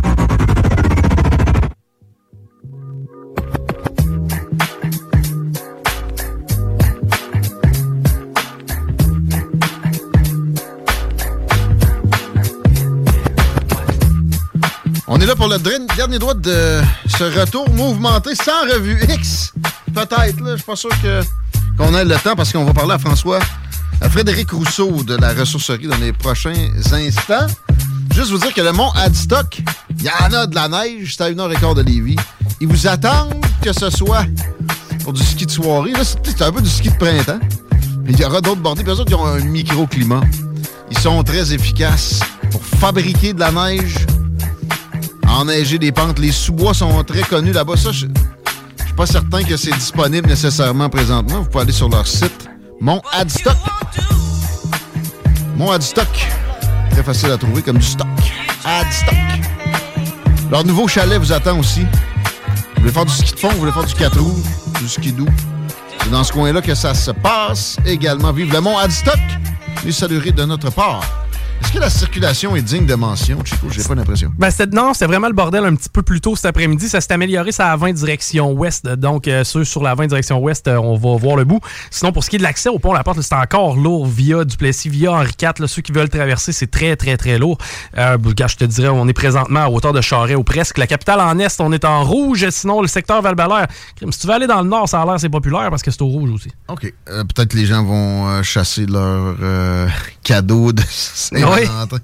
pour 15.45 15.53
le 15.53 15.59
dernier 15.95 16.19
droit 16.19 16.33
de 16.33 16.81
ce 17.07 17.25
retour 17.39 17.69
mouvementé 17.69 18.35
sans 18.35 18.63
revue 18.63 18.99
X. 19.11 19.53
Peut-être, 19.93 20.41
là. 20.41 20.53
Je 20.53 20.57
suis 20.57 20.65
pas 20.65 20.75
sûr 20.75 20.89
que, 21.03 21.21
qu'on 21.77 21.95
ait 21.95 22.05
le 22.07 22.17
temps 22.17 22.35
parce 22.35 22.51
qu'on 22.51 22.65
va 22.65 22.73
parler 22.73 22.95
à 22.95 22.99
François, 22.99 23.41
à 24.01 24.09
Frédéric 24.09 24.53
Rousseau 24.53 25.03
de 25.03 25.17
la 25.17 25.35
ressourcerie 25.35 25.87
dans 25.87 25.99
les 25.99 26.15
prochains 26.15 26.55
instants. 26.95 27.47
Juste 28.15 28.31
vous 28.31 28.39
dire 28.39 28.55
que 28.55 28.63
le 28.63 28.73
mont 28.73 28.91
Adstock, 28.93 29.61
il 29.99 30.05
y 30.05 30.09
en 30.09 30.33
a 30.33 30.47
de 30.47 30.55
la 30.55 30.67
neige, 30.67 31.15
c'est 31.15 31.25
à 31.25 31.29
une 31.29 31.39
heure 31.39 31.53
et 31.53 31.75
de 31.75 31.83
Lévis. 31.83 32.17
Ils 32.63 32.69
vous 32.69 32.87
attendent 32.87 33.45
que 33.61 33.75
ce 33.75 33.91
soit 33.91 34.25
pour 35.03 35.13
du 35.13 35.23
ski 35.23 35.45
de 35.45 35.51
soirée. 35.51 35.93
C'est 36.23 36.41
un 36.41 36.53
peu 36.53 36.63
du 36.63 36.71
ski 36.71 36.89
de 36.89 36.97
printemps. 36.97 37.41
Mais 38.03 38.13
il 38.13 38.19
y 38.19 38.25
aura 38.25 38.41
d'autres 38.41 38.63
bordées, 38.63 38.83
puis 38.83 38.95
eux 38.95 38.99
autres, 38.99 39.11
ils 39.11 39.15
ont 39.15 39.27
un 39.27 39.41
microclimat. 39.41 40.23
Ils 40.91 40.99
sont 40.99 41.23
très 41.23 41.53
efficaces 41.53 42.21
pour 42.51 42.65
fabriquer 42.65 43.35
de 43.35 43.41
la 43.41 43.53
neige, 43.53 44.07
enneiger 45.41 45.79
des 45.79 45.93
pentes. 45.93 46.19
Les 46.19 46.33
sous-bois 46.33 46.75
sont 46.75 47.03
très 47.05 47.23
connus 47.23 47.53
là-bas. 47.53 47.77
Ça, 47.77 47.93
je 47.93 48.07
suis 48.07 48.95
pas 48.97 49.07
certain 49.07 49.43
que 49.43 49.57
c'est 49.57 49.73
disponible 49.73 50.29
nécessairement 50.29 50.89
présentement. 50.89 51.41
Vous 51.41 51.49
pouvez 51.49 51.63
aller 51.63 51.73
sur 51.73 51.89
leur 51.89 52.07
site, 52.07 52.49
Mont 52.81 53.03
Adstock. 53.13 53.57
Mont 55.57 55.71
Adstock. 55.71 56.29
Très 56.91 57.03
facile 57.03 57.31
à 57.31 57.39
trouver 57.39 57.63
comme 57.63 57.79
du 57.79 57.87
stock. 57.87 58.07
Adstock. 58.65 59.15
Leur 60.51 60.65
nouveau 60.65 60.87
chalet 60.87 61.19
vous 61.19 61.33
attend 61.33 61.59
aussi. 61.59 61.81
Vous 61.81 62.81
voulez 62.81 62.93
faire 62.93 63.05
du 63.05 63.13
ski 63.13 63.33
de 63.33 63.39
fond, 63.39 63.49
vous 63.49 63.61
voulez 63.61 63.73
faire 63.73 63.85
du 63.85 63.95
4 63.95 64.21
roues, 64.21 64.43
du 64.79 64.89
ski 64.89 65.13
doux. 65.13 65.27
C'est 66.03 66.11
dans 66.11 66.23
ce 66.23 66.33
coin-là 66.33 66.61
que 66.61 66.75
ça 66.75 66.95
se 66.95 67.11
passe 67.11 67.77
également. 67.87 68.31
Vive 68.33 68.53
le 68.53 68.61
Mont 68.61 68.79
Adstock. 68.79 69.19
Les 69.85 69.93
salueries 69.93 70.33
de 70.33 70.45
notre 70.45 70.71
part. 70.71 71.24
Est-ce 71.61 71.73
que 71.73 71.79
la 71.79 71.91
circulation 71.91 72.57
est 72.57 72.63
digne 72.63 72.87
de 72.87 72.95
mention, 72.95 73.39
Chico? 73.45 73.69
J'ai 73.71 73.83
pas 73.83 73.95
l'impression. 73.95 74.33
Ben, 74.39 74.51
non, 74.73 74.93
c'était 74.93 75.07
vraiment 75.07 75.29
le 75.29 75.35
bordel 75.35 75.65
un 75.65 75.75
petit 75.75 75.89
peu 75.89 76.03
plus 76.03 76.21
tôt 76.21 76.37
cet 76.37 76.47
après-midi. 76.47 76.89
Ça 76.89 77.01
s'est 77.01 77.13
amélioré, 77.13 77.53
ça 77.53 77.73
à 77.73 77.77
20 77.77 77.93
direction 77.93 78.53
ouest. 78.53 78.87
Donc, 78.87 79.29
euh, 79.29 79.45
ceux 79.45 79.65
sur 79.65 79.83
la 79.83 79.95
20 79.95 80.09
direction 80.09 80.39
ouest, 80.41 80.69
euh, 80.69 80.77
on 80.77 80.97
va 80.97 81.17
voir 81.17 81.37
le 81.37 81.45
bout. 81.45 81.61
Sinon, 81.91 82.13
pour 82.13 82.25
ce 82.25 82.31
qui 82.31 82.37
est 82.37 82.39
de 82.39 82.43
l'accès 82.45 82.69
au 82.69 82.79
pont 82.79 82.93
La 82.93 83.03
Porte, 83.05 83.21
c'est 83.23 83.35
encore 83.35 83.77
lourd 83.77 84.07
via 84.07 84.45
Duplessis, 84.45 84.89
via 84.89 85.13
Henri 85.13 85.33
IV. 85.41 85.53
là. 85.61 85.67
ceux 85.67 85.83
qui 85.83 85.93
veulent 85.93 86.09
traverser, 86.09 86.53
c'est 86.53 86.71
très, 86.71 86.97
très, 86.97 87.17
très 87.17 87.39
lourd. 87.39 87.59
Euh, 87.99 88.19
gars, 88.19 88.47
je 88.47 88.57
te 88.57 88.65
dirais, 88.65 88.89
on 88.89 89.07
est 89.09 89.13
présentement 89.13 89.61
à 89.61 89.69
hauteur 89.69 89.93
de 89.93 90.01
Charest 90.01 90.37
ou 90.39 90.45
presque. 90.45 90.79
La 90.79 90.87
capitale 90.87 91.21
en 91.21 91.39
est, 91.39 91.61
on 91.61 91.73
est 91.73 91.85
en 91.85 92.05
rouge. 92.05 92.47
Sinon, 92.51 92.83
le 92.83 92.89
secteur 92.89 93.23
val 93.23 93.35
si 94.11 94.19
tu 94.19 94.27
veux 94.27 94.33
aller 94.33 94.47
dans 94.47 94.63
le 94.63 94.69
nord, 94.69 94.89
ça 94.89 95.03
a 95.03 95.05
l'air 95.05 95.19
c'est 95.19 95.29
populaire 95.29 95.71
parce 95.71 95.83
que 95.83 95.91
c'est 95.91 96.03
au 96.03 96.07
rouge 96.07 96.31
aussi. 96.31 96.51
OK. 96.69 96.93
Euh, 97.09 97.25
Peut-être 97.25 97.49
que 97.49 97.57
les 97.57 97.67
gens 97.67 97.85
vont 97.85 98.43
chasser 98.43 98.87
leur 98.87 99.37
cadeau 100.23 100.73
de 100.73 100.83
Saint-Valentin. 101.45 101.99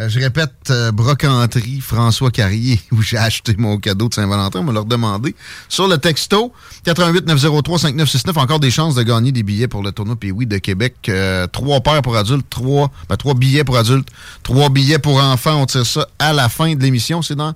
Euh, 0.00 0.08
je 0.08 0.18
répète, 0.18 0.50
euh, 0.70 0.90
brocanterie 0.90 1.80
François 1.80 2.32
Carrier, 2.32 2.80
où 2.92 3.00
j'ai 3.00 3.16
acheté 3.16 3.54
mon 3.56 3.78
cadeau 3.78 4.08
de 4.08 4.14
Saint-Valentin. 4.14 4.60
On 4.60 4.64
va 4.64 4.72
leur 4.72 4.86
demander. 4.86 5.36
Sur 5.68 5.86
le 5.86 5.98
texto, 5.98 6.52
88 6.84 7.26
903 7.26 7.78
5969, 7.78 8.36
encore 8.36 8.58
des 8.58 8.72
chances 8.72 8.96
de 8.96 9.04
gagner 9.04 9.30
des 9.30 9.44
billets 9.44 9.68
pour 9.68 9.84
le 9.84 9.92
tournoi 9.92 10.16
Puis 10.16 10.32
oui 10.32 10.46
de 10.46 10.58
Québec. 10.58 10.96
Euh, 11.08 11.46
trois 11.46 11.80
paires 11.80 12.02
pour 12.02 12.16
adultes, 12.16 12.46
trois, 12.50 12.90
ben, 13.08 13.16
trois 13.16 13.34
billets 13.34 13.62
pour 13.62 13.76
adultes, 13.76 14.08
trois 14.42 14.68
billets 14.68 14.98
pour 14.98 15.22
enfants. 15.22 15.62
On 15.62 15.66
tire 15.66 15.86
ça 15.86 16.08
à 16.18 16.32
la 16.32 16.48
fin 16.48 16.74
de 16.74 16.82
l'émission. 16.82 17.22
C'est 17.22 17.36
dans 17.36 17.54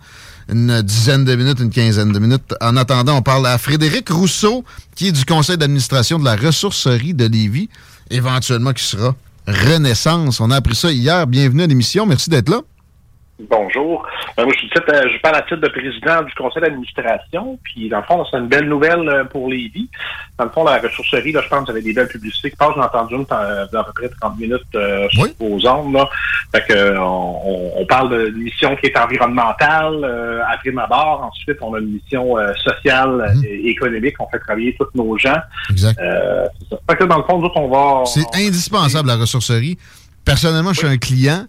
une 0.48 0.80
dizaine 0.82 1.24
de 1.24 1.34
minutes, 1.34 1.59
une 1.59 1.70
quinzaine 1.70 2.12
de 2.12 2.18
minutes. 2.20 2.55
En 2.60 2.76
attendant, 2.76 3.16
on 3.16 3.22
parle 3.22 3.48
à 3.48 3.59
Frédéric 3.59 4.10
Rousseau, 4.10 4.64
qui 4.94 5.09
est 5.09 5.12
du 5.12 5.24
conseil 5.24 5.59
d'administration 5.59 6.20
de 6.20 6.24
la 6.24 6.36
ressourcerie 6.36 7.14
de 7.14 7.26
Lévis, 7.26 7.68
éventuellement 8.10 8.72
qui 8.72 8.84
sera 8.84 9.16
Renaissance. 9.48 10.40
On 10.40 10.50
a 10.50 10.56
appris 10.56 10.74
ça 10.74 10.92
hier. 10.92 11.26
Bienvenue 11.26 11.62
à 11.62 11.66
l'émission. 11.66 12.04
Merci 12.04 12.28
d'être 12.28 12.50
là. 12.50 12.60
Bonjour. 13.40 14.05
Euh, 14.39 14.44
moi, 14.44 14.52
je, 14.52 14.59
suis 14.59 14.69
titre, 14.70 14.93
euh, 14.93 15.09
je 15.12 15.20
parle 15.20 15.36
à 15.36 15.43
titre 15.43 15.60
de 15.60 15.69
président 15.69 16.23
du 16.23 16.35
conseil 16.35 16.60
d'administration. 16.60 17.59
Puis, 17.62 17.89
dans 17.89 17.98
le 17.98 18.02
fond, 18.02 18.24
c'est 18.28 18.36
une 18.36 18.48
belle 18.48 18.69
nouvelle 18.69 19.09
euh, 19.09 19.24
pour 19.24 19.48
Lévis. 19.48 19.89
Dans 20.39 20.44
le 20.44 20.51
fond, 20.51 20.65
la 20.65 20.78
ressourcerie, 20.78 21.31
là, 21.31 21.40
je 21.43 21.48
pense 21.48 21.60
qu'il 21.60 21.69
y 21.69 21.70
avait 21.70 21.82
des 21.82 21.93
belles 21.93 22.09
publicités 22.09 22.51
qui 22.51 22.56
passent. 22.56 22.74
J'ai 22.74 22.81
entendu 22.81 23.15
une 23.15 23.27
euh, 23.31 23.66
d'à 23.73 23.85
peu 23.85 23.93
près 23.93 24.09
30 24.09 24.39
minutes 24.39 24.62
euh, 24.74 25.09
sur 25.10 25.27
vos 25.39 25.69
ondes. 25.69 25.94
Là. 25.94 26.09
Fait 26.52 26.65
que, 26.69 26.98
on, 26.98 27.81
on 27.81 27.86
parle 27.86 28.32
d'une 28.32 28.43
mission 28.43 28.74
qui 28.77 28.86
est 28.86 28.98
environnementale 28.98 30.05
euh, 30.05 30.43
à 30.48 30.56
prime 30.59 30.78
abord. 30.78 31.23
Ensuite, 31.23 31.59
on 31.60 31.74
a 31.74 31.78
une 31.78 31.93
mission 31.93 32.36
sociale 32.56 33.36
et 33.44 33.69
économique. 33.69 34.16
On 34.19 34.28
fait 34.28 34.40
travailler 34.40 34.74
tous 34.78 34.89
nos 34.94 35.16
gens. 35.16 35.39
Exact. 35.70 35.98
Euh, 36.01 36.47
c'est 36.59 36.70
ça. 36.70 36.81
Fait 36.90 36.97
que, 36.97 37.05
dans 37.05 37.19
le 37.19 37.24
fond, 37.24 37.39
nous 37.39 37.47
autres, 37.47 37.56
on 37.56 37.69
va... 37.69 38.05
C'est 38.06 38.27
indispensable, 38.35 39.09
la 39.09 39.16
ressourcerie. 39.16 39.78
Personnellement, 40.24 40.73
je 40.73 40.78
suis 40.78 40.89
un 40.89 40.98
client. 40.98 41.47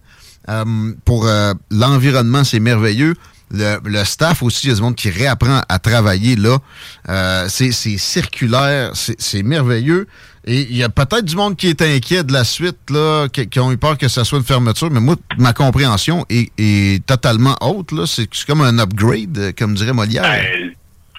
Euh, 0.50 0.94
pour 1.06 1.28
euh, 1.28 1.54
l'environnement, 1.72 2.44
c'est 2.44 2.60
merveilleux. 2.60 3.16
Le, 3.52 3.80
le 3.84 4.04
staff 4.04 4.44
aussi, 4.44 4.68
il 4.68 4.70
y 4.70 4.74
a 4.74 4.76
du 4.76 4.82
monde 4.82 4.96
qui 4.96 5.10
réapprend 5.10 5.62
à 5.68 5.80
travailler 5.80 6.36
là. 6.36 6.60
Euh, 7.10 7.48
c'est 7.50 7.72
circulaire, 7.72 8.92
c'est 8.94 9.44
merveilleux. 9.44 10.08
Et 10.46 10.62
il 10.70 10.78
y 10.78 10.84
a 10.84 10.90
peut-être 10.90 11.26
du 11.26 11.36
monde 11.36 11.58
qui 11.58 11.68
est 11.68 11.82
inquiet 11.82 12.24
de 12.24 12.32
la 12.32 12.44
suite, 12.44 12.78
là, 12.90 13.28
qui, 13.28 13.48
qui 13.48 13.60
ont 13.60 13.72
eu 13.72 13.78
peur 13.78 13.98
que 13.98 14.08
ça 14.08 14.24
soit 14.24 14.38
une 14.38 14.44
fermeture, 14.44 14.90
mais 14.90 15.00
moi, 15.00 15.16
ma 15.38 15.54
compréhension 15.54 16.26
est, 16.30 16.52
est 16.58 17.06
totalement 17.06 17.56
haute. 17.62 17.92
C'est 18.06 18.28
comme 18.46 18.62
un 18.62 18.80
upgrade, 18.80 19.54
comme 19.58 19.76
dirait 19.76 19.94
Molière. 19.94 20.24
Ben, 20.24 20.69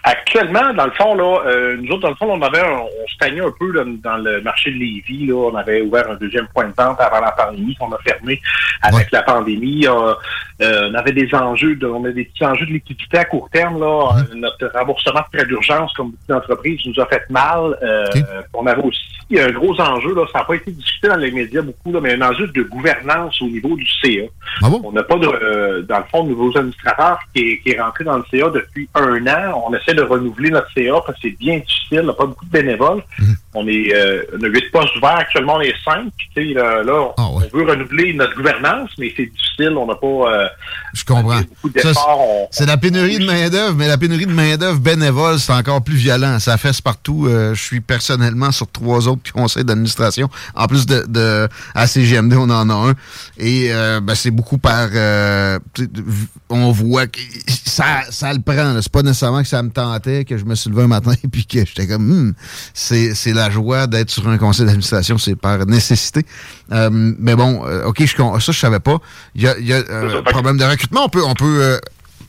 Actuellement, 0.03 0.73
dans 0.75 0.87
le 0.87 0.93
fond, 0.93 1.15
là, 1.15 1.41
euh, 1.47 1.77
nous 1.81 1.91
autres, 1.93 2.01
dans 2.03 2.09
le 2.11 2.15
fond, 2.15 2.31
on 2.31 2.41
avait, 2.43 2.61
un- 2.61 2.81
on 2.81 3.09
stagnait 3.15 3.43
un 3.43 3.53
peu 3.59 3.71
là, 3.73 3.83
dans 4.03 4.17
le 4.17 4.41
marché 4.41 4.71
de 4.71 4.77
Lévis. 4.79 5.27
Là, 5.27 5.35
on 5.35 5.55
avait 5.55 5.83
ouvert 5.83 6.11
un 6.11 6.15
deuxième 6.15 6.47
point 6.55 6.65
de 6.65 6.73
vente 6.77 6.99
avant 7.01 7.21
la 7.21 7.33
pandémie, 7.33 7.75
qu'on 7.77 7.93
a 7.93 7.99
fermé 7.99 8.41
avec 8.83 9.11
la 9.13 9.23
pandémie. 9.23 9.87
Euh, 9.87 10.15
euh, 10.63 10.89
on 10.91 10.95
avait 10.95 11.13
des 11.13 11.29
enjeux, 11.35 11.75
de, 11.77 11.87
on 11.87 12.05
a 12.05 12.11
des 12.13 12.25
petits 12.25 12.45
enjeux 12.45 12.67
de 12.67 12.73
liquidité 12.73 13.19
à 13.19 13.25
court 13.25 13.49
terme. 13.53 13.79
Là, 13.81 14.11
Euh, 14.17 14.35
notre 14.35 14.71
remboursement 14.77 15.21
de 15.21 15.37
prêt 15.39 15.47
d'urgence, 15.47 15.93
comme 15.95 16.11
beaucoup 16.13 16.25
d'entreprises, 16.29 16.81
nous 16.87 17.01
a 17.03 17.07
fait 17.07 17.29
mal. 17.31 17.77
Euh, 17.83 18.07
On 18.55 18.67
avait 18.67 18.83
aussi 18.83 19.01
un 19.39 19.51
gros 19.53 19.79
enjeu, 19.81 20.15
là, 20.15 20.23
ça 20.33 20.41
n'a 20.41 20.45
pas 20.45 20.55
été 20.55 20.71
discuté 20.73 21.09
dans 21.09 21.17
les 21.17 21.31
médias 21.31 21.63
beaucoup, 21.63 21.93
là, 21.93 22.01
mais 22.03 22.15
un 22.15 22.23
enjeu 22.29 22.47
de 22.49 22.63
gouvernance 22.63 23.41
au 23.43 23.47
niveau 23.47 23.77
du 23.77 23.87
CA. 23.87 24.25
On 24.85 24.93
n'a 24.93 25.03
pas 25.05 25.17
de, 25.17 25.27
euh, 25.27 25.83
dans 25.83 25.99
le 25.99 26.05
fond, 26.11 26.25
de 26.25 26.31
nouveaux 26.31 26.57
administrateurs 26.59 27.19
qui 27.35 27.43
est, 27.53 27.59
qui 27.61 27.71
est 27.71 27.81
rentré 27.81 28.05
dans 28.05 28.17
le 28.19 28.25
CA 28.31 28.49
depuis 28.51 28.89
un 28.95 29.25
an. 29.29 29.65
On 29.69 29.75
essaie 29.75 29.90
de 29.95 30.03
renouveler 30.03 30.51
notre 30.51 30.73
CA 30.73 31.01
parce 31.05 31.19
que 31.21 31.29
c'est 31.29 31.39
bien 31.39 31.59
difficile. 31.59 32.01
On 32.03 32.07
n'a 32.07 32.13
pas 32.13 32.27
beaucoup 32.27 32.45
de 32.45 32.51
bénévoles. 32.51 33.03
On 33.53 33.67
est 33.67 33.93
euh, 33.95 34.23
on 34.39 34.45
a 34.45 34.47
huit 34.49 34.71
postes 34.71 34.95
ouverts. 34.97 35.17
Actuellement, 35.17 35.57
on 35.57 35.61
est 35.61 35.75
cinq. 35.85 36.05
Puis, 36.17 36.29
tu 36.37 36.49
sais, 36.49 36.55
là, 36.55 36.83
là, 36.85 37.13
on, 37.19 37.23
on 37.37 37.39
veut 37.41 37.65
renouveler 37.69 38.15
notre 38.15 38.37
gouvernance, 38.37 38.91
mais 38.99 39.13
c'est 39.17 39.27
difficile. 39.27 39.77
On 39.77 39.87
n'a 39.87 39.97
pas 39.97 40.07
euh, 40.07 40.47
Je 40.95 41.05
comprends. 41.05 41.41
C'est 42.53 42.67
la 42.67 42.77
pénurie 42.77 43.19
de 43.19 43.27
main-d'œuvre, 43.27 43.75
mais 43.75 43.89
la 43.89 43.99
pénurie 43.99 44.27
de 44.27 44.33
main-d'œuvre 44.33 44.79
bénévole, 44.79 45.41
c'est 45.41 45.53
encore 45.53 45.83
plus 45.83 45.97
violent. 45.97 46.39
Ça 46.39 46.57
fesse 46.59 46.81
partout. 46.81 47.27
Euh, 47.27 47.55
je 47.55 47.61
suis 47.61 47.81
personnellement 47.81 48.53
sur 48.53 48.71
trois 48.71 49.09
autres 49.09 49.33
conseils 49.33 49.65
d'administration. 49.65 50.29
En 50.55 50.67
plus 50.69 50.87
de, 50.87 51.05
de 51.09 51.49
à 51.75 51.87
CGMD, 51.89 52.35
on 52.35 52.51
en 52.51 52.71
a 52.71 52.75
un. 52.91 52.95
Et 53.37 53.73
euh, 53.73 54.01
ben, 54.01 54.15
c'est 54.15 54.31
beaucoup 54.31 54.59
par. 54.59 54.89
euh, 54.95 55.59
on 56.49 56.71
voit 56.71 57.07
que 57.09 57.19
ça, 57.49 58.03
ça 58.11 58.33
le 58.33 58.41
prend. 58.41 58.81
C'est 58.81 58.93
pas 58.93 59.03
nécessairement 59.03 59.43
que 59.43 59.49
ça 59.49 59.63
me 59.63 59.71
tentait, 59.71 60.25
que 60.25 60.39
je 60.39 60.45
me 60.45 60.55
suis 60.55 60.71
levé 60.71 60.83
un 60.83 60.89
matin 60.89 61.13
et 61.25 61.29
puis 61.29 61.47
que 61.47 61.59
j'étais 61.67 61.89
comme. 61.89 62.07
Hmm, 62.09 62.35
c'est 62.75 63.15
c'est 63.15 63.33
la 63.41 63.51
joie 63.51 63.87
d'être 63.87 64.11
sur 64.11 64.29
un 64.29 64.39
conseil 64.39 64.67
d'administration, 64.67 65.19
c'est 65.19 65.35
par 65.37 65.65
nécessité. 65.67 66.25
Euh, 66.73 66.89
mais 66.93 67.35
bon, 67.35 67.65
euh, 67.67 67.85
ok, 67.87 68.05
je, 68.05 68.17
con- 68.17 68.39
ça 68.39 68.53
je 68.53 68.59
savais 68.59 68.81
pas. 68.81 68.99
Il 69.35 69.43
y 69.43 69.49
a, 69.49 69.59
y 69.59 69.73
a 69.73 69.77
euh, 69.77 70.21
un 70.21 70.23
problème 70.23 70.57
de 70.59 70.65
recrutement. 70.65 71.05
On 71.05 71.09
peut, 71.09 71.25
on 71.25 71.35
peut, 71.35 71.59
euh, 71.63 71.79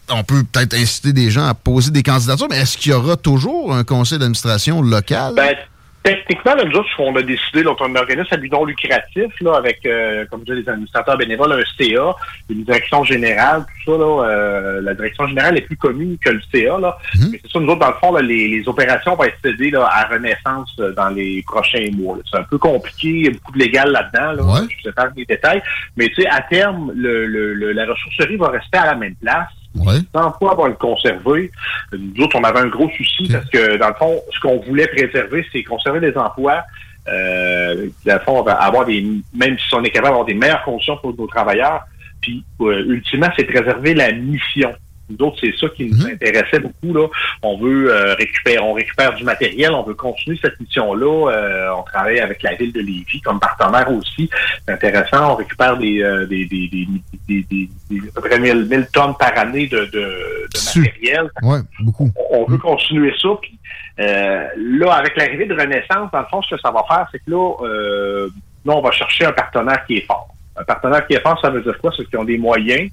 on 0.09 0.23
peut 0.23 0.43
peut-être 0.51 0.73
inciter 0.73 1.13
des 1.13 1.29
gens 1.31 1.45
à 1.45 1.53
poser 1.53 1.91
des 1.91 2.03
candidatures, 2.03 2.47
mais 2.49 2.57
est-ce 2.59 2.77
qu'il 2.77 2.91
y 2.91 2.95
aura 2.95 3.15
toujours 3.17 3.73
un 3.73 3.83
conseil 3.83 4.17
d'administration 4.19 4.81
local? 4.81 5.33
Ben, 5.35 5.55
techniquement, 6.03 6.55
là, 6.55 6.63
nous 6.65 6.75
autres, 6.77 6.87
on 6.99 7.15
a 7.15 7.21
décidé, 7.21 7.63
donc, 7.63 7.77
on 7.81 7.93
organise 7.95 8.25
à 8.31 8.37
but 8.37 8.51
non 8.51 8.65
lucratif, 8.65 9.31
là, 9.41 9.55
avec, 9.57 9.85
euh, 9.85 10.25
comme 10.29 10.41
je 10.47 10.53
disais, 10.53 10.61
les 10.63 10.69
administrateurs 10.69 11.17
bénévoles, 11.17 11.51
un 11.53 11.63
CA, 11.77 12.15
une 12.49 12.63
direction 12.63 13.03
générale, 13.03 13.65
tout 13.85 13.91
ça, 13.93 13.97
là, 13.97 14.23
euh, 14.27 14.81
la 14.81 14.93
direction 14.93 15.27
générale 15.27 15.57
est 15.57 15.61
plus 15.61 15.77
connue 15.77 16.17
que 16.23 16.31
le 16.31 16.41
CA, 16.51 16.77
là. 16.79 16.97
Mais 17.31 17.39
c'est 17.43 17.51
ça, 17.51 17.59
nous 17.59 17.67
autres, 17.67 17.79
dans 17.79 17.87
le 17.89 17.93
fond, 17.99 18.11
là, 18.13 18.21
les, 18.21 18.47
les 18.47 18.67
opérations 18.67 19.15
vont 19.15 19.23
être 19.23 19.37
cédées, 19.43 19.71
là, 19.71 19.87
à 19.91 20.05
Renaissance 20.07 20.73
euh, 20.79 20.91
dans 20.93 21.09
les 21.09 21.43
prochains 21.45 21.89
mois, 21.93 22.17
là. 22.17 22.23
C'est 22.31 22.37
un 22.37 22.43
peu 22.43 22.57
compliqué, 22.57 23.07
il 23.09 23.25
y 23.25 23.27
a 23.27 23.31
beaucoup 23.31 23.51
de 23.53 23.59
légal 23.59 23.91
là-dedans, 23.91 24.31
là. 24.33 24.43
Je 24.69 24.83
vous 24.83 24.89
épargne 24.89 25.11
les 25.17 25.25
détails. 25.25 25.61
Mais, 25.97 26.07
tu 26.09 26.21
sais, 26.21 26.27
à 26.27 26.41
terme, 26.41 26.91
le, 26.95 27.25
le, 27.27 27.53
le- 27.53 27.71
la 27.73 27.85
ressourcerie 27.85 28.37
va 28.37 28.49
rester 28.49 28.77
à 28.77 28.85
la 28.87 28.95
même 28.95 29.15
place. 29.15 29.47
Les 29.75 30.19
emplois 30.19 30.55
vont 30.55 30.67
être 30.67 30.77
conservés. 30.77 31.51
Nous 31.93 32.23
autres, 32.23 32.37
on 32.37 32.43
avait 32.43 32.59
un 32.59 32.67
gros 32.67 32.89
souci 32.89 33.29
parce 33.31 33.49
que, 33.49 33.77
dans 33.77 33.87
le 33.87 33.93
fond, 33.95 34.21
ce 34.33 34.39
qu'on 34.39 34.59
voulait 34.59 34.87
préserver, 34.87 35.45
c'est 35.51 35.63
conserver 35.63 35.99
des 35.99 36.15
emplois. 36.17 36.63
Euh, 37.07 37.87
dans 38.05 38.13
le 38.13 38.19
fond, 38.19 38.39
on 38.39 38.43
va 38.43 38.53
avoir 38.53 38.85
des, 38.85 39.05
même 39.33 39.57
si 39.57 39.73
on 39.73 39.83
est 39.83 39.89
capable 39.89 40.09
d'avoir 40.09 40.25
des 40.25 40.33
meilleures 40.33 40.63
conditions 40.63 40.97
pour 40.97 41.15
nos 41.15 41.27
travailleurs. 41.27 41.85
Puis, 42.21 42.43
euh, 42.61 42.83
ultimement, 42.87 43.29
c'est 43.35 43.45
préserver 43.45 43.93
la 43.93 44.11
mission. 44.11 44.73
Nous 45.19 45.25
autres, 45.25 45.37
c'est 45.41 45.53
ça 45.57 45.67
qui 45.75 45.85
nous 45.85 46.05
intéressait 46.07 46.59
beaucoup. 46.59 46.93
Là. 46.93 47.07
On 47.43 47.57
veut 47.57 47.93
euh, 47.93 48.13
récupérer, 48.15 48.59
on 48.59 48.73
récupère 48.73 49.13
du 49.15 49.23
matériel, 49.23 49.71
on 49.71 49.83
veut 49.83 49.93
continuer 49.93 50.37
cette 50.41 50.59
mission-là. 50.59 51.31
Euh, 51.31 51.69
on 51.77 51.83
travaille 51.83 52.19
avec 52.19 52.41
la 52.43 52.55
ville 52.55 52.71
de 52.73 52.79
Lévis 52.81 53.21
comme 53.21 53.39
partenaire 53.39 53.91
aussi. 53.91 54.29
C'est 54.65 54.73
intéressant. 54.73 55.33
On 55.33 55.35
récupère 55.35 55.77
des, 55.77 56.01
euh, 56.01 56.25
des, 56.25 56.45
des, 56.45 56.67
des, 56.67 56.87
des, 57.27 57.43
des- 57.49 57.69
des- 57.89 58.07
à 58.09 58.21
peu 58.21 58.21
près 58.29 58.39
1000, 58.39 58.65
1000 58.69 58.87
tonnes 58.93 59.15
par 59.19 59.37
année 59.37 59.67
de, 59.67 59.79
de, 59.85 59.91
de 59.91 60.79
matériel. 60.79 61.29
Ouais, 61.41 61.59
beaucoup. 61.81 62.09
On 62.31 62.45
veut 62.45 62.57
continuer 62.57 63.13
ça. 63.21 63.29
Puis, 63.41 63.57
euh, 63.99 64.47
là, 64.57 64.93
avec 64.93 65.15
l'arrivée 65.17 65.45
de 65.45 65.53
Renaissance, 65.53 66.09
dans 66.11 66.19
le 66.19 66.25
fond, 66.29 66.41
ce 66.41 66.55
que 66.55 66.61
ça 66.61 66.71
va 66.71 66.83
faire, 66.87 67.07
c'est 67.11 67.19
que 67.19 67.29
là, 67.31 67.53
euh, 67.63 68.29
là, 68.65 68.73
on 68.73 68.81
va 68.81 68.91
chercher 68.91 69.25
un 69.25 69.31
partenaire 69.33 69.85
qui 69.85 69.97
est 69.97 70.05
fort. 70.05 70.27
Un 70.57 70.63
partenaire 70.63 71.05
qui 71.07 71.13
est 71.13 71.21
fort, 71.21 71.39
ça 71.41 71.49
veut 71.49 71.61
dire 71.61 71.77
quoi? 71.79 71.91
C'est 71.95 72.05
qu'ils 72.09 72.19
ont 72.19 72.23
des 72.25 72.37
moyens, 72.37 72.89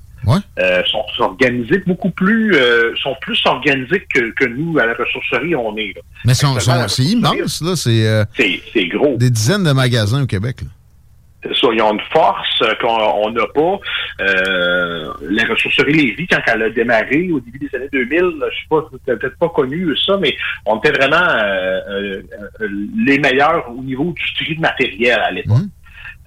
euh, 0.60 0.82
sont 0.84 1.04
organisés 1.18 1.78
beaucoup 1.86 2.10
plus, 2.10 2.54
euh, 2.54 2.94
sont 3.02 3.16
plus 3.20 3.40
organisés 3.46 4.06
que, 4.14 4.30
que 4.34 4.44
nous 4.46 4.78
à 4.78 4.86
la 4.86 4.94
ressourcerie 4.94 5.54
on 5.56 5.76
est. 5.76 5.92
Là. 5.96 6.02
Mais 6.24 6.34
son- 6.34 6.58
son- 6.60 6.88
c'est 6.88 7.02
immense, 7.04 7.60
là. 7.62 7.74
C'est 7.76 8.06
euh, 8.06 8.24
C'est, 8.36 8.86
gros. 8.86 9.16
des 9.16 9.30
dizaines 9.30 9.64
de 9.64 9.72
magasins 9.72 10.22
au 10.22 10.26
Québec. 10.26 10.56
là. 10.62 10.68
Ça, 11.54 11.68
ils 11.72 11.80
ont 11.80 11.92
une 11.94 12.00
force 12.12 12.62
euh, 12.62 12.74
qu'on 12.80 13.30
n'a 13.30 13.46
pas. 13.54 13.78
Euh, 14.20 15.12
la 15.30 15.44
ressourcerie 15.44 15.92
Lévis, 15.92 16.26
quand 16.26 16.40
elle 16.46 16.62
a 16.64 16.70
démarré 16.70 17.30
au 17.32 17.38
début 17.38 17.58
des 17.60 17.74
années 17.76 17.88
2000, 17.92 18.18
je 18.40 18.56
sais 18.56 18.66
pas, 18.68 18.84
peut-être 19.06 19.38
pas 19.38 19.48
connu 19.50 19.96
ça, 20.04 20.16
mais 20.20 20.36
on 20.66 20.78
était 20.78 20.90
vraiment 20.90 21.16
euh, 21.16 21.80
euh, 21.90 22.22
euh, 22.60 22.68
les 23.06 23.18
meilleurs 23.20 23.70
au 23.70 23.82
niveau 23.82 24.12
du 24.12 24.34
tri 24.44 24.56
de 24.56 24.60
matériel 24.60 25.20
à 25.20 25.30
l'époque. 25.30 25.58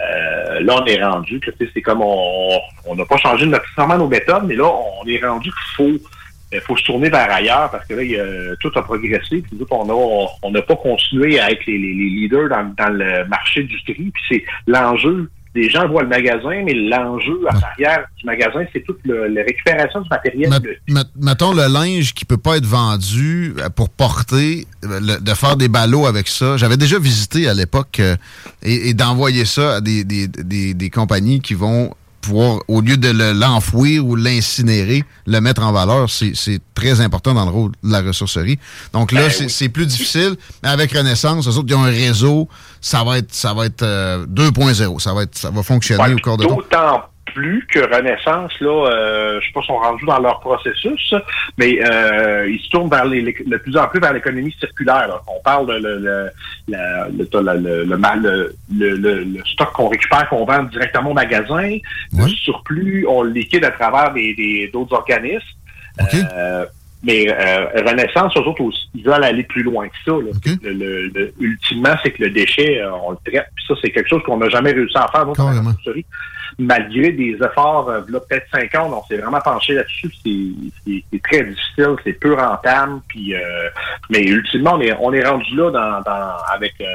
Euh, 0.01 0.59
là, 0.61 0.77
on 0.81 0.85
est 0.85 1.03
rendu 1.03 1.39
que 1.39 1.51
c'est 1.73 1.81
comme 1.81 2.01
on 2.01 2.95
n'a 2.95 3.05
pas 3.05 3.17
changé 3.17 3.45
nécessairement 3.45 3.97
nos 3.97 4.07
méthodes, 4.07 4.43
mais 4.45 4.55
là, 4.55 4.65
on 4.65 5.07
est 5.07 5.23
rendu 5.25 5.49
qu'il 5.49 5.75
faut 5.75 6.05
il 6.53 6.59
faut 6.59 6.75
se 6.75 6.83
tourner 6.83 7.09
vers 7.09 7.31
ailleurs 7.31 7.69
parce 7.71 7.87
que 7.87 7.93
là, 7.93 8.03
il 8.03 8.57
tout 8.59 8.71
a 8.75 8.81
progressé. 8.81 9.41
Puis 9.41 9.57
on 9.71 9.89
a 9.89 10.27
on 10.43 10.51
n'a 10.51 10.61
pas 10.61 10.75
continué 10.75 11.39
à 11.39 11.49
être 11.51 11.65
les, 11.65 11.77
les- 11.77 11.93
les 11.93 12.09
leaders 12.09 12.49
dans, 12.49 12.73
dans 12.77 12.89
le 12.91 13.25
marché 13.25 13.63
du 13.63 13.81
tri. 13.83 14.11
Puis 14.13 14.23
c'est 14.29 14.43
l'enjeu. 14.67 15.29
Les 15.53 15.69
gens 15.69 15.85
voient 15.89 16.03
le 16.03 16.07
magasin, 16.07 16.63
mais 16.65 16.73
l'enjeu 16.73 17.39
à 17.49 17.53
l'arrière 17.59 18.05
du 18.17 18.25
magasin, 18.25 18.61
c'est 18.71 18.83
toute 18.85 18.99
le- 19.03 19.27
la 19.27 19.41
récupération 19.43 19.99
du 19.99 20.07
matériel. 20.09 20.49
Met- 20.87 21.01
mettons 21.19 21.53
le 21.53 21.67
linge 21.67 22.13
qui 22.13 22.23
peut 22.23 22.37
pas 22.37 22.55
être 22.57 22.65
vendu 22.65 23.53
euh, 23.59 23.67
pour 23.69 23.89
porter, 23.89 24.65
euh, 24.85 24.99
le- 25.01 25.19
de 25.19 25.33
faire 25.33 25.57
des 25.57 25.67
ballots 25.67 26.05
avec 26.05 26.29
ça. 26.29 26.55
J'avais 26.55 26.77
déjà 26.77 26.99
visité 26.99 27.49
à 27.49 27.53
l'époque 27.53 27.99
euh, 27.99 28.15
et, 28.63 28.89
et 28.89 28.93
d'envoyer 28.93 29.43
ça 29.43 29.75
à 29.75 29.81
des, 29.81 30.05
des, 30.05 30.27
des, 30.29 30.73
des 30.73 30.89
compagnies 30.89 31.41
qui 31.41 31.53
vont 31.53 31.93
pouvoir, 32.21 32.59
au 32.67 32.81
lieu 32.81 32.97
de 32.97 33.09
le- 33.09 33.33
l'enfouir 33.33 34.05
ou 34.05 34.15
l'incinérer, 34.15 35.03
le 35.25 35.41
mettre 35.41 35.63
en 35.63 35.71
valeur. 35.71 36.09
C'est 36.09 36.59
très 36.75 37.01
important 37.01 37.33
dans 37.33 37.45
le 37.45 37.51
rôle 37.51 37.71
de 37.83 37.91
la 37.91 38.01
ressourcerie. 38.01 38.59
Donc 38.93 39.11
là, 39.11 39.27
Ben 39.27 39.49
c'est 39.49 39.65
oui. 39.65 39.69
plus 39.69 39.85
difficile. 39.85 40.35
Mais 40.63 40.69
avec 40.69 40.91
Renaissance, 40.93 41.47
eux 41.47 41.57
autres, 41.57 41.67
ils 41.69 41.75
ont 41.75 41.83
un 41.83 41.89
réseau. 41.91 42.47
Ça 42.79 43.03
va 43.03 43.17
être, 43.17 43.33
ça 43.33 43.53
va 43.53 43.65
être 43.65 43.83
euh, 43.83 44.25
2.0. 44.27 44.99
Ça 44.99 45.13
va 45.13 45.23
être, 45.23 45.37
ça 45.37 45.49
va 45.51 45.63
fonctionner 45.63 46.13
au 46.13 46.17
corps 46.17 46.37
de. 46.37 46.45
Plus 47.33 47.65
que 47.67 47.79
Renaissance, 47.79 48.51
là, 48.59 48.87
euh, 48.89 49.39
je 49.41 49.47
sais 49.47 49.53
pas 49.53 49.61
si 49.61 49.71
on 49.71 49.77
rendu 49.77 50.05
dans 50.05 50.19
leur 50.19 50.39
processus, 50.41 51.13
mais 51.57 51.79
euh, 51.83 52.49
ils 52.49 52.59
se 52.59 52.69
tournent 52.69 52.89
vers 52.89 53.05
les, 53.05 53.21
les- 53.21 53.35
de 53.45 53.57
plus 53.57 53.77
en 53.77 53.87
plus 53.87 53.99
vers 53.99 54.11
l'économie 54.13 54.53
circulaire. 54.59 55.07
là. 55.07 55.21
On 55.27 55.41
parle 55.41 55.67
de 55.67 55.73
le, 55.73 55.99
le, 55.99 56.29
la- 56.67 57.07
le, 57.07 57.27
le, 57.31 57.59
le, 57.59 57.83
le, 57.85 57.97
ma- 57.97 58.15
le- 58.15 58.53
le- 58.77 58.95
le- 58.97 59.23
le 59.23 59.45
stock 59.45 59.71
qu'on 59.71 59.87
récupère, 59.87 60.27
qu'on 60.29 60.45
vend 60.45 60.63
directement 60.63 61.11
au 61.11 61.13
magasin. 61.13 61.77
Le 62.25 62.27
surplus, 62.29 63.05
on 63.07 63.21
le 63.23 63.31
liquide 63.31 63.63
à 63.65 63.71
travers 63.71 64.11
des- 64.13 64.33
des- 64.33 64.69
d'autres 64.73 64.93
organismes. 64.95 65.45
Euh, 66.33 66.65
mais 67.03 67.25
euh, 67.29 67.65
Renaissance, 67.87 68.35
eux 68.37 68.41
autres 68.41 68.61
aussi, 68.61 68.89
ils 68.93 69.03
veulent 69.03 69.23
aller 69.23 69.43
plus 69.43 69.63
loin 69.63 69.87
que 69.87 69.95
ça. 70.05 70.11
là. 70.11 70.31
Le- 70.63 70.73
le- 70.73 71.07
le- 71.13 71.33
ultimement, 71.39 71.95
c'est 72.03 72.11
que 72.11 72.23
le 72.23 72.29
déchet, 72.29 72.79
euh, 72.81 72.91
on 73.03 73.11
le 73.11 73.17
traite. 73.25 73.47
Puis 73.55 73.65
ça, 73.67 73.73
c'est 73.81 73.89
quelque 73.91 74.09
chose 74.09 74.21
qu'on 74.23 74.37
n'a 74.37 74.49
jamais 74.49 74.71
réussi 74.71 74.97
à 74.97 75.07
faire 75.11 75.25
dans 75.25 75.33
la 75.49 75.61
ressourcerie. 75.69 76.05
Malgré 76.59 77.11
des 77.13 77.37
efforts, 77.43 77.89
euh, 77.89 78.01
là, 78.09 78.19
peut-être 78.19 78.45
cinq 78.53 78.75
ans, 78.75 78.91
on 79.01 79.07
s'est 79.07 79.17
vraiment 79.21 79.39
penché 79.39 79.73
là-dessus. 79.73 80.11
C'est 80.23 81.19
très 81.23 81.43
difficile, 81.43 81.95
c'est 82.03 82.13
peu 82.13 82.33
rentable. 82.35 82.99
Puis, 83.07 83.33
euh, 83.33 83.39
mais 84.09 84.21
ultimement, 84.23 84.73
on 84.75 84.81
est, 84.81 84.93
on 84.99 85.13
est 85.13 85.23
rendu 85.25 85.55
là 85.55 85.71
dans, 85.71 86.01
dans- 86.01 86.37
avec, 86.53 86.73
euh, 86.81 86.85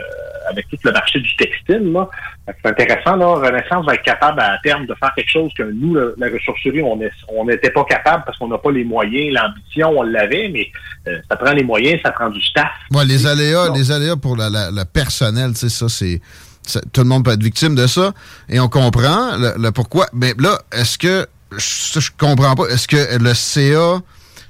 avec 0.50 0.68
tout 0.68 0.76
le 0.84 0.92
marché 0.92 1.20
du 1.20 1.34
textile. 1.36 1.90
là. 1.92 2.08
C'est 2.46 2.70
intéressant. 2.70 3.16
Là, 3.16 3.26
Renaissance 3.26 3.84
va 3.84 3.94
être 3.94 4.02
capable 4.04 4.40
à 4.40 4.56
terme 4.62 4.86
de 4.86 4.94
faire 4.94 5.12
quelque 5.16 5.30
chose 5.30 5.50
que 5.56 5.64
nous, 5.64 5.94
le- 5.94 6.14
la 6.16 6.28
ressourcerie, 6.28 6.80
on 6.82 7.44
n'était 7.44 7.70
pas 7.70 7.84
capable 7.84 8.22
parce 8.24 8.38
qu'on 8.38 8.48
n'a 8.48 8.58
pas 8.58 8.70
les 8.70 8.84
moyens, 8.84 9.34
l'ambition, 9.34 9.90
on 9.98 10.02
l'avait, 10.02 10.48
mais 10.52 10.68
euh, 11.08 11.18
ça 11.28 11.36
prend 11.36 11.52
les 11.52 11.64
moyens, 11.64 12.00
ça 12.04 12.12
prend 12.12 12.28
du 12.30 12.40
staff. 12.40 12.70
Ouais, 12.92 13.04
les 13.04 13.26
aléas, 13.26 13.70
les 13.74 13.90
aléas 13.90 14.16
pour 14.16 14.36
la- 14.36 14.48
la- 14.50 14.70
le 14.70 14.84
personnel, 14.84 15.52
tu 15.54 15.58
sais, 15.60 15.68
ça, 15.68 15.88
c'est. 15.88 16.20
ça- 16.62 16.80
tout 16.92 17.00
le 17.02 17.08
monde 17.08 17.24
peut 17.24 17.32
être 17.32 17.42
victime 17.42 17.74
de 17.74 17.86
ça. 17.88 18.12
Et 18.48 18.60
on 18.60 18.68
comprend 18.68 19.36
le, 19.36 19.54
le 19.60 19.72
pourquoi. 19.72 20.06
Mais 20.12 20.32
là, 20.38 20.58
est-ce 20.72 20.98
que. 20.98 21.26
Ça, 21.58 22.00
je 22.00 22.10
comprends 22.18 22.54
pas. 22.54 22.66
Est-ce 22.68 22.86
que 22.88 23.18
le 23.22 23.34
CA 23.34 23.98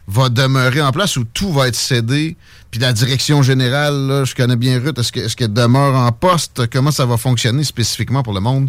va 0.08 0.28
demeurer 0.28 0.80
en 0.82 0.92
place 0.92 1.16
ou 1.16 1.24
tout 1.24 1.52
va 1.52 1.68
être 1.68 1.74
cédé? 1.76 2.36
Puis 2.70 2.80
la 2.80 2.92
direction 2.92 3.42
générale, 3.42 3.94
là, 4.06 4.24
je 4.24 4.34
connais 4.34 4.56
bien 4.56 4.78
Ruth, 4.80 4.98
est-ce 4.98 5.12
que- 5.12 5.20
est-ce 5.20 5.36
qu'elle 5.36 5.52
demeure 5.52 5.94
en 5.96 6.12
poste? 6.12 6.68
Comment 6.70 6.90
ça 6.90 7.06
va 7.06 7.16
fonctionner 7.16 7.64
spécifiquement 7.64 8.22
pour 8.22 8.32
le 8.34 8.40
monde 8.40 8.68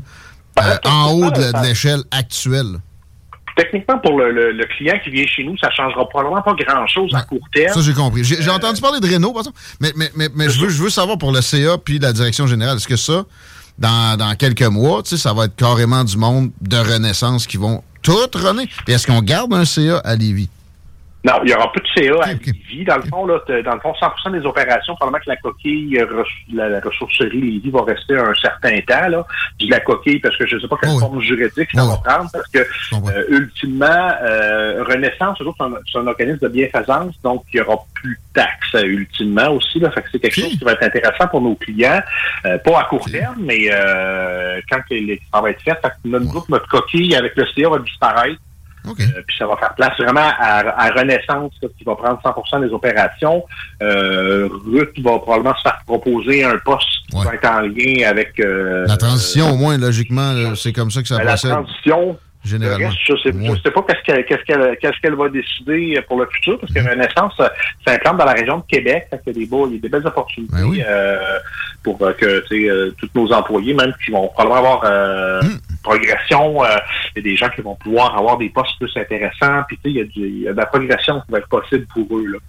euh, 0.60 0.76
en 0.86 1.12
haut 1.12 1.30
de, 1.32 1.52
de 1.52 1.68
l'échelle 1.68 2.02
actuelle? 2.12 2.80
Techniquement, 3.56 3.98
pour 3.98 4.20
le, 4.20 4.32
le- 4.32 4.52
le 4.52 4.66
client 4.66 4.94
qui 5.04 5.10
vient 5.10 5.26
chez 5.26 5.44
nous, 5.44 5.58
ça 5.58 5.72
changera 5.72 6.08
probablement 6.08 6.44
pas 6.44 6.54
grand-chose 6.54 7.10
à 7.16 7.22
court 7.24 7.40
terme. 7.52 7.74
Ça, 7.74 7.82
j'ai 7.82 7.94
compris. 7.94 8.24
J'ai 8.24 8.40
j'ai 8.42 8.52
entendu 8.52 8.80
parler 8.80 9.00
de 9.00 9.12
Renault, 9.12 9.32
par 9.34 9.42
exemple. 9.42 9.58
Mais, 9.80 9.92
mais, 9.96 10.12
mais, 10.16 10.30
mais 10.36 10.50
je, 10.50 10.60
veux, 10.60 10.70
je 10.70 10.82
veux 10.84 10.92
savoir 10.92 11.18
pour 11.18 11.32
le 11.32 11.42
CA 11.42 11.78
puis 11.84 11.98
la 11.98 12.14
direction 12.14 12.46
générale, 12.46 12.78
est-ce 12.78 12.88
que 12.88 12.96
ça, 12.96 13.26
dans, 13.80 14.16
dans 14.16 14.36
quelques 14.36 14.62
mois, 14.62 15.02
ça 15.06 15.34
va 15.34 15.46
être 15.46 15.56
carrément 15.56 16.04
du 16.04 16.18
monde 16.18 16.52
de 16.62 16.78
renaissance 16.78 17.48
qui 17.48 17.58
vont 17.58 17.84
tout 18.04 18.16
renaître? 18.36 18.72
Puis 18.86 18.94
est-ce 18.94 19.08
qu'on 19.08 19.22
garde 19.24 19.52
un 19.54 19.66
CA 19.66 19.98
à 20.06 20.16
Lévis? 20.16 20.50
Non, 21.28 21.42
il 21.44 21.48
n'y 21.48 21.54
aura 21.54 21.70
plus 21.74 21.82
de 21.82 21.88
CA 21.94 22.24
à 22.24 22.34
Lévis. 22.34 22.86
Dans 22.86 22.96
le 22.96 23.02
fond, 23.04 23.26
là, 23.26 23.40
dans 23.64 23.74
le 23.74 23.80
fond, 23.82 23.92
100% 23.92 24.32
des 24.32 24.46
opérations, 24.46 24.96
probablement 24.96 25.22
que 25.22 25.30
la 25.30 25.36
coquille, 25.36 26.00
euh, 26.00 26.24
la, 26.54 26.70
la 26.70 26.80
ressourcerie 26.80 27.42
Lévis 27.42 27.70
va 27.70 27.84
rester 27.84 28.18
un 28.18 28.34
certain 28.36 28.80
temps. 28.88 29.10
Là. 29.10 29.26
Je 29.60 29.66
dis 29.66 29.72
la 29.72 29.82
coquille 29.82 30.20
parce 30.20 30.38
que 30.38 30.48
je 30.48 30.56
ne 30.56 30.62
sais 30.62 30.68
pas 30.68 30.78
quelle 30.82 30.98
forme 30.98 31.20
juridique 31.20 31.70
ça 31.74 31.86
va 31.86 31.98
prendre, 31.98 32.30
parce 32.32 32.48
que 32.48 32.60
euh, 32.60 33.24
ultimement, 33.30 34.12
euh, 34.22 34.84
Renaissance, 34.84 35.38
c'est 35.40 35.98
un, 35.98 36.08
organisme 36.08 36.40
de 36.40 36.48
bienfaisance, 36.48 37.14
donc 37.24 37.44
il 37.54 37.60
n'y 37.60 37.68
aura 37.68 37.78
plus 37.96 38.16
de 38.16 38.34
taxes 38.34 38.76
euh, 38.76 38.84
ultimement 38.84 39.50
aussi. 39.50 39.80
Là, 39.80 39.92
fait 39.92 40.04
que 40.04 40.08
c'est 40.12 40.20
quelque 40.20 40.36
chose 40.36 40.58
qui 40.58 40.64
va 40.64 40.74
être 40.74 40.84
intéressant 40.84 41.28
pour 41.28 41.42
nos 41.42 41.56
clients, 41.56 42.02
euh, 42.46 42.58
pas 42.60 42.80
à 42.80 42.84
court 42.86 43.06
terme, 43.10 43.36
mais 43.40 43.68
euh, 43.72 44.62
quand 44.70 44.80
ça 44.90 45.42
va 45.42 45.50
être 45.50 45.62
fait, 45.62 45.72
fait 45.82 45.90
que 45.90 46.08
notre 46.08 46.26
groupe, 46.26 46.48
notre 46.50 46.68
coquille 46.68 47.16
avec 47.16 47.36
le 47.36 47.46
CA 47.56 47.70
va 47.70 47.80
disparaître. 47.80 48.40
Euh, 48.92 49.22
puis 49.28 49.36
ça 49.38 49.48
va 49.48 49.58
faire 49.58 49.74
place 49.76 49.98
vraiment 50.00 50.30
à, 50.40 50.86
à 50.86 50.90
Renaissance 50.92 51.54
qui 51.78 51.84
va 51.84 51.96
prendre 51.96 52.20
100% 52.24 52.68
des 52.68 52.74
opérations. 52.74 53.44
Euh, 53.82 54.50
Ruth 54.66 55.00
va 55.00 55.20
probablement 55.20 55.56
se 55.56 55.62
faire 55.62 55.80
proposer 55.86 56.44
un 56.44 56.58
poste 56.58 56.88
qui 57.10 57.24
va 57.24 57.34
être 57.36 57.50
en 57.50 57.62
lien 57.62 58.08
avec 58.10 58.40
euh, 58.40 58.86
La 58.88 58.98
transition, 58.98 59.52
au 59.52 59.58
moins, 59.58 59.78
logiquement, 59.78 60.56
c'est 60.56 60.74
comme 60.74 60.92
ça 60.92 61.02
que 61.02 61.08
ça 61.08 61.18
la 61.18 61.32
procède. 61.32 61.52
transition. 61.52 62.18
Généralement. 62.46 62.88
Reste, 62.88 63.00
je 63.06 63.14
sais, 63.24 63.32
je 63.34 63.62
sais 63.62 63.72
pas 63.72 63.84
qu'est-ce 63.84 65.02
qu'elle 65.02 65.16
va 65.16 65.28
décider 65.28 66.00
pour 66.08 66.20
le 66.20 66.28
futur, 66.32 66.58
parce 66.60 66.72
que 66.72 66.78
Mm-hmm. 66.80 66.90
Renaissance 66.92 67.34
euh, 67.40 67.48
s'implante 67.86 68.18
dans 68.18 68.26
la 68.26 68.34
région 68.34 68.58
de 68.60 68.64
Québec. 68.70 69.08
Fait 69.10 69.20
qu'il 69.24 69.34
y 69.34 69.36
a 69.36 69.40
des, 69.40 69.46
beaux, 69.48 69.68
il 69.68 69.74
y 69.74 69.78
a 69.78 69.82
des 69.82 69.90
belles 69.90 70.06
opportunités 70.08 70.54
Ben 70.56 70.86
euh, 70.88 71.40
pour 71.84 71.98
que 71.98 72.40
tu 72.48 72.64
sais, 72.64 72.70
euh, 72.70 72.96
tous 73.00 73.10
nos 73.16 73.34
employés, 73.34 73.74
même 73.74 73.94
qui 74.06 74.12
vont 74.12 74.28
probablement 74.30 74.58
avoir 74.58 74.82
euh, 74.86 75.42
Mm. 75.42 75.60
Progression, 75.88 76.64
euh, 76.64 76.68
il 77.16 77.20
y 77.20 77.20
a 77.20 77.32
des 77.32 77.36
gens 77.36 77.50
qui 77.50 77.62
vont 77.62 77.76
pouvoir 77.76 78.18
avoir 78.18 78.38
des 78.38 78.50
postes 78.50 78.78
plus 78.80 78.92
intéressants. 78.96 79.64
Puis 79.68 79.78
tu 79.84 79.92
sais, 79.92 80.08
il 80.16 80.44
y, 80.44 80.48
a 80.48 80.52
y 80.52 80.54
de 80.54 80.58
la 80.58 80.66
progression 80.66 81.22
qui 81.22 81.32
va 81.32 81.38
être 81.40 81.48
possible 81.48 81.86
pour 81.94 82.18
eux. 82.18 82.26
Là. 82.28 82.40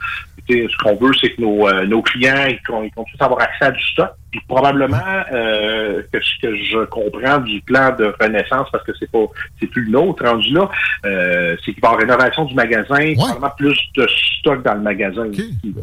Ce 0.49 0.83
qu'on 0.83 0.97
veut, 0.97 1.13
c'est 1.21 1.35
que 1.35 1.43
nos, 1.43 1.69
euh, 1.69 1.87
nos 1.87 2.01
clients 2.01 2.47
ils, 2.49 2.59
ils 2.85 2.91
continuent 2.91 3.21
à 3.21 3.25
avoir 3.25 3.41
accès 3.43 3.67
à 3.67 3.71
du 3.71 3.83
stock. 3.85 4.11
Puis 4.31 4.41
probablement 4.47 5.25
euh, 5.33 6.03
que 6.13 6.21
ce 6.21 6.41
que 6.43 6.55
je 6.55 6.85
comprends 6.87 7.39
du 7.39 7.61
plan 7.63 7.95
de 7.97 8.15
renaissance, 8.21 8.69
parce 8.71 8.85
que 8.85 8.93
c'est 8.99 9.11
pas 9.11 9.25
c'est 9.59 9.67
plus 9.69 9.85
le 9.85 9.93
nôtre 9.93 10.25
rendu 10.25 10.53
là, 10.53 10.69
euh, 11.07 11.57
c'est 11.65 11.73
qu'il 11.73 11.81
va 11.81 11.89
y 11.89 11.93
avoir 11.93 12.01
rénovation 12.01 12.45
du 12.45 12.55
magasin, 12.55 13.15
probablement 13.15 13.53
plus 13.57 13.79
de 13.97 14.07
stock 14.39 14.63
dans 14.63 14.75
le 14.75 14.81
magasin 14.81 15.27
aussi, 15.29 15.75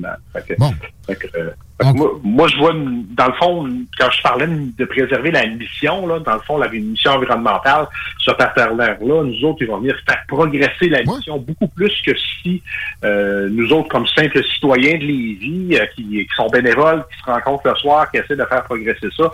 là, 0.00 0.16
Fait. 0.32 0.42
Fait 0.42 0.56
fait 1.06 1.30
euh, 1.36 1.50
moi, 1.94 2.20
moi, 2.22 2.48
je 2.48 2.56
vois, 2.56 2.72
dans 2.72 3.26
le 3.26 3.32
fond, 3.34 3.68
quand 3.98 4.10
je 4.10 4.22
parlais 4.22 4.46
de 4.46 4.84
préserver 4.84 5.30
la 5.30 5.46
mission, 5.46 6.06
là, 6.06 6.18
dans 6.20 6.34
le 6.34 6.40
fond, 6.40 6.58
la 6.58 6.68
mission 6.68 7.12
environnementale, 7.12 7.86
sur 8.18 8.36
cette 8.38 8.54
terre-là, 8.54 8.96
nous 9.00 9.44
autres, 9.44 9.58
ils 9.62 9.68
vont 9.68 9.78
venir 9.78 9.96
faire 10.06 10.22
progresser 10.28 10.88
la 10.88 11.02
mission 11.02 11.38
beaucoup 11.38 11.68
plus 11.68 11.92
que 12.04 12.12
si 12.16 12.62
euh, 13.04 13.48
nous 13.50 13.72
autres, 13.72 13.88
comme 13.88 14.06
simples 14.06 14.42
citoyens 14.44 14.98
de 14.98 15.04
Lévis, 15.04 15.76
euh, 15.76 15.86
qui, 15.94 16.02
qui 16.04 16.28
sont 16.36 16.48
bénévoles, 16.48 17.04
qui 17.12 17.18
se 17.20 17.24
rencontrent 17.24 17.68
le 17.68 17.76
soir, 17.76 18.10
qui 18.10 18.18
essaient 18.18 18.36
de 18.36 18.44
faire 18.44 18.64
progresser 18.64 19.08
ça, 19.16 19.30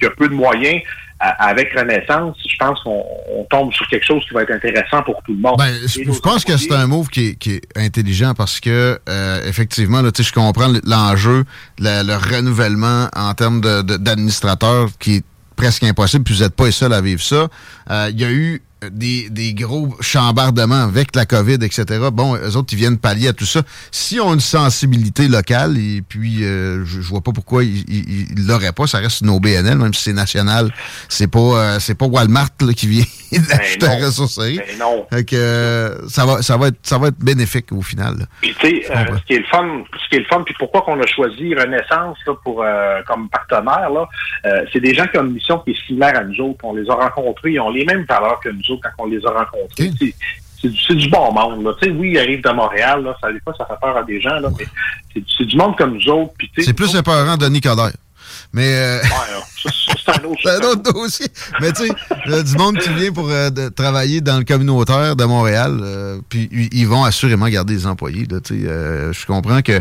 qui 0.00 0.06
a 0.06 0.10
peu 0.10 0.28
de 0.28 0.34
moyens, 0.34 0.80
avec 1.20 1.72
Renaissance, 1.76 2.36
je 2.48 2.56
pense 2.60 2.80
qu'on 2.84 3.02
on 3.36 3.44
tombe 3.50 3.72
sur 3.72 3.88
quelque 3.88 4.06
chose 4.06 4.22
qui 4.28 4.34
va 4.34 4.42
être 4.42 4.52
intéressant 4.52 5.02
pour 5.02 5.20
tout 5.24 5.32
le 5.34 5.40
monde. 5.40 5.56
Ben, 5.58 5.74
je, 5.84 6.20
pense 6.20 6.44
que 6.44 6.56
c'est 6.56 6.72
un 6.72 6.86
move 6.86 7.08
qui 7.08 7.30
est, 7.30 7.34
qui 7.34 7.54
est 7.54 7.62
intelligent 7.76 8.34
parce 8.34 8.60
que, 8.60 9.00
euh, 9.08 9.44
effectivement, 9.48 10.00
là, 10.00 10.12
tu 10.12 10.22
sais, 10.22 10.28
je 10.28 10.32
comprends 10.32 10.72
l'enjeu, 10.84 11.44
le, 11.80 12.06
le 12.06 12.14
renouvellement 12.14 13.08
en 13.16 13.34
termes 13.34 13.60
de- 13.60 13.82
de- 13.82 13.96
d'administrateurs 13.96 14.90
qui 15.00 15.16
est 15.16 15.24
presque 15.56 15.82
impossible, 15.82 16.22
puis 16.22 16.34
vous 16.34 16.42
n'êtes 16.44 16.54
pas 16.54 16.66
les 16.66 16.70
seuls 16.72 16.92
à 16.92 17.00
vivre 17.00 17.20
ça. 17.20 17.48
Euh, 17.90 18.10
Il 18.12 18.20
y 18.20 18.24
a 18.24 18.30
eu 18.30 18.62
des, 18.90 19.28
des 19.30 19.54
gros 19.54 19.88
chambardements 20.00 20.82
avec 20.84 21.16
la 21.16 21.26
COVID, 21.26 21.58
etc., 21.62 21.84
bon, 22.12 22.36
eux 22.36 22.56
autres, 22.56 22.72
ils 22.72 22.78
viennent 22.78 22.98
pallier 22.98 23.28
à 23.28 23.32
tout 23.32 23.44
ça. 23.44 23.62
Si 23.90 24.20
on 24.20 24.30
a 24.30 24.34
une 24.34 24.40
sensibilité 24.40 25.28
locale, 25.28 25.76
et 25.78 26.02
puis 26.06 26.44
euh, 26.44 26.84
je, 26.84 27.00
je 27.00 27.08
vois 27.08 27.20
pas 27.20 27.32
pourquoi 27.32 27.64
ils 27.64 28.26
ne 28.36 28.46
l'auraient 28.46 28.72
pas, 28.72 28.86
ça 28.86 28.98
reste 28.98 29.22
une 29.22 29.30
OBNL, 29.30 29.76
même 29.76 29.94
si 29.94 30.04
c'est 30.04 30.12
national. 30.12 30.70
C'est 31.08 31.30
pas, 31.30 31.38
euh, 31.38 31.78
c'est 31.80 31.96
pas 31.96 32.06
Walmart 32.06 32.50
là, 32.60 32.72
qui 32.72 32.86
vient 32.86 33.04
d'acheter 33.32 33.86
la 33.86 34.06
ressourcerie. 34.06 34.58
Ben 34.58 34.78
non. 34.78 35.06
Que, 35.10 35.34
euh, 35.34 36.08
ça, 36.08 36.24
va, 36.24 36.42
ça, 36.42 36.56
va 36.56 36.68
être, 36.68 36.78
ça 36.82 36.98
va 36.98 37.08
être 37.08 37.18
bénéfique 37.18 37.72
au 37.72 37.82
final. 37.82 38.14
Puis 38.40 38.54
tu 38.60 38.68
sais, 38.68 38.82
ce 38.86 39.24
qui 39.26 39.34
est 39.34 39.38
le 39.38 39.46
fun, 39.46 39.82
ce 40.04 40.08
qui 40.08 40.16
est 40.16 40.20
le 40.20 40.26
fun, 40.26 40.42
puis 40.44 40.54
pourquoi 40.58 40.82
qu'on 40.82 41.00
a 41.00 41.06
choisi 41.06 41.54
Renaissance 41.54 42.18
là, 42.26 42.34
pour 42.44 42.64
comme 43.06 43.28
partenaire, 43.28 43.90
là, 43.90 44.08
c'est 44.72 44.80
des 44.80 44.94
gens 44.94 45.06
qui 45.06 45.18
ont 45.18 45.24
une 45.24 45.32
mission 45.32 45.58
qui 45.60 45.72
est 45.72 45.86
similaire 45.86 46.16
à 46.16 46.24
nous 46.24 46.40
autres. 46.44 46.60
On 46.62 46.74
les 46.74 46.88
a 46.88 46.94
rencontrés, 46.94 47.52
ils 47.52 47.60
ont 47.60 47.70
les 47.70 47.84
mêmes 47.84 48.04
valeurs 48.08 48.40
que 48.40 48.48
nous 48.48 48.67
autres 48.70 48.82
quand 48.96 49.04
on 49.04 49.06
les 49.08 49.24
a 49.26 49.30
rencontrés. 49.30 49.90
C'est- 49.98 50.14
C'est 50.60 50.94
du, 50.96 51.08
bon 51.08 51.32
monde. 51.32 51.62
Là. 51.64 51.72
Oui, 51.92 52.10
ils 52.14 52.18
arrivent 52.18 52.42
de 52.42 52.50
Montréal, 52.50 53.04
là, 53.04 53.16
ça, 53.20 53.30
des 53.32 53.38
fois, 53.38 53.54
ça 53.56 53.64
fait 53.64 53.78
peur 53.80 53.96
à 53.96 54.02
des 54.02 54.20
gens, 54.20 54.40
là, 54.40 54.48
mais 54.58 54.66
c'est, 55.38 55.44
du 55.44 55.56
monde 55.56 55.76
comme 55.78 55.94
nous 55.94 56.08
autres. 56.10 56.32
C'est 56.58 56.72
plus 56.74 56.92
épeurant 56.96 57.36
de 57.36 57.46
Nicodère. 57.46 57.92
Mais. 58.52 58.74
euh, 58.74 59.00
Ouais, 59.02 59.08
c'est 59.64 60.08
un 60.20 60.24
autre 60.24 60.40
C'est 60.42 60.50
un 60.50 60.68
autre 60.68 60.92
dossier. 60.92 61.26
Mais 61.60 61.72
tu 61.72 61.86
sais, 61.86 62.42
du 62.44 62.56
monde 62.56 62.78
qui 62.78 62.88
vient 62.90 63.12
pour 63.12 63.28
euh, 63.30 63.50
de- 63.50 63.68
travailler 63.68 64.20
dans 64.20 64.38
le 64.38 64.44
communautaire 64.44 65.16
de 65.16 65.24
Montréal, 65.24 65.78
euh, 65.82 66.18
puis 66.28 66.48
ils- 66.72 66.86
vont 66.86 67.04
assurément 67.04 67.48
garder 67.48 67.74
les 67.74 67.86
employés. 67.86 68.26
là, 68.30 68.40
tu 68.40 68.60
sais, 68.62 68.66
euh, 68.68 69.12
je 69.12 69.26
comprends 69.26 69.60
que 69.62 69.80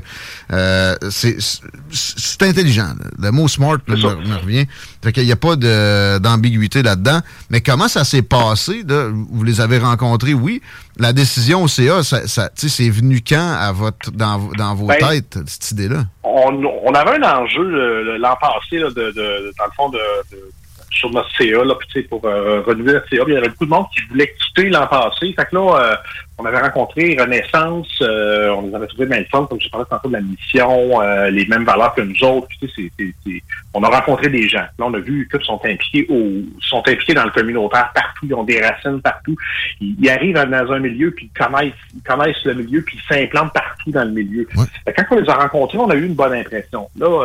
euh, 0.52 0.96
c'est 1.10 2.42
intelligent. 2.42 2.94
là. 3.00 3.06
Le 3.20 3.32
mot 3.32 3.48
smart 3.48 3.78
là, 3.88 3.96
me, 3.96 4.28
me 4.28 4.36
revient. 4.36 4.66
Fait 5.04 5.12
qu'il 5.14 5.26
n'y 5.26 5.32
a 5.32 5.36
pas 5.38 5.56
d'ambiguïté 5.56 6.84
là-dedans. 6.84 7.20
Mais 7.50 7.62
comment 7.62 7.88
ça 7.88 8.04
s'est 8.04 8.22
passé? 8.22 8.84
là? 8.88 9.10
Vous 9.32 9.44
les 9.44 9.62
avez 9.62 9.78
rencontrés, 9.80 10.34
oui. 10.34 10.62
La 10.98 11.14
décision 11.14 11.64
au 11.64 11.68
CA, 11.68 12.04
ça, 12.04 12.28
ça, 12.28 12.50
tu 12.50 12.68
sais, 12.70 12.84
c'est 12.84 12.90
venu 12.90 13.22
quand 13.28 13.56
à 13.60 13.72
votre, 13.72 14.12
dans, 14.12 14.40
vos- 14.40 14.54
dans 14.56 14.74
vos 14.76 14.88
Ben, 14.88 14.98
têtes, 14.98 15.38
cette 15.46 15.72
idée-là? 15.72 16.06
on, 16.24 16.52
on 16.86 16.94
avait 16.94 17.18
un 17.24 17.40
enjeu 17.40 18.18
l'an 18.18 18.36
passé, 18.42 18.78
là, 18.80 18.90
de, 18.90 19.12
de- 19.12 19.54
dans 19.58 19.66
le 19.66 19.72
fond, 19.78 19.90
de, 19.90 19.98
de- 20.32 20.52
sur 20.90 21.12
notre 21.12 21.30
CA, 21.38 21.64
là, 21.64 21.76
puis, 21.76 22.02
pour 22.04 22.26
euh, 22.26 22.62
renouveler 22.66 22.94
notre 22.94 23.10
CA. 23.10 23.24
puis 23.24 23.34
Il 23.34 23.36
y 23.36 23.38
avait 23.38 23.50
beaucoup 23.50 23.66
de 23.66 23.70
monde 23.70 23.86
qui 23.96 24.02
voulait 24.10 24.34
quitter 24.40 24.70
l'an 24.70 24.88
passé. 24.88 25.32
Fait 25.38 25.46
que 25.46 25.56
là, 25.56 25.80
euh, 25.80 25.96
on 26.40 26.46
avait 26.46 26.60
rencontré 26.60 27.16
Renaissance, 27.20 27.88
euh, 28.02 28.50
on 28.52 28.68
les 28.68 28.74
avait 28.74 28.88
trouvé 28.88 29.06
bien 29.06 29.20
le 29.20 29.26
fun, 29.26 29.46
comme 29.48 29.60
je 29.62 29.70
parlais 29.70 29.86
tantôt 29.90 30.08
de 30.08 30.14
la 30.14 30.22
mission, 30.22 31.02
euh, 31.02 31.30
les 31.30 31.46
mêmes 31.46 31.66
valeurs 31.66 31.94
que 31.94 32.02
nous 32.02 32.24
autres. 32.24 32.48
Puis, 32.60 33.44
on 33.74 33.84
a 33.84 33.90
rencontré 33.90 34.30
des 34.30 34.48
gens. 34.48 34.66
Là, 34.80 34.86
on 34.86 34.94
a 34.94 35.00
vu 35.00 35.28
qu'ils 35.30 35.44
sont 35.44 35.60
impliqués 35.66 36.08
au, 36.10 36.42
sont 36.62 36.80
impliqués 36.88 37.14
dans 37.14 37.26
le 37.26 37.32
communautaire 37.32 37.92
partout, 37.94 38.26
ils 38.26 38.34
ont 38.34 38.44
des 38.44 38.60
racines 38.66 39.02
partout. 39.02 39.36
Ils, 39.82 39.96
ils 40.00 40.10
arrivent 40.10 40.36
dans 40.36 40.72
un 40.72 40.80
milieu, 40.80 41.12
puis 41.12 41.30
ils 41.32 41.38
connaissent, 41.46 41.74
ils 41.96 42.02
connaissent 42.02 42.44
le 42.46 42.56
milieu, 42.56 42.82
puis 42.82 42.98
ils 42.98 43.14
s'implantent 43.14 43.54
partout 43.54 43.92
dans 43.92 44.06
le 44.06 44.12
milieu. 44.12 44.48
Fait 44.86 44.94
que 44.94 45.02
quand 45.04 45.16
on 45.16 45.20
les 45.20 45.30
a 45.30 45.36
rencontrés, 45.36 45.78
on 45.78 45.90
a 45.90 45.96
eu 45.96 46.06
une 46.06 46.16
bonne 46.16 46.34
impression. 46.34 46.90
Là, 46.98 47.24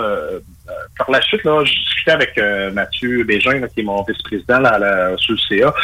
par 0.99 1.11
la 1.11 1.20
suite, 1.23 1.44
là, 1.44 1.62
je 1.65 1.73
discutais 1.73 2.11
avec 2.12 2.36
euh, 2.39 2.70
Mathieu 2.73 3.24
Bégin, 3.24 3.59
là, 3.61 3.69
qui 3.69 3.81
est 3.81 3.85
mon 3.85 4.03
vice-président 4.03 4.61
là, 4.61 4.70
à 4.70 4.78
la- 4.78 5.16
sur 5.19 5.35
le 5.35 5.39
CA. 5.39 5.74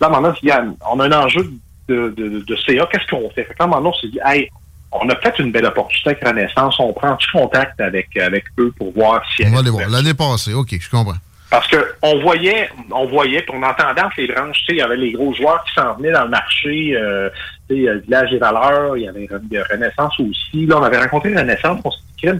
Là, 0.00 0.08
maintenant, 0.08 0.34
il 0.42 0.48
y 0.48 0.52
a- 0.52 0.64
on 0.90 1.00
a 1.00 1.06
un 1.06 1.12
enjeu 1.12 1.50
de, 1.88 2.12
de, 2.16 2.28
de, 2.28 2.40
de 2.40 2.56
CA. 2.56 2.86
Qu'est-ce 2.90 3.06
qu'on 3.10 3.28
fait? 3.30 3.44
Fait 3.44 3.54
que 3.54 3.58
là, 3.60 3.66
maintenant, 3.66 3.90
on 3.90 3.94
s'est 4.00 4.08
dit, 4.08 4.20
hey, 4.24 4.50
on 4.92 5.08
a 5.08 5.14
peut-être 5.14 5.40
une 5.40 5.52
belle 5.52 5.66
opportunité 5.66 6.10
avec 6.10 6.24
Renaissance. 6.26 6.78
On 6.80 6.92
prend 6.92 7.14
du 7.16 7.26
contact 7.32 7.80
avec, 7.80 8.16
avec 8.16 8.44
eux 8.58 8.72
pour 8.78 8.92
voir 8.92 9.22
si 9.36 9.44
On 9.46 9.50
va 9.50 9.58
aller 9.60 9.70
voir. 9.70 9.88
L'année 9.88 10.14
passée, 10.14 10.54
OK, 10.54 10.68
je 10.80 10.90
comprends. 10.90 11.12
parce 11.50 11.66
que 11.68 11.76
on 12.02 12.20
voyait, 12.20 12.68
on 12.90 13.06
voyait, 13.06 13.40
puis 13.42 13.54
on 13.56 13.62
entendait 13.62 14.02
entre 14.02 14.14
les 14.18 14.26
branches, 14.28 14.58
tu 14.60 14.64
sais, 14.66 14.72
il 14.72 14.78
y 14.78 14.82
avait 14.82 14.96
les 14.96 15.12
gros 15.12 15.32
joueurs 15.34 15.62
qui 15.64 15.72
s'en 15.74 15.94
venaient 15.94 16.12
dans 16.12 16.24
le 16.24 16.30
marché, 16.30 16.94
euh, 16.94 17.28
tu 17.68 17.76
sais, 17.84 17.88
euh, 17.88 17.98
Village 18.04 18.30
des 18.30 18.38
Valeurs, 18.38 18.96
il 18.98 19.04
y 19.04 19.08
avait 19.08 19.26
il 19.50 19.56
y 19.56 19.60
Renaissance 19.62 20.18
aussi. 20.20 20.66
Là, 20.66 20.78
on 20.78 20.82
avait 20.82 20.98
rencontré 20.98 21.34
Renaissance, 21.34 21.80
on 21.84 21.90
s'est 21.90 21.98
dit, 22.32 22.38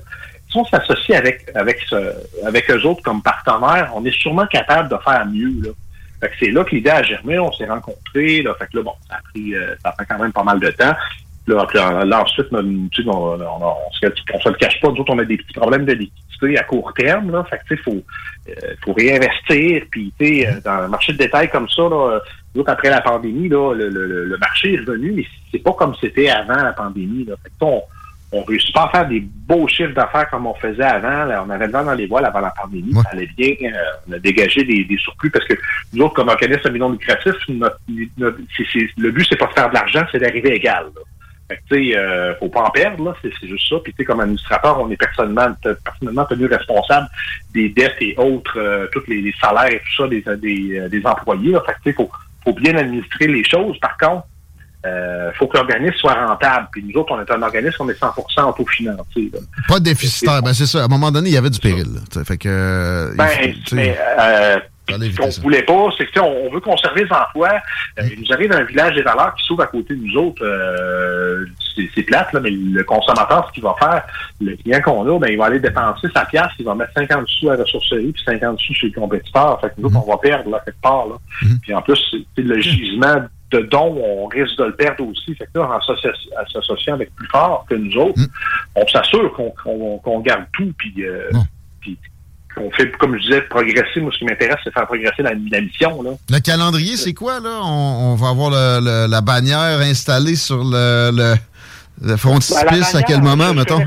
si 0.50 0.56
on 0.56 0.64
s'associe 0.64 1.18
avec 1.18 1.50
avec 1.54 1.80
ce, 1.88 2.14
avec 2.46 2.70
eux 2.70 2.82
autres 2.84 3.02
comme 3.02 3.22
partenaires, 3.22 3.92
on 3.94 4.04
est 4.04 4.18
sûrement 4.18 4.46
capable 4.46 4.88
de 4.88 4.96
faire 5.04 5.26
mieux. 5.26 5.62
Là. 5.62 5.70
Fait 6.20 6.28
que 6.28 6.34
c'est 6.40 6.50
là 6.50 6.64
que 6.64 6.74
l'idée 6.74 6.90
a 6.90 7.02
germé, 7.02 7.38
on 7.38 7.52
s'est 7.52 7.66
rencontrés. 7.66 8.42
Là, 8.42 8.54
fait 8.58 8.66
que 8.66 8.78
là, 8.78 8.82
bon, 8.82 8.94
ça 9.08 9.16
a 9.16 9.20
pris, 9.32 9.54
euh, 9.54 9.74
ça 9.82 9.94
a 9.96 10.04
quand 10.04 10.18
même 10.18 10.32
pas 10.32 10.42
mal 10.42 10.58
de 10.58 10.70
temps. 10.70 10.94
Là, 11.46 12.04
là, 12.04 12.22
ensuite, 12.22 12.48
on, 12.52 12.58
on, 12.58 13.40
on, 13.40 13.64
on 13.64 13.92
se, 13.92 14.48
le 14.48 14.54
cache 14.56 14.80
pas, 14.80 14.88
nous 14.88 14.96
autres, 14.96 15.12
on 15.14 15.18
a 15.18 15.24
des 15.24 15.38
petits 15.38 15.54
problèmes 15.54 15.86
de 15.86 15.94
liquidité 15.94 16.58
à 16.58 16.64
court 16.64 16.92
terme. 16.94 17.30
Là, 17.30 17.44
fait 17.44 17.58
que, 17.58 17.62
tu 17.68 17.76
sais, 17.76 17.82
faut, 17.82 18.02
euh, 18.48 18.74
faut 18.84 18.92
réinvestir. 18.92 19.84
Puis, 19.90 20.12
tu 20.18 20.26
sais, 20.26 20.46
euh, 20.46 20.60
dans 20.62 20.82
le 20.82 20.88
marché 20.88 21.12
de 21.12 21.18
détail 21.18 21.48
comme 21.48 21.68
ça, 21.68 21.82
là, 21.82 22.20
euh, 22.56 22.62
après 22.66 22.90
la 22.90 23.00
pandémie, 23.00 23.48
là, 23.48 23.72
le, 23.74 23.88
le, 23.88 24.24
le 24.24 24.38
marché 24.38 24.74
est 24.74 24.78
revenu, 24.78 25.12
mais 25.12 25.24
c'est 25.50 25.62
pas 25.62 25.72
comme 25.72 25.94
c'était 26.00 26.28
avant 26.28 26.62
la 26.62 26.72
pandémie. 26.72 27.24
Là. 27.24 27.34
Fait 27.42 27.48
que, 27.48 27.64
on, 28.32 28.38
on 28.38 28.44
réussit 28.44 28.74
pas 28.74 28.84
à 28.84 28.88
faire 28.90 29.08
des 29.08 29.20
beaux 29.20 29.66
chiffres 29.68 29.94
d'affaires 29.94 30.28
comme 30.30 30.46
on 30.46 30.54
faisait 30.54 30.82
avant. 30.82 31.24
Là, 31.24 31.44
on 31.46 31.50
avait 31.50 31.66
le 31.66 31.72
vent 31.72 31.84
dans 31.84 31.94
les 31.94 32.06
voiles 32.06 32.26
avant 32.26 32.40
la 32.40 32.50
pandémie. 32.50 32.92
Ça 33.02 33.10
allait 33.12 33.28
bien. 33.36 33.54
Euh, 33.62 33.76
on 34.08 34.12
a 34.12 34.18
dégagé 34.18 34.64
des, 34.64 34.84
des 34.84 34.96
surplus 34.98 35.30
parce 35.30 35.44
que 35.46 35.54
nous 35.94 36.04
autres, 36.04 36.14
comme 36.14 36.28
organisme 36.28 36.70
million 36.70 36.90
lucratif, 36.90 37.34
notre, 37.48 37.78
notre- 38.18 38.38
le 38.96 39.10
but, 39.10 39.26
c'est 39.28 39.36
pas 39.36 39.46
de 39.46 39.52
faire 39.52 39.68
de 39.70 39.74
l'argent, 39.74 40.04
c'est 40.12 40.18
d'arriver 40.18 40.54
égal. 40.54 40.84
là. 40.94 41.00
Fait 41.48 41.56
que, 41.56 41.74
tu 41.74 41.90
sais, 41.92 41.96
euh, 41.96 42.34
faut 42.36 42.50
pas 42.50 42.60
en 42.64 42.70
perdre, 42.70 43.02
là, 43.06 43.14
c'est 43.22 43.32
juste 43.48 43.66
ça. 43.70 43.76
Puis, 43.82 43.92
tu 43.94 43.96
sais, 43.98 44.04
comme 44.04 44.20
administrateur, 44.20 44.78
on 44.80 44.90
est 44.90 44.98
personnellement, 44.98 45.48
personnellement 45.82 46.26
tenu 46.26 46.44
responsable 46.44 47.06
des 47.54 47.70
dettes 47.70 47.96
et 48.02 48.14
autres, 48.18 48.58
euh, 48.58 48.86
tous 48.92 49.02
les, 49.08 49.22
les 49.22 49.32
salaires 49.40 49.72
et 49.72 49.78
tout 49.78 50.02
ça 50.02 50.08
des, 50.08 50.22
des, 50.36 50.78
euh, 50.78 50.88
des 50.90 51.06
employés. 51.06 51.52
Là. 51.52 51.62
Fait 51.64 51.72
que, 51.72 51.78
tu 51.84 51.90
sais, 51.90 51.92
faut, 51.94 52.10
faut 52.44 52.52
bien 52.52 52.76
administrer 52.76 53.28
les 53.28 53.42
choses. 53.44 53.78
Par 53.80 53.96
contre, 53.96 54.26
euh, 54.86 55.30
faut 55.38 55.46
que 55.46 55.56
l'organisme 55.56 55.94
soit 55.96 56.14
rentable. 56.14 56.68
Puis 56.72 56.84
nous 56.86 57.00
autres, 57.00 57.12
on 57.12 57.20
est 57.20 57.30
un 57.30 57.42
organisme, 57.42 57.76
on 57.80 57.88
est 57.88 57.98
100% 58.00 58.48
autofinancé. 58.50 59.30
là. 59.32 59.40
Pas 59.68 59.80
déficitaire. 59.80 60.42
Ben, 60.42 60.54
c'est 60.54 60.66
ça. 60.66 60.82
À 60.82 60.84
un 60.84 60.88
moment 60.88 61.10
donné, 61.10 61.30
il 61.30 61.34
y 61.34 61.38
avait 61.38 61.50
du 61.50 61.58
péril. 61.60 61.86
Fait 62.24 62.36
que. 62.38 62.48
euh, 62.48 63.14
Ben, 63.16 63.26
faut- 63.26 63.74
mais 63.76 63.98
euh, 64.20 64.58
ce 65.10 65.16
qu'on 65.16 65.26
voulait 65.42 65.62
pas, 65.64 65.88
c'est 65.98 66.06
que 66.10 66.20
on, 66.20 66.46
on 66.46 66.50
veut 66.52 66.60
conserver 66.60 67.04
les 67.04 67.12
emplois. 67.12 67.60
Euh, 67.98 68.04
il 68.10 68.20
nous 68.22 68.32
arrive 68.32 68.52
un 68.52 68.62
village 68.64 68.94
des 68.94 69.02
valeurs 69.02 69.34
qui 69.34 69.44
s'ouvre 69.44 69.62
à 69.64 69.66
côté 69.66 69.94
de 69.94 70.00
nous 70.02 70.16
autres. 70.16 70.42
euh, 70.44 71.44
c'est 71.94 72.02
plate, 72.02 72.32
là, 72.32 72.40
mais 72.40 72.50
le 72.50 72.82
consommateur, 72.84 73.46
ce 73.48 73.52
qu'il 73.52 73.62
va 73.62 73.74
faire, 73.78 74.02
le 74.40 74.56
client 74.56 74.80
qu'on 74.80 75.14
a, 75.14 75.18
ben, 75.18 75.28
il 75.30 75.38
va 75.38 75.44
aller 75.46 75.60
dépenser 75.60 76.08
sa 76.14 76.24
pièce, 76.24 76.48
il 76.58 76.64
va 76.64 76.74
mettre 76.74 76.92
50 76.96 77.26
sous 77.28 77.50
à 77.50 77.56
la 77.56 77.62
ressourcerie, 77.62 78.12
puis 78.12 78.22
50 78.24 78.58
sous 78.60 78.74
chez 78.74 78.88
le 78.88 79.00
compétiteur. 79.00 79.60
Fait 79.60 79.68
que 79.68 79.74
nous 79.78 79.86
autres, 79.88 79.98
on 80.06 80.10
va 80.10 80.16
perdre 80.18 80.50
là, 80.50 80.60
quelque 80.64 80.80
part. 80.80 81.06
Là. 81.06 81.14
Puis 81.62 81.74
en 81.74 81.82
plus, 81.82 81.96
c'est- 82.10 82.24
c'est 82.34 82.42
le 82.42 82.58
gisement 82.60 83.22
de 83.50 83.60
dons, 83.60 83.96
on 84.02 84.26
risque 84.26 84.56
de 84.58 84.64
le 84.64 84.74
perdre 84.76 85.06
aussi. 85.06 85.34
Fait 85.34 85.46
que 85.52 85.58
là, 85.58 85.64
en 85.70 85.78
s'associ- 85.80 86.28
en 86.38 86.46
s'associant 86.52 86.94
avec 86.94 87.14
plus 87.14 87.26
fort 87.28 87.64
que 87.68 87.74
nous 87.74 87.96
autres, 87.96 88.20
on 88.74 88.86
s'assure 88.86 89.32
qu'on 89.32 89.50
qu'on- 89.62 89.98
qu'on 89.98 90.20
garde 90.20 90.44
tout, 90.52 90.70
puis, 90.76 90.92
euh, 90.98 91.30
puis 91.80 91.96
qu'on 92.54 92.70
fait, 92.72 92.90
comme 92.98 93.16
je 93.16 93.22
disais, 93.22 93.40
progresser. 93.42 94.00
Moi, 94.00 94.10
ce 94.12 94.18
qui 94.18 94.24
m'intéresse, 94.26 94.58
c'est 94.64 94.72
faire 94.74 94.86
progresser 94.86 95.22
la, 95.22 95.32
la 95.50 95.60
mission. 95.62 96.02
Là. 96.02 96.10
Le 96.30 96.38
calendrier, 96.40 96.96
c'est 96.96 97.14
quoi, 97.14 97.40
là? 97.40 97.60
On, 97.62 98.12
on 98.12 98.14
va 98.16 98.28
avoir 98.28 98.50
le- 98.50 98.84
le- 98.84 99.10
la 99.10 99.20
bannière 99.22 99.78
installée 99.80 100.36
sur 100.36 100.62
le, 100.64 101.10
le, 101.12 101.34
le 102.02 102.16
frontispice 102.16 102.92
Ben, 102.92 102.98
à 102.98 103.02
quel 103.02 103.22
moment, 103.22 103.54
mettons? 103.54 103.80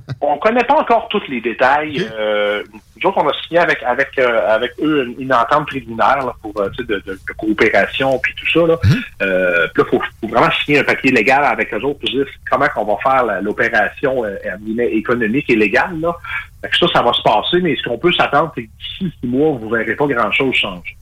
On 0.20 0.38
connaît 0.38 0.64
pas 0.64 0.74
encore 0.74 1.08
tous 1.08 1.22
les 1.28 1.40
détails. 1.40 2.06
Euh, 2.18 2.62
nous 3.02 3.08
autres, 3.08 3.18
on 3.18 3.28
a 3.28 3.32
signé 3.42 3.58
avec 3.58 3.82
avec 3.82 4.08
euh, 4.18 4.48
avec 4.48 4.72
eux 4.80 5.06
une, 5.06 5.24
une 5.24 5.32
entente 5.32 5.66
préliminaire 5.66 6.24
là, 6.24 6.32
pour 6.40 6.52
euh, 6.60 6.68
tu 6.70 6.84
sais, 6.84 6.88
de, 6.88 7.02
de, 7.06 7.12
de 7.12 7.32
coopération 7.36 8.18
puis 8.18 8.34
tout 8.36 8.46
ça. 8.52 8.66
Là. 8.66 8.78
Euh, 9.22 9.66
puis 9.74 9.82
là, 9.82 9.88
faut, 9.90 10.02
faut 10.20 10.28
vraiment 10.28 10.50
signer 10.64 10.78
un 10.78 10.84
papier 10.84 11.10
légal 11.10 11.44
avec 11.44 11.72
eux 11.74 11.82
autres 11.82 12.00
pour 12.00 12.10
dire 12.10 12.26
comment 12.50 12.68
qu'on 12.68 12.84
va 12.84 12.96
faire 13.02 13.42
l'opération 13.42 14.24
euh, 14.24 14.36
économique 14.78 15.50
et 15.50 15.56
légale. 15.56 16.00
Là. 16.00 16.14
Fait 16.62 16.68
que 16.70 16.78
ça, 16.78 16.86
ça 16.92 17.02
va 17.02 17.12
se 17.12 17.22
passer, 17.22 17.60
mais 17.60 17.76
ce 17.76 17.82
qu'on 17.82 17.98
peut 17.98 18.12
s'attendre, 18.12 18.52
c'est 18.54 18.62
que 18.62 18.68
d'ici 18.78 19.12
six 19.20 19.26
mois, 19.26 19.58
vous 19.60 19.68
verrez 19.68 19.96
pas 19.96 20.06
grand-chose 20.06 20.54
changer. 20.54 20.96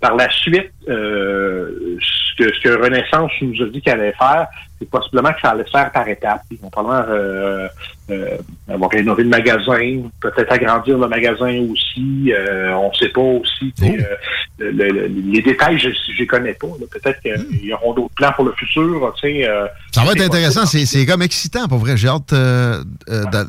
Par 0.00 0.16
la 0.16 0.28
suite, 0.30 0.72
euh, 0.88 1.96
ce, 2.00 2.42
que, 2.42 2.52
ce 2.52 2.60
que 2.60 2.82
Renaissance 2.82 3.30
nous 3.40 3.62
a 3.62 3.66
dit 3.68 3.80
qu'elle 3.80 4.00
allait 4.00 4.12
faire, 4.12 4.48
c'est 4.84 4.90
possiblement 4.90 5.32
que 5.32 5.40
ça 5.40 5.50
allait 5.50 5.64
se 5.64 5.70
faire 5.70 5.90
par 5.92 6.06
étapes. 6.08 6.42
Ils 6.50 6.58
vont 6.58 6.70
probablement 6.70 7.06
euh, 7.14 7.68
euh, 8.10 8.36
avoir 8.68 8.90
rénové 8.90 9.22
le 9.22 9.30
magasin, 9.30 10.02
peut-être 10.20 10.52
agrandir 10.52 10.98
le 10.98 11.08
magasin 11.08 11.58
aussi. 11.72 12.32
Euh, 12.32 12.72
on 12.74 12.90
ne 12.90 12.94
sait 12.94 13.08
pas 13.08 13.20
aussi. 13.20 13.72
sais, 13.78 13.98
euh, 13.98 14.14
le- 14.58 14.70
le- 14.90 15.06
les 15.06 15.42
détails, 15.42 15.78
je 15.78 15.88
ne 15.88 16.18
les 16.18 16.26
connais 16.26 16.54
pas. 16.54 16.66
Peut-être 16.90 17.20
qu'il 17.20 17.64
y 17.66 17.72
aura 17.72 17.94
d'autres 17.94 18.14
plans 18.14 18.32
pour 18.36 18.44
le 18.44 18.52
futur. 18.52 19.12
euh, 19.24 19.66
Ça 19.92 20.04
va 20.04 20.12
être 20.12 20.20
intéressant. 20.22 20.66
C'est 20.66 20.84
c'est 20.86 21.06
comme 21.06 21.22
excitant, 21.22 21.66
pour 21.68 21.78
vrai. 21.78 21.96
J'ai 21.96 22.08
hâte 22.08 22.32
de, 22.32 22.84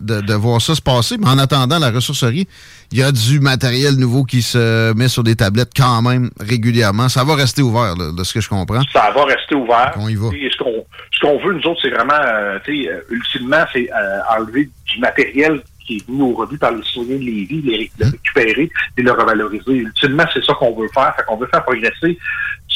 de- 0.01 0.21
de 0.21 0.33
voir 0.33 0.61
ça 0.61 0.73
se 0.75 0.81
passer. 0.81 1.17
Mais 1.19 1.27
en 1.27 1.37
attendant, 1.37 1.79
la 1.79 1.91
ressourcerie, 1.91 2.47
il 2.95 2.99
y 2.99 3.03
a 3.03 3.11
du 3.11 3.41
matériel 3.41 3.95
nouveau 3.97 4.23
qui 4.23 4.41
se 4.41 4.93
met 4.93 5.09
sur 5.09 5.21
des 5.21 5.35
tablettes 5.35 5.71
quand 5.75 6.01
même 6.01 6.29
régulièrement. 6.39 7.09
Ça 7.09 7.25
va 7.25 7.35
rester 7.35 7.61
ouvert, 7.61 7.93
là, 7.97 8.13
de 8.17 8.23
ce 8.23 8.33
que 8.33 8.39
je 8.39 8.47
comprends. 8.47 8.81
ça 8.93 9.11
va 9.13 9.25
rester 9.25 9.53
ouvert. 9.53 9.91
On 9.97 10.07
y 10.07 10.15
va. 10.15 10.27
Et 10.33 10.49
ce 10.49 11.19
qu'on 11.19 11.37
veut, 11.39 11.55
nous 11.55 11.67
autres, 11.67 11.81
c'est 11.81 11.89
vraiment, 11.89 12.13
euh, 12.13 12.57
tu 12.63 12.83
sais, 12.83 12.89
euh, 12.89 13.01
ultimement, 13.09 13.65
c'est 13.73 13.91
euh, 13.91 14.37
enlever 14.37 14.69
du 14.85 14.99
matériel 15.01 15.61
qui 15.85 15.97
est 15.97 16.07
venu 16.07 16.21
au 16.21 16.35
rebut 16.35 16.57
par 16.57 16.71
les 16.71 16.81
citoyens 16.83 17.17
de 17.17 17.23
Lévis, 17.23 17.61
les, 17.63 17.91
le 17.99 18.11
récupérer 18.11 18.69
et 18.97 19.01
le 19.01 19.11
revaloriser. 19.11 19.73
Ultimement, 19.73 20.23
c'est 20.33 20.45
ça 20.45 20.53
qu'on 20.53 20.73
veut 20.79 20.87
faire. 20.93 21.13
Fait 21.17 21.23
qu'on 21.27 21.35
veut 21.35 21.47
faire 21.47 21.65
progresser 21.65 22.17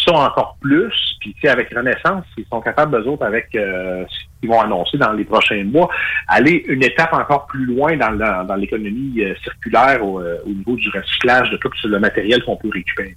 ça 0.09 0.17
encore 0.25 0.57
plus. 0.61 0.91
Puis, 1.19 1.33
tu 1.33 1.41
sais, 1.41 1.49
avec 1.49 1.73
Renaissance, 1.73 2.23
ils 2.37 2.45
sont 2.51 2.61
capables, 2.61 2.95
eux 2.97 3.07
autres, 3.07 3.25
avec 3.25 3.49
euh, 3.55 4.03
ce 4.09 4.15
qu'ils 4.39 4.49
vont 4.49 4.61
annoncer 4.61 4.97
dans 4.97 5.11
les 5.11 5.25
prochains 5.25 5.63
mois, 5.65 5.89
aller 6.27 6.63
une 6.67 6.83
étape 6.83 7.13
encore 7.13 7.45
plus 7.47 7.65
loin 7.65 7.97
dans, 7.97 8.11
la- 8.11 8.43
dans 8.43 8.55
l'économie 8.55 9.21
euh, 9.21 9.33
circulaire 9.43 10.03
au, 10.05 10.19
euh, 10.21 10.37
au 10.45 10.49
niveau 10.49 10.75
du 10.75 10.89
recyclage 10.89 11.49
de 11.51 11.57
tout 11.57 11.69
le 11.83 11.99
matériel 11.99 12.43
qu'on 12.43 12.55
peut 12.55 12.69
récupérer. 12.71 13.15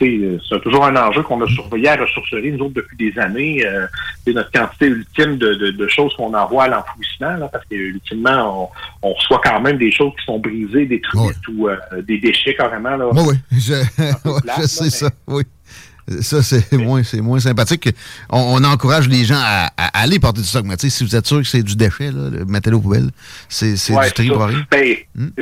Euh, 0.00 0.38
C'est 0.48 0.60
toujours 0.62 0.84
un 0.86 0.94
enjeu 0.96 1.22
qu'on 1.24 1.42
a 1.42 1.46
surveillé 1.48 1.88
à 1.88 1.96
ressourcerie, 1.96 2.52
nous 2.52 2.66
autres, 2.66 2.74
depuis 2.74 2.96
des 2.96 3.18
années. 3.20 3.66
Euh, 3.66 3.84
c'est 4.24 4.32
notre 4.32 4.52
quantité 4.52 4.86
ultime 4.86 5.36
de, 5.38 5.54
de- 5.54 5.70
de 5.72 5.88
choses 5.88 6.14
qu'on 6.16 6.32
envoie 6.34 6.64
à 6.64 6.68
l'enfouissement, 6.68 7.36
là, 7.36 7.48
parce 7.52 7.64
que 7.64 7.74
ultimement, 7.74 8.70
on, 9.02 9.08
on 9.10 9.12
reçoit 9.14 9.40
quand 9.44 9.60
même 9.60 9.76
des 9.76 9.90
choses 9.90 10.12
qui 10.18 10.24
sont 10.24 10.38
brisées, 10.38 10.86
détruites 10.86 11.48
ou 11.52 11.68
euh, 11.68 11.76
des 12.06 12.18
déchets 12.18 12.54
carrément. 12.54 12.96
Là. 12.96 13.08
Oui, 13.12 13.22
oui, 13.28 13.36
je, 13.58 13.74
ouais, 13.74 14.40
je 14.58 14.62
sais 14.66 14.90
ça, 14.90 15.10
oui. 15.26 15.42
Ça, 16.20 16.42
c'est 16.42 16.72
moins, 16.76 17.02
c'est 17.02 17.20
moins 17.20 17.38
sympathique. 17.40 17.88
On, 18.30 18.56
on 18.60 18.64
encourage 18.64 19.08
les 19.08 19.24
gens 19.24 19.38
à, 19.38 19.70
à 19.76 20.02
aller 20.02 20.18
porter 20.18 20.40
du 20.40 20.46
stock. 20.46 20.64
Mais 20.64 20.76
tu 20.76 20.88
sais, 20.88 20.96
si 20.98 21.04
vous 21.04 21.14
êtes 21.16 21.26
sûr 21.26 21.38
que 21.38 21.44
c'est 21.46 21.62
du 21.62 21.76
déchet, 21.76 22.10
là, 22.10 22.30
mettez-le 22.46 22.76
aux 22.76 22.80
poubelles. 22.80 23.10
C'est, 23.48 23.76
c'est 23.76 23.94
Ouais, 23.94 24.06
du 24.06 24.12
tri 24.12 24.28
ça. 24.28 24.34
pour 24.34 24.44
rien. 24.46 24.64
Ben, 24.70 24.96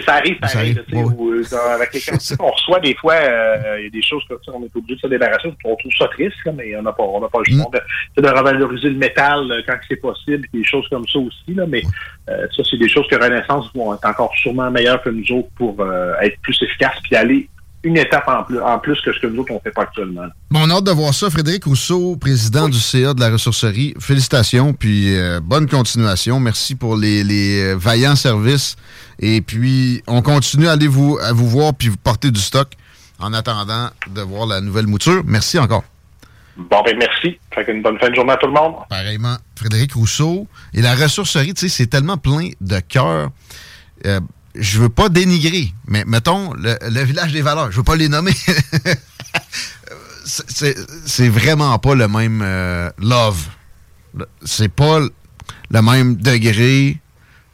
Ça 0.05 0.15
arrive 0.15 0.37
Ça 0.43 0.49
pareil. 0.55 0.77
ouais, 0.93 1.03
ouais. 1.05 1.43
avec 1.75 1.95
les 1.95 2.01
quantités 2.01 2.37
qu'on 2.37 2.51
reçoit, 2.51 2.81
des 2.81 2.95
fois, 2.97 3.15
euh, 3.15 3.77
il 3.81 3.85
y 3.85 3.87
a 3.87 3.91
des 3.91 4.03
choses 4.03 4.23
comme 4.29 4.39
ça, 4.45 4.53
on 4.55 4.63
est 4.65 4.75
obligé 4.77 4.97
de 4.97 5.01
se 5.01 5.07
débarrasser. 5.07 5.49
On 5.65 5.77
trouve 5.77 5.93
ça 5.99 6.07
triste, 6.09 6.37
là, 6.45 6.53
mais 6.57 6.77
on 6.77 6.83
n'a 6.83 6.93
pas, 6.93 7.03
on 7.05 7.21
n'a 7.21 7.29
pas 7.29 7.39
le 7.47 7.55
Mm. 7.55 7.61
choix 7.63 7.71
de, 8.17 8.23
de 8.23 8.29
revaloriser 8.29 8.89
le 8.89 8.97
métal 8.97 9.51
euh, 9.53 9.63
quand 9.67 9.77
c'est 9.89 9.97
possible, 9.97 10.47
des 10.53 10.65
choses 10.65 10.87
comme 10.91 11.07
ça 11.07 11.19
aussi. 11.19 11.55
Là, 11.55 11.65
mais 11.69 11.83
euh, 12.29 12.47
ça, 12.57 12.63
c'est 12.69 12.77
des 12.79 12.89
choses 12.89 13.07
que 13.09 13.15
Renaissance 13.17 13.71
vont 13.75 13.95
être 13.95 14.05
encore 14.05 14.33
sûrement 14.43 14.71
meilleures 14.71 15.01
que 15.03 15.11
nous 15.11 15.31
autres 15.39 15.49
pour 15.57 15.77
euh, 15.81 16.15
être 16.23 16.39
plus 16.43 16.59
efficaces 16.63 16.99
puis 17.05 17.15
aller 17.15 17.49
une 17.83 17.97
étape 17.97 18.27
en 18.27 18.43
plus, 18.43 18.61
en 18.61 18.79
plus 18.79 19.01
que 19.01 19.13
ce 19.13 19.21
que 19.21 19.27
nous 19.27 19.43
autres, 19.43 19.53
on 19.53 19.61
fait 19.61 19.71
pas 19.71 19.83
actuellement. 19.83 20.27
Bon, 20.51 20.61
on 20.65 20.71
a 20.71 20.75
hâte 20.75 20.85
de 20.85 20.91
voir 20.91 21.15
ça. 21.15 21.31
Frédéric 21.31 21.65
Rousseau, 21.65 22.17
président 22.17 22.69
du 22.69 22.79
CA 22.79 23.15
de 23.15 23.21
la 23.21 23.31
ressourcerie. 23.31 23.95
Félicitations, 24.01 24.73
puis 24.73 25.17
euh, 25.17 25.41
bonne 25.41 25.69
continuation. 25.69 26.41
Merci 26.41 26.75
pour 26.75 26.97
les, 26.97 27.23
les, 27.23 27.63
euh, 27.63 27.77
vaillants 27.77 28.17
services. 28.17 28.77
Et 29.21 29.41
puis, 29.41 30.03
on 30.07 30.23
continue 30.23 30.67
à 30.69 30.73
aller 30.73 30.89
vous, 30.89 31.19
à 31.23 31.33
vous 31.33 31.49
voir 31.49 31.75
puis 31.75 31.89
vous 31.89 31.97
porter 31.97 32.31
du 32.31 32.41
stock 32.41 32.73
en 33.19 33.33
attendant 33.33 33.91
de 34.15 34.21
voir 34.21 34.47
la 34.47 34.61
nouvelle 34.61 34.87
mouture. 34.87 35.23
Merci 35.25 35.59
encore. 35.59 35.85
Bon, 36.57 36.83
ben 36.85 36.97
merci. 36.99 37.39
Fait 37.55 37.65
qu'une 37.65 37.83
bonne 37.83 37.99
fin 37.99 38.09
de 38.09 38.15
journée 38.15 38.33
à 38.33 38.37
tout 38.37 38.47
le 38.47 38.53
monde. 38.53 38.75
Pareillement, 38.89 39.37
Frédéric 39.57 39.93
Rousseau. 39.93 40.47
Et 40.73 40.81
la 40.81 40.95
ressourcerie, 40.95 41.55
tu 41.55 41.69
sais, 41.69 41.69
c'est 41.69 41.87
tellement 41.87 42.17
plein 42.17 42.51
de 42.61 42.81
cœur. 42.81 43.31
Euh, 44.07 44.21
je 44.59 44.81
veux 44.81 44.89
pas 44.89 45.09
dénigrer, 45.09 45.73
mais 45.87 46.05
mettons 46.07 46.53
le, 46.55 47.05
village 47.05 47.33
des 47.33 47.43
valeurs, 47.43 47.71
je 47.71 47.77
veux 47.77 47.85
pas 47.85 47.97
les 47.97 48.09
nommer. 48.09 48.33
C'est- 50.25 51.29
vraiment 51.29 51.79
pas 51.79 51.95
le 51.95 52.09
même 52.09 52.43
euh, 52.43 52.91
love. 52.99 53.47
C'est 54.45 54.69
pas 54.69 55.01
le 55.71 55.83
même 55.83 56.17
degré 56.17 57.01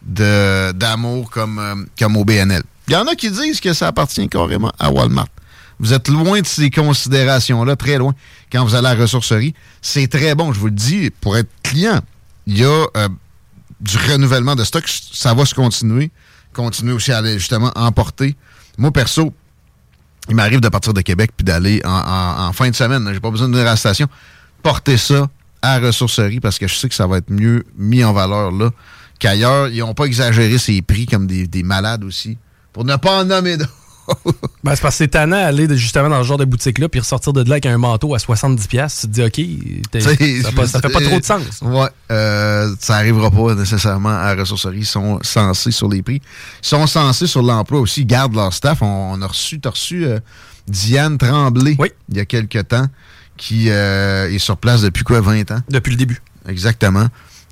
de 0.03 0.73
d'amour 0.73 1.31
comme, 1.31 1.59
euh, 1.59 1.75
comme 1.99 2.17
au 2.17 2.25
BNL. 2.25 2.63
Il 2.89 2.95
y 2.95 2.97
en 2.97 3.07
a 3.07 3.15
qui 3.15 3.31
disent 3.31 3.61
que 3.61 3.73
ça 3.73 3.89
appartient 3.89 4.29
carrément 4.29 4.73
à 4.79 4.91
Walmart. 4.91 5.29
Vous 5.79 5.93
êtes 5.93 6.09
loin 6.09 6.41
de 6.41 6.47
ces 6.47 6.71
considérations-là, 6.71 7.77
très 7.77 7.99
loin, 7.99 8.15
quand 8.51 8.65
vous 8.65 8.75
allez 8.75 8.87
à 8.89 8.95
la 8.95 9.01
ressourcerie. 9.01 9.55
C'est 9.81 10.07
très 10.07 10.35
bon, 10.35 10.53
je 10.53 10.61
vous 10.61 10.67
le 10.67 10.73
dis, 10.73 11.11
pour 11.21 11.37
être 11.37 11.51
client, 11.63 12.01
il 12.47 12.59
y 12.59 12.65
a 12.65 12.87
euh, 12.97 13.09
du 13.81 13.97
renouvellement 13.97 14.55
de 14.55 14.65
stock, 14.65 14.85
ça 14.87 15.35
va 15.35 15.45
se 15.45 15.55
continuer. 15.55 16.11
Continuer 16.53 16.93
aussi 16.93 17.13
à 17.13 17.19
aller 17.19 17.39
justement 17.39 17.73
emporter. 17.75 18.37
Moi, 18.79 18.91
perso, 18.91 19.33
il 20.29 20.37
m'arrive 20.37 20.61
de 20.61 20.69
partir 20.69 20.95
de 20.95 21.01
Québec 21.01 21.33
puis 21.37 21.45
d'aller 21.45 21.83
en, 21.85 22.53
fin 22.53 22.71
de 22.71 22.75
semaine. 22.75 23.09
J'ai 23.13 23.21
pas 23.21 23.31
besoin 23.31 23.49
de 23.49 23.57
venir. 23.57 24.09
Porter 24.63 24.97
ça 24.97 25.29
à 25.61 25.79
ressourcerie 25.79 26.41
parce 26.41 26.59
que 26.59 26.69
je 26.69 26.75
sais 26.75 26.89
que 26.89 26.95
ça 26.95 27.07
va 27.07 27.19
être 27.19 27.31
mieux 27.31 27.65
mis 27.77 28.05
en 28.05 28.13
valeur 28.13 28.53
là 28.53 28.71
qu'ailleurs. 29.19 29.69
Ils 29.69 29.81
n'ont 29.81 29.95
pas 29.95 30.05
exagéré 30.05 30.59
ces 30.59 30.83
prix 30.83 31.07
comme 31.07 31.27
des, 31.27 31.47
des 31.47 31.63
malades 31.63 32.05
aussi. 32.05 32.39
Pour 32.73 32.85
ne 32.85 32.97
pas 32.97 33.23
en 33.23 33.25
nommer 33.25 33.57
d'autres. 33.57 33.82
Ben, 34.65 34.75
c'est 34.77 34.83
parce 34.83 34.95
que 34.95 34.99
c'est 34.99 35.09
tannant 35.09 35.37
d'aller 35.37 35.67
justement 35.77 36.09
dans 36.09 36.23
ce 36.23 36.29
genre 36.29 36.39
de 36.39 36.45
boutique-là 36.45 36.89
puis 36.89 37.01
ressortir 37.01 37.33
de 37.33 37.43
là 37.43 37.53
avec 37.55 37.67
un 37.67 37.79
manteau 37.79 38.15
à 38.15 38.19
70$. 38.19 38.67
piastres. 38.69 39.03
Tu 39.03 39.09
te 39.09 39.13
dis, 39.99 40.09
OK, 40.09 40.43
ça, 40.45 40.53
pas- 40.53 40.67
ça 40.67 40.81
fait 40.81 40.89
pas 40.89 41.01
trop 41.01 41.19
de 41.19 41.25
sens. 41.25 41.61
Ouais, 41.63 41.89
euh, 42.11 42.75
ça 42.81 42.97
arrivera 42.97 43.31
pas 43.31 43.55
nécessairement 43.55 44.11
à 44.17 44.35
la 44.35 44.43
ressourcerie. 44.43 44.79
Ils 44.79 44.87
sont 44.87 45.19
censés 45.23 45.71
sur 45.73 45.89
les 45.89 46.03
prix. 46.03 46.21
Ils 46.63 46.67
sont 46.69 46.87
censés 46.87 47.27
sur 47.27 47.43
l'emploi 47.43 47.81
aussi. 47.81 48.03
Ils 48.03 48.07
gardent 48.07 48.35
leur 48.35 48.53
staff. 48.53 48.83
On, 48.83 49.13
on 49.15 49.23
a 49.23 49.27
reçu, 49.27 49.59
t'as 49.61 49.71
reçu 49.71 50.05
euh, 50.05 50.19
Diane 50.69 51.19
Tremblay 51.19 51.77
il 52.09 52.17
y 52.17 52.21
a 52.21 52.25
quelques 52.25 52.69
temps, 52.69 52.87
qui 53.37 53.67
euh, 53.69 54.31
est 54.31 54.39
sur 54.39 54.57
place 54.57 54.83
depuis 54.83 55.03
quoi, 55.05 55.21
20 55.21 55.51
ans? 55.51 55.61
Depuis 55.69 55.91
le 55.91 55.97
début. 55.97 56.21
Exactement. 56.49 57.07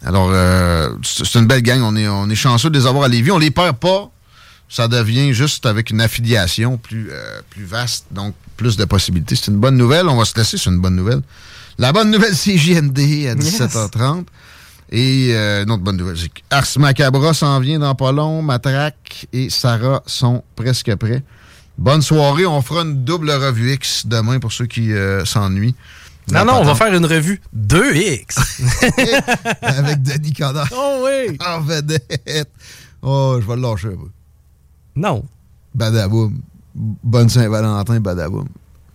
Alors, 0.04 0.30
euh, 0.32 0.90
c'est 1.02 1.26
c'est 1.26 1.38
une 1.38 1.46
belle 1.46 1.62
gang. 1.62 1.80
On 1.82 1.94
est, 1.96 2.08
on 2.08 2.28
est 2.30 2.34
chanceux 2.34 2.70
de 2.70 2.78
les 2.78 2.86
avoir 2.86 3.04
à 3.04 3.08
Lévis. 3.08 3.30
On 3.32 3.38
les 3.38 3.50
perd 3.50 3.76
pas. 3.76 4.10
Ça 4.70 4.86
devient 4.86 5.34
juste 5.34 5.66
avec 5.66 5.90
une 5.90 6.00
affiliation 6.00 6.78
plus, 6.78 7.08
euh, 7.10 7.40
plus 7.50 7.64
vaste, 7.64 8.06
donc 8.12 8.34
plus 8.56 8.76
de 8.76 8.84
possibilités. 8.84 9.34
C'est 9.34 9.50
une 9.50 9.58
bonne 9.58 9.76
nouvelle. 9.76 10.08
On 10.08 10.16
va 10.16 10.24
se 10.24 10.36
laisser 10.36 10.56
sur 10.56 10.70
une 10.70 10.80
bonne 10.80 10.94
nouvelle. 10.94 11.22
La 11.76 11.92
bonne 11.92 12.10
nouvelle, 12.10 12.36
c'est 12.36 12.56
JMD 12.56 12.98
à 13.26 13.34
17h30. 13.34 14.26
Et 14.92 15.30
euh, 15.32 15.64
une 15.64 15.72
autre 15.72 15.82
bonne 15.82 15.96
nouvelle, 15.96 16.16
c'est 16.16 16.28
que 16.28 16.40
Ars 16.50 16.66
Macabra 16.78 17.34
s'en 17.34 17.58
vient 17.58 17.80
dans 17.80 17.96
pas 17.96 18.12
long. 18.12 18.42
Matraque 18.42 19.26
et 19.32 19.50
Sarah 19.50 20.04
sont 20.06 20.44
presque 20.54 20.94
prêts. 20.94 21.24
Bonne 21.76 22.02
soirée. 22.02 22.46
On 22.46 22.62
fera 22.62 22.82
une 22.82 23.04
double 23.04 23.32
revue 23.32 23.72
X 23.72 24.06
demain 24.06 24.38
pour 24.38 24.52
ceux 24.52 24.66
qui 24.66 24.92
euh, 24.92 25.24
s'ennuient. 25.24 25.74
Non, 26.30 26.44
non, 26.44 26.58
on 26.60 26.64
va 26.64 26.76
faire 26.76 26.94
une 26.94 27.06
revue 27.06 27.40
2X. 27.56 28.38
Avec 29.62 30.02
Denis 30.02 30.32
Coderre. 30.32 30.68
Oh 30.72 31.04
oui! 31.04 31.36
En 31.44 31.60
vedette. 31.60 32.50
Oh, 33.02 33.38
je 33.40 33.46
vais 33.48 33.56
le 33.56 33.62
lâcher 33.62 33.88
un 33.88 33.96
peu. 33.96 34.10
Non. 34.96 35.24
Badaboum. 35.74 36.40
Bonne 36.74 37.28
Saint-Valentin, 37.28 38.00
badaboum. 38.00 38.48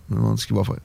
Je 0.08 0.14
me 0.14 0.20
demande 0.20 0.38
ce 0.38 0.46
qu'il 0.46 0.56
va 0.56 0.64
faire. 0.64 0.76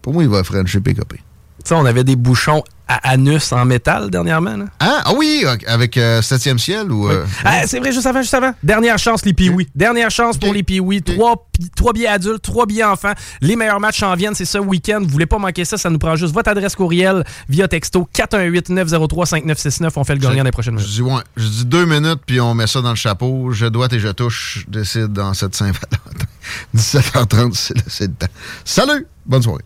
Pour 0.00 0.12
moi, 0.12 0.22
il 0.22 0.28
va 0.28 0.42
frencher 0.42 0.80
PKP. 0.80 1.20
Sais, 1.64 1.74
on 1.74 1.84
avait 1.86 2.04
des 2.04 2.16
bouchons 2.16 2.62
à 2.88 3.12
anus 3.12 3.52
en 3.52 3.64
métal 3.64 4.10
dernièrement. 4.10 4.56
Là. 4.56 4.64
Ah, 4.80 5.02
ah 5.06 5.12
oui, 5.16 5.44
avec 5.66 5.96
euh, 5.96 6.20
7e 6.20 6.58
ciel 6.58 6.90
ou. 6.92 7.08
euh, 7.08 7.24
Ah, 7.44 7.62
c'est 7.66 7.78
vrai, 7.78 7.92
juste 7.92 8.06
avant, 8.06 8.20
juste 8.20 8.34
avant. 8.34 8.52
Dernière 8.62 8.98
chance, 8.98 9.24
les 9.24 9.32
Pee-Wee. 9.32 9.68
Dernière 9.74 10.10
chance 10.10 10.36
pour 10.36 10.52
les 10.52 10.62
Pee-Wee. 10.62 11.00
Trois, 11.02 11.48
trois 11.76 11.92
billets 11.94 12.08
adultes, 12.08 12.42
trois 12.42 12.66
billets 12.66 12.84
enfants. 12.84 13.12
Les 13.40 13.56
meilleurs 13.56 13.80
matchs 13.80 14.02
en 14.02 14.14
viennent, 14.14 14.34
c'est 14.34 14.44
ce 14.44 14.58
week-end. 14.58 15.00
Vous 15.02 15.08
voulez 15.08 15.26
pas 15.26 15.38
manquer 15.38 15.64
ça, 15.64 15.78
ça 15.78 15.88
nous 15.90 15.98
prend 15.98 16.16
juste 16.16 16.34
votre 16.34 16.50
adresse 16.50 16.74
courriel 16.74 17.24
via 17.48 17.66
texto 17.68 18.06
418-903-5969. 18.14 19.90
On 19.96 20.04
fait 20.04 20.14
le 20.14 20.20
gagnant 20.20 20.44
des 20.44 20.50
prochaines 20.50 20.78
Je 20.78 20.84
minutes. 20.84 20.94
dis, 20.96 21.02
ouais, 21.02 21.22
je 21.36 21.46
dis 21.48 21.64
deux 21.64 21.86
minutes, 21.86 22.20
puis 22.26 22.40
on 22.40 22.54
met 22.54 22.66
ça 22.66 22.80
dans 22.82 22.90
le 22.90 22.96
chapeau. 22.96 23.52
Je 23.52 23.66
dois 23.66 23.88
et 23.92 23.98
je 24.00 24.08
touche. 24.08 24.66
Je 24.66 24.78
décide 24.80 25.12
dans 25.12 25.32
cette 25.34 25.54
Saint-Valentin. 25.54 26.26
17h30, 26.76 27.54
c'est 27.54 27.74
le, 27.76 27.82
c'est 27.86 28.06
le 28.08 28.14
temps. 28.14 28.26
Salut! 28.64 29.06
Bonne 29.24 29.42
soirée. 29.42 29.62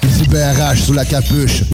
Petit 0.00 0.28
BRH 0.28 0.84
sous 0.84 0.92
la 0.92 1.06
capuche. 1.06 1.64